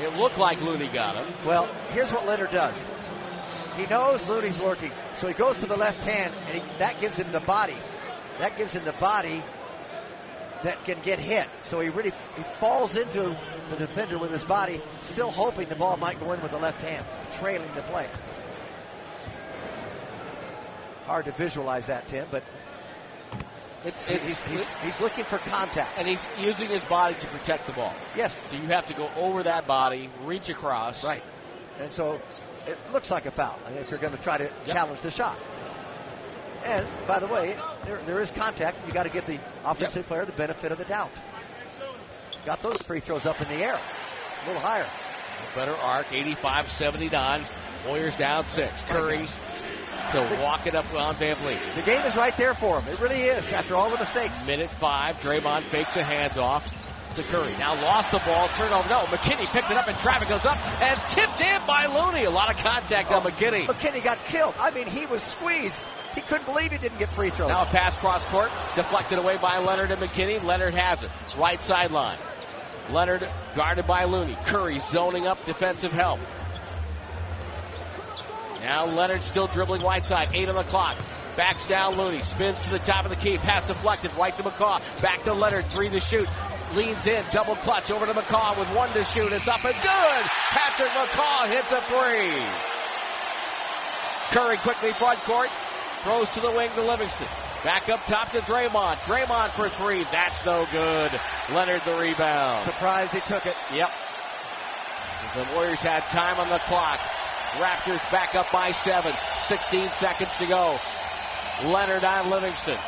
It 0.00 0.16
looked 0.16 0.38
like 0.38 0.60
Looney 0.60 0.86
got 0.88 1.16
him. 1.16 1.26
Well, 1.44 1.68
here's 1.90 2.12
what 2.12 2.24
Leonard 2.24 2.52
does. 2.52 2.84
He 3.76 3.86
knows 3.86 4.28
Looney's 4.28 4.60
lurking, 4.60 4.92
so 5.16 5.26
he 5.26 5.34
goes 5.34 5.56
to 5.56 5.66
the 5.66 5.76
left 5.76 6.00
hand, 6.04 6.32
and 6.46 6.62
he, 6.62 6.78
that 6.78 7.00
gives 7.00 7.16
him 7.16 7.32
the 7.32 7.40
body. 7.40 7.74
That 8.38 8.56
gives 8.56 8.72
him 8.72 8.84
the 8.84 8.92
body 8.92 9.42
that 10.62 10.84
can 10.84 11.00
get 11.02 11.18
hit. 11.18 11.48
So 11.62 11.80
he 11.80 11.88
really 11.88 12.12
he 12.36 12.42
falls 12.60 12.94
into 12.94 13.36
the 13.70 13.76
defender 13.76 14.16
with 14.16 14.30
his 14.30 14.44
body, 14.44 14.80
still 15.00 15.32
hoping 15.32 15.68
the 15.68 15.76
ball 15.76 15.96
might 15.96 16.20
go 16.20 16.30
in 16.30 16.40
with 16.42 16.52
the 16.52 16.58
left 16.58 16.80
hand, 16.80 17.04
trailing 17.32 17.74
the 17.74 17.82
play. 17.82 18.08
Hard 21.06 21.24
to 21.24 21.32
visualize 21.32 21.86
that, 21.86 22.06
Tim, 22.06 22.28
but 22.30 22.44
it's, 23.84 24.02
it's, 24.08 24.26
he's, 24.26 24.40
he's, 24.42 24.66
he's, 24.82 25.00
looking 25.00 25.24
for 25.24 25.38
contact. 25.38 25.90
And 25.98 26.08
he's 26.08 26.24
using 26.40 26.68
his 26.68 26.84
body 26.84 27.14
to 27.20 27.26
protect 27.26 27.66
the 27.66 27.72
ball. 27.72 27.92
Yes. 28.16 28.34
So 28.48 28.56
you 28.56 28.66
have 28.68 28.86
to 28.86 28.94
go 28.94 29.10
over 29.16 29.42
that 29.42 29.66
body, 29.66 30.08
reach 30.24 30.48
across. 30.48 31.04
Right. 31.04 31.22
And 31.80 31.92
so 31.92 32.20
it 32.66 32.78
looks 32.92 33.10
like 33.10 33.26
a 33.26 33.30
foul 33.30 33.58
if 33.76 33.90
you're 33.90 33.98
going 33.98 34.16
to 34.16 34.22
try 34.22 34.38
to 34.38 34.44
yep. 34.44 34.66
challenge 34.66 35.00
the 35.00 35.10
shot. 35.10 35.38
And 36.64 36.86
by 37.06 37.18
the 37.18 37.26
way, 37.26 37.56
there, 37.84 38.00
there 38.06 38.20
is 38.20 38.30
contact. 38.30 38.86
You 38.86 38.92
got 38.92 39.02
to 39.02 39.10
give 39.10 39.26
the 39.26 39.38
offensive 39.64 39.96
yep. 39.96 40.06
player 40.06 40.24
the 40.24 40.32
benefit 40.32 40.72
of 40.72 40.78
the 40.78 40.84
doubt. 40.84 41.10
Got 42.46 42.62
those 42.62 42.80
free 42.82 43.00
throws 43.00 43.26
up 43.26 43.40
in 43.40 43.48
the 43.48 43.64
air, 43.64 43.78
a 43.78 44.46
little 44.46 44.62
higher. 44.62 44.86
A 44.86 45.56
better 45.56 45.74
arc, 45.76 46.06
85 46.10 46.70
79. 46.70 47.44
Warriors 47.86 48.16
down 48.16 48.46
six. 48.46 48.82
Curry 48.84 49.26
to 50.10 50.38
walk 50.42 50.66
it 50.66 50.74
up 50.74 50.84
on 50.94 51.14
VanVleet. 51.16 51.58
The 51.76 51.82
game 51.82 52.02
is 52.02 52.16
right 52.16 52.36
there 52.36 52.54
for 52.54 52.80
him. 52.80 52.92
It 52.92 53.00
really 53.00 53.22
is 53.22 53.52
after 53.52 53.74
all 53.74 53.90
the 53.90 53.98
mistakes. 53.98 54.46
Minute 54.46 54.70
five. 54.70 55.18
Draymond 55.20 55.62
fakes 55.64 55.96
a 55.96 56.02
handoff 56.02 56.62
to 57.14 57.22
Curry. 57.22 57.52
Now 57.58 57.80
lost 57.80 58.10
the 58.10 58.18
ball. 58.18 58.48
Turnover. 58.48 58.88
No, 58.88 59.00
McKinnie 59.04 59.46
picked 59.46 59.70
it 59.70 59.76
up 59.76 59.88
and 59.88 59.98
traffic 59.98 60.28
goes 60.28 60.44
up 60.44 60.58
and 60.80 60.98
it's 60.98 61.14
tipped 61.14 61.40
in 61.40 61.66
by 61.66 61.86
Looney. 61.86 62.24
A 62.24 62.30
lot 62.30 62.50
of 62.50 62.56
contact 62.58 63.10
oh, 63.10 63.16
on 63.16 63.22
McKinnie. 63.22 63.66
McKinnie 63.66 64.02
got 64.02 64.24
killed. 64.26 64.54
I 64.58 64.70
mean, 64.70 64.86
he 64.86 65.06
was 65.06 65.22
squeezed. 65.22 65.84
He 66.14 66.20
couldn't 66.20 66.46
believe 66.46 66.70
he 66.70 66.78
didn't 66.78 66.98
get 66.98 67.08
free 67.08 67.30
throws. 67.30 67.48
Now 67.48 67.62
a 67.62 67.66
pass 67.66 67.96
cross 67.96 68.24
court. 68.26 68.50
Deflected 68.76 69.18
away 69.18 69.36
by 69.36 69.58
Leonard 69.58 69.90
and 69.90 70.00
McKinnie. 70.00 70.42
Leonard 70.42 70.74
has 70.74 71.02
it. 71.02 71.10
Right 71.36 71.60
sideline. 71.60 72.18
Leonard 72.90 73.28
guarded 73.56 73.86
by 73.86 74.04
Looney. 74.04 74.36
Curry 74.44 74.78
zoning 74.78 75.26
up 75.26 75.44
defensive 75.44 75.92
help. 75.92 76.20
Now 78.64 78.86
Leonard 78.86 79.22
still 79.22 79.46
dribbling 79.46 79.82
right 79.82 80.04
side. 80.06 80.30
Eight 80.32 80.48
on 80.48 80.54
the 80.54 80.62
clock. 80.64 80.96
Backs 81.36 81.68
down 81.68 81.98
Looney. 81.98 82.22
Spins 82.22 82.64
to 82.64 82.70
the 82.70 82.78
top 82.78 83.04
of 83.04 83.10
the 83.10 83.16
key. 83.16 83.36
Pass 83.36 83.66
deflected. 83.66 84.10
Right 84.14 84.34
to 84.38 84.42
McCaw. 84.42 84.80
Back 85.02 85.22
to 85.24 85.34
Leonard. 85.34 85.68
Three 85.68 85.90
to 85.90 86.00
shoot. 86.00 86.26
Leans 86.72 87.06
in. 87.06 87.22
Double 87.30 87.56
clutch 87.56 87.90
over 87.90 88.06
to 88.06 88.14
McCaw 88.14 88.58
with 88.58 88.66
one 88.74 88.90
to 88.94 89.04
shoot. 89.04 89.32
It's 89.34 89.48
up 89.48 89.62
and 89.66 89.74
good. 89.74 90.24
Patrick 90.48 90.88
McCaw 90.92 91.46
hits 91.46 91.72
a 91.72 91.82
three. 91.92 92.40
Curry 94.30 94.56
quickly 94.56 94.92
front 94.92 95.20
court. 95.24 95.50
Throws 96.02 96.30
to 96.30 96.40
the 96.40 96.50
wing 96.50 96.70
to 96.74 96.82
Livingston. 96.82 97.28
Back 97.64 97.90
up 97.90 98.02
top 98.06 98.32
to 98.32 98.38
Draymond. 98.40 98.96
Draymond 99.00 99.50
for 99.50 99.68
three. 99.68 100.04
That's 100.04 100.42
no 100.46 100.66
good. 100.72 101.12
Leonard 101.52 101.82
the 101.84 101.96
rebound. 101.98 102.64
Surprised 102.64 103.12
he 103.12 103.20
took 103.20 103.44
it. 103.44 103.56
Yep. 103.74 103.90
The 105.34 105.46
Warriors 105.54 105.80
had 105.80 106.02
time 106.04 106.40
on 106.40 106.48
the 106.48 106.60
clock. 106.60 107.00
Raptors 107.58 108.10
back 108.10 108.34
up 108.34 108.50
by 108.50 108.72
seven. 108.72 109.14
16 109.46 109.90
seconds 109.92 110.34
to 110.36 110.46
go. 110.46 110.78
Leonard 111.64 112.02
on 112.02 112.30
Livingston 112.30 112.78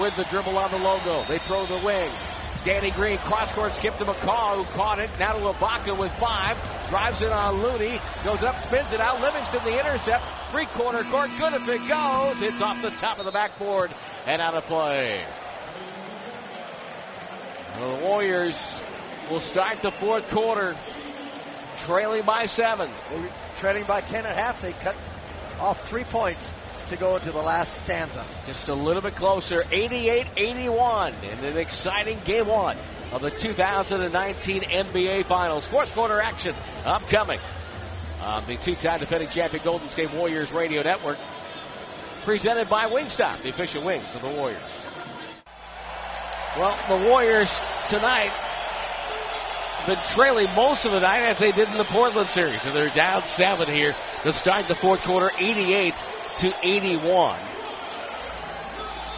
with 0.00 0.16
the 0.16 0.24
dribble 0.24 0.56
on 0.56 0.70
the 0.70 0.78
logo. 0.78 1.24
They 1.26 1.38
throw 1.38 1.66
the 1.66 1.78
wing. 1.78 2.10
Danny 2.64 2.90
Green 2.92 3.18
cross 3.18 3.50
court 3.52 3.74
skip 3.74 3.98
to 3.98 4.04
McCaw 4.04 4.56
who 4.56 4.64
caught 4.72 4.98
it. 4.98 5.10
Now 5.18 5.32
to 5.32 5.40
Ibaka 5.40 5.98
with 5.98 6.12
five. 6.12 6.56
Drives 6.88 7.20
it 7.20 7.32
on 7.32 7.60
Looney. 7.60 8.00
Goes 8.24 8.42
up, 8.42 8.58
spins 8.60 8.92
it 8.92 9.00
out. 9.00 9.20
Livingston 9.20 9.64
the 9.64 9.78
intercept. 9.78 10.24
Three 10.50 10.66
corner 10.66 11.02
court. 11.04 11.30
Good 11.38 11.54
if 11.54 11.68
it 11.68 11.86
goes. 11.88 12.40
It's 12.40 12.62
off 12.62 12.80
the 12.80 12.90
top 12.92 13.18
of 13.18 13.24
the 13.24 13.32
backboard 13.32 13.90
and 14.26 14.40
out 14.40 14.54
of 14.54 14.64
play. 14.64 15.24
The 17.78 18.06
Warriors 18.06 18.80
will 19.30 19.40
start 19.40 19.82
the 19.82 19.90
fourth 19.90 20.28
quarter 20.30 20.76
trailing 21.78 22.22
by 22.22 22.46
seven 22.46 22.88
trailing 23.62 23.84
by 23.84 24.00
10 24.00 24.18
and 24.18 24.26
a 24.26 24.34
half. 24.34 24.60
They 24.60 24.72
cut 24.72 24.96
off 25.60 25.88
three 25.88 26.02
points 26.02 26.52
to 26.88 26.96
go 26.96 27.14
into 27.14 27.30
the 27.30 27.40
last 27.40 27.78
stanza. 27.78 28.26
Just 28.44 28.66
a 28.66 28.74
little 28.74 29.00
bit 29.00 29.14
closer, 29.14 29.64
88 29.70 30.26
81 30.36 31.14
in 31.22 31.44
an 31.44 31.56
exciting 31.56 32.18
game 32.24 32.48
one 32.48 32.76
of 33.12 33.22
the 33.22 33.30
2019 33.30 34.62
NBA 34.62 35.26
Finals. 35.26 35.64
Fourth 35.64 35.92
quarter 35.92 36.20
action 36.20 36.56
upcoming 36.84 37.38
on 38.20 38.44
the 38.48 38.56
two 38.56 38.74
time 38.74 38.98
defending 38.98 39.28
champion 39.28 39.62
Golden 39.62 39.88
State 39.88 40.12
Warriors 40.12 40.50
Radio 40.50 40.82
Network. 40.82 41.18
Presented 42.24 42.68
by 42.68 42.88
Wingstop, 42.88 43.42
the 43.42 43.50
official 43.50 43.84
wings 43.84 44.12
of 44.16 44.22
the 44.22 44.28
Warriors. 44.28 44.60
Well, 46.56 46.76
the 46.88 47.08
Warriors 47.08 47.56
tonight 47.88 48.32
been 49.86 49.98
trailing 50.08 50.48
most 50.54 50.84
of 50.84 50.92
the 50.92 51.00
night 51.00 51.22
as 51.22 51.38
they 51.38 51.52
did 51.52 51.68
in 51.68 51.78
the 51.78 51.84
Portland 51.84 52.28
series. 52.28 52.64
And 52.64 52.74
they're 52.74 52.90
down 52.90 53.24
seven 53.24 53.68
here 53.68 53.94
to 54.22 54.32
start 54.32 54.68
the 54.68 54.74
fourth 54.74 55.02
quarter, 55.02 55.30
88 55.38 55.94
to 56.38 56.54
81. 56.62 57.38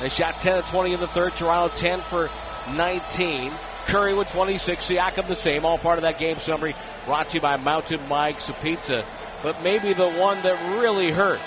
They 0.01 0.09
shot 0.09 0.41
10 0.41 0.59
of 0.59 0.67
20 0.67 0.95
in 0.95 1.01
the 1.01 1.07
third. 1.09 1.35
Toronto 1.37 1.75
10 1.77 2.01
for 2.03 2.31
19. 2.73 3.53
Curry 3.87 4.15
with 4.15 4.29
26. 4.29 4.89
Siakam 4.89 5.29
the 5.29 5.37
same. 5.37 5.65
All 5.65 5.79
part 5.79 5.99
of 5.99 6.03
that 6.03 6.19
game 6.19 6.39
summary 6.41 6.75
brought 7.05 7.29
to 7.31 7.35
you 7.37 7.41
by 7.41 7.57
Mountain 7.57 8.07
Mike's 8.09 8.51
Pizza. 8.63 9.05
But 9.43 9.63
maybe 9.63 9.93
the 9.93 10.11
one 10.11 10.43
that 10.43 10.81
really 10.81 11.11
hurt 11.11 11.41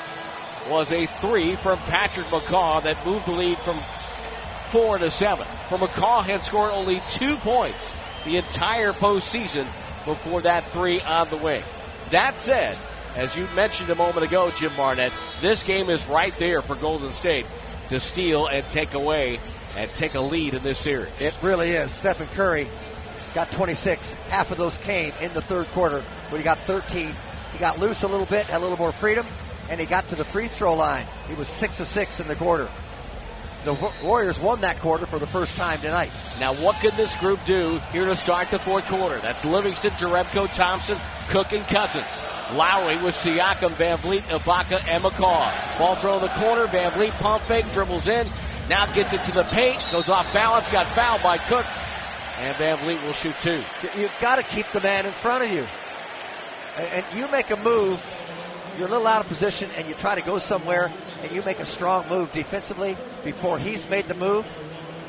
was 0.70 0.92
a 0.92 1.06
three 1.06 1.56
from 1.56 1.80
Patrick 1.80 2.28
McCaw 2.28 2.84
that 2.84 3.06
moved 3.06 3.26
the 3.26 3.32
lead 3.32 3.58
from 3.60 3.80
four 4.70 4.98
to 4.98 5.10
seven. 5.10 5.48
For 5.70 5.78
McCaw 5.78 6.24
had 6.24 6.44
scored 6.44 6.72
only 6.72 7.02
two 7.10 7.38
points 7.38 7.94
the 8.28 8.36
entire 8.36 8.92
postseason 8.92 9.66
before 10.04 10.42
that 10.42 10.66
three 10.72 11.00
on 11.02 11.30
the 11.30 11.38
wing. 11.38 11.64
That 12.12 12.38
said, 12.38 12.78
as 13.16 13.36
you 13.38 13.48
mentioned 13.56 13.90
a 13.90 13.96
moment 13.96 14.26
ago, 14.26 14.52
Jim 14.52 14.72
Barnett, 14.76 15.14
this 15.40 15.64
game 15.64 15.90
is 15.90 16.06
right 16.08 16.38
there 16.38 16.62
for 16.62 16.76
Golden 16.76 17.14
State 17.14 17.46
to 17.88 18.02
steal 18.02 18.48
and 18.48 18.70
take 18.70 18.94
away 18.94 19.40
and 19.78 19.90
take 19.92 20.16
a 20.16 20.20
lead 20.20 20.56
in 20.56 20.62
this 20.62 20.78
series. 20.78 21.10
It 21.22 21.36
really 21.42 21.70
is. 21.70 21.90
Stephen 21.92 22.28
Curry 22.36 22.68
got 23.34 23.50
26. 23.50 24.12
Half 24.30 24.52
of 24.52 24.58
those 24.58 24.78
came 24.80 25.14
in 25.22 25.34
the 25.34 25.42
third 25.42 25.68
quarter, 25.68 26.04
but 26.30 26.36
he 26.36 26.44
got 26.44 26.58
13. 26.60 27.16
He 27.54 27.60
got 27.60 27.80
loose 27.80 28.04
a 28.04 28.08
little 28.08 28.26
bit, 28.26 28.46
had 28.48 28.58
a 28.58 28.64
little 28.64 28.78
more 28.78 28.92
freedom, 28.92 29.26
and 29.70 29.80
he 29.80 29.86
got 29.86 30.06
to 30.10 30.16
the 30.16 30.26
free 30.26 30.50
throw 30.50 30.74
line. 30.74 31.06
He 31.30 31.34
was 31.36 31.48
6 31.48 31.80
of 31.80 31.88
6 31.88 32.20
in 32.20 32.28
the 32.28 32.36
quarter 32.36 32.68
the 33.64 33.92
Warriors 34.04 34.40
won 34.40 34.62
that 34.62 34.80
quarter 34.80 35.06
for 35.06 35.20
the 35.20 35.28
first 35.28 35.56
time 35.56 35.80
tonight. 35.80 36.12
Now, 36.40 36.54
what 36.56 36.76
can 36.78 36.96
this 36.96 37.16
group 37.18 37.40
do 37.46 37.80
here 37.92 38.06
to 38.06 38.16
start 38.16 38.50
the 38.50 38.60
fourth 38.60 38.86
quarter? 38.86 39.20
That's 39.20 39.44
Livingston, 39.44 39.92
Jerebko, 39.92 40.54
Thompson, 40.56 40.98
Cook, 41.30 41.52
and 41.52 41.66
Cousins. 41.68 42.06
Lowry 42.54 42.98
with 43.04 43.16
Siakam, 43.16 43.72
VanVleet, 43.72 44.22
Ibaka, 44.22 44.88
and 44.88 45.04
McCaw. 45.04 45.78
Ball 45.78 45.96
throw 45.96 46.16
in 46.16 46.22
the 46.22 46.30
corner. 46.30 46.66
VanVleet 46.68 47.12
pump 47.20 47.44
fake, 47.44 47.66
dribbles 47.74 48.08
in. 48.08 48.28
Now 48.70 48.86
gets 48.94 49.14
it 49.14 49.24
to 49.24 49.32
the 49.32 49.44
paint. 49.44 49.86
Goes 49.92 50.10
off 50.10 50.32
balance. 50.34 50.70
Got 50.70 50.88
fouled 50.96 51.24
by 51.24 51.38
Cook. 51.38 51.66
And 52.40 52.56
VanVleet 52.58 53.04
will 53.04 53.14
shoot 53.14 53.36
two. 53.42 53.62
You've 53.98 54.16
got 54.22 54.38
to 54.38 54.44
keep 54.44 54.66
the 54.72 54.80
man 54.82 55.06
in 55.06 55.12
front 55.12 55.44
of 55.44 55.52
you. 55.52 55.66
And 56.78 57.06
you 57.16 57.28
make 57.32 57.50
a 57.50 57.58
move 57.58 58.06
you're 58.78 58.88
a 58.88 58.92
little 58.92 59.08
out 59.08 59.22
of 59.22 59.28
position 59.28 59.70
and 59.76 59.88
you 59.88 59.96
try 59.96 60.16
to 60.16 60.22
go 60.22 60.38
somewhere 60.38 60.92
and 61.22 61.32
you 61.32 61.42
make 61.44 61.60
a 61.60 61.66
strong 61.66 62.08
move 62.10 62.32
defensively 62.32 62.96
before 63.24 63.58
he's 63.58 63.90
made 63.90 64.06
the 64.08 64.14
move, 64.14 64.46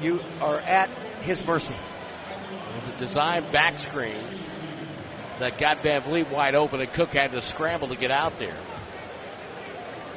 you 0.00 0.20
are 0.40 0.58
at 0.60 0.88
his 1.20 1.44
mercy. 1.44 1.74
It 1.74 2.76
was 2.76 2.94
a 2.94 2.98
design 2.98 3.50
back 3.52 3.78
screen 3.78 4.16
that 5.38 5.58
got 5.58 5.82
VanVleet 5.82 6.30
wide 6.30 6.54
open 6.54 6.80
and 6.80 6.92
Cook 6.92 7.10
had 7.10 7.32
to 7.32 7.42
scramble 7.42 7.88
to 7.88 7.96
get 7.96 8.10
out 8.10 8.38
there. 8.38 8.56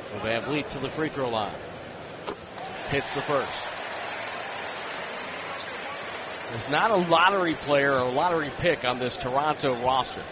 So 0.09 0.19
VanVleet 0.19 0.69
to 0.69 0.79
the 0.79 0.89
free 0.89 1.09
throw 1.09 1.29
line. 1.29 1.53
Hits 2.89 3.13
the 3.13 3.21
first. 3.21 3.53
There's 6.51 6.69
not 6.69 6.91
a 6.91 6.95
lottery 6.95 7.53
player 7.53 7.93
or 7.93 7.99
a 7.99 8.11
lottery 8.11 8.51
pick 8.59 8.83
on 8.83 8.99
this 8.99 9.15
Toronto 9.15 9.75
roster. 9.83 10.23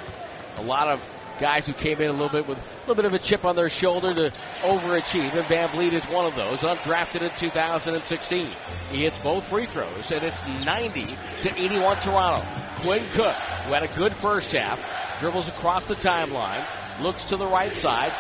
A 0.57 0.61
lot 0.61 0.89
of 0.89 1.01
guys 1.40 1.66
who 1.66 1.74
came 1.74 2.02
in 2.02 2.10
a 2.10 2.14
little 2.14 2.30
bit 2.30 2.48
with 2.48 2.57
a 2.57 2.80
little 2.82 2.95
bit 2.95 3.06
of 3.06 3.14
a 3.14 3.20
chip 3.20 3.45
on 3.45 3.56
their 3.56 3.70
shoulder 3.70 4.14
to 4.14 4.32
overachieve, 4.61 5.34
and 5.34 5.45
Van 5.48 5.70
Vleet 5.70 5.94
is 5.94 6.06
one 6.06 6.26
of 6.26 6.36
those, 6.36 6.60
undrafted 6.60 7.22
in 7.22 7.32
2016. 7.38 8.49
He 8.91 9.03
hits 9.03 9.18
both 9.20 9.45
free 9.45 9.66
throws, 9.66 10.11
and 10.11 10.24
it's 10.24 10.41
90 10.66 11.06
to 11.41 11.60
81 11.60 11.99
Toronto. 11.99 12.45
Quinn 12.82 13.03
Cook, 13.11 13.36
who 13.36 13.74
had 13.74 13.84
a 13.84 13.88
good 13.90 14.14
first 14.14 14.52
half, 14.52 14.80
dribbles 15.20 15.48
across 15.48 15.86
the 15.86 15.95
timeline, 15.95 16.64
looks 17.02 17.24
to 17.26 17.38
the 17.38 17.48
right 17.48 17.74
side, 17.74 18.11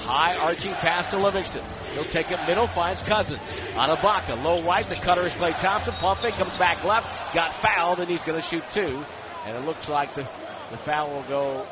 high 0.00 0.36
arching 0.36 0.72
pass 0.74 1.06
to 1.08 1.18
Livingston. 1.18 1.64
He'll 1.94 2.04
take 2.04 2.30
it 2.30 2.38
middle, 2.46 2.66
finds 2.68 3.02
Cousins. 3.02 3.42
On 3.76 3.94
Ibaka, 3.94 4.42
low 4.42 4.62
right, 4.62 4.88
the 4.88 4.94
cutter 4.94 5.26
is 5.26 5.32
Klay 5.34 5.58
Thompson, 5.60 5.94
pumping, 5.94 6.32
comes 6.32 6.56
back 6.58 6.82
left, 6.84 7.34
got 7.34 7.52
fouled, 7.54 7.98
and 7.98 8.08
he's 8.08 8.24
going 8.24 8.40
to 8.40 8.46
shoot 8.46 8.64
two. 8.72 9.04
And 9.46 9.56
it 9.56 9.66
looks 9.66 9.88
like 9.88 10.14
the, 10.14 10.26
the 10.70 10.76
foul 10.76 11.10
will 11.12 11.22
go 11.24 11.66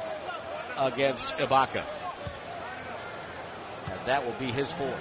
against 0.76 1.28
Ibaka. 1.36 1.84
And 3.86 4.00
that 4.06 4.24
will 4.24 4.34
be 4.34 4.52
his 4.52 4.72
fourth. 4.72 4.94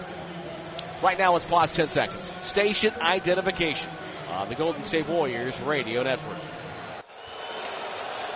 Right 1.04 1.18
now, 1.18 1.36
it's 1.36 1.46
pause 1.46 1.72
10 1.72 1.90
seconds. 1.90 2.32
Station 2.44 2.94
identification 3.02 3.90
on 4.30 4.50
the 4.50 4.56
Golden 4.56 4.84
State 4.84 5.08
Warriors 5.08 5.60
radio 5.62 6.04
network. 6.04 6.38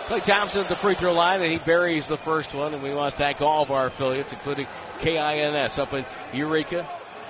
Klay 0.06 0.24
Thompson 0.24 0.62
at 0.62 0.68
the 0.68 0.74
free 0.74 0.96
throw 0.96 1.12
line, 1.12 1.40
and 1.40 1.52
he 1.52 1.58
buries 1.58 2.08
the 2.08 2.16
first 2.16 2.52
one. 2.52 2.74
And 2.74 2.82
we 2.82 2.92
want 2.92 3.12
to 3.12 3.16
thank 3.16 3.40
all 3.40 3.62
of 3.62 3.70
our 3.70 3.86
affiliates, 3.86 4.32
including 4.32 4.66
KINS 4.98 5.78
up 5.78 5.94
in 5.94 6.04
Eureka, 6.32 6.88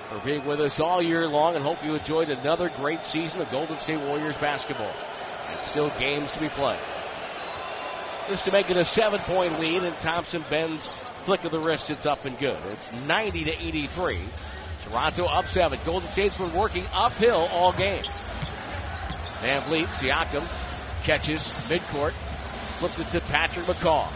for 0.08 0.18
being 0.24 0.46
with 0.46 0.60
us 0.60 0.80
all 0.80 1.02
year 1.02 1.28
long 1.28 1.56
and 1.56 1.62
hope 1.62 1.84
you 1.84 1.94
enjoyed 1.94 2.30
another 2.30 2.70
great 2.76 3.02
season 3.02 3.40
of 3.40 3.50
Golden 3.50 3.76
State 3.76 4.00
Warriors 4.00 4.38
basketball. 4.38 4.92
And 5.48 5.62
still 5.62 5.90
games 5.98 6.30
to 6.32 6.40
be 6.40 6.48
played. 6.48 6.78
Just 8.30 8.44
to 8.44 8.52
make 8.52 8.70
it 8.70 8.76
a 8.76 8.84
seven 8.84 9.18
point 9.22 9.58
lead, 9.58 9.82
and 9.82 9.98
Thompson 9.98 10.44
bends 10.48 10.88
flick 11.24 11.42
of 11.42 11.50
the 11.50 11.58
wrist, 11.58 11.90
it's 11.90 12.06
up 12.06 12.24
and 12.26 12.38
good. 12.38 12.56
It's 12.68 12.88
90 13.08 13.42
to 13.42 13.50
83. 13.50 14.20
Toronto 14.84 15.24
up 15.24 15.48
seven. 15.48 15.80
Golden 15.84 16.08
State's 16.08 16.36
been 16.36 16.54
working 16.54 16.86
uphill 16.94 17.48
all 17.50 17.72
game. 17.72 18.04
Van 19.40 19.62
Vleet, 19.62 19.88
Siakam 19.88 20.46
catches 21.02 21.40
midcourt, 21.68 22.12
flips 22.78 23.00
it 23.00 23.08
to 23.08 23.20
Patrick 23.32 23.66
McCaw. 23.66 24.08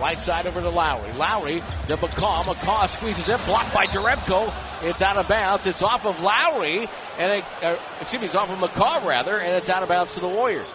Right 0.00 0.20
side 0.20 0.48
over 0.48 0.60
to 0.60 0.68
Lowry. 0.68 1.12
Lowry 1.12 1.60
to 1.86 1.96
McCaw. 1.96 2.42
McCaw 2.42 2.88
squeezes 2.88 3.28
it, 3.28 3.38
blocked 3.46 3.72
by 3.72 3.86
Jerebko. 3.86 4.52
It's 4.82 5.02
out 5.02 5.18
of 5.18 5.28
bounds. 5.28 5.68
It's 5.68 5.82
off 5.82 6.04
of 6.04 6.20
Lowry, 6.20 6.88
and 7.16 7.32
it, 7.32 7.44
uh, 7.62 7.76
excuse 8.00 8.22
me, 8.22 8.26
it's 8.26 8.34
off 8.34 8.50
of 8.50 8.58
McCaw 8.58 9.04
rather, 9.04 9.38
and 9.38 9.54
it's 9.54 9.70
out 9.70 9.84
of 9.84 9.88
bounds 9.88 10.14
to 10.14 10.20
the 10.20 10.26
Warriors. 10.26 10.66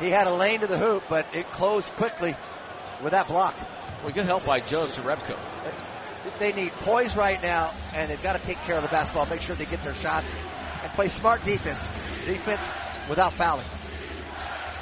He 0.00 0.10
had 0.10 0.26
a 0.26 0.34
lane 0.34 0.60
to 0.60 0.66
the 0.66 0.78
hoop, 0.78 1.04
but 1.08 1.26
it 1.34 1.50
closed 1.50 1.92
quickly 1.92 2.34
with 3.02 3.12
that 3.12 3.28
block. 3.28 3.54
Well, 4.02 4.12
good 4.12 4.24
help 4.24 4.46
by 4.46 4.60
Joe 4.60 4.86
Jerebko. 4.86 5.36
They 6.38 6.52
need 6.52 6.72
poise 6.72 7.16
right 7.16 7.40
now, 7.42 7.72
and 7.94 8.10
they've 8.10 8.22
got 8.22 8.32
to 8.32 8.46
take 8.46 8.56
care 8.58 8.76
of 8.76 8.82
the 8.82 8.88
basketball, 8.88 9.26
make 9.26 9.42
sure 9.42 9.54
they 9.56 9.66
get 9.66 9.82
their 9.84 9.94
shots, 9.94 10.32
and 10.82 10.92
play 10.92 11.08
smart 11.08 11.44
defense. 11.44 11.86
Defense 12.26 12.62
without 13.08 13.32
fouling. 13.34 13.66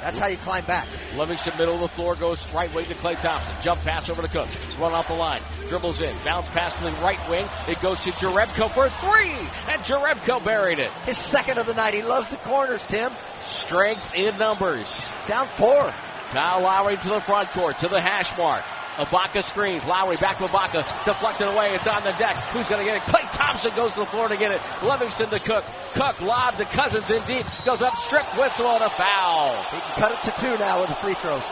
That's 0.01 0.17
how 0.17 0.27
you 0.27 0.37
climb 0.37 0.63
back. 0.65 0.87
Livingston, 1.17 1.57
middle 1.57 1.75
of 1.75 1.81
the 1.81 1.87
floor, 1.89 2.15
goes 2.15 2.47
right 2.53 2.73
wing 2.73 2.85
to 2.85 2.95
Klay 2.95 3.19
Thompson. 3.19 3.51
Jump 3.61 3.81
pass 3.81 4.09
over 4.09 4.21
to 4.21 4.29
Cook. 4.29 4.47
Run 4.79 4.93
off 4.93 5.09
the 5.09 5.13
line. 5.13 5.41
Dribbles 5.67 5.99
in. 5.99 6.15
Bounce 6.23 6.47
pass 6.49 6.73
to 6.75 6.83
the 6.83 6.91
right 7.03 7.19
wing. 7.29 7.45
It 7.67 7.81
goes 7.81 7.99
to 8.01 8.11
Jerebko 8.11 8.71
for 8.71 8.89
three. 8.89 9.31
And 9.67 9.81
Jerebko 9.81 10.43
buried 10.45 10.79
it. 10.79 10.89
His 11.05 11.17
second 11.17 11.57
of 11.57 11.65
the 11.65 11.73
night. 11.73 11.93
He 11.93 12.01
loves 12.01 12.29
the 12.29 12.37
corners, 12.37 12.85
Tim. 12.85 13.11
Strength 13.43 14.13
in 14.15 14.37
numbers. 14.37 15.05
Down 15.27 15.47
four. 15.47 15.93
Kyle 16.31 16.61
Lowry 16.61 16.97
to 16.97 17.09
the 17.09 17.21
front 17.21 17.49
court, 17.49 17.79
to 17.79 17.87
the 17.87 17.99
hash 17.99 18.37
mark. 18.37 18.63
Ibaka 18.97 19.43
screens. 19.43 19.85
Lowry 19.85 20.17
back 20.17 20.37
to 20.39 20.45
Ibaka. 20.45 20.83
Deflected 21.05 21.47
away. 21.47 21.73
It's 21.73 21.87
on 21.87 22.03
the 22.03 22.11
deck. 22.13 22.35
Who's 22.51 22.67
going 22.67 22.85
to 22.85 22.91
get 22.91 22.97
it? 22.97 23.03
Klay 23.03 23.31
Thompson 23.31 23.71
goes 23.73 23.93
to 23.93 24.01
the 24.01 24.05
floor 24.07 24.27
to 24.27 24.35
get 24.35 24.51
it. 24.51 24.61
Livingston 24.83 25.29
to 25.29 25.39
Cook. 25.39 25.63
Cook 25.93 26.19
lob 26.19 26.57
to 26.57 26.65
Cousins 26.65 27.09
in 27.09 27.23
deep. 27.25 27.45
Goes 27.63 27.81
up. 27.81 27.95
Strip 27.95 28.25
whistle 28.37 28.67
and 28.67 28.83
a 28.83 28.89
foul. 28.89 29.55
He 29.63 29.79
can 29.79 29.93
cut 29.95 30.11
it 30.11 30.21
to 30.29 30.41
two 30.41 30.57
now 30.57 30.81
with 30.81 30.89
the 30.89 30.95
free 30.95 31.13
throws. 31.13 31.43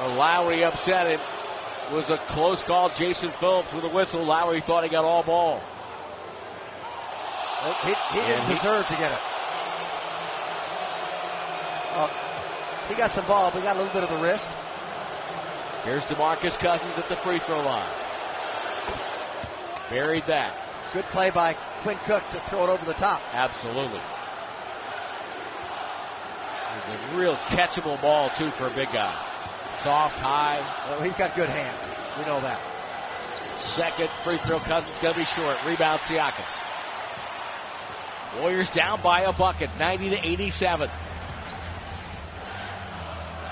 Well, 0.00 0.16
Lowry 0.16 0.64
upset 0.64 1.06
it. 1.06 1.20
It 1.88 1.94
was 1.94 2.10
a 2.10 2.18
close 2.18 2.64
call. 2.64 2.88
Jason 2.90 3.30
Phillips 3.30 3.72
with 3.72 3.84
a 3.84 3.88
whistle. 3.88 4.24
Lowry 4.24 4.60
thought 4.60 4.82
he 4.82 4.90
got 4.90 5.04
all 5.04 5.22
ball. 5.22 5.62
Well, 7.62 7.74
he, 7.84 7.94
he 8.18 8.26
didn't 8.26 8.48
deserve 8.56 8.86
to 8.88 8.94
get 8.94 9.12
it. 9.12 9.18
Uh, 11.98 12.08
he 12.88 12.94
got 12.94 13.10
some 13.10 13.26
ball, 13.26 13.50
but 13.50 13.58
he 13.58 13.64
got 13.64 13.74
a 13.74 13.80
little 13.80 13.92
bit 13.92 14.04
of 14.04 14.10
the 14.10 14.22
wrist. 14.22 14.46
Here's 15.82 16.04
DeMarcus 16.04 16.56
Cousins 16.58 16.96
at 16.96 17.08
the 17.08 17.16
free 17.16 17.40
throw 17.40 17.60
line. 17.64 17.88
Buried 19.90 20.24
that. 20.26 20.54
Good 20.92 21.04
play 21.06 21.30
by 21.30 21.54
Quinn 21.82 21.98
Cook 22.04 22.22
to 22.30 22.38
throw 22.40 22.64
it 22.64 22.70
over 22.70 22.84
the 22.84 22.94
top. 22.94 23.20
Absolutely. 23.32 24.00
It's 26.76 27.12
a 27.12 27.16
real 27.16 27.34
catchable 27.48 28.00
ball, 28.00 28.30
too, 28.30 28.50
for 28.52 28.68
a 28.68 28.70
big 28.70 28.92
guy. 28.92 29.12
Soft, 29.82 30.18
high. 30.18 30.60
Well, 30.88 31.02
he's 31.02 31.16
got 31.16 31.34
good 31.34 31.48
hands. 31.48 31.92
We 32.16 32.26
know 32.26 32.40
that. 32.40 32.60
Second 33.58 34.08
free 34.22 34.36
throw 34.38 34.60
Cousins 34.60 34.96
going 34.98 35.14
to 35.14 35.20
be 35.20 35.26
short. 35.26 35.56
Rebound 35.66 36.00
Siakam. 36.02 36.44
Warriors 38.40 38.70
down 38.70 39.00
by 39.02 39.22
a 39.22 39.32
bucket, 39.32 39.70
90 39.80 40.10
to 40.10 40.26
87. 40.26 40.90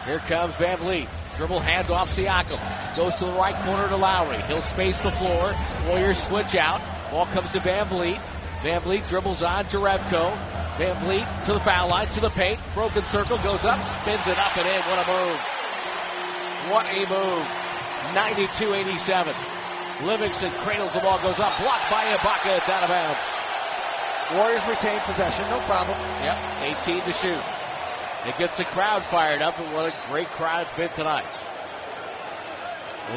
Here 0.07 0.21
comes 0.21 0.55
Van 0.55 0.79
Vleet. 0.79 1.09
Dribble 1.37 1.59
handoff 1.59 2.07
Siakam. 2.15 2.97
Goes 2.97 3.17
to 3.17 3.25
the 3.25 3.33
right 3.33 3.57
corner 3.65 3.89
to 3.89 3.97
Lowry. 3.97 4.41
He'll 4.43 4.63
space 4.63 4.99
the 5.01 5.11
floor. 5.11 5.53
Warriors 5.89 6.23
switch 6.23 6.55
out. 6.55 6.81
Ball 7.11 7.27
comes 7.27 7.51
to 7.51 7.61
Van 7.61 7.87
Vleet. 7.89 8.21
Van 8.63 8.81
Vleet 8.83 9.07
dribbles 9.09 9.43
on 9.43 9.67
to 9.67 9.79
Jerebko. 9.79 10.31
Van 10.79 10.95
Vleet 11.03 11.45
to 11.47 11.55
the 11.55 11.61
foul 11.61 11.89
line, 11.89 12.07
to 12.11 12.21
the 12.21 12.31
paint. 12.31 12.61
Broken 12.73 13.05
circle 13.07 13.39
goes 13.39 13.65
up, 13.65 13.83
spins 13.85 14.27
it 14.29 14.39
up 14.39 14.57
and 14.57 14.69
in. 14.69 14.81
What 14.87 15.03
a 15.03 15.07
move. 15.11 15.41
What 16.71 16.87
a 16.87 17.01
move. 17.11 17.47
92 18.15 18.75
87. 18.75 19.35
Livingston 20.05 20.53
cradles 20.63 20.93
the 20.93 21.01
ball, 21.01 21.19
goes 21.19 21.41
up, 21.41 21.59
blocked 21.59 21.91
by 21.91 22.05
Ibaka. 22.15 22.59
It's 22.59 22.69
out 22.69 22.85
of 22.85 22.89
bounds. 22.89 23.27
Warriors 24.39 24.63
retain 24.69 25.01
possession, 25.01 25.51
no 25.51 25.59
problem. 25.67 25.99
Yep, 26.23 26.39
18 26.87 27.03
to 27.03 27.13
shoot. 27.13 27.43
It 28.27 28.37
gets 28.39 28.57
the 28.57 28.65
crowd 28.65 29.03
fired 29.05 29.43
up, 29.43 29.59
and 29.59 29.73
what 29.73 29.87
a 29.87 29.95
great 30.11 30.27
crowd 30.29 30.67
it's 30.67 30.77
been 30.77 30.89
tonight. 30.91 31.27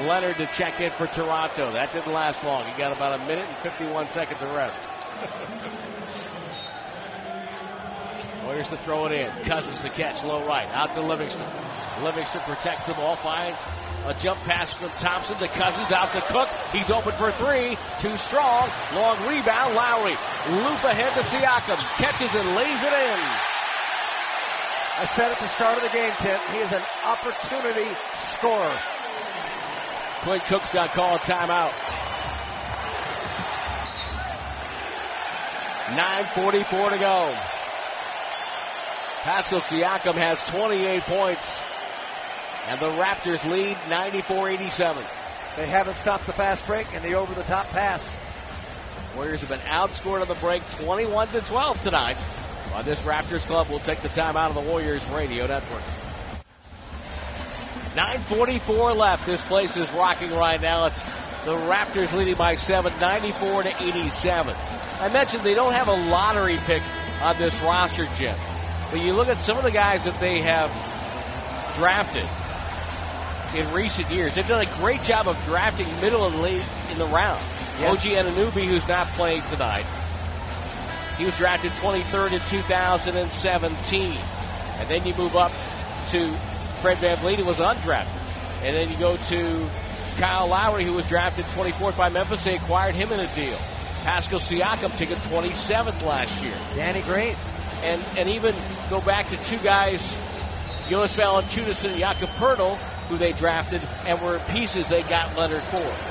Leonard 0.06 0.38
to 0.38 0.46
check 0.54 0.80
in 0.80 0.92
for 0.92 1.08
Toronto. 1.08 1.74
That 1.74 1.92
didn't 1.92 2.14
last 2.14 2.44
long. 2.44 2.64
He 2.66 2.78
got 2.78 2.96
about 2.96 3.20
a 3.20 3.24
minute 3.26 3.48
and 3.48 3.58
51 3.58 4.10
seconds 4.10 4.40
of 4.42 4.54
rest. 4.54 4.80
Warriors 8.46 8.68
to 8.68 8.78
throw 8.78 9.08
it 9.08 9.12
in. 9.12 9.32
Cousins 9.46 9.82
to 9.82 9.90
catch 9.90 10.24
low 10.24 10.46
right. 10.46 10.68
Out 10.74 10.94
to 10.94 11.02
Livingston. 11.02 11.46
Livingston 12.04 12.42
protects 12.42 12.86
the 12.86 12.94
ball, 12.94 13.16
finds 13.16 13.60
a 14.06 14.14
jump 14.14 14.40
pass 14.42 14.74
from 14.74 14.90
Thompson 15.00 15.38
to 15.38 15.48
Cousins 15.50 15.92
out 15.92 16.12
to 16.14 16.22
Cook. 16.22 16.50
He's 16.72 16.90
open 16.90 17.12
for 17.14 17.32
three. 17.34 17.78
Too 18.00 18.16
strong. 18.18 18.70
Long 18.96 19.18
rebound. 19.28 19.76
Lowry. 19.76 20.16
Loop 20.50 20.84
ahead 20.84 21.14
to 21.14 21.22
Siakam. 21.30 21.78
Catches 21.98 22.34
and 22.34 22.56
lays 22.56 22.82
it 22.82 22.94
in. 22.94 23.59
I 25.00 25.06
said 25.06 25.32
at 25.32 25.40
the 25.40 25.48
start 25.48 25.78
of 25.78 25.84
the 25.84 25.96
game, 25.98 26.12
Tim, 26.20 26.38
he 26.52 26.58
is 26.58 26.74
an 26.74 26.84
opportunity 27.06 27.90
scorer. 28.36 28.78
Quinn 30.24 30.42
Cook's 30.42 30.74
got 30.74 30.90
called 30.90 31.22
timeout. 31.22 31.72
9.44 35.96 36.90
to 36.90 36.98
go. 36.98 37.34
Pascal 39.22 39.62
Siakam 39.62 40.16
has 40.16 40.44
28 40.44 41.02
points. 41.04 41.62
And 42.68 42.78
the 42.82 42.90
Raptors 43.02 43.50
lead 43.50 43.78
94 43.90 44.50
87. 44.50 45.04
They 45.56 45.66
haven't 45.66 45.96
stopped 45.96 46.26
the 46.26 46.34
fast 46.34 46.68
break 46.68 46.94
and 46.94 47.06
the 47.06 47.14
over 47.14 47.34
the 47.34 47.44
top 47.44 47.68
pass. 47.68 48.14
Warriors 49.16 49.40
have 49.40 49.50
been 49.50 49.60
outscored 49.60 50.20
on 50.22 50.28
the 50.28 50.36
break 50.36 50.68
21 50.72 51.30
to 51.30 51.40
12 51.40 51.84
tonight. 51.84 52.18
On 52.76 52.86
this 52.86 53.02
Raptors 53.02 53.46
club, 53.46 53.68
we'll 53.70 53.80
take 53.80 54.02
the 54.02 54.10
time 54.10 54.38
out 54.38 54.50
of 54.50 54.56
the 54.56 54.70
Warriors 54.70 55.06
radio 55.10 55.48
network. 55.48 55.82
9.44 57.96 58.96
left. 58.96 59.26
This 59.26 59.44
place 59.46 59.76
is 59.76 59.92
rocking 59.92 60.32
right 60.32 60.62
now. 60.62 60.86
It's 60.86 61.02
the 61.46 61.56
Raptors 61.56 62.14
leading 62.14 62.36
by 62.36 62.56
7, 62.56 62.94
94 63.00 63.64
to 63.64 63.84
87. 63.84 64.56
I 65.02 65.10
mentioned 65.10 65.44
they 65.44 65.56
don't 65.56 65.74
have 65.74 65.88
a 65.88 66.10
lottery 66.10 66.58
pick 66.66 66.84
on 67.22 67.38
this 67.38 67.60
roster, 67.62 68.08
Jim. 68.16 68.38
But 68.92 69.02
you 69.02 69.14
look 69.14 69.28
at 69.28 69.42
some 69.42 69.58
of 69.58 69.64
the 69.64 69.72
guys 69.72 70.04
that 70.06 70.20
they 70.20 70.42
have 70.42 70.72
drafted 71.76 72.28
in 73.56 73.74
recent 73.74 74.10
years. 74.12 74.36
They've 74.36 74.48
done 74.48 74.66
a 74.66 74.78
great 74.78 75.02
job 75.04 75.28
of 75.28 75.42
drafting 75.46 75.88
middle 76.02 76.28
and 76.28 76.42
late 76.42 76.64
in 76.92 76.98
the 76.98 77.06
round. 77.06 77.42
Yes. 77.80 77.98
OG 77.98 78.12
Anunoby, 78.12 78.68
who's 78.68 78.88
not 78.88 79.08
playing 79.10 79.42
tonight. 79.50 79.86
He 81.20 81.26
was 81.26 81.36
drafted 81.36 81.74
23rd 81.74 82.32
in 82.32 82.40
2017. 82.48 84.18
And 84.78 84.90
then 84.90 85.06
you 85.06 85.14
move 85.16 85.36
up 85.36 85.52
to 86.12 86.34
Fred 86.82 86.98
VanVleet, 86.98 87.36
who 87.36 87.46
was 87.46 87.58
undrafted. 87.58 88.08
And 88.64 88.74
then 88.74 88.90
you 88.90 88.98
go 88.98 89.18
to 89.18 89.70
Kyle 90.18 90.48
Lowry, 90.48 90.86
who 90.86 90.94
was 90.94 91.06
drafted 91.08 91.44
24th 91.48 91.98
by 91.98 92.08
Memphis. 92.08 92.46
They 92.46 92.56
acquired 92.56 92.96
him 92.96 93.12
in 93.12 93.20
a 93.20 93.36
deal. 93.36 93.58
Pascal 94.04 94.40
Siakam 94.40 94.98
taken 94.98 95.18
27th 95.18 96.02
last 96.04 96.42
year. 96.42 96.54
Danny 96.76 97.02
Green. 97.02 97.36
And 97.84 98.02
and 98.18 98.30
even 98.30 98.56
go 98.90 99.02
back 99.02 99.30
to 99.30 99.38
two 99.46 99.58
guys, 99.58 100.02
Jonas 100.90 101.14
Valanciunas 101.16 101.84
and 101.84 101.98
Jakob 101.98 102.30
Poeltl, 102.32 102.78
who 103.10 103.18
they 103.18 103.34
drafted 103.34 103.82
and 104.06 104.22
were 104.22 104.40
pieces 104.52 104.88
they 104.88 105.04
got 105.04 105.38
Leonard 105.38 105.64
for. 105.64 106.09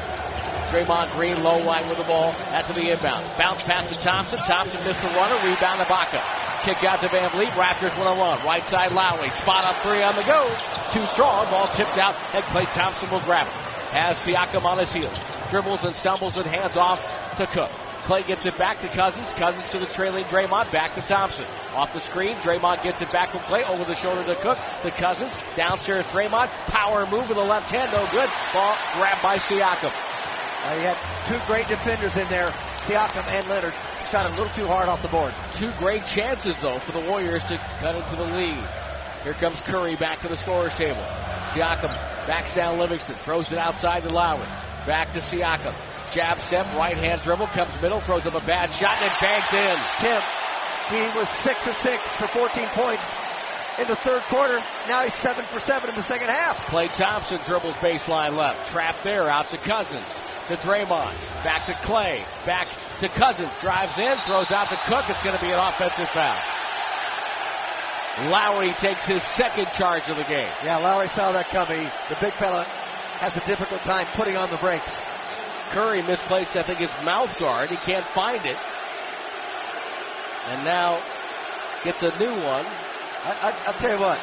Draymond 0.69 1.13
Green 1.13 1.43
low 1.43 1.59
line 1.65 1.89
with 1.89 1.99
the 1.99 2.05
ball 2.05 2.33
after 2.53 2.73
the 2.73 2.81
inbounds. 2.81 3.27
Bounce 3.39 3.63
pass 3.63 3.89
to 3.89 3.95
Thompson. 4.01 4.39
Thompson 4.41 4.83
missed 4.85 5.01
the 5.01 5.09
runner. 5.09 5.35
Rebound 5.37 5.81
Ibaka. 5.81 6.21
Kick 6.63 6.85
out 6.85 7.01
to 7.01 7.09
Van 7.09 7.31
Vleet. 7.31 7.49
Raptors 7.57 7.97
one 7.97 8.07
on 8.07 8.19
one. 8.19 8.39
Right 8.45 8.67
side 8.67 8.93
Lowry. 8.93 9.31
Spot 9.31 9.65
up 9.65 9.77
three 9.83 10.03
on 10.03 10.15
the 10.17 10.23
go. 10.23 10.45
Too 10.93 11.07
strong. 11.07 11.47
Ball 11.51 11.69
tipped 11.69 11.97
out 11.97 12.15
and 12.35 12.45
Klay 12.45 12.71
Thompson 12.75 13.11
will 13.11 13.21
grab 13.21 13.47
it. 13.47 13.53
Has 13.95 14.19
Siakam 14.19 14.65
on 14.65 14.79
his 14.79 14.93
heels. 14.93 15.19
Dribbles 15.51 15.85
and 15.85 15.97
stumbles 15.97 16.37
and 16.37 16.47
hands 16.47 16.77
off 16.77 17.01
to 17.39 17.47
Cook. 17.47 17.71
Klay 18.05 18.27
gets 18.27 18.45
it 18.47 18.57
back 18.59 18.81
to 18.83 18.89
Cousins. 18.89 19.33
Cousins 19.33 19.69
to 19.71 19.79
the 19.79 19.87
trailing 19.87 20.25
Draymond. 20.25 20.71
Back 20.73 20.95
to 20.95 21.03
Thompson. 21.03 21.47
Off 21.75 21.93
the 21.93 22.01
screen. 22.01 22.35
Draymond 22.37 22.83
gets 22.83 23.01
it 23.01 23.11
back 23.13 23.31
from 23.31 23.41
Klay. 23.41 23.69
Over 23.69 23.85
the 23.85 23.95
shoulder 23.95 24.25
to 24.25 24.35
Cook. 24.37 24.59
To 24.83 24.91
Cousins. 24.91 25.35
Downstairs 25.57 26.05
Draymond. 26.07 26.49
Power 26.69 27.07
move 27.07 27.29
with 27.29 27.39
the 27.39 27.45
left 27.45 27.71
hand. 27.71 27.93
No 27.93 28.07
good. 28.13 28.29
Ball 28.53 28.77
grabbed 28.95 29.23
by 29.23 29.39
Siakam. 29.39 30.08
Uh, 30.69 30.75
you 30.75 30.81
had 30.81 30.99
two 31.25 31.41
great 31.47 31.67
defenders 31.67 32.15
in 32.19 32.29
there. 32.29 32.51
Siakam 32.85 33.25
and 33.33 33.49
Leonard 33.49 33.73
shot 34.11 34.31
a 34.31 34.35
little 34.37 34.53
too 34.53 34.67
hard 34.67 34.87
off 34.87 35.01
the 35.01 35.09
board. 35.09 35.33
Two 35.55 35.73
great 35.79 36.05
chances, 36.05 36.61
though, 36.61 36.79
for 36.81 36.93
the 36.93 37.01
Warriors 37.09 37.43
to 37.45 37.57
cut 37.81 37.95
into 37.95 38.17
the 38.17 38.27
lead. 38.37 38.69
Here 39.25 39.33
comes 39.33 39.63
Curry 39.63 39.97
back 39.97 40.21
to 40.21 40.29
the 40.29 40.37
scorer's 40.37 40.75
table. 40.75 41.01
Siakam 41.53 41.89
backs 42.27 42.55
down 42.55 42.79
Livingston. 42.79 43.15
Throws 43.15 43.51
it 43.51 43.57
outside 43.57 44.03
to 44.03 44.13
Lowry. 44.13 44.45
Back 44.85 45.11
to 45.13 45.21
Siakam. 45.21 45.75
Jab 46.13 46.39
step, 46.41 46.67
right 46.77 46.97
hand 46.97 47.23
dribble, 47.23 47.47
comes 47.49 47.73
middle, 47.81 48.01
throws 48.01 48.27
up 48.27 48.35
a 48.35 48.45
bad 48.45 48.71
shot, 48.71 48.97
and 49.01 49.11
it 49.11 49.21
banked 49.21 49.53
in. 49.55 49.77
Kim, 50.01 50.23
he 50.93 51.19
was 51.19 51.29
6 51.29 51.67
of 51.67 51.75
6 51.77 52.17
for 52.17 52.27
14 52.29 52.67
points 52.69 53.05
in 53.79 53.89
the 53.89 53.97
third 53.97 54.21
quarter. 54.25 54.63
Now 54.87 55.03
he's 55.03 55.15
7 55.15 55.47
for 55.47 55.61
7 55.61 55.89
in 55.89 55.97
the 55.97 56.03
second 56.03 56.29
half. 56.29 56.59
Klay 56.67 56.95
Thompson 56.95 57.41
dribbles 57.47 57.75
baseline 57.77 58.37
left. 58.37 58.71
Trapped 58.71 59.03
there, 59.03 59.31
out 59.31 59.49
to 59.51 59.57
Cousins. 59.59 60.05
To 60.49 60.57
Draymond. 60.57 61.13
Back 61.45 61.67
to 61.67 61.73
Klay. 61.85 62.25
Back 62.47 62.69
to 63.01 63.09
Cousins. 63.11 63.51
Drives 63.61 63.99
in, 63.99 64.17
throws 64.21 64.51
out 64.51 64.69
to 64.71 64.77
Cook. 64.87 65.05
It's 65.11 65.23
going 65.23 65.37
to 65.37 65.45
be 65.45 65.51
an 65.51 65.59
offensive 65.59 66.09
foul. 66.09 66.41
Lowry 68.31 68.73
takes 68.81 69.07
his 69.07 69.23
second 69.23 69.67
charge 69.73 70.09
of 70.09 70.17
the 70.17 70.25
game. 70.25 70.51
Yeah, 70.65 70.79
Lowry 70.79 71.09
saw 71.09 71.33
that 71.33 71.49
coming. 71.51 71.87
The 72.09 72.17
big 72.21 72.33
fella 72.33 72.65
has 73.21 73.37
a 73.37 73.41
difficult 73.47 73.81
time 73.83 74.07
putting 74.15 74.37
on 74.37 74.51
the 74.51 74.57
brakes. 74.57 75.01
Curry 75.71 76.03
misplaced, 76.03 76.57
I 76.57 76.63
think, 76.63 76.79
his 76.79 76.93
mouth 77.05 77.39
guard. 77.39 77.69
He 77.69 77.77
can't 77.77 78.07
find 78.07 78.45
it. 78.47 78.57
And 80.49 80.65
now 80.65 80.99
gets 81.85 82.03
a 82.03 82.19
new 82.19 82.33
one. 82.43 82.65
I, 83.25 83.55
will 83.67 83.73
tell 83.75 83.93
you 83.93 84.01
what. 84.01 84.19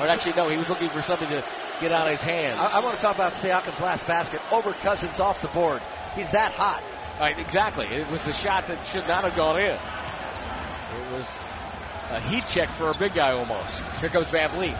Or 0.00 0.06
actually, 0.06 0.34
no, 0.34 0.48
he 0.48 0.58
was 0.58 0.68
looking 0.68 0.90
for 0.90 1.00
something 1.00 1.28
to 1.28 1.42
get 1.80 1.92
out 1.92 2.06
of 2.06 2.12
his 2.12 2.22
hands. 2.22 2.58
I, 2.60 2.78
I 2.78 2.80
want 2.80 2.96
to 2.96 3.02
talk 3.02 3.14
about 3.14 3.34
Siakam's 3.34 3.80
last 3.80 4.06
basket 4.06 4.40
over 4.52 4.72
Cousins 4.72 5.20
off 5.20 5.40
the 5.42 5.48
board. 5.48 5.80
He's 6.14 6.30
that 6.30 6.52
hot. 6.52 6.82
Right, 7.20 7.38
exactly. 7.38 7.86
It 7.86 8.10
was 8.10 8.26
a 8.26 8.32
shot 8.32 8.66
that 8.66 8.86
should 8.86 9.06
not 9.08 9.24
have 9.24 9.34
gone 9.36 9.58
in. 9.58 9.72
It 9.72 11.12
was 11.12 11.26
a 12.10 12.20
heat 12.20 12.46
check 12.48 12.68
for 12.70 12.90
a 12.90 12.94
big 12.94 13.14
guy 13.14 13.32
almost. 13.32 13.80
Here 14.00 14.10
comes 14.10 14.28
Van 14.28 14.50
Vleet. 14.50 14.76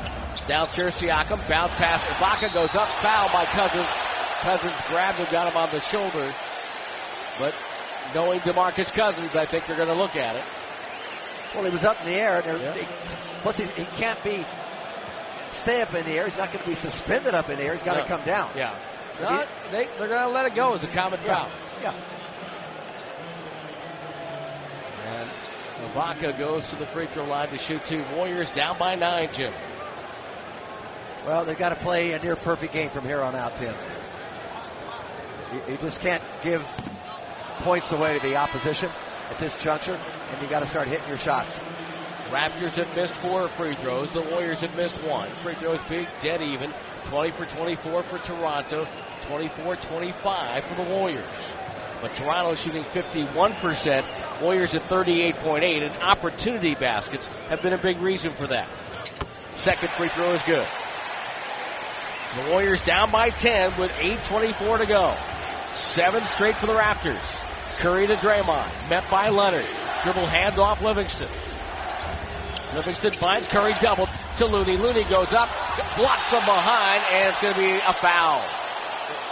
Downstairs, 0.47 1.01
Siakam. 1.01 1.47
Bounce 1.49 1.75
pass. 1.75 2.03
Ibaka 2.05 2.53
goes 2.53 2.75
up. 2.75 2.89
Foul 3.01 3.29
by 3.33 3.47
Cousins. 3.47 3.89
Cousins 4.41 4.75
grabbed 4.89 5.19
him, 5.19 5.27
got 5.31 5.51
him 5.51 5.57
on 5.57 5.71
the 5.71 5.81
shoulder. 5.81 6.33
But 7.39 7.55
knowing 8.15 8.41
DeMarcus 8.41 8.93
Cousins, 8.93 9.35
I 9.35 9.47
think 9.47 9.67
they're 9.67 9.77
going 9.77 9.89
to 9.89 9.95
look 9.95 10.15
at 10.15 10.37
it. 10.37 10.45
Well, 11.55 11.65
he 11.65 11.71
was 11.71 11.85
up 11.85 11.99
in 12.01 12.07
the 12.07 12.15
air. 12.15 12.43
Yeah. 12.47 12.75
He, 12.75 12.87
plus, 13.41 13.59
he 13.59 13.85
can't 13.97 14.23
be 14.23 14.45
stay 15.51 15.83
up 15.83 15.95
in 15.95 16.05
the 16.05 16.13
air. 16.13 16.27
He's 16.27 16.37
not 16.37 16.53
going 16.53 16.63
to 16.63 16.69
be 16.69 16.75
suspended 16.75 17.35
up 17.35 17.49
in 17.51 17.59
the 17.59 17.65
air. 17.65 17.75
He's 17.75 17.83
got 17.83 17.95
to 17.95 18.01
no. 18.01 18.07
come 18.07 18.25
down. 18.25 18.51
Yeah. 18.57 18.75
Not, 19.21 19.49
they, 19.71 19.89
they're 19.99 20.09
going 20.09 20.21
to 20.21 20.29
let 20.29 20.47
it 20.47 20.55
go 20.55 20.75
as 20.75 20.83
a 20.83 20.89
common 20.89 21.21
yeah. 21.25 21.47
foul. 21.47 21.51
Yeah. 21.83 21.95
And 25.07 25.31
Ibaka 25.93 26.39
goes 26.39 26.69
to 26.69 26.77
the 26.77 26.87
free 26.87 27.07
throw 27.07 27.25
line 27.25 27.49
to 27.49 27.59
shoot 27.59 27.85
two. 27.87 28.05
Warriors 28.15 28.51
down 28.51 28.79
by 28.79 28.95
nine, 28.95 29.31
Jim. 29.33 29.53
Well, 31.25 31.45
they've 31.45 31.59
got 31.59 31.71
to 31.71 31.77
play 31.77 32.13
a 32.13 32.19
near 32.21 32.37
perfect 32.37 32.73
game 32.73 32.91
from 32.91 33.05
here 33.05 33.21
on 33.21 33.35
out, 33.35 33.57
Tim. 33.57 33.75
You, 35.53 35.73
you 35.73 35.79
just 35.79 36.01
can't 36.01 36.23
give 36.43 36.67
points 37.61 37.91
away 37.91 38.19
to 38.19 38.27
the 38.27 38.37
opposition 38.37 38.91
at 39.31 39.39
this 39.39 39.61
juncture, 39.63 39.99
and 40.31 40.43
you 40.43 40.49
got 40.49 40.61
to 40.61 40.67
start 40.67 40.89
hitting 40.89 41.09
your 41.09 41.19
shots. 41.19 41.61
Raptors 42.31 42.73
have 42.73 42.95
missed 42.97 43.15
four 43.15 43.49
free 43.49 43.75
throws. 43.75 44.13
The 44.13 44.21
Warriors 44.23 44.61
have 44.61 44.77
missed 44.77 44.97
one. 45.05 45.29
Free 45.29 45.55
throws 45.55 45.81
big, 45.89 46.09
dead 46.21 46.43
even. 46.43 46.73
20 47.05 47.31
for 47.31 47.47
24 47.47 48.03
for 48.03 48.19
Toronto, 48.19 48.87
24 49.23 49.77
25 49.77 50.65
for 50.65 50.75
the 50.75 50.91
Warriors. 50.91 51.25
But 52.03 52.15
Toronto 52.15 52.55
shooting 52.57 52.83
51%, 52.85 54.05
Warriors 54.43 54.75
at 54.75 54.83
38.8, 54.83 55.87
and 55.87 56.03
opportunity 56.03 56.75
baskets 56.75 57.27
have 57.49 57.63
been 57.63 57.73
a 57.73 57.79
big 57.79 58.01
reason 58.01 58.33
for 58.33 58.47
that. 58.49 58.69
Second 59.55 59.91
free 59.91 60.09
throw 60.09 60.33
is 60.33 60.43
good. 60.43 60.67
The 62.37 62.51
Warriors 62.51 62.83
down 62.83 63.11
by 63.11 63.31
10 63.31 63.79
with 63.79 63.91
8.24 63.93 64.79
to 64.79 64.87
go. 64.87 65.17
Seven 65.75 66.27
straight 66.27 66.57
for 66.57 66.67
the 66.67 66.75
Raptors. 66.75 67.43
Curry 67.79 68.07
to 68.09 68.17
Draymond, 68.17 68.69
met 68.91 69.09
by 69.11 69.29
Leonard. 69.29 69.67
Dribble 70.03 70.27
hand 70.27 70.59
off 70.59 70.83
Livingston. 70.83 71.29
Livingston 72.77 73.13
finds 73.15 73.49
Curry 73.49 73.75
double 73.81 74.07
to 74.37 74.45
Looney. 74.45 74.77
Looney 74.77 75.05
goes 75.05 75.33
up, 75.33 75.49
blocked 75.97 76.25
from 76.25 76.45
behind, 76.45 77.03
and 77.11 77.31
it's 77.31 77.41
going 77.41 77.55
to 77.55 77.61
be 77.61 77.71
a 77.71 77.93
foul. 77.95 78.45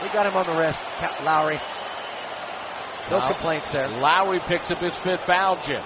We 0.03 0.09
got 0.09 0.25
him 0.25 0.35
on 0.35 0.47
the 0.47 0.55
wrist, 0.59 0.83
Lowry. 1.23 1.61
No 3.11 3.21
complaints 3.21 3.71
there. 3.71 3.87
Lowry 4.01 4.39
picks 4.41 4.71
up 4.71 4.79
his 4.79 4.97
fifth 4.97 5.21
foul, 5.21 5.59
Jim. 5.63 5.83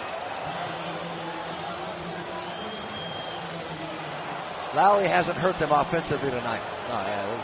Lowry 4.77 5.09
hasn't 5.09 5.37
hurt 5.37 5.59
them 5.59 5.73
offensively 5.73 6.31
tonight. 6.31 6.63
Oh, 6.87 6.93
yeah. 6.93 7.43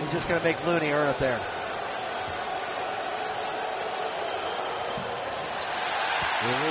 He's 0.00 0.12
just 0.12 0.26
going 0.26 0.40
to 0.40 0.44
make 0.44 0.66
Looney 0.66 0.90
earn 0.90 1.08
it 1.08 1.18
there. 1.18 1.38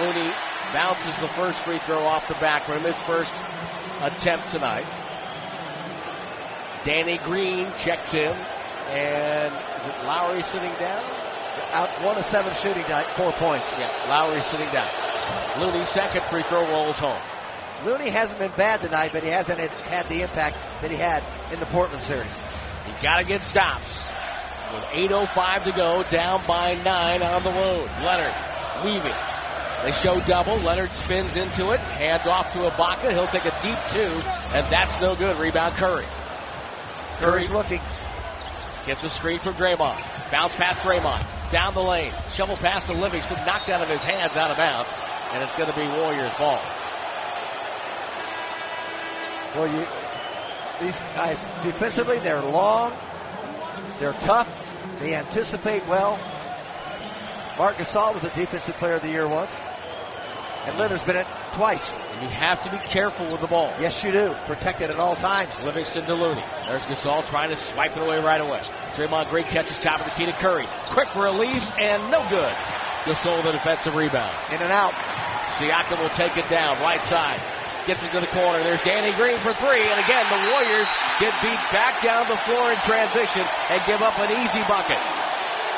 Looney 0.02 0.34
bounces 0.74 1.16
the 1.18 1.28
first 1.30 1.60
free 1.60 1.80
throw 1.80 2.00
off 2.04 2.28
the 2.28 2.34
back 2.36 2.68
rim, 2.68 2.82
his 2.82 2.98
first 3.00 3.34
attempt 4.02 4.50
tonight. 4.52 4.86
Danny 6.84 7.18
Green 7.20 7.68
checks 7.78 8.14
in, 8.14 8.36
and 8.90 9.54
is 9.54 9.88
it 9.88 10.06
Lowry 10.06 10.42
sitting 10.44 10.72
down? 10.80 11.04
Out 11.74 11.90
one 12.04 12.18
of 12.18 12.26
seven 12.26 12.54
shooting 12.56 12.84
tonight, 12.84 13.06
four 13.16 13.32
points. 13.34 13.72
Yeah, 13.78 13.92
Lowry 14.10 14.42
sitting 14.42 14.70
down. 14.72 14.90
Looney 15.60 15.86
second 15.86 16.24
free 16.24 16.44
throw 16.44 16.68
rolls 16.70 16.98
home. 16.98 17.22
Looney 17.86 18.10
hasn't 18.10 18.40
been 18.40 18.52
bad 18.58 18.82
tonight, 18.82 19.12
but 19.14 19.24
he 19.24 19.30
hasn't 19.30 19.60
had 19.60 20.08
the 20.08 20.22
impact 20.22 20.58
that 20.82 20.92
he 20.92 20.98
had 20.98 21.24
in 21.52 21.60
the 21.60 21.66
Portland 21.68 22.02
series. 22.04 22.40
He 22.86 22.94
got 23.02 23.20
to 23.20 23.26
get 23.26 23.42
stops. 23.44 24.04
With 24.74 24.84
8.05 25.10 25.64
to 25.66 25.72
go, 25.74 26.04
down 26.04 26.42
by 26.48 26.76
nine 26.86 27.22
on 27.22 27.44
the 27.44 27.50
road. 27.50 27.90
Leonard 28.04 28.34
weaving, 28.86 29.14
they 29.84 29.92
show 29.92 30.20
double. 30.22 30.58
Leonard 30.58 30.94
spins 30.94 31.36
into 31.36 31.72
it. 31.72 31.80
Hand 31.80 32.28
off 32.28 32.52
to 32.54 32.60
Ibaka. 32.60 33.12
He'll 33.12 33.28
take 33.28 33.46
a 33.46 33.56
deep 33.62 33.78
two, 33.92 34.12
and 34.54 34.66
that's 34.68 35.00
no 35.02 35.16
good. 35.16 35.38
Rebound 35.38 35.76
Curry. 35.76 36.06
Curry's 37.18 37.50
looking. 37.50 37.82
Gets 38.86 39.04
a 39.04 39.10
screen 39.10 39.40
from 39.40 39.54
Draymond. 39.54 40.32
Bounce 40.32 40.56
past 40.56 40.82
Draymond. 40.82 41.26
Down 41.52 41.74
the 41.74 41.82
lane. 41.82 42.12
Shovel 42.34 42.58
pass 42.58 42.86
to 42.88 42.94
Livingston. 42.94 43.38
Knocked 43.46 43.70
out 43.70 43.82
of 43.82 43.90
his 43.90 44.04
hands 44.04 44.36
out 44.38 44.52
of 44.52 44.58
bounds. 44.58 44.90
And 45.34 45.44
it's 45.44 45.56
going 45.56 45.70
to 45.70 45.76
be 45.76 45.88
Warriors 46.00 46.34
ball. 46.38 46.60
Well, 49.56 49.68
you, 49.68 49.86
these 50.80 51.00
guys 51.14 51.38
defensively, 51.62 52.20
they're 52.20 52.42
long, 52.42 52.94
they're 54.00 54.14
tough, 54.14 54.50
they 55.00 55.14
anticipate 55.14 55.86
well. 55.88 56.18
Marc 57.58 57.76
Gasol 57.76 58.14
was 58.14 58.24
a 58.24 58.30
defensive 58.30 58.76
player 58.76 58.94
of 58.94 59.02
the 59.02 59.10
year 59.10 59.28
once. 59.28 59.60
And 60.66 60.78
Leonard's 60.78 61.04
been 61.04 61.16
it 61.16 61.28
twice. 61.54 61.92
And 61.92 62.22
you 62.22 62.30
have 62.30 62.62
to 62.64 62.70
be 62.70 62.78
careful 62.78 63.26
with 63.28 63.42
the 63.42 63.48
ball. 63.48 63.74
Yes, 63.80 64.04
you 64.04 64.12
do. 64.12 64.34
Protect 64.46 64.82
it 64.82 64.90
at 64.90 64.98
all 64.98 65.16
times. 65.16 65.64
Livingston 65.64 66.06
to 66.06 66.14
Looney. 66.14 66.44
There's 66.68 66.84
Gasol 66.84 67.26
trying 67.28 67.50
to 67.50 67.58
swipe 67.58 67.98
it 67.98 68.04
away 68.04 68.22
right 68.22 68.42
away. 68.42 68.62
Draymond 68.94 69.30
great 69.30 69.48
catches 69.48 69.80
top 69.80 70.00
of 70.00 70.06
the 70.06 70.12
key 70.12 70.26
to 70.26 70.32
Curry. 70.34 70.66
Quick 70.90 71.14
release 71.16 71.72
and 71.80 72.12
no 72.12 72.22
good. 72.30 72.54
Gasol 73.06 73.42
the 73.44 73.52
defensive 73.52 73.96
rebound. 73.96 74.34
In 74.54 74.62
and 74.62 74.72
out. 74.72 74.94
Siakam 75.58 76.00
will 76.02 76.14
take 76.14 76.38
it 76.38 76.48
down, 76.48 76.78
right 76.82 77.02
side. 77.04 77.42
Gets 77.88 78.06
it 78.06 78.12
to 78.14 78.22
the 78.22 78.30
corner. 78.30 78.62
There's 78.62 78.82
Danny 78.82 79.12
Green 79.18 79.38
for 79.42 79.54
three. 79.58 79.82
And 79.82 80.00
again, 80.06 80.26
the 80.30 80.42
Warriors 80.54 80.90
get 81.20 81.34
beat 81.42 81.58
back 81.74 81.98
down 82.04 82.30
the 82.30 82.38
floor 82.46 82.72
in 82.72 82.78
transition 82.86 83.42
and 83.70 83.82
give 83.90 84.02
up 84.02 84.18
an 84.20 84.30
easy 84.46 84.62
bucket. 84.70 85.02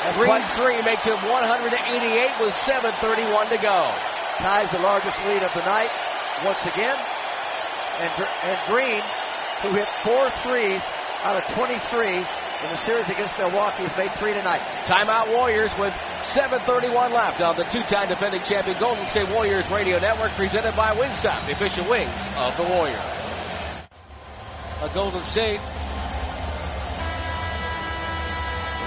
That's 0.04 0.18
Green's 0.20 0.50
three 0.52 0.76
makes 0.84 1.06
it 1.06 1.16
188 1.16 2.44
with 2.44 2.52
7.31 2.52 3.48
to 3.48 3.56
go. 3.56 3.88
Ties 4.38 4.70
the 4.70 4.78
largest 4.80 5.18
lead 5.26 5.42
of 5.42 5.52
the 5.54 5.64
night 5.64 5.90
once 6.44 6.60
again. 6.66 6.96
And, 8.00 8.12
and 8.44 8.58
Green, 8.66 9.02
who 9.62 9.70
hit 9.76 9.88
four 10.02 10.30
threes 10.42 10.84
out 11.22 11.36
of 11.36 11.44
23 11.54 12.16
in 12.16 12.70
the 12.70 12.76
series 12.76 13.08
against 13.08 13.38
Milwaukee, 13.38 13.84
has 13.84 13.96
made 13.96 14.10
three 14.12 14.32
tonight. 14.32 14.60
Timeout 14.84 15.32
Warriors 15.32 15.70
with 15.78 15.94
7.31 16.34 17.12
left 17.12 17.40
on 17.40 17.56
the 17.56 17.64
two-time 17.64 18.08
defending 18.08 18.42
champion 18.42 18.78
Golden 18.80 19.06
State 19.06 19.28
Warriors 19.30 19.68
Radio 19.70 19.98
Network 19.98 20.32
presented 20.32 20.74
by 20.74 20.94
Wingstop, 20.94 21.46
the 21.46 21.52
official 21.52 21.88
wings 21.88 22.10
of 22.36 22.56
the 22.56 22.64
Warriors. 22.64 23.00
A 24.82 24.90
Golden 24.92 25.24
State 25.24 25.60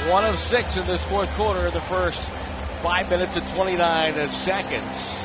one 0.08 0.24
of 0.24 0.40
six 0.40 0.78
in 0.78 0.86
this 0.86 1.04
fourth 1.04 1.30
quarter, 1.32 1.68
of 1.68 1.74
the 1.74 1.82
first 1.82 2.22
five 2.82 3.10
minutes 3.10 3.36
and 3.36 3.46
29 3.50 4.30
seconds. 4.30 5.17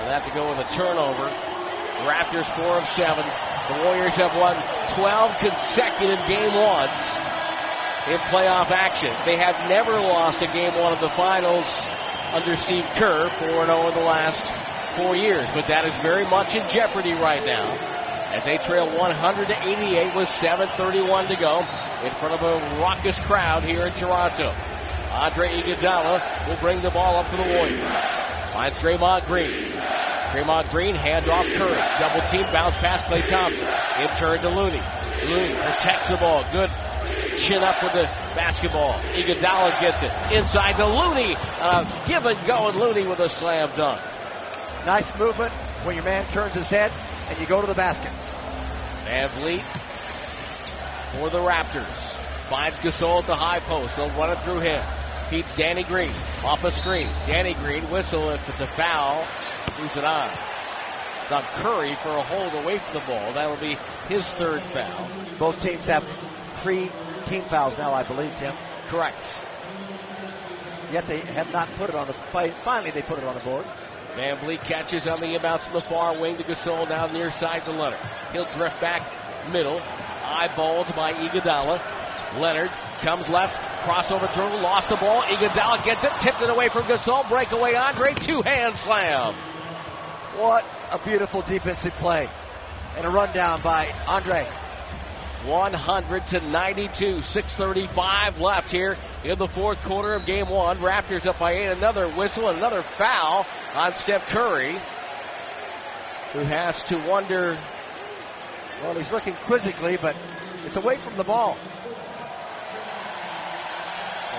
They 0.00 0.12
have 0.12 0.26
to 0.26 0.34
go 0.34 0.48
with 0.48 0.58
a 0.58 0.68
turnover. 0.72 1.28
Raptors 2.08 2.48
four 2.56 2.80
of 2.80 2.86
seven. 2.88 3.24
The 3.68 3.84
Warriors 3.84 4.16
have 4.16 4.34
won 4.36 4.56
12 4.96 5.38
consecutive 5.38 6.18
game 6.26 6.54
ones 6.54 7.00
in 8.08 8.18
playoff 8.32 8.72
action. 8.72 9.12
They 9.24 9.36
have 9.36 9.54
never 9.68 9.92
lost 9.92 10.42
a 10.42 10.48
game 10.48 10.74
one 10.74 10.92
of 10.92 11.00
the 11.00 11.10
finals 11.10 11.68
under 12.32 12.56
Steve 12.56 12.86
Kerr, 12.96 13.28
4 13.28 13.66
0 13.66 13.88
in 13.88 13.94
the 13.94 14.00
last 14.00 14.42
four 14.96 15.14
years. 15.14 15.48
But 15.52 15.68
that 15.68 15.84
is 15.84 15.94
very 15.96 16.24
much 16.26 16.54
in 16.54 16.68
jeopardy 16.70 17.12
right 17.12 17.44
now 17.44 17.68
as 18.32 18.44
they 18.44 18.58
trail 18.58 18.86
188 18.96 20.16
with 20.16 20.28
7.31 20.28 21.28
to 21.28 21.36
go 21.36 21.58
in 22.04 22.10
front 22.12 22.34
of 22.34 22.42
a 22.42 22.80
raucous 22.80 23.18
crowd 23.20 23.62
here 23.62 23.86
in 23.86 23.92
Toronto. 23.94 24.54
Andre 25.12 25.60
Iguodala 25.60 26.48
will 26.48 26.56
bring 26.56 26.80
the 26.80 26.90
ball 26.90 27.16
up 27.16 27.28
to 27.30 27.36
the 27.36 27.42
Warriors. 27.42 28.29
Finds 28.60 28.76
Draymond 28.76 29.26
Green. 29.26 29.48
Draymond 30.32 30.68
Green, 30.68 30.94
hand 30.94 31.26
off 31.30 31.46
Curry. 31.46 31.80
Double 31.98 32.20
team, 32.28 32.42
bounce 32.52 32.76
pass, 32.76 33.02
Klay 33.04 33.26
Thompson. 33.26 33.66
In 34.02 34.08
turn 34.18 34.38
to 34.42 34.50
Looney. 34.50 34.82
Looney 35.24 35.54
protects 35.54 36.08
the 36.08 36.18
ball. 36.18 36.44
Good 36.52 36.70
chin 37.38 37.62
up 37.62 37.82
with 37.82 37.94
the 37.94 38.02
basketball. 38.36 38.98
Iguodala 39.14 39.80
gets 39.80 40.02
it. 40.02 40.12
Inside 40.30 40.72
to 40.72 40.84
Looney. 40.84 41.36
Uh, 41.58 42.04
give 42.06 42.26
and 42.26 42.38
go, 42.46 42.68
and 42.68 42.78
Looney 42.78 43.06
with 43.06 43.20
a 43.20 43.30
slam 43.30 43.70
dunk. 43.76 43.98
Nice 44.84 45.18
movement 45.18 45.54
when 45.84 45.94
your 45.94 46.04
man 46.04 46.30
turns 46.30 46.52
his 46.52 46.68
head 46.68 46.92
and 47.30 47.40
you 47.40 47.46
go 47.46 47.62
to 47.62 47.66
the 47.66 47.72
basket. 47.72 48.12
Van 49.06 49.30
Vleet 49.40 49.62
for 51.14 51.30
the 51.30 51.38
Raptors. 51.38 52.14
Finds 52.50 52.76
Gasol 52.80 53.20
at 53.20 53.26
the 53.26 53.34
high 53.34 53.60
post. 53.60 53.96
They'll 53.96 54.10
run 54.10 54.28
it 54.28 54.42
through 54.42 54.60
him. 54.60 54.82
Beats 55.30 55.52
Danny 55.52 55.84
Green 55.84 56.12
off 56.44 56.64
a 56.64 56.72
screen. 56.72 57.06
Danny 57.26 57.54
Green 57.54 57.88
whistle 57.90 58.30
if 58.30 58.48
it's 58.48 58.60
a 58.60 58.66
foul. 58.66 59.22
Who's 59.74 59.96
it 59.96 60.04
on? 60.04 60.28
It's 61.22 61.30
on 61.30 61.42
Curry 61.62 61.94
for 62.02 62.08
a 62.08 62.22
hold 62.22 62.52
away 62.64 62.78
from 62.78 62.94
the 62.94 63.06
ball. 63.06 63.32
That'll 63.32 63.56
be 63.56 63.78
his 64.08 64.26
third 64.34 64.60
foul. 64.62 65.08
Both 65.38 65.62
teams 65.62 65.86
have 65.86 66.04
three 66.54 66.90
team 67.26 67.42
fouls 67.42 67.78
now, 67.78 67.94
I 67.94 68.02
believe, 68.02 68.34
Tim. 68.38 68.54
Correct. 68.88 69.22
Yet 70.92 71.06
they 71.06 71.20
have 71.20 71.52
not 71.52 71.68
put 71.76 71.90
it 71.90 71.94
on 71.94 72.08
the 72.08 72.12
fight. 72.12 72.52
Finally, 72.64 72.90
they 72.90 73.02
put 73.02 73.18
it 73.18 73.24
on 73.24 73.34
the 73.34 73.40
board. 73.42 73.64
Van 74.16 74.36
Vleet 74.38 74.60
catches 74.62 75.06
on 75.06 75.20
the 75.20 75.26
inbounds 75.26 75.60
from 75.60 75.74
the 75.74 75.80
far 75.80 76.20
wing 76.20 76.36
to 76.38 76.42
Gasol 76.42 76.88
down 76.88 77.12
near 77.12 77.30
side 77.30 77.64
to 77.66 77.70
Leonard. 77.70 78.00
He'll 78.32 78.46
drift 78.46 78.80
back 78.80 79.02
middle, 79.52 79.80
eyeballed 80.24 80.94
by 80.96 81.12
Iguodala. 81.12 81.80
Leonard 82.40 82.70
comes 83.02 83.28
left, 83.28 83.56
crossover 83.80 84.32
dribble, 84.34 84.60
lost 84.60 84.88
the 84.88 84.96
ball. 84.96 85.22
Iguodala 85.22 85.84
gets 85.84 86.04
it, 86.04 86.12
tipped 86.20 86.40
it 86.42 86.50
away 86.50 86.68
from 86.68 86.82
Gasol. 86.82 87.28
Breakaway 87.28 87.74
Andre, 87.74 88.14
two 88.14 88.42
hand 88.42 88.78
slam. 88.78 89.34
What 90.36 90.64
a 90.90 90.98
beautiful 90.98 91.42
defensive 91.42 91.92
play 91.94 92.28
and 92.96 93.06
a 93.06 93.10
rundown 93.10 93.60
by 93.62 93.92
Andre. 94.06 94.46
100 95.44 96.26
to 96.28 96.40
92, 96.50 97.22
6:35 97.22 98.40
left 98.40 98.70
here 98.70 98.96
in 99.24 99.38
the 99.38 99.48
fourth 99.48 99.82
quarter 99.84 100.12
of 100.12 100.26
Game 100.26 100.48
One. 100.48 100.78
Raptors 100.78 101.26
up 101.26 101.38
by 101.38 101.52
eight. 101.52 101.66
Another 101.66 102.08
whistle, 102.08 102.48
another 102.48 102.82
foul 102.82 103.46
on 103.74 103.94
Steph 103.94 104.28
Curry, 104.28 104.76
who 106.32 106.40
has 106.40 106.82
to 106.84 106.98
wonder. 107.08 107.56
Well, 108.82 108.94
he's 108.94 109.10
looking 109.10 109.34
quizzically, 109.46 109.96
but 109.96 110.14
it's 110.64 110.76
away 110.76 110.96
from 110.96 111.16
the 111.16 111.24
ball. 111.24 111.56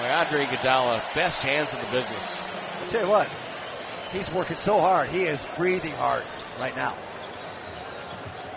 Boy, 0.01 0.09
Andre 0.09 0.45
Iguodala, 0.45 0.99
best 1.13 1.37
hands 1.41 1.71
in 1.71 1.79
the 1.79 1.85
business. 1.91 2.37
I'll 2.81 2.89
tell 2.89 3.01
you 3.03 3.07
what, 3.07 3.29
he's 4.11 4.31
working 4.31 4.57
so 4.57 4.79
hard. 4.79 5.09
He 5.09 5.23
is 5.23 5.45
breathing 5.55 5.91
hard 5.91 6.23
right 6.59 6.75
now. 6.75 6.97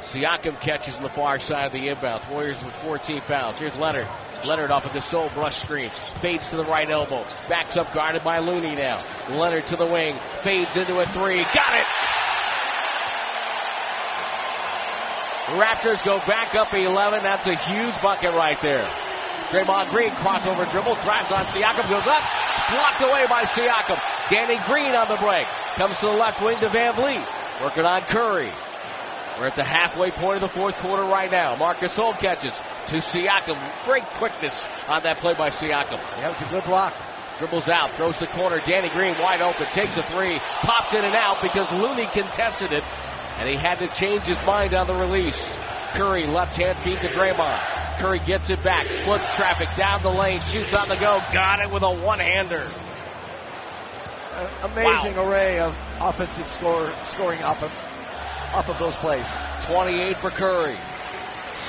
Siakam 0.01 0.59
catches 0.61 0.97
on 0.97 1.03
the 1.03 1.11
far 1.11 1.39
side 1.39 1.67
of 1.67 1.73
the 1.73 1.89
inbounds. 1.89 2.31
Warriors 2.31 2.65
with 2.65 2.73
14 2.77 3.21
fouls. 3.21 3.59
Here's 3.59 3.75
Leonard. 3.77 4.09
Leonard 4.47 4.71
off 4.71 4.87
of 4.87 4.95
the 4.95 5.03
sole 5.03 5.29
brush 5.31 5.61
screen. 5.61 5.91
Fades 6.23 6.49
to 6.49 6.57
the 6.57 6.65
right 6.65 6.89
elbow. 6.89 7.27
Backs 7.47 7.77
up 7.77 7.93
guarded 7.93 8.25
by 8.25 8.39
Looney 8.39 8.75
now. 8.75 9.05
Leonard 9.29 9.67
to 9.67 9.77
the 9.77 9.87
wing. 9.87 10.17
Fades 10.43 10.75
into 10.79 10.99
a 10.99 11.05
three. 11.07 11.43
Got 11.43 11.75
it! 11.75 11.87
Raptors 15.61 16.03
go 16.07 16.21
back 16.21 16.55
up 16.55 16.73
11. 16.73 17.23
That's 17.23 17.47
a 17.47 17.55
huge 17.55 18.01
bucket 18.01 18.33
right 18.33 18.61
there. 18.63 18.91
Draymond 19.55 19.89
Green 19.91 20.11
crossover 20.11 20.69
dribble. 20.73 20.97
Drives 21.07 21.31
on 21.31 21.45
Siakam. 21.47 21.89
Goes 21.89 22.07
up. 22.09 22.23
Blocked 22.71 23.03
away 23.03 23.25
by 23.29 23.45
Siakam. 23.45 24.03
Danny 24.29 24.59
Green 24.67 24.97
on 24.97 25.07
the 25.07 25.17
break. 25.17 25.47
Comes 25.77 25.97
to 26.01 26.07
the 26.07 26.13
left 26.13 26.43
wing 26.43 26.59
to 26.59 26.69
Van 26.71 26.93
Vleet, 26.95 27.25
Working 27.63 27.85
on 27.85 28.01
Curry. 28.03 28.51
We're 29.39 29.47
at 29.47 29.55
the 29.55 29.63
halfway 29.63 30.11
point 30.11 30.37
of 30.37 30.41
the 30.41 30.49
fourth 30.49 30.75
quarter 30.77 31.05
right 31.05 31.31
now. 31.31 31.55
Marcus 31.55 31.97
Gasol 31.97 32.19
catches 32.19 32.53
to 32.89 32.97
Siakam. 32.97 33.57
Great 33.85 34.03
quickness 34.19 34.67
on 34.89 35.05
that 35.05 35.19
play 35.19 35.35
by 35.35 35.51
Siakam. 35.51 36.01
Yeah, 36.19 36.31
it 36.31 36.41
was 36.41 36.49
a 36.49 36.51
good 36.51 36.65
block. 36.65 36.93
Dribbles 37.39 37.69
out, 37.69 37.93
throws 37.93 38.19
the 38.19 38.27
corner. 38.27 38.61
Danny 38.67 38.89
Green 38.89 39.17
wide 39.19 39.41
open, 39.41 39.67
takes 39.67 39.97
a 39.97 40.03
three, 40.03 40.39
popped 40.63 40.95
in 40.95 41.05
and 41.05 41.15
out 41.15 41.41
because 41.41 41.71
Looney 41.71 42.07
contested 42.07 42.73
it, 42.73 42.83
and 43.39 43.49
he 43.49 43.55
had 43.55 43.79
to 43.79 43.87
change 43.89 44.23
his 44.23 44.43
mind 44.45 44.75
on 44.75 44.89
the 44.89 44.95
release. 44.95 45.57
Curry 45.93 46.27
left 46.27 46.57
hand 46.57 46.77
feed 46.79 46.99
to 47.01 47.09
Draymond. 47.09 47.84
Curry 47.99 48.21
gets 48.21 48.51
it 48.51 48.63
back, 48.63 48.87
splits 48.91 49.29
traffic 49.37 49.69
down 49.77 50.03
the 50.03 50.11
lane, 50.11 50.41
shoots 50.41 50.75
on 50.75 50.89
the 50.89 50.97
go, 50.97 51.23
got 51.33 51.61
it 51.61 51.71
with 51.71 51.83
a 51.83 51.91
one 51.91 52.19
hander. 52.19 52.67
Amazing 54.63 55.17
wow. 55.17 55.31
array 55.31 55.61
of 55.61 55.81
offensive 56.01 56.47
score, 56.47 56.93
scoring 57.05 57.43
off 57.43 57.63
of, 57.63 57.71
off 58.55 58.69
of 58.69 58.79
those 58.79 58.97
plays. 58.97 59.27
28 59.63 60.17
for 60.17 60.31
Curry. 60.31 60.77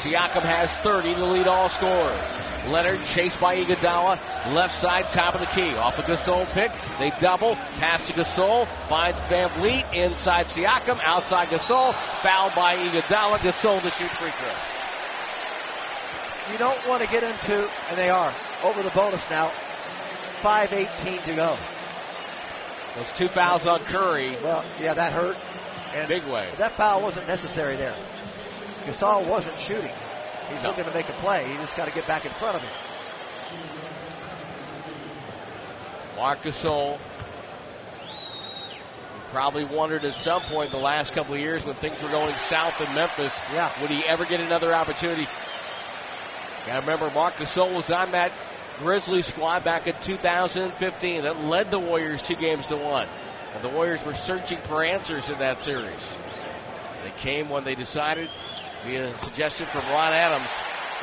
Siakam 0.02 0.42
has 0.42 0.74
30 0.80 1.16
to 1.16 1.26
lead 1.26 1.48
all 1.48 1.70
scorers. 1.70 2.20
Leonard 2.68 3.04
chased 3.06 3.40
by 3.40 3.56
Iguodala, 3.56 4.20
left 4.54 4.80
side, 4.80 5.10
top 5.12 5.36
of 5.36 5.42
the 5.42 5.48
key. 5.48 5.76
Off 5.76 6.00
a 6.00 6.02
Gasol 6.02 6.46
pick, 6.52 6.72
they 7.00 7.12
double, 7.20 7.56
pass 7.80 8.04
to 8.06 8.14
Gasol, 8.14 8.68
finds 8.90 9.20
Van 9.22 9.50
Vleet, 9.52 9.86
inside 9.94 10.48
Siakam, 10.48 11.00
outside 11.04 11.48
Gasol, 11.50 11.94
fouled 12.22 12.56
by 12.56 12.76
Iguodala, 12.76 13.38
Gasol 13.38 13.82
to 13.82 13.92
shoot 13.92 14.10
free 14.10 14.32
throw. 14.32 14.75
You 16.52 16.58
don't 16.58 16.88
want 16.88 17.02
to 17.02 17.10
get 17.10 17.24
into, 17.24 17.70
and 17.90 17.98
they 17.98 18.10
are, 18.10 18.34
over 18.64 18.84
the 18.84 18.92
bonus 18.92 19.28
now. 19.30 19.52
5.18 20.42 21.24
to 21.26 21.36
go. 21.36 21.58
Those 22.96 23.12
two 23.14 23.28
fouls 23.28 23.66
on 23.66 23.80
Curry. 23.82 24.36
Well, 24.44 24.64
yeah, 24.80 24.94
that 24.94 25.12
hurt. 25.12 25.38
And 25.94 26.08
Big 26.08 26.24
way. 26.26 26.48
That 26.58 26.74
foul 26.74 27.02
wasn't 27.02 27.28
necessary 27.28 27.76
there. 27.76 27.96
Gasol 28.86 29.28
wasn't 29.28 29.60
shooting. 29.60 29.92
He's 30.52 30.62
no. 30.62 30.70
looking 30.70 30.86
to 30.86 30.94
make 30.94 31.10
a 31.10 31.14
play. 31.14 31.48
He 31.48 31.56
just 31.56 31.76
got 31.76 31.88
to 31.88 31.94
get 31.94 32.06
back 32.06 32.26
in 32.26 32.32
front 32.32 32.56
of 32.56 32.62
him. 32.62 32.70
Marc 36.18 36.42
Gasol 36.44 37.00
probably 39.32 39.66
wondered 39.66 40.06
at 40.06 40.16
some 40.16 40.42
point 40.44 40.72
the 40.72 40.78
last 40.78 41.14
couple 41.14 41.34
of 41.34 41.40
years 41.42 41.66
when 41.66 41.76
things 41.76 42.02
were 42.02 42.10
going 42.10 42.34
south 42.36 42.80
in 42.80 42.94
Memphis, 42.96 43.38
yeah. 43.52 43.70
would 43.82 43.90
he 43.90 44.06
ever 44.06 44.24
get 44.24 44.40
another 44.40 44.74
opportunity? 44.74 45.28
Got 46.66 46.74
to 46.74 46.80
remember, 46.82 47.12
Marc 47.14 47.36
Gasol 47.36 47.74
was 47.76 47.90
on 47.92 48.12
that 48.12 48.32
Grizzlies 48.80 49.28
squad 49.28 49.64
back 49.64 49.88
in 49.88 49.96
2015 50.02 51.24
that 51.24 51.46
led 51.46 51.72
the 51.72 51.80
Warriors 51.80 52.22
two 52.22 52.36
games 52.36 52.66
to 52.68 52.76
one. 52.76 53.08
And 53.54 53.64
the 53.64 53.70
Warriors 53.70 54.04
were 54.04 54.14
searching 54.14 54.58
for 54.60 54.84
answers 54.84 55.30
in 55.30 55.38
that 55.40 55.60
series. 55.60 55.94
They 57.04 57.12
came 57.18 57.50
when 57.50 57.64
they 57.64 57.76
decided 57.76 58.30
via 58.86 59.18
suggestion 59.20 59.66
from 59.68 59.82
Ron 59.92 60.12
Adams 60.12 60.50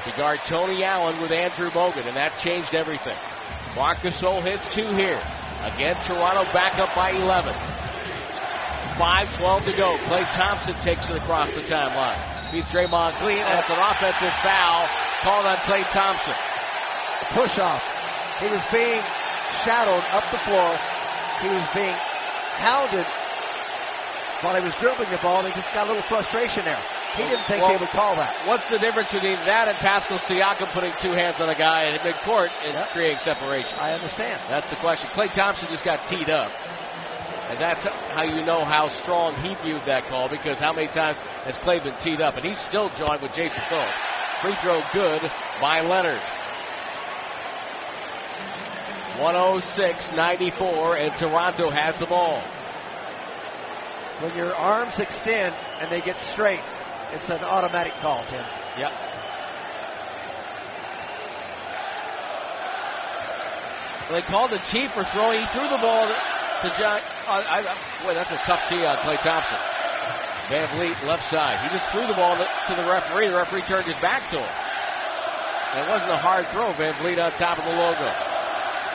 to 0.04 0.16
guard 0.16 0.40
Tony 0.46 0.84
Allen 0.84 1.20
with 1.22 1.30
Andrew 1.30 1.70
Bogut, 1.70 2.06
and 2.06 2.16
that 2.16 2.36
changed 2.38 2.74
everything. 2.74 3.16
Marc 3.76 3.98
Gasol 3.98 4.42
hits 4.42 4.68
two 4.74 4.86
here. 4.94 5.20
Again, 5.74 5.96
Toronto 6.02 6.44
back 6.52 6.78
up 6.78 6.94
by 6.94 7.10
11. 7.10 7.54
5-12 8.98 9.64
to 9.64 9.72
go. 9.72 9.96
Klay 10.04 10.30
Thompson 10.32 10.74
takes 10.82 11.08
it 11.08 11.16
across 11.16 11.50
the 11.52 11.62
timeline. 11.62 12.18
Beats 12.52 12.68
Draymond 12.68 13.18
Green. 13.20 13.38
That's 13.38 13.70
an 13.70 13.78
offensive 13.78 14.34
foul 14.42 14.86
called 15.22 15.46
on 15.46 15.56
Klay 15.68 15.82
Thompson. 15.92 16.34
Push 17.34 17.58
off. 17.58 17.82
He 18.40 18.48
was 18.48 18.62
being 18.72 19.00
shadowed 19.64 20.02
up 20.12 20.24
the 20.30 20.38
floor. 20.44 20.70
He 21.40 21.48
was 21.48 21.64
being 21.74 21.94
hounded 22.58 23.06
while 24.42 24.54
he 24.54 24.60
was 24.62 24.74
dribbling 24.76 25.10
the 25.10 25.18
ball, 25.18 25.38
and 25.38 25.48
he 25.48 25.54
just 25.54 25.72
got 25.72 25.86
a 25.86 25.88
little 25.88 26.02
frustration 26.02 26.64
there. 26.64 26.78
He 27.16 27.22
didn't 27.24 27.44
think 27.44 27.62
Well, 27.62 27.72
they 27.72 27.78
would 27.78 27.90
call 27.90 28.16
that. 28.16 28.34
What's 28.46 28.68
the 28.70 28.78
difference 28.78 29.12
between 29.12 29.36
that 29.44 29.68
and 29.68 29.76
Pascal 29.78 30.18
Siakam 30.18 30.66
putting 30.72 30.92
two 30.98 31.12
hands 31.12 31.40
on 31.40 31.48
a 31.50 31.54
guy 31.54 31.84
in 31.84 31.98
midcourt 32.00 32.50
and 32.64 32.72
Yep. 32.74 32.90
creating 32.90 33.18
separation? 33.18 33.78
I 33.78 33.92
understand. 33.92 34.40
That's 34.48 34.68
the 34.70 34.76
question. 34.76 35.08
Klay 35.10 35.30
Thompson 35.32 35.68
just 35.68 35.84
got 35.84 36.04
teed 36.06 36.30
up. 36.30 36.50
And 37.50 37.58
that's 37.60 37.84
how 38.14 38.22
you 38.22 38.42
know 38.44 38.64
how 38.64 38.88
strong 38.88 39.34
he 39.36 39.54
viewed 39.62 39.84
that 39.84 40.06
call 40.08 40.28
because 40.28 40.58
how 40.58 40.72
many 40.72 40.88
times 40.88 41.18
has 41.44 41.56
Klay 41.58 41.82
been 41.84 41.94
teed 42.00 42.22
up? 42.22 42.36
And 42.36 42.44
he's 42.46 42.58
still 42.58 42.88
joined 42.96 43.20
with 43.20 43.34
Jason 43.34 43.62
Phillips. 43.68 43.92
Free 44.42 44.54
throw 44.54 44.82
good 44.92 45.22
by 45.60 45.82
Leonard. 45.82 46.18
106 49.20 50.12
94, 50.16 50.96
and 50.96 51.16
Toronto 51.16 51.70
has 51.70 51.96
the 51.98 52.06
ball. 52.06 52.40
When 54.18 54.36
your 54.36 54.52
arms 54.56 54.98
extend 54.98 55.54
and 55.78 55.88
they 55.92 56.00
get 56.00 56.16
straight, 56.16 56.58
it's 57.12 57.30
an 57.30 57.44
automatic 57.44 57.92
call, 58.00 58.24
Tim. 58.24 58.44
Yep. 58.78 58.92
They 64.10 64.22
called 64.22 64.50
the 64.50 64.58
chief 64.70 64.90
for 64.90 65.04
throwing. 65.04 65.40
He 65.40 65.46
threw 65.46 65.68
the 65.68 65.78
ball 65.78 66.08
to, 66.08 66.68
John. 66.76 67.00
Uh, 67.28 67.44
I, 67.46 67.62
boy, 68.04 68.14
that's 68.14 68.32
a 68.32 68.36
tough 68.38 68.68
tee 68.68 68.84
on 68.84 68.96
Klay 68.98 69.22
Thompson. 69.22 69.71
Van 70.48 70.66
Vleet 70.76 70.96
left 71.06 71.24
side. 71.28 71.58
He 71.62 71.68
just 71.70 71.88
threw 71.90 72.06
the 72.06 72.14
ball 72.14 72.36
to, 72.36 72.74
the 72.74 72.82
referee. 72.88 73.28
The 73.28 73.36
referee 73.36 73.62
turned 73.62 73.86
his 73.86 73.96
back 74.00 74.22
to 74.30 74.36
him. 74.36 74.52
And 75.74 75.86
it 75.86 75.90
wasn't 75.90 76.10
a 76.12 76.16
hard 76.20 76.46
throw. 76.48 76.72
Van 76.72 76.92
Vleet 77.00 77.18
on 77.22 77.30
top 77.32 77.58
of 77.58 77.64
the 77.64 77.70
logo. 77.72 78.08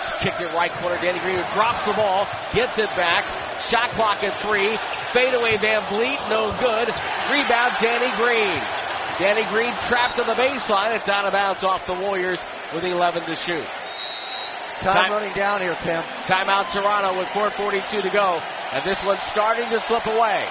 Just 0.04 0.20
kicked 0.20 0.42
it 0.42 0.52
right 0.54 0.72
corner. 0.78 0.98
Danny 1.02 1.20
Green 1.20 1.42
drops 1.54 1.86
the 1.86 1.94
ball, 1.94 2.28
gets 2.54 2.78
it 2.78 2.90
back. 2.96 3.26
Shot 3.64 3.90
clock 3.98 4.24
at 4.24 4.38
three. 4.42 4.78
Fadeaway 5.14 5.58
Van 5.58 5.82
Vleet, 5.90 6.20
no 6.30 6.52
good. 6.62 6.88
Rebound 7.34 7.74
Danny 7.82 8.12
Green. 8.22 8.62
Danny 9.18 9.44
Green 9.50 9.74
trapped 9.90 10.20
on 10.20 10.28
the 10.28 10.36
baseline. 10.38 10.96
It's 10.96 11.10
out 11.10 11.26
of 11.26 11.34
bounds 11.34 11.64
off 11.64 11.88
the 11.88 11.94
Warriors 11.94 12.40
with 12.74 12.84
11 12.84 13.24
to 13.24 13.36
shoot. 13.36 13.66
Time, 14.82 14.94
Time- 15.10 15.12
running 15.12 15.34
down 15.34 15.60
here, 15.62 15.76
Tim. 15.82 16.04
Timeout 16.30 16.70
Toronto 16.72 17.18
with 17.18 17.28
4.42 17.30 18.04
to 18.04 18.10
go. 18.12 18.40
And 18.74 18.84
this 18.84 19.04
one's 19.04 19.24
starting 19.24 19.68
to 19.70 19.80
slip 19.80 20.06
away. 20.06 20.46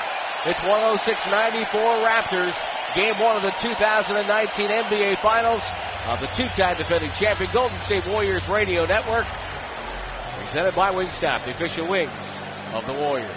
It's 0.48 0.60
106-94 0.60 2.06
Raptors. 2.06 2.54
Game 2.94 3.18
one 3.18 3.34
of 3.34 3.42
the 3.42 3.50
2019 3.60 4.68
NBA 4.68 5.16
Finals 5.16 5.62
of 6.06 6.20
the 6.20 6.28
two-time 6.36 6.76
defending 6.76 7.10
champion 7.18 7.50
Golden 7.52 7.76
State 7.80 8.06
Warriors 8.06 8.48
Radio 8.48 8.86
Network. 8.86 9.26
Presented 10.44 10.76
by 10.76 10.92
Wingstop, 10.92 11.44
the 11.44 11.50
official 11.50 11.88
wings 11.88 12.12
of 12.74 12.86
the 12.86 12.92
Warriors. 12.92 13.28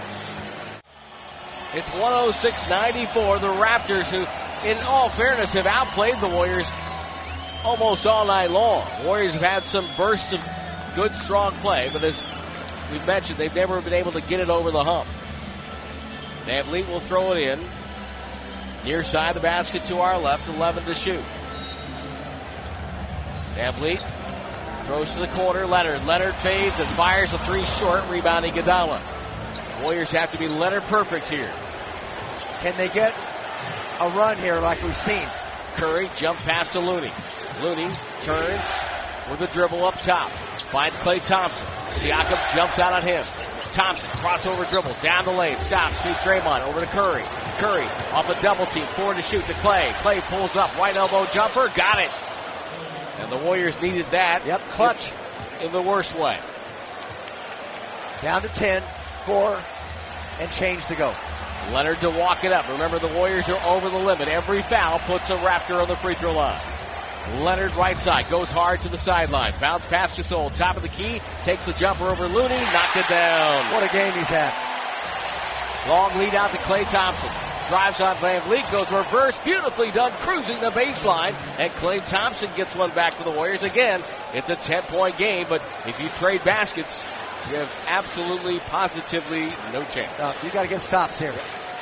It's 1.73 1.90
106-94. 1.90 3.41
The 3.41 3.48
Raptors, 3.48 4.06
who, 4.11 4.69
in 4.69 4.77
all 4.84 5.10
fairness, 5.10 5.52
have 5.53 5.65
outplayed 5.65 6.19
the 6.19 6.27
Warriors 6.27 6.69
almost 7.64 8.06
all 8.06 8.27
night 8.27 8.52
long. 8.52 8.86
Warriors 9.03 9.34
have 9.34 9.41
had 9.41 9.64
some 9.64 9.88
bursts 9.98 10.31
of 10.31 10.48
good, 10.94 11.15
strong 11.15 11.53
play, 11.53 11.90
but 11.91 12.03
as 12.03 12.23
we've 12.91 13.07
mentioned, 13.07 13.40
they've 13.40 13.56
never 13.56 13.81
been 13.81 13.94
able 13.94 14.11
to 14.11 14.22
get 14.22 14.40
it 14.40 14.52
over 14.52 14.69
the 14.69 14.84
hump. 14.84 15.07
Van 16.49 16.65
Vleet 16.65 16.88
will 16.88 16.99
throw 16.99 17.34
it 17.34 17.38
in. 17.38 17.59
Near 18.84 19.03
side 19.03 19.27
of 19.27 19.35
the 19.35 19.39
basket 19.39 19.85
to 19.85 19.99
our 19.99 20.17
left, 20.17 20.49
11 20.49 20.84
to 20.85 20.95
shoot. 20.95 21.23
Van 23.53 23.71
Vleet 23.73 24.01
throws 24.88 25.11
to 25.11 25.19
the 25.19 25.27
corner. 25.27 25.67
Leonard. 25.67 26.03
Leonard 26.07 26.34
fades 26.38 26.80
and 26.80 26.89
fires 26.95 27.31
a 27.34 27.38
three 27.38 27.65
short, 27.65 28.03
rebound 28.09 28.45
Iguodala. 28.45 28.99
Warriors 29.84 30.09
have 30.09 30.31
to 30.31 30.39
be 30.39 30.47
Leonard 30.47 30.81
perfect 30.85 31.30
here. 31.30 31.53
Can 32.61 32.76
they 32.77 32.89
get 32.89 33.13
a 34.01 34.09
run 34.09 34.35
here 34.39 34.59
like 34.59 34.81
we've 34.81 34.97
seen? 34.97 35.27
Curry 35.76 36.09
jump 36.15 36.39
pass 36.39 36.67
to 36.69 36.80
Looney. 36.80 37.11
Looney 37.61 37.91
turns 38.23 38.65
with 39.30 39.39
a 39.41 39.47
dribble 39.53 39.85
up 39.85 39.99
top. 40.01 40.31
Finds 40.71 40.97
Klay 40.97 41.23
Thompson. 41.27 41.67
Siakam 41.91 42.55
jumps 42.55 42.80
out 42.80 42.93
on 42.93 43.03
him. 43.03 43.23
Thompson 43.80 44.10
crossover 44.10 44.69
dribble 44.69 44.93
down 45.01 45.23
the 45.23 45.31
lane. 45.31 45.57
Stops. 45.61 46.01
Feeds 46.01 46.18
Draymond 46.18 46.68
over 46.68 46.81
to 46.81 46.85
Curry. 46.88 47.23
Curry 47.60 47.85
off 48.11 48.30
a 48.30 48.41
double 48.41 48.65
team. 48.65 48.84
Four 48.88 49.14
to 49.14 49.22
shoot 49.22 49.45
to 49.45 49.53
Klay. 49.53 49.88
Klay 50.03 50.19
pulls 50.23 50.57
up. 50.57 50.77
Right 50.77 50.93
elbow 50.97 51.26
jumper. 51.27 51.72
Got 51.73 51.99
it. 51.99 52.11
And 53.19 53.31
the 53.31 53.38
Warriors 53.38 53.81
needed 53.81 54.06
that. 54.11 54.45
Yep, 54.45 54.60
clutch. 54.72 55.14
In 55.61 55.72
the 55.72 55.81
worst 55.81 56.14
way. 56.14 56.38
Down 58.22 58.41
to 58.41 58.49
10, 58.49 58.84
4, 59.26 59.61
and 60.41 60.51
change 60.51 60.85
to 60.88 60.95
go. 60.95 61.15
Leonard 61.72 62.01
to 62.01 62.10
walk 62.10 62.43
it 62.43 62.51
up. 62.51 62.68
Remember, 62.68 62.99
the 62.99 63.07
Warriors 63.07 63.47
are 63.47 63.65
over 63.65 63.89
the 63.89 63.97
limit. 63.97 64.27
Every 64.27 64.61
foul 64.61 64.99
puts 64.99 65.30
a 65.30 65.38
Raptor 65.38 65.81
on 65.81 65.88
the 65.88 65.95
free 65.95 66.15
throw 66.15 66.34
line. 66.34 66.60
Leonard 67.41 67.76
right 67.76 67.98
side 67.98 68.30
goes 68.30 68.50
hard 68.50 68.82
to 68.82 68.90
the 68.90 68.98
sideline. 68.98 69.54
Bounce 69.60 69.86
pass 69.86 70.16
to 70.16 70.24
Soul. 70.24 70.50
Top 70.52 70.76
of 70.78 70.82
the 70.82 70.90
key. 70.90 71.22
Takes 71.44 71.66
the 71.66 71.74
jumper 71.74 72.06
over 72.06 72.28
Looney. 72.28 72.56
Knocked 72.74 72.98
it 72.98 73.08
down. 73.08 73.74
What 73.74 73.84
a 73.84 73.94
game 73.94 74.14
he's 74.14 74.28
had. 74.28 74.54
Long 75.88 76.18
lead 76.18 76.36
out 76.36 76.52
to 76.52 76.58
Klay 76.58 76.90
Thompson. 76.90 77.30
Drives 77.68 78.02
on 78.02 78.18
Van 78.18 78.41
Vleet. 78.41 78.70
Goes 78.72 78.91
reverse. 78.91 79.38
Beautifully 79.40 79.91
done. 79.91 80.12
Cruising 80.20 80.60
the 80.60 80.72
baseline. 80.72 81.34
And 81.58 81.72
Klay 81.74 82.06
Thompson 82.08 82.50
gets 82.56 82.76
one 82.76 82.91
back 82.91 83.14
for 83.14 83.24
the 83.24 83.32
Warriors. 83.32 83.64
Again, 83.64 84.02
it's 84.34 84.50
a 84.50 84.56
10 84.56 84.84
point 84.84 85.18
game, 85.18 85.46
but 85.48 85.62
if 85.86 86.02
you 86.02 86.10
trade 86.10 86.44
baskets, 86.44 87.04
you 87.50 87.56
have 87.58 87.72
absolutely, 87.88 88.60
positively 88.60 89.48
no 89.72 89.84
chance. 89.86 90.20
Uh, 90.20 90.34
you 90.44 90.50
got 90.50 90.64
to 90.64 90.70
get 90.70 90.82
stops 90.82 91.20
here. 91.20 91.34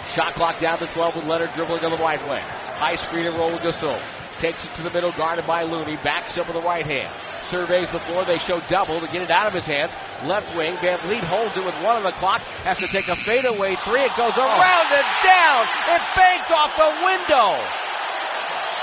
Shot 0.09 0.33
clock 0.33 0.59
down 0.59 0.77
to 0.79 0.87
12 0.87 1.15
with 1.17 1.25
Leonard 1.25 1.51
dribbling 1.53 1.83
on 1.83 1.91
the 1.91 1.97
right 1.97 2.21
wing. 2.29 2.43
High 2.75 2.95
screen 2.95 3.25
and 3.25 3.35
roll 3.35 3.51
with 3.51 3.61
Gasol. 3.61 3.99
Takes 4.39 4.65
it 4.65 4.73
to 4.75 4.83
the 4.83 4.91
middle, 4.91 5.11
guarded 5.13 5.47
by 5.47 5.63
Looney. 5.63 5.97
Backs 5.97 6.37
up 6.37 6.47
with 6.47 6.55
the 6.55 6.61
right 6.61 6.85
hand. 6.85 7.09
Surveys 7.49 7.91
the 7.91 7.99
floor. 7.99 8.23
They 8.23 8.37
show 8.37 8.61
double 8.69 8.99
to 8.99 9.07
get 9.07 9.23
it 9.23 9.31
out 9.31 9.47
of 9.47 9.53
his 9.53 9.65
hands. 9.65 9.93
Left 10.25 10.55
wing. 10.55 10.77
Van 10.77 10.99
Vleet 10.99 11.23
holds 11.25 11.57
it 11.57 11.65
with 11.65 11.73
one 11.81 11.95
on 11.95 12.03
the 12.03 12.11
clock. 12.21 12.41
Has 12.61 12.77
to 12.79 12.87
take 12.87 13.07
a 13.07 13.15
fadeaway 13.15 13.75
three. 13.81 14.05
It 14.05 14.13
goes 14.13 14.37
oh. 14.37 14.45
around 14.45 14.87
and 14.93 15.09
down. 15.25 15.65
It 15.89 16.03
banked 16.13 16.51
off 16.53 16.69
the 16.77 16.91
window. 17.01 17.57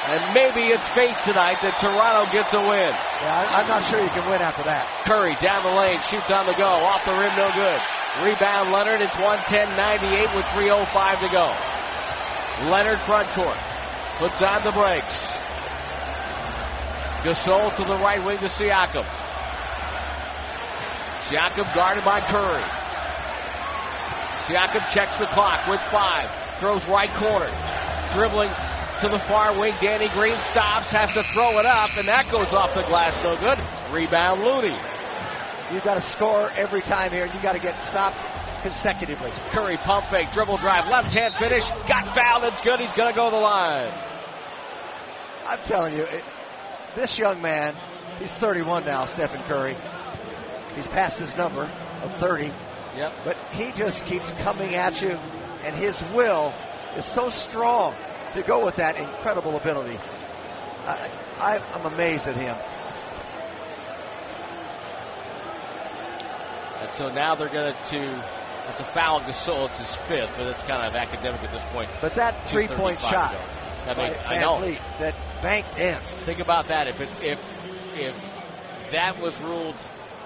And 0.05 0.21
maybe 0.35 0.69
it's 0.69 0.87
fate 0.93 1.17
tonight 1.25 1.57
that 1.65 1.81
Toronto 1.81 2.29
gets 2.29 2.53
a 2.53 2.61
win. 2.61 2.93
Yeah, 2.93 3.57
I'm 3.57 3.65
not 3.65 3.81
sure 3.89 3.97
you 3.97 4.13
can 4.13 4.29
win 4.29 4.45
after 4.45 4.61
that. 4.69 4.85
Curry 5.09 5.33
down 5.41 5.65
the 5.65 5.73
lane, 5.73 5.97
shoots 6.13 6.29
on 6.29 6.45
the 6.45 6.53
go, 6.61 6.69
off 6.69 7.01
the 7.09 7.17
rim, 7.17 7.33
no 7.41 7.49
good. 7.57 7.81
Rebound 8.21 8.69
Leonard, 8.69 9.01
it's 9.01 9.17
110-98 9.17 10.29
with 10.37 10.45
3.05 10.53 11.25
to 11.25 11.31
go. 11.33 11.49
Leonard 12.69 13.01
front 13.09 13.27
court, 13.33 13.57
puts 14.21 14.45
on 14.45 14.61
the 14.61 14.77
brakes. 14.77 15.34
Gasol 17.25 17.75
to 17.77 17.85
the 17.85 17.97
right 17.97 18.23
wing 18.23 18.37
to 18.39 18.47
Siakam. 18.47 19.05
Siakam 21.25 21.75
guarded 21.75 22.05
by 22.05 22.21
Curry. 22.21 22.63
Siakam 24.45 24.87
checks 24.93 25.17
the 25.17 25.25
clock 25.29 25.67
with 25.67 25.81
five, 25.91 26.31
throws 26.61 26.87
right 26.87 27.09
corner, 27.15 27.51
dribbling 28.13 28.51
to 29.01 29.09
the 29.09 29.19
far 29.21 29.59
wing. 29.59 29.73
Danny 29.81 30.09
Green 30.09 30.39
stops, 30.41 30.91
has 30.91 31.11
to 31.15 31.23
throw 31.33 31.59
it 31.59 31.65
up, 31.65 31.97
and 31.97 32.07
that 32.09 32.31
goes 32.31 32.53
off 32.53 32.75
the 32.75 32.83
glass, 32.83 33.17
no 33.25 33.37
good. 33.39 33.59
Rebound 33.91 34.43
Looney. 34.43 34.77
You've 35.73 35.83
got 35.83 35.95
to 35.95 36.03
score 36.03 36.51
every 36.57 36.83
time 36.83 37.11
here, 37.11 37.25
and 37.25 37.33
you 37.33 37.41
got 37.41 37.55
to 37.55 37.63
get 37.63 37.83
stops 37.83 38.23
consecutively. 38.61 39.31
Curry 39.49 39.79
pump 39.79 40.09
fake, 40.09 40.31
dribble 40.33 40.59
drive, 40.59 40.91
left 40.91 41.11
hand 41.15 41.33
finish, 41.37 41.67
got 41.89 42.07
fouled, 42.15 42.45
it's 42.45 42.61
good, 42.61 42.81
he's 42.81 42.93
going 42.93 43.11
to 43.11 43.17
go 43.17 43.31
to 43.31 43.37
the 43.37 43.41
line. 43.41 43.93
I'm 45.47 45.59
telling 45.65 45.95
you, 45.95 46.03
it, 46.03 46.23
this 46.95 47.19
young 47.19 47.41
man, 47.43 47.75
he's 48.19 48.33
31 48.33 48.85
now, 48.85 49.07
Stephen 49.07 49.41
Curry. 49.43 49.77
He's 50.75 50.89
passed 50.89 51.19
his 51.19 51.37
number 51.37 51.71
of 52.03 52.15
30. 52.17 52.53
Yep. 52.97 53.13
But 53.25 53.37
he 53.53 53.73
just 53.73 54.05
keeps 54.07 54.31
coming 54.33 54.75
at 54.75 55.03
you, 55.03 55.19
and 55.65 55.75
his 55.75 56.03
will 56.15 56.53
is 56.97 57.05
so 57.05 57.31
strong 57.31 57.95
to 58.35 58.43
go 58.43 58.65
with 58.65 58.77
that 58.77 58.97
incredible 58.99 59.57
ability. 59.57 59.99
I, 60.87 61.11
I, 61.39 61.63
I'm 61.75 61.93
amazed 61.93 62.27
at 62.27 62.37
him. 62.37 62.57
And 66.81 66.93
so 66.93 67.13
now 67.13 67.35
they're 67.35 67.49
going 67.49 67.75
to, 67.87 68.01
that's 68.67 68.81
a 68.81 68.85
foul 68.85 69.21
Gasol, 69.21 69.67
it's 69.67 69.79
his 69.79 69.95
fifth, 70.07 70.31
but 70.37 70.47
it's 70.47 70.63
kind 70.63 70.83
of 70.83 70.95
academic 70.95 71.43
at 71.43 71.53
this 71.53 71.65
point. 71.73 71.89
But 72.01 72.15
that 72.17 72.47
three 72.47 72.69
point 72.69 73.01
shot. 73.01 73.35
I 73.87 73.95
mean, 73.95 74.15
I 74.27 74.39
know. 74.39 74.61
That 74.99 75.15
banked 75.45 75.79
in. 75.79 75.99
Think 76.25 76.41
about 76.41 76.69
that. 76.69 76.89
If 76.89 77.03
it, 77.03 77.09
if 77.23 77.39
if 77.97 78.31
that 78.93 79.21
was 79.21 79.39
ruled, 79.43 79.75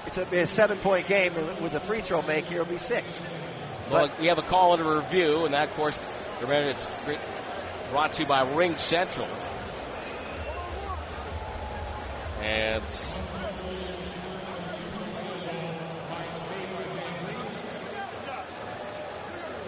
It's 0.07 0.16
a, 0.16 0.23
a 0.23 0.47
seven 0.47 0.78
point 0.78 1.07
game 1.07 1.35
with 1.61 1.74
a 1.74 1.81
free 1.81 2.01
throw 2.01 2.23
make 2.23 2.47
here. 2.47 2.62
It'll 2.62 2.73
be 2.73 2.78
six. 2.78 3.20
Well, 3.90 4.11
we 4.20 4.28
have 4.28 4.39
a 4.39 4.43
call 4.43 4.74
and 4.74 4.82
a 4.82 4.97
review, 4.97 5.45
and 5.45 5.53
that, 5.55 5.69
of 5.69 5.74
course, 5.74 5.99
remember 6.40 6.70
it's 6.70 6.86
brought 7.90 8.15
to 8.15 8.23
you 8.23 8.28
by 8.28 8.47
RingCentral. 8.47 9.28
And 12.40 12.82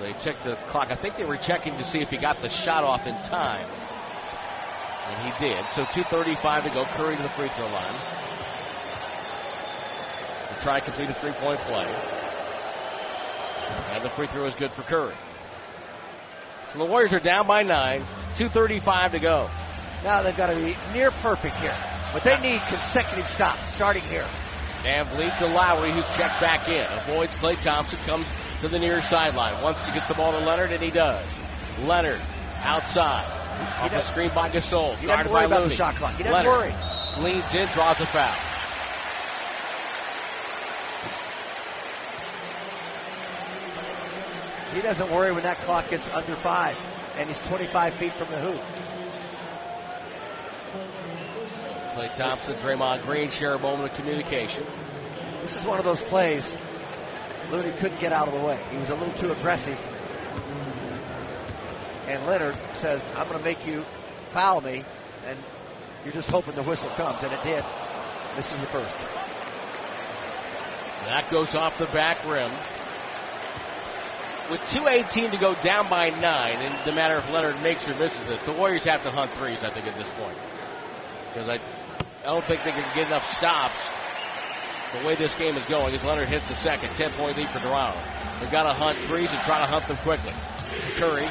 they 0.01 0.13
checked 0.21 0.45
the 0.45 0.57
clock. 0.69 0.91
I 0.91 0.95
think 0.95 1.17
they 1.17 1.25
were 1.25 1.37
checking 1.37 1.77
to 1.77 1.85
see 1.85 2.01
if 2.01 2.09
he 2.09 2.17
got 2.17 2.41
the 2.41 2.49
shot 2.49 2.85
off 2.85 3.07
in 3.07 3.15
time. 3.25 3.67
And 5.11 5.33
he 5.33 5.39
did. 5.39 5.65
So 5.73 5.85
2.35 5.85 6.65
to 6.65 6.71
go. 6.71 6.85
Curry 6.85 7.17
to 7.17 7.23
the 7.23 7.29
free 7.31 7.49
throw 7.49 7.67
line. 7.67 7.95
To 10.55 10.61
try 10.63 10.79
to 10.79 10.85
complete 10.85 11.11
a 11.11 11.15
three 11.15 11.33
point 11.33 11.61
play. 11.61 11.87
And 13.93 14.05
the 14.05 14.11
free 14.11 14.27
throw 14.29 14.45
is 14.47 14.55
good 14.55 14.71
for 14.71 14.83
Curry. 14.83 15.15
So 16.73 16.79
the 16.79 16.85
Warriors 16.85 17.13
are 17.13 17.21
down 17.21 17.47
by 17.47 17.63
nine. 17.63 18.05
2.35 18.35 19.13
to 19.13 19.19
go. 19.19 19.51
Now 20.05 20.23
they've 20.23 20.37
got 20.37 20.51
to 20.51 20.57
be 20.57 20.77
near 20.93 21.11
perfect 21.11 21.57
here. 21.57 21.77
But 22.13 22.25
they 22.25 22.39
need 22.41 22.61
consecutive 22.69 23.27
stops 23.27 23.67
starting 23.67 24.03
here. 24.05 24.27
Van 24.83 25.07
Vleet 25.07 25.37
to 25.39 25.47
Lowry, 25.47 25.93
who's 25.93 26.09
checked 26.09 26.41
back 26.41 26.69
in. 26.69 26.87
Avoids 27.01 27.35
Klay 27.35 27.61
Thompson, 27.63 27.99
comes 28.07 28.27
to 28.63 28.69
the 28.69 28.79
near 28.79 29.03
sideline. 29.03 29.63
Wants 29.63 29.83
to 29.83 29.93
get 29.93 30.09
the 30.09 30.15
ball 30.15 30.33
to 30.33 30.39
Leonard, 30.39 30.73
and 30.73 30.83
he 30.83 30.91
does. 30.91 31.25
Leonard 31.83 32.21
outside. 32.63 33.40
He 33.61 33.85
Off 33.85 33.91
the 33.91 34.01
screen 34.01 34.31
by 34.35 34.51
Gasol. 34.51 34.97
He 34.97 35.07
doesn't 35.07 35.31
worry 35.31 35.45
about 35.45 35.61
Looney. 35.61 35.71
the 35.71 35.77
shot 35.77 35.95
clock. 35.97 36.15
He 36.15 36.23
doesn't 36.23 36.47
Leonard 36.47 36.53
worry. 36.53 37.25
Leans 37.25 37.55
in, 37.55 37.69
draws 37.69 38.01
a 38.01 38.07
foul. 38.07 38.35
He 44.75 44.83
doesn't 44.83 45.11
worry 45.11 45.33
when 45.33 45.43
that 45.43 45.59
clock 45.61 45.91
gets 45.91 46.09
under 46.11 46.37
five, 46.37 46.77
and 47.17 47.29
he's 47.29 47.41
25 47.41 47.95
feet 47.95 48.13
from 48.13 48.31
the 48.31 48.39
hoop. 48.39 48.61
Klay 51.97 52.15
Thompson, 52.17 52.55
Draymond 52.57 53.03
Green 53.03 53.31
share 53.31 53.55
a 53.55 53.59
moment 53.59 53.91
of 53.91 53.97
communication. 53.97 54.65
This 55.43 55.57
is 55.57 55.65
one 55.65 55.79
of 55.79 55.85
those 55.85 56.03
plays 56.03 56.57
Looney 57.51 57.73
couldn't 57.79 57.99
get 57.99 58.13
out 58.13 58.29
of 58.29 58.35
the 58.35 58.41
way. 58.41 58.59
He 58.71 58.79
was 58.79 58.91
a 58.91 58.95
little 58.95 59.13
too 59.15 59.33
aggressive. 59.33 59.79
And 62.11 62.27
Leonard 62.27 62.57
says, 62.75 63.01
I'm 63.17 63.29
going 63.29 63.39
to 63.39 63.45
make 63.45 63.65
you 63.65 63.85
foul 64.31 64.61
me, 64.61 64.85
and 65.27 65.39
you're 66.05 66.13
just 66.13 66.29
hoping 66.29 66.57
the 66.57 66.63
whistle 66.65 66.91
comes, 66.91 67.23
and 67.23 67.33
it 67.33 67.41
did. 67.45 67.65
This 68.35 68.53
is 68.53 68.59
the 68.59 68.67
first. 68.67 68.97
That 71.07 71.31
goes 71.31 71.55
off 71.55 71.79
the 71.79 71.87
back 71.87 72.19
rim. 72.27 72.51
With 74.51 74.61
2.18 74.63 75.31
to 75.31 75.37
go 75.37 75.55
down 75.63 75.89
by 75.89 76.11
nine, 76.11 76.57
and 76.57 76.75
no 76.85 76.93
matter 76.93 77.17
if 77.17 77.33
Leonard 77.33 77.63
makes 77.63 77.89
or 77.89 77.95
misses 77.95 78.27
this, 78.27 78.43
the 78.43 78.53
Warriors 78.53 78.83
have 78.85 79.05
to 79.05 79.11
hunt 79.13 79.31
threes, 79.35 79.63
I 79.63 79.71
think, 79.71 79.87
at 79.87 79.97
this 79.97 80.09
point. 80.19 80.37
Because 81.33 81.49
I, 81.49 81.61
I 82.25 82.27
don't 82.27 82.45
think 82.47 82.65
they 82.65 82.73
can 82.73 82.97
get 82.97 83.07
enough 83.07 83.37
stops 83.37 83.79
the 84.99 85.07
way 85.07 85.15
this 85.15 85.37
game 85.37 85.55
is 85.55 85.65
going 85.67 85.95
as 85.95 86.03
Leonard 86.03 86.27
hits 86.27 86.49
the 86.49 86.57
second. 86.57 86.89
10 86.97 87.13
point 87.13 87.37
lead 87.37 87.49
for 87.51 87.61
Toronto. 87.61 87.97
They've 88.41 88.51
got 88.51 88.65
to 88.65 88.73
hunt 88.73 88.99
threes 89.07 89.31
and 89.31 89.41
try 89.43 89.61
to 89.61 89.67
hunt 89.67 89.87
them 89.87 89.97
quickly. 89.99 90.33
Curry 90.97 91.29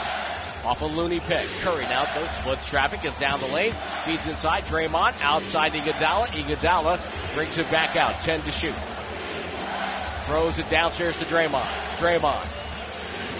off 0.65 0.81
a 0.81 0.86
Looney 0.86 1.19
pick. 1.19 1.48
Curry 1.61 1.84
now 1.84 2.06
goes, 2.14 2.30
splits 2.31 2.68
traffic, 2.68 3.02
gets 3.02 3.18
down 3.19 3.40
the 3.40 3.48
lane, 3.48 3.73
feeds 4.06 4.26
inside. 4.27 4.65
Draymond 4.65 5.15
outside 5.22 5.73
Iguodala. 5.73 6.27
Iguodala 6.27 7.02
brings 7.34 7.57
it 7.57 7.69
back 7.72 7.95
out. 7.95 8.22
10 8.22 8.41
to 8.44 8.52
shoot. 8.52 8.76
Throws 10.26 10.60
it 10.60 10.69
downstairs 10.69 11.18
to 11.18 11.26
Draymond. 11.26 11.68
Draymond 11.98 12.48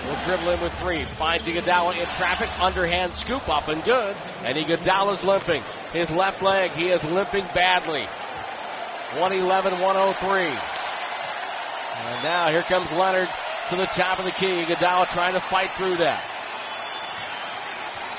will 0.08 0.24
dribble 0.24 0.50
in 0.50 0.62
with 0.62 0.74
three. 0.80 1.04
Finds 1.04 1.46
Iguodala 1.46 2.00
in 2.00 2.06
traffic. 2.16 2.50
Underhand 2.60 3.14
scoop 3.14 3.48
up 3.50 3.68
and 3.68 3.84
good. 3.84 4.16
And 4.44 4.58
Iguodala's 4.58 5.24
limping. 5.24 5.64
His 5.94 6.10
left 6.12 6.42
leg, 6.42 6.72
he 6.72 6.90
is 6.90 7.04
limping 7.06 7.46
badly. 7.54 8.08
111 9.18 9.80
103. 9.80 10.42
And 12.02 12.24
now 12.24 12.50
here 12.50 12.64
comes 12.64 12.92
Leonard 12.94 13.30
to 13.70 13.76
the 13.76 13.86
top 13.88 14.20
of 14.20 14.26
the 14.26 14.32
key. 14.32 14.64
Iguodala 14.64 15.08
trying 15.10 15.34
to 15.34 15.40
fight 15.42 15.72
through 15.72 15.98
that. 15.98 16.24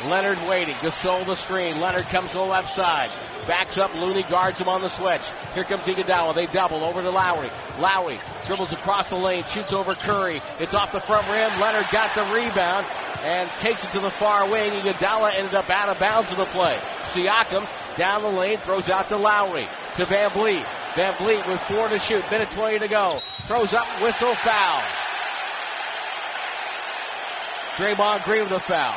Leonard 0.06 0.38
waiting. 0.48 0.74
Gasol 0.76 1.26
the 1.26 1.34
screen. 1.34 1.78
Leonard 1.78 2.06
comes 2.06 2.30
to 2.30 2.38
the 2.38 2.42
left 2.42 2.74
side. 2.74 3.10
Backs 3.46 3.76
up. 3.76 3.94
Looney 3.94 4.22
guards 4.24 4.58
him 4.58 4.68
on 4.68 4.80
the 4.80 4.88
switch. 4.88 5.22
Here 5.54 5.64
comes 5.64 5.82
Iguodala. 5.82 6.34
They 6.34 6.46
double 6.46 6.84
over 6.84 7.02
to 7.02 7.10
Lowry. 7.10 7.50
Lowry 7.78 8.18
dribbles 8.46 8.72
across 8.72 9.10
the 9.10 9.16
lane. 9.16 9.44
Shoots 9.44 9.72
over 9.72 9.94
Curry. 9.94 10.40
It's 10.58 10.72
off 10.72 10.92
the 10.92 11.00
front 11.00 11.28
rim. 11.28 11.60
Leonard 11.60 11.86
got 11.92 12.14
the 12.14 12.22
rebound 12.34 12.86
and 13.24 13.50
takes 13.58 13.84
it 13.84 13.92
to 13.92 14.00
the 14.00 14.10
far 14.10 14.48
wing. 14.48 14.72
Iguodala 14.72 15.34
ended 15.34 15.54
up 15.54 15.68
out 15.68 15.90
of 15.90 15.98
bounds 15.98 16.30
of 16.30 16.38
the 16.38 16.46
play. 16.46 16.78
Siakam 17.06 17.68
down 17.96 18.22
the 18.22 18.30
lane. 18.30 18.58
Throws 18.58 18.88
out 18.88 19.08
to 19.10 19.18
Lowry. 19.18 19.68
To 19.96 20.06
Van 20.06 20.30
Vleet. 20.30 20.64
Van 20.96 21.12
Vleet 21.14 21.46
with 21.46 21.60
four 21.62 21.88
to 21.88 21.98
shoot. 21.98 22.24
Minute 22.30 22.50
20 22.50 22.78
to 22.78 22.88
go. 22.88 23.20
Throws 23.46 23.74
up. 23.74 23.86
Whistle. 24.00 24.34
Foul. 24.36 24.82
Draymond 27.76 28.24
Green 28.24 28.42
with 28.42 28.52
a 28.52 28.60
foul. 28.60 28.94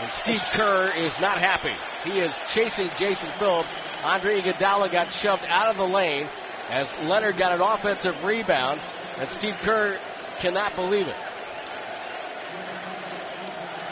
And 0.00 0.12
Steve 0.12 0.42
Kerr 0.52 0.92
is 0.96 1.18
not 1.20 1.38
happy. 1.38 1.72
He 2.04 2.18
is 2.18 2.32
chasing 2.50 2.90
Jason 2.98 3.30
Phillips. 3.38 3.70
Andre 4.04 4.40
Iguodala 4.40 4.92
got 4.92 5.12
shoved 5.12 5.44
out 5.48 5.68
of 5.68 5.76
the 5.76 5.86
lane 5.86 6.28
as 6.70 6.88
Leonard 7.04 7.38
got 7.38 7.52
an 7.52 7.60
offensive 7.60 8.22
rebound, 8.24 8.80
and 9.18 9.30
Steve 9.30 9.56
Kerr 9.62 9.98
cannot 10.38 10.74
believe 10.76 11.08
it. 11.08 11.16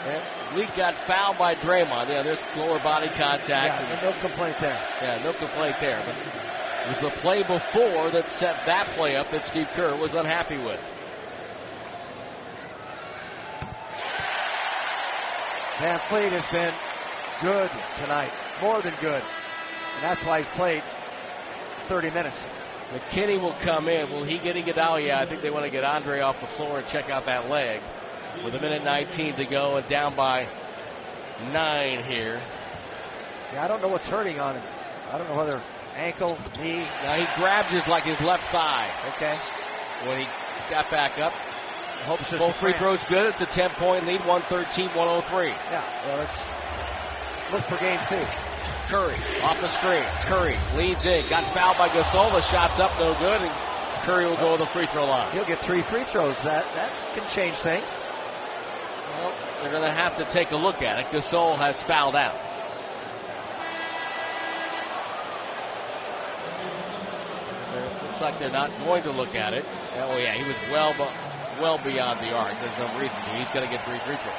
Van 0.05 0.21
Vleet 0.53 0.75
got 0.77 0.93
fouled 0.93 1.37
by 1.39 1.55
Draymond. 1.55 2.09
Yeah, 2.09 2.21
there's 2.21 2.43
lower 2.55 2.79
body 2.79 3.07
contact. 3.07 3.49
Yeah, 3.49 3.99
no 4.03 4.13
complaint 4.21 4.57
there. 4.59 4.79
Yeah, 5.01 5.23
no 5.23 5.33
complaint 5.33 5.75
there. 5.79 6.01
But 6.05 6.15
it 6.85 6.89
was 6.89 6.99
the 6.99 7.19
play 7.21 7.41
before 7.41 8.11
that 8.11 8.29
set 8.29 8.63
that 8.67 8.85
play 8.89 9.15
up 9.15 9.31
that 9.31 9.45
Steve 9.45 9.67
Kerr 9.73 9.95
was 9.95 10.13
unhappy 10.13 10.57
with. 10.59 10.79
Van 15.79 15.99
Vleet 15.99 16.31
has 16.31 16.47
been 16.47 16.73
good 17.41 17.69
tonight, 17.99 18.31
more 18.61 18.81
than 18.81 18.93
good. 19.01 19.21
And 19.95 20.03
that's 20.03 20.23
why 20.23 20.39
he's 20.39 20.49
played 20.49 20.81
30 21.87 22.11
minutes. 22.11 22.47
McKinnie 22.93 23.41
will 23.41 23.55
come 23.61 23.89
in. 23.89 24.09
Will 24.09 24.23
he 24.23 24.37
get 24.37 24.55
Iguodala? 24.55 25.05
Yeah, 25.05 25.19
I 25.19 25.25
think 25.25 25.41
they 25.41 25.49
want 25.49 25.65
to 25.65 25.71
get 25.71 25.83
Andre 25.83 26.21
off 26.21 26.39
the 26.39 26.47
floor 26.47 26.79
and 26.79 26.87
check 26.87 27.09
out 27.09 27.25
that 27.25 27.49
leg. 27.49 27.81
With 28.43 28.55
a 28.55 28.61
minute 28.61 28.83
19 28.83 29.35
to 29.35 29.45
go 29.45 29.77
and 29.77 29.87
down 29.87 30.15
by 30.15 30.47
nine 31.51 32.03
here. 32.03 32.41
Yeah, 33.53 33.63
I 33.63 33.67
don't 33.67 33.81
know 33.81 33.87
what's 33.89 34.07
hurting 34.07 34.39
on 34.39 34.55
him. 34.55 34.63
I 35.11 35.17
don't 35.17 35.29
know 35.29 35.35
whether 35.35 35.61
ankle, 35.95 36.37
knee. 36.57 36.85
Now 37.03 37.13
he 37.15 37.25
grabbed 37.41 37.69
his 37.69 37.87
like 37.87 38.03
his 38.03 38.19
left 38.21 38.43
thigh. 38.51 38.89
Okay. 39.15 39.37
When 40.07 40.19
he 40.19 40.27
got 40.69 40.89
back 40.91 41.17
up, 41.19 41.33
hope 42.05 42.19
Both 42.37 42.55
free 42.57 42.73
throws 42.73 43.03
good. 43.05 43.27
It's 43.27 43.41
a 43.41 43.47
10 43.47 43.71
point 43.71 44.05
lead, 44.05 44.21
113 44.25 44.89
103. 44.89 45.47
Yeah, 45.47 45.83
well, 46.05 46.17
let's 46.17 46.39
look 47.51 47.61
for 47.63 47.77
game 47.83 47.99
two. 48.07 48.23
Curry 48.87 49.15
off 49.41 49.59
the 49.61 49.67
screen. 49.67 50.03
Curry 50.29 50.55
leads 50.77 51.05
in. 51.07 51.27
Got 51.27 51.51
fouled 51.53 51.77
by 51.77 51.89
Gasol. 51.89 52.31
The 52.31 52.41
shot's 52.41 52.79
up, 52.79 52.91
no 52.99 53.13
good. 53.15 53.41
And 53.41 53.51
Curry 54.03 54.25
will 54.25 54.35
go 54.37 54.53
to 54.53 54.59
the 54.59 54.67
free 54.67 54.85
throw 54.85 55.05
line. 55.05 55.31
He'll 55.31 55.45
get 55.45 55.59
three 55.59 55.81
free 55.81 56.03
throws. 56.03 56.43
That 56.43 56.63
that 56.75 56.91
can 57.15 57.27
change 57.27 57.57
things. 57.57 57.89
Well, 59.19 59.33
they're 59.61 59.71
going 59.71 59.83
to 59.83 59.91
have 59.91 60.17
to 60.17 60.25
take 60.25 60.51
a 60.51 60.55
look 60.55 60.83
at 60.83 60.99
it. 60.99 61.07
Gasol 61.07 61.57
has 61.57 61.81
fouled 61.81 62.15
out. 62.15 62.39
Looks 68.03 68.21
like 68.21 68.39
they're 68.39 68.49
not 68.51 68.71
going 68.85 69.03
to 69.03 69.11
look 69.11 69.33
at 69.33 69.53
it. 69.55 69.65
Oh 69.97 70.17
yeah, 70.17 70.33
he 70.33 70.43
was 70.47 70.55
well 70.71 70.93
well 71.59 71.77
beyond 71.79 72.19
the 72.19 72.33
arc. 72.33 72.53
There's 72.59 72.77
no 72.77 72.87
reason 72.99 73.15
to. 73.15 73.29
He's 73.31 73.49
going 73.49 73.65
to 73.65 73.71
get 73.71 73.83
three 73.85 73.97
free 73.99 74.15
throws. 74.15 74.35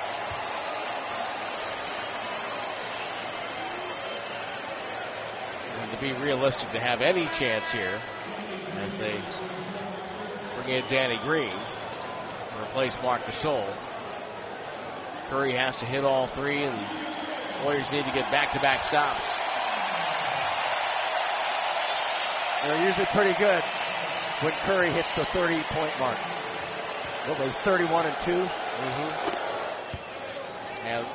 And 5.80 5.90
to 5.92 5.98
be 6.00 6.12
realistic, 6.24 6.70
to 6.72 6.80
have 6.80 7.02
any 7.02 7.26
chance 7.38 7.70
here, 7.70 8.00
as 8.78 8.96
they 8.98 9.20
bring 10.56 10.76
in 10.76 10.84
Danny 10.88 11.18
Green 11.24 11.50
to 11.50 12.62
replace 12.62 12.96
Marc 13.02 13.22
Gasol, 13.22 13.66
Curry 15.30 15.52
has 15.52 15.76
to 15.78 15.84
hit 15.84 16.04
all 16.04 16.26
three, 16.26 16.64
and 16.64 16.78
Warriors 17.64 17.90
need 17.90 18.04
to 18.04 18.12
get 18.12 18.30
back-to-back 18.30 18.84
stops. 18.84 19.20
They're 22.62 22.86
usually 22.86 23.06
pretty 23.06 23.32
good 23.38 23.62
when 24.42 24.52
Curry 24.64 24.90
hits 24.90 25.12
the 25.14 25.22
30-point 25.22 25.92
mark. 25.98 26.35
What 27.26 27.38
were 27.40 27.50
31 27.50 28.06
and 28.06 28.14
2? 28.22 28.30
Mm-hmm. 28.30 29.36
And 30.86 31.06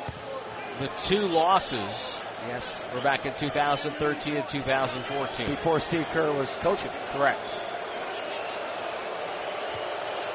the 0.81 0.89
two 0.99 1.25
losses 1.25 2.19
yes. 2.47 2.85
were 2.93 2.99
back 2.99 3.25
in 3.25 3.33
2013 3.35 4.35
and 4.35 4.49
2014. 4.49 5.47
Before 5.47 5.79
Steve 5.79 6.05
Kerr 6.11 6.33
was 6.33 6.57
coaching. 6.57 6.91
Correct. 7.13 7.39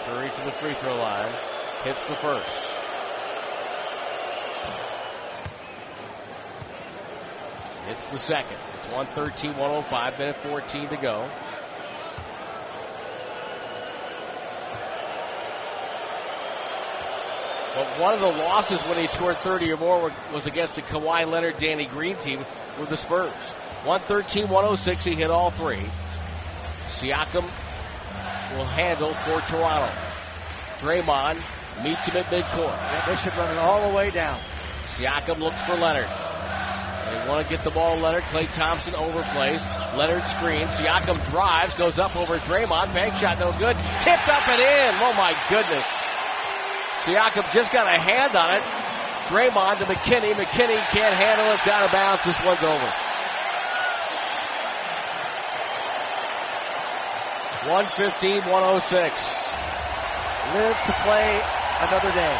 Curry 0.06 0.30
to 0.30 0.44
the 0.44 0.52
free 0.52 0.72
throw 0.74 0.96
line. 0.96 1.32
Hits 1.84 2.06
the 2.06 2.14
first. 2.14 2.46
It's 7.90 8.06
the 8.06 8.18
second. 8.18 8.56
It's 8.78 8.86
113 8.86 9.56
105, 9.58 10.18
minute 10.18 10.36
14 10.36 10.88
to 10.88 10.96
go. 10.96 11.28
But 17.76 18.00
one 18.00 18.14
of 18.14 18.20
the 18.20 18.26
losses 18.26 18.80
when 18.84 18.96
he 18.96 19.06
scored 19.06 19.36
30 19.36 19.70
or 19.72 19.76
more 19.76 20.10
was 20.32 20.46
against 20.46 20.78
a 20.78 20.80
Kawhi 20.80 21.30
Leonard, 21.30 21.58
Danny 21.58 21.84
Green 21.84 22.16
team 22.16 22.42
with 22.80 22.88
the 22.88 22.96
Spurs. 22.96 23.30
113 23.84 24.48
106, 24.48 25.04
he 25.04 25.14
hit 25.14 25.30
all 25.30 25.50
three. 25.50 25.84
Siakam 26.88 27.44
will 28.56 28.64
handle 28.64 29.12
for 29.12 29.42
Toronto. 29.42 29.92
Draymond 30.78 31.36
meets 31.84 32.06
him 32.06 32.16
at 32.16 32.24
midcourt. 32.26 32.72
Yeah, 32.72 33.04
they 33.06 33.16
should 33.16 33.36
run 33.36 33.54
it 33.54 33.58
all 33.58 33.86
the 33.90 33.94
way 33.94 34.10
down. 34.10 34.40
Siakam 34.96 35.38
looks 35.38 35.60
for 35.60 35.74
Leonard. 35.74 36.08
They 36.08 37.28
want 37.28 37.46
to 37.46 37.54
get 37.54 37.62
the 37.62 37.70
ball 37.70 37.98
Leonard. 37.98 38.22
Klay 38.24 38.50
Thompson 38.54 38.94
overplays. 38.94 39.60
Leonard 39.98 40.26
screens. 40.26 40.70
Siakam 40.70 41.22
drives, 41.30 41.74
goes 41.74 41.98
up 41.98 42.16
over 42.16 42.38
Draymond. 42.38 42.94
Bank 42.94 43.12
shot 43.16 43.38
no 43.38 43.52
good. 43.58 43.76
Tipped 44.00 44.28
up 44.30 44.48
and 44.48 44.62
in. 44.62 44.94
Oh 45.02 45.12
my 45.12 45.36
goodness. 45.50 46.05
Siakam 47.06 47.46
just 47.54 47.70
got 47.70 47.86
a 47.86 47.94
hand 47.94 48.34
on 48.34 48.50
it. 48.58 48.62
Draymond 49.30 49.78
to 49.78 49.86
McKinnie. 49.86 50.34
McKinnie 50.34 50.82
can't 50.90 51.14
handle 51.14 51.46
it. 51.54 51.62
It's 51.62 51.68
out 51.70 51.86
of 51.86 51.92
bounds. 51.94 52.24
This 52.26 52.34
one's 52.42 52.58
over. 52.66 52.90
115, 57.70 58.42
106. 58.50 58.90
Live 60.50 60.78
to 60.82 60.94
play 61.06 61.30
another 61.86 62.10
day. 62.10 62.36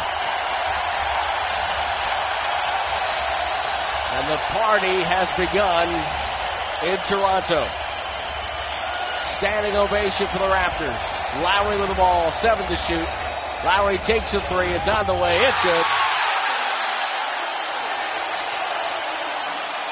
And 4.19 4.27
the 4.27 4.39
party 4.51 4.99
has 5.07 5.31
begun 5.39 5.87
in 6.83 6.99
Toronto. 7.07 7.63
Standing 9.39 9.77
ovation 9.79 10.27
for 10.27 10.39
the 10.39 10.51
Raptors. 10.51 11.03
Lowry 11.39 11.79
with 11.79 11.87
the 11.87 11.95
ball, 11.95 12.33
seven 12.33 12.67
to 12.67 12.75
shoot. 12.75 13.07
Lowry 13.65 13.97
takes 13.99 14.33
a 14.33 14.41
three. 14.41 14.67
It's 14.67 14.87
on 14.87 15.07
the 15.07 15.13
way. 15.13 15.37
It's 15.39 15.61
good. 15.63 15.85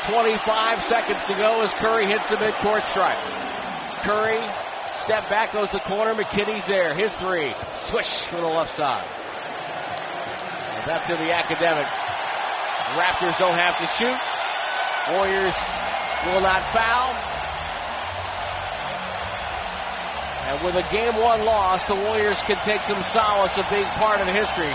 25 0.06 0.84
seconds 0.84 1.24
to 1.24 1.34
go 1.34 1.64
as 1.64 1.74
Curry 1.74 2.06
hits 2.06 2.30
the 2.30 2.36
midcourt 2.36 2.86
stripe. 2.86 3.18
Curry, 4.04 4.40
step 4.98 5.28
back, 5.30 5.52
goes 5.52 5.72
the 5.72 5.80
corner. 5.80 6.14
McKinnie's 6.14 6.68
there. 6.68 6.94
His 6.94 7.14
three. 7.16 7.54
Swish 7.78 8.26
from 8.26 8.42
the 8.42 8.48
left 8.48 8.76
side. 8.76 9.06
And 10.78 10.86
that's 10.86 11.10
in 11.10 11.18
the 11.18 11.34
academic. 11.34 11.88
Raptors 12.94 13.38
don't 13.40 13.58
have 13.58 13.78
to 13.82 13.88
shoot. 13.98 14.20
Warriors 15.18 15.56
will 16.28 16.42
not 16.42 16.62
foul. 16.72 17.35
And 20.48 20.64
with 20.64 20.76
a 20.76 20.86
game 20.92 21.16
one 21.16 21.44
loss, 21.44 21.84
the 21.86 21.96
Warriors 21.96 22.42
can 22.44 22.58
take 22.64 22.82
some 22.82 23.02
solace 23.10 23.58
of 23.58 23.70
being 23.70 23.86
part 23.98 24.22
of 24.22 24.28
history 24.28 24.74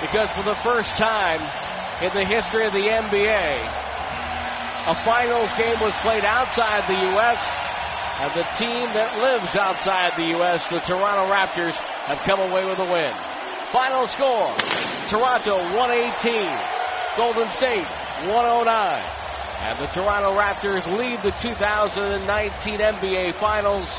because 0.00 0.30
for 0.32 0.42
the 0.42 0.54
first 0.56 0.96
time 0.96 1.40
in 2.00 2.12
the 2.14 2.24
history 2.24 2.64
of 2.64 2.72
the 2.72 2.88
NBA, 2.88 3.52
a 4.88 4.94
finals 5.04 5.52
game 5.54 5.78
was 5.80 5.92
played 6.00 6.24
outside 6.24 6.82
the 6.88 7.00
U.S., 7.12 7.66
and 8.20 8.32
the 8.32 8.44
team 8.56 8.84
that 8.92 9.16
lives 9.20 9.56
outside 9.56 10.12
the 10.16 10.36
U.S., 10.36 10.68
the 10.68 10.80
Toronto 10.80 11.24
Raptors, 11.32 11.72
have 12.04 12.18
come 12.24 12.40
away 12.40 12.64
with 12.64 12.78
a 12.78 12.84
win. 12.84 13.12
Final 13.72 14.06
score 14.08 14.52
Toronto 15.08 15.56
118, 15.76 16.48
Golden 17.16 17.48
State 17.48 17.84
109. 18.28 19.04
And 19.60 19.78
the 19.78 19.86
Toronto 19.86 20.36
Raptors 20.36 20.84
lead 20.96 21.22
the 21.22 21.32
2019 21.32 22.78
NBA 22.78 23.34
Finals 23.34 23.98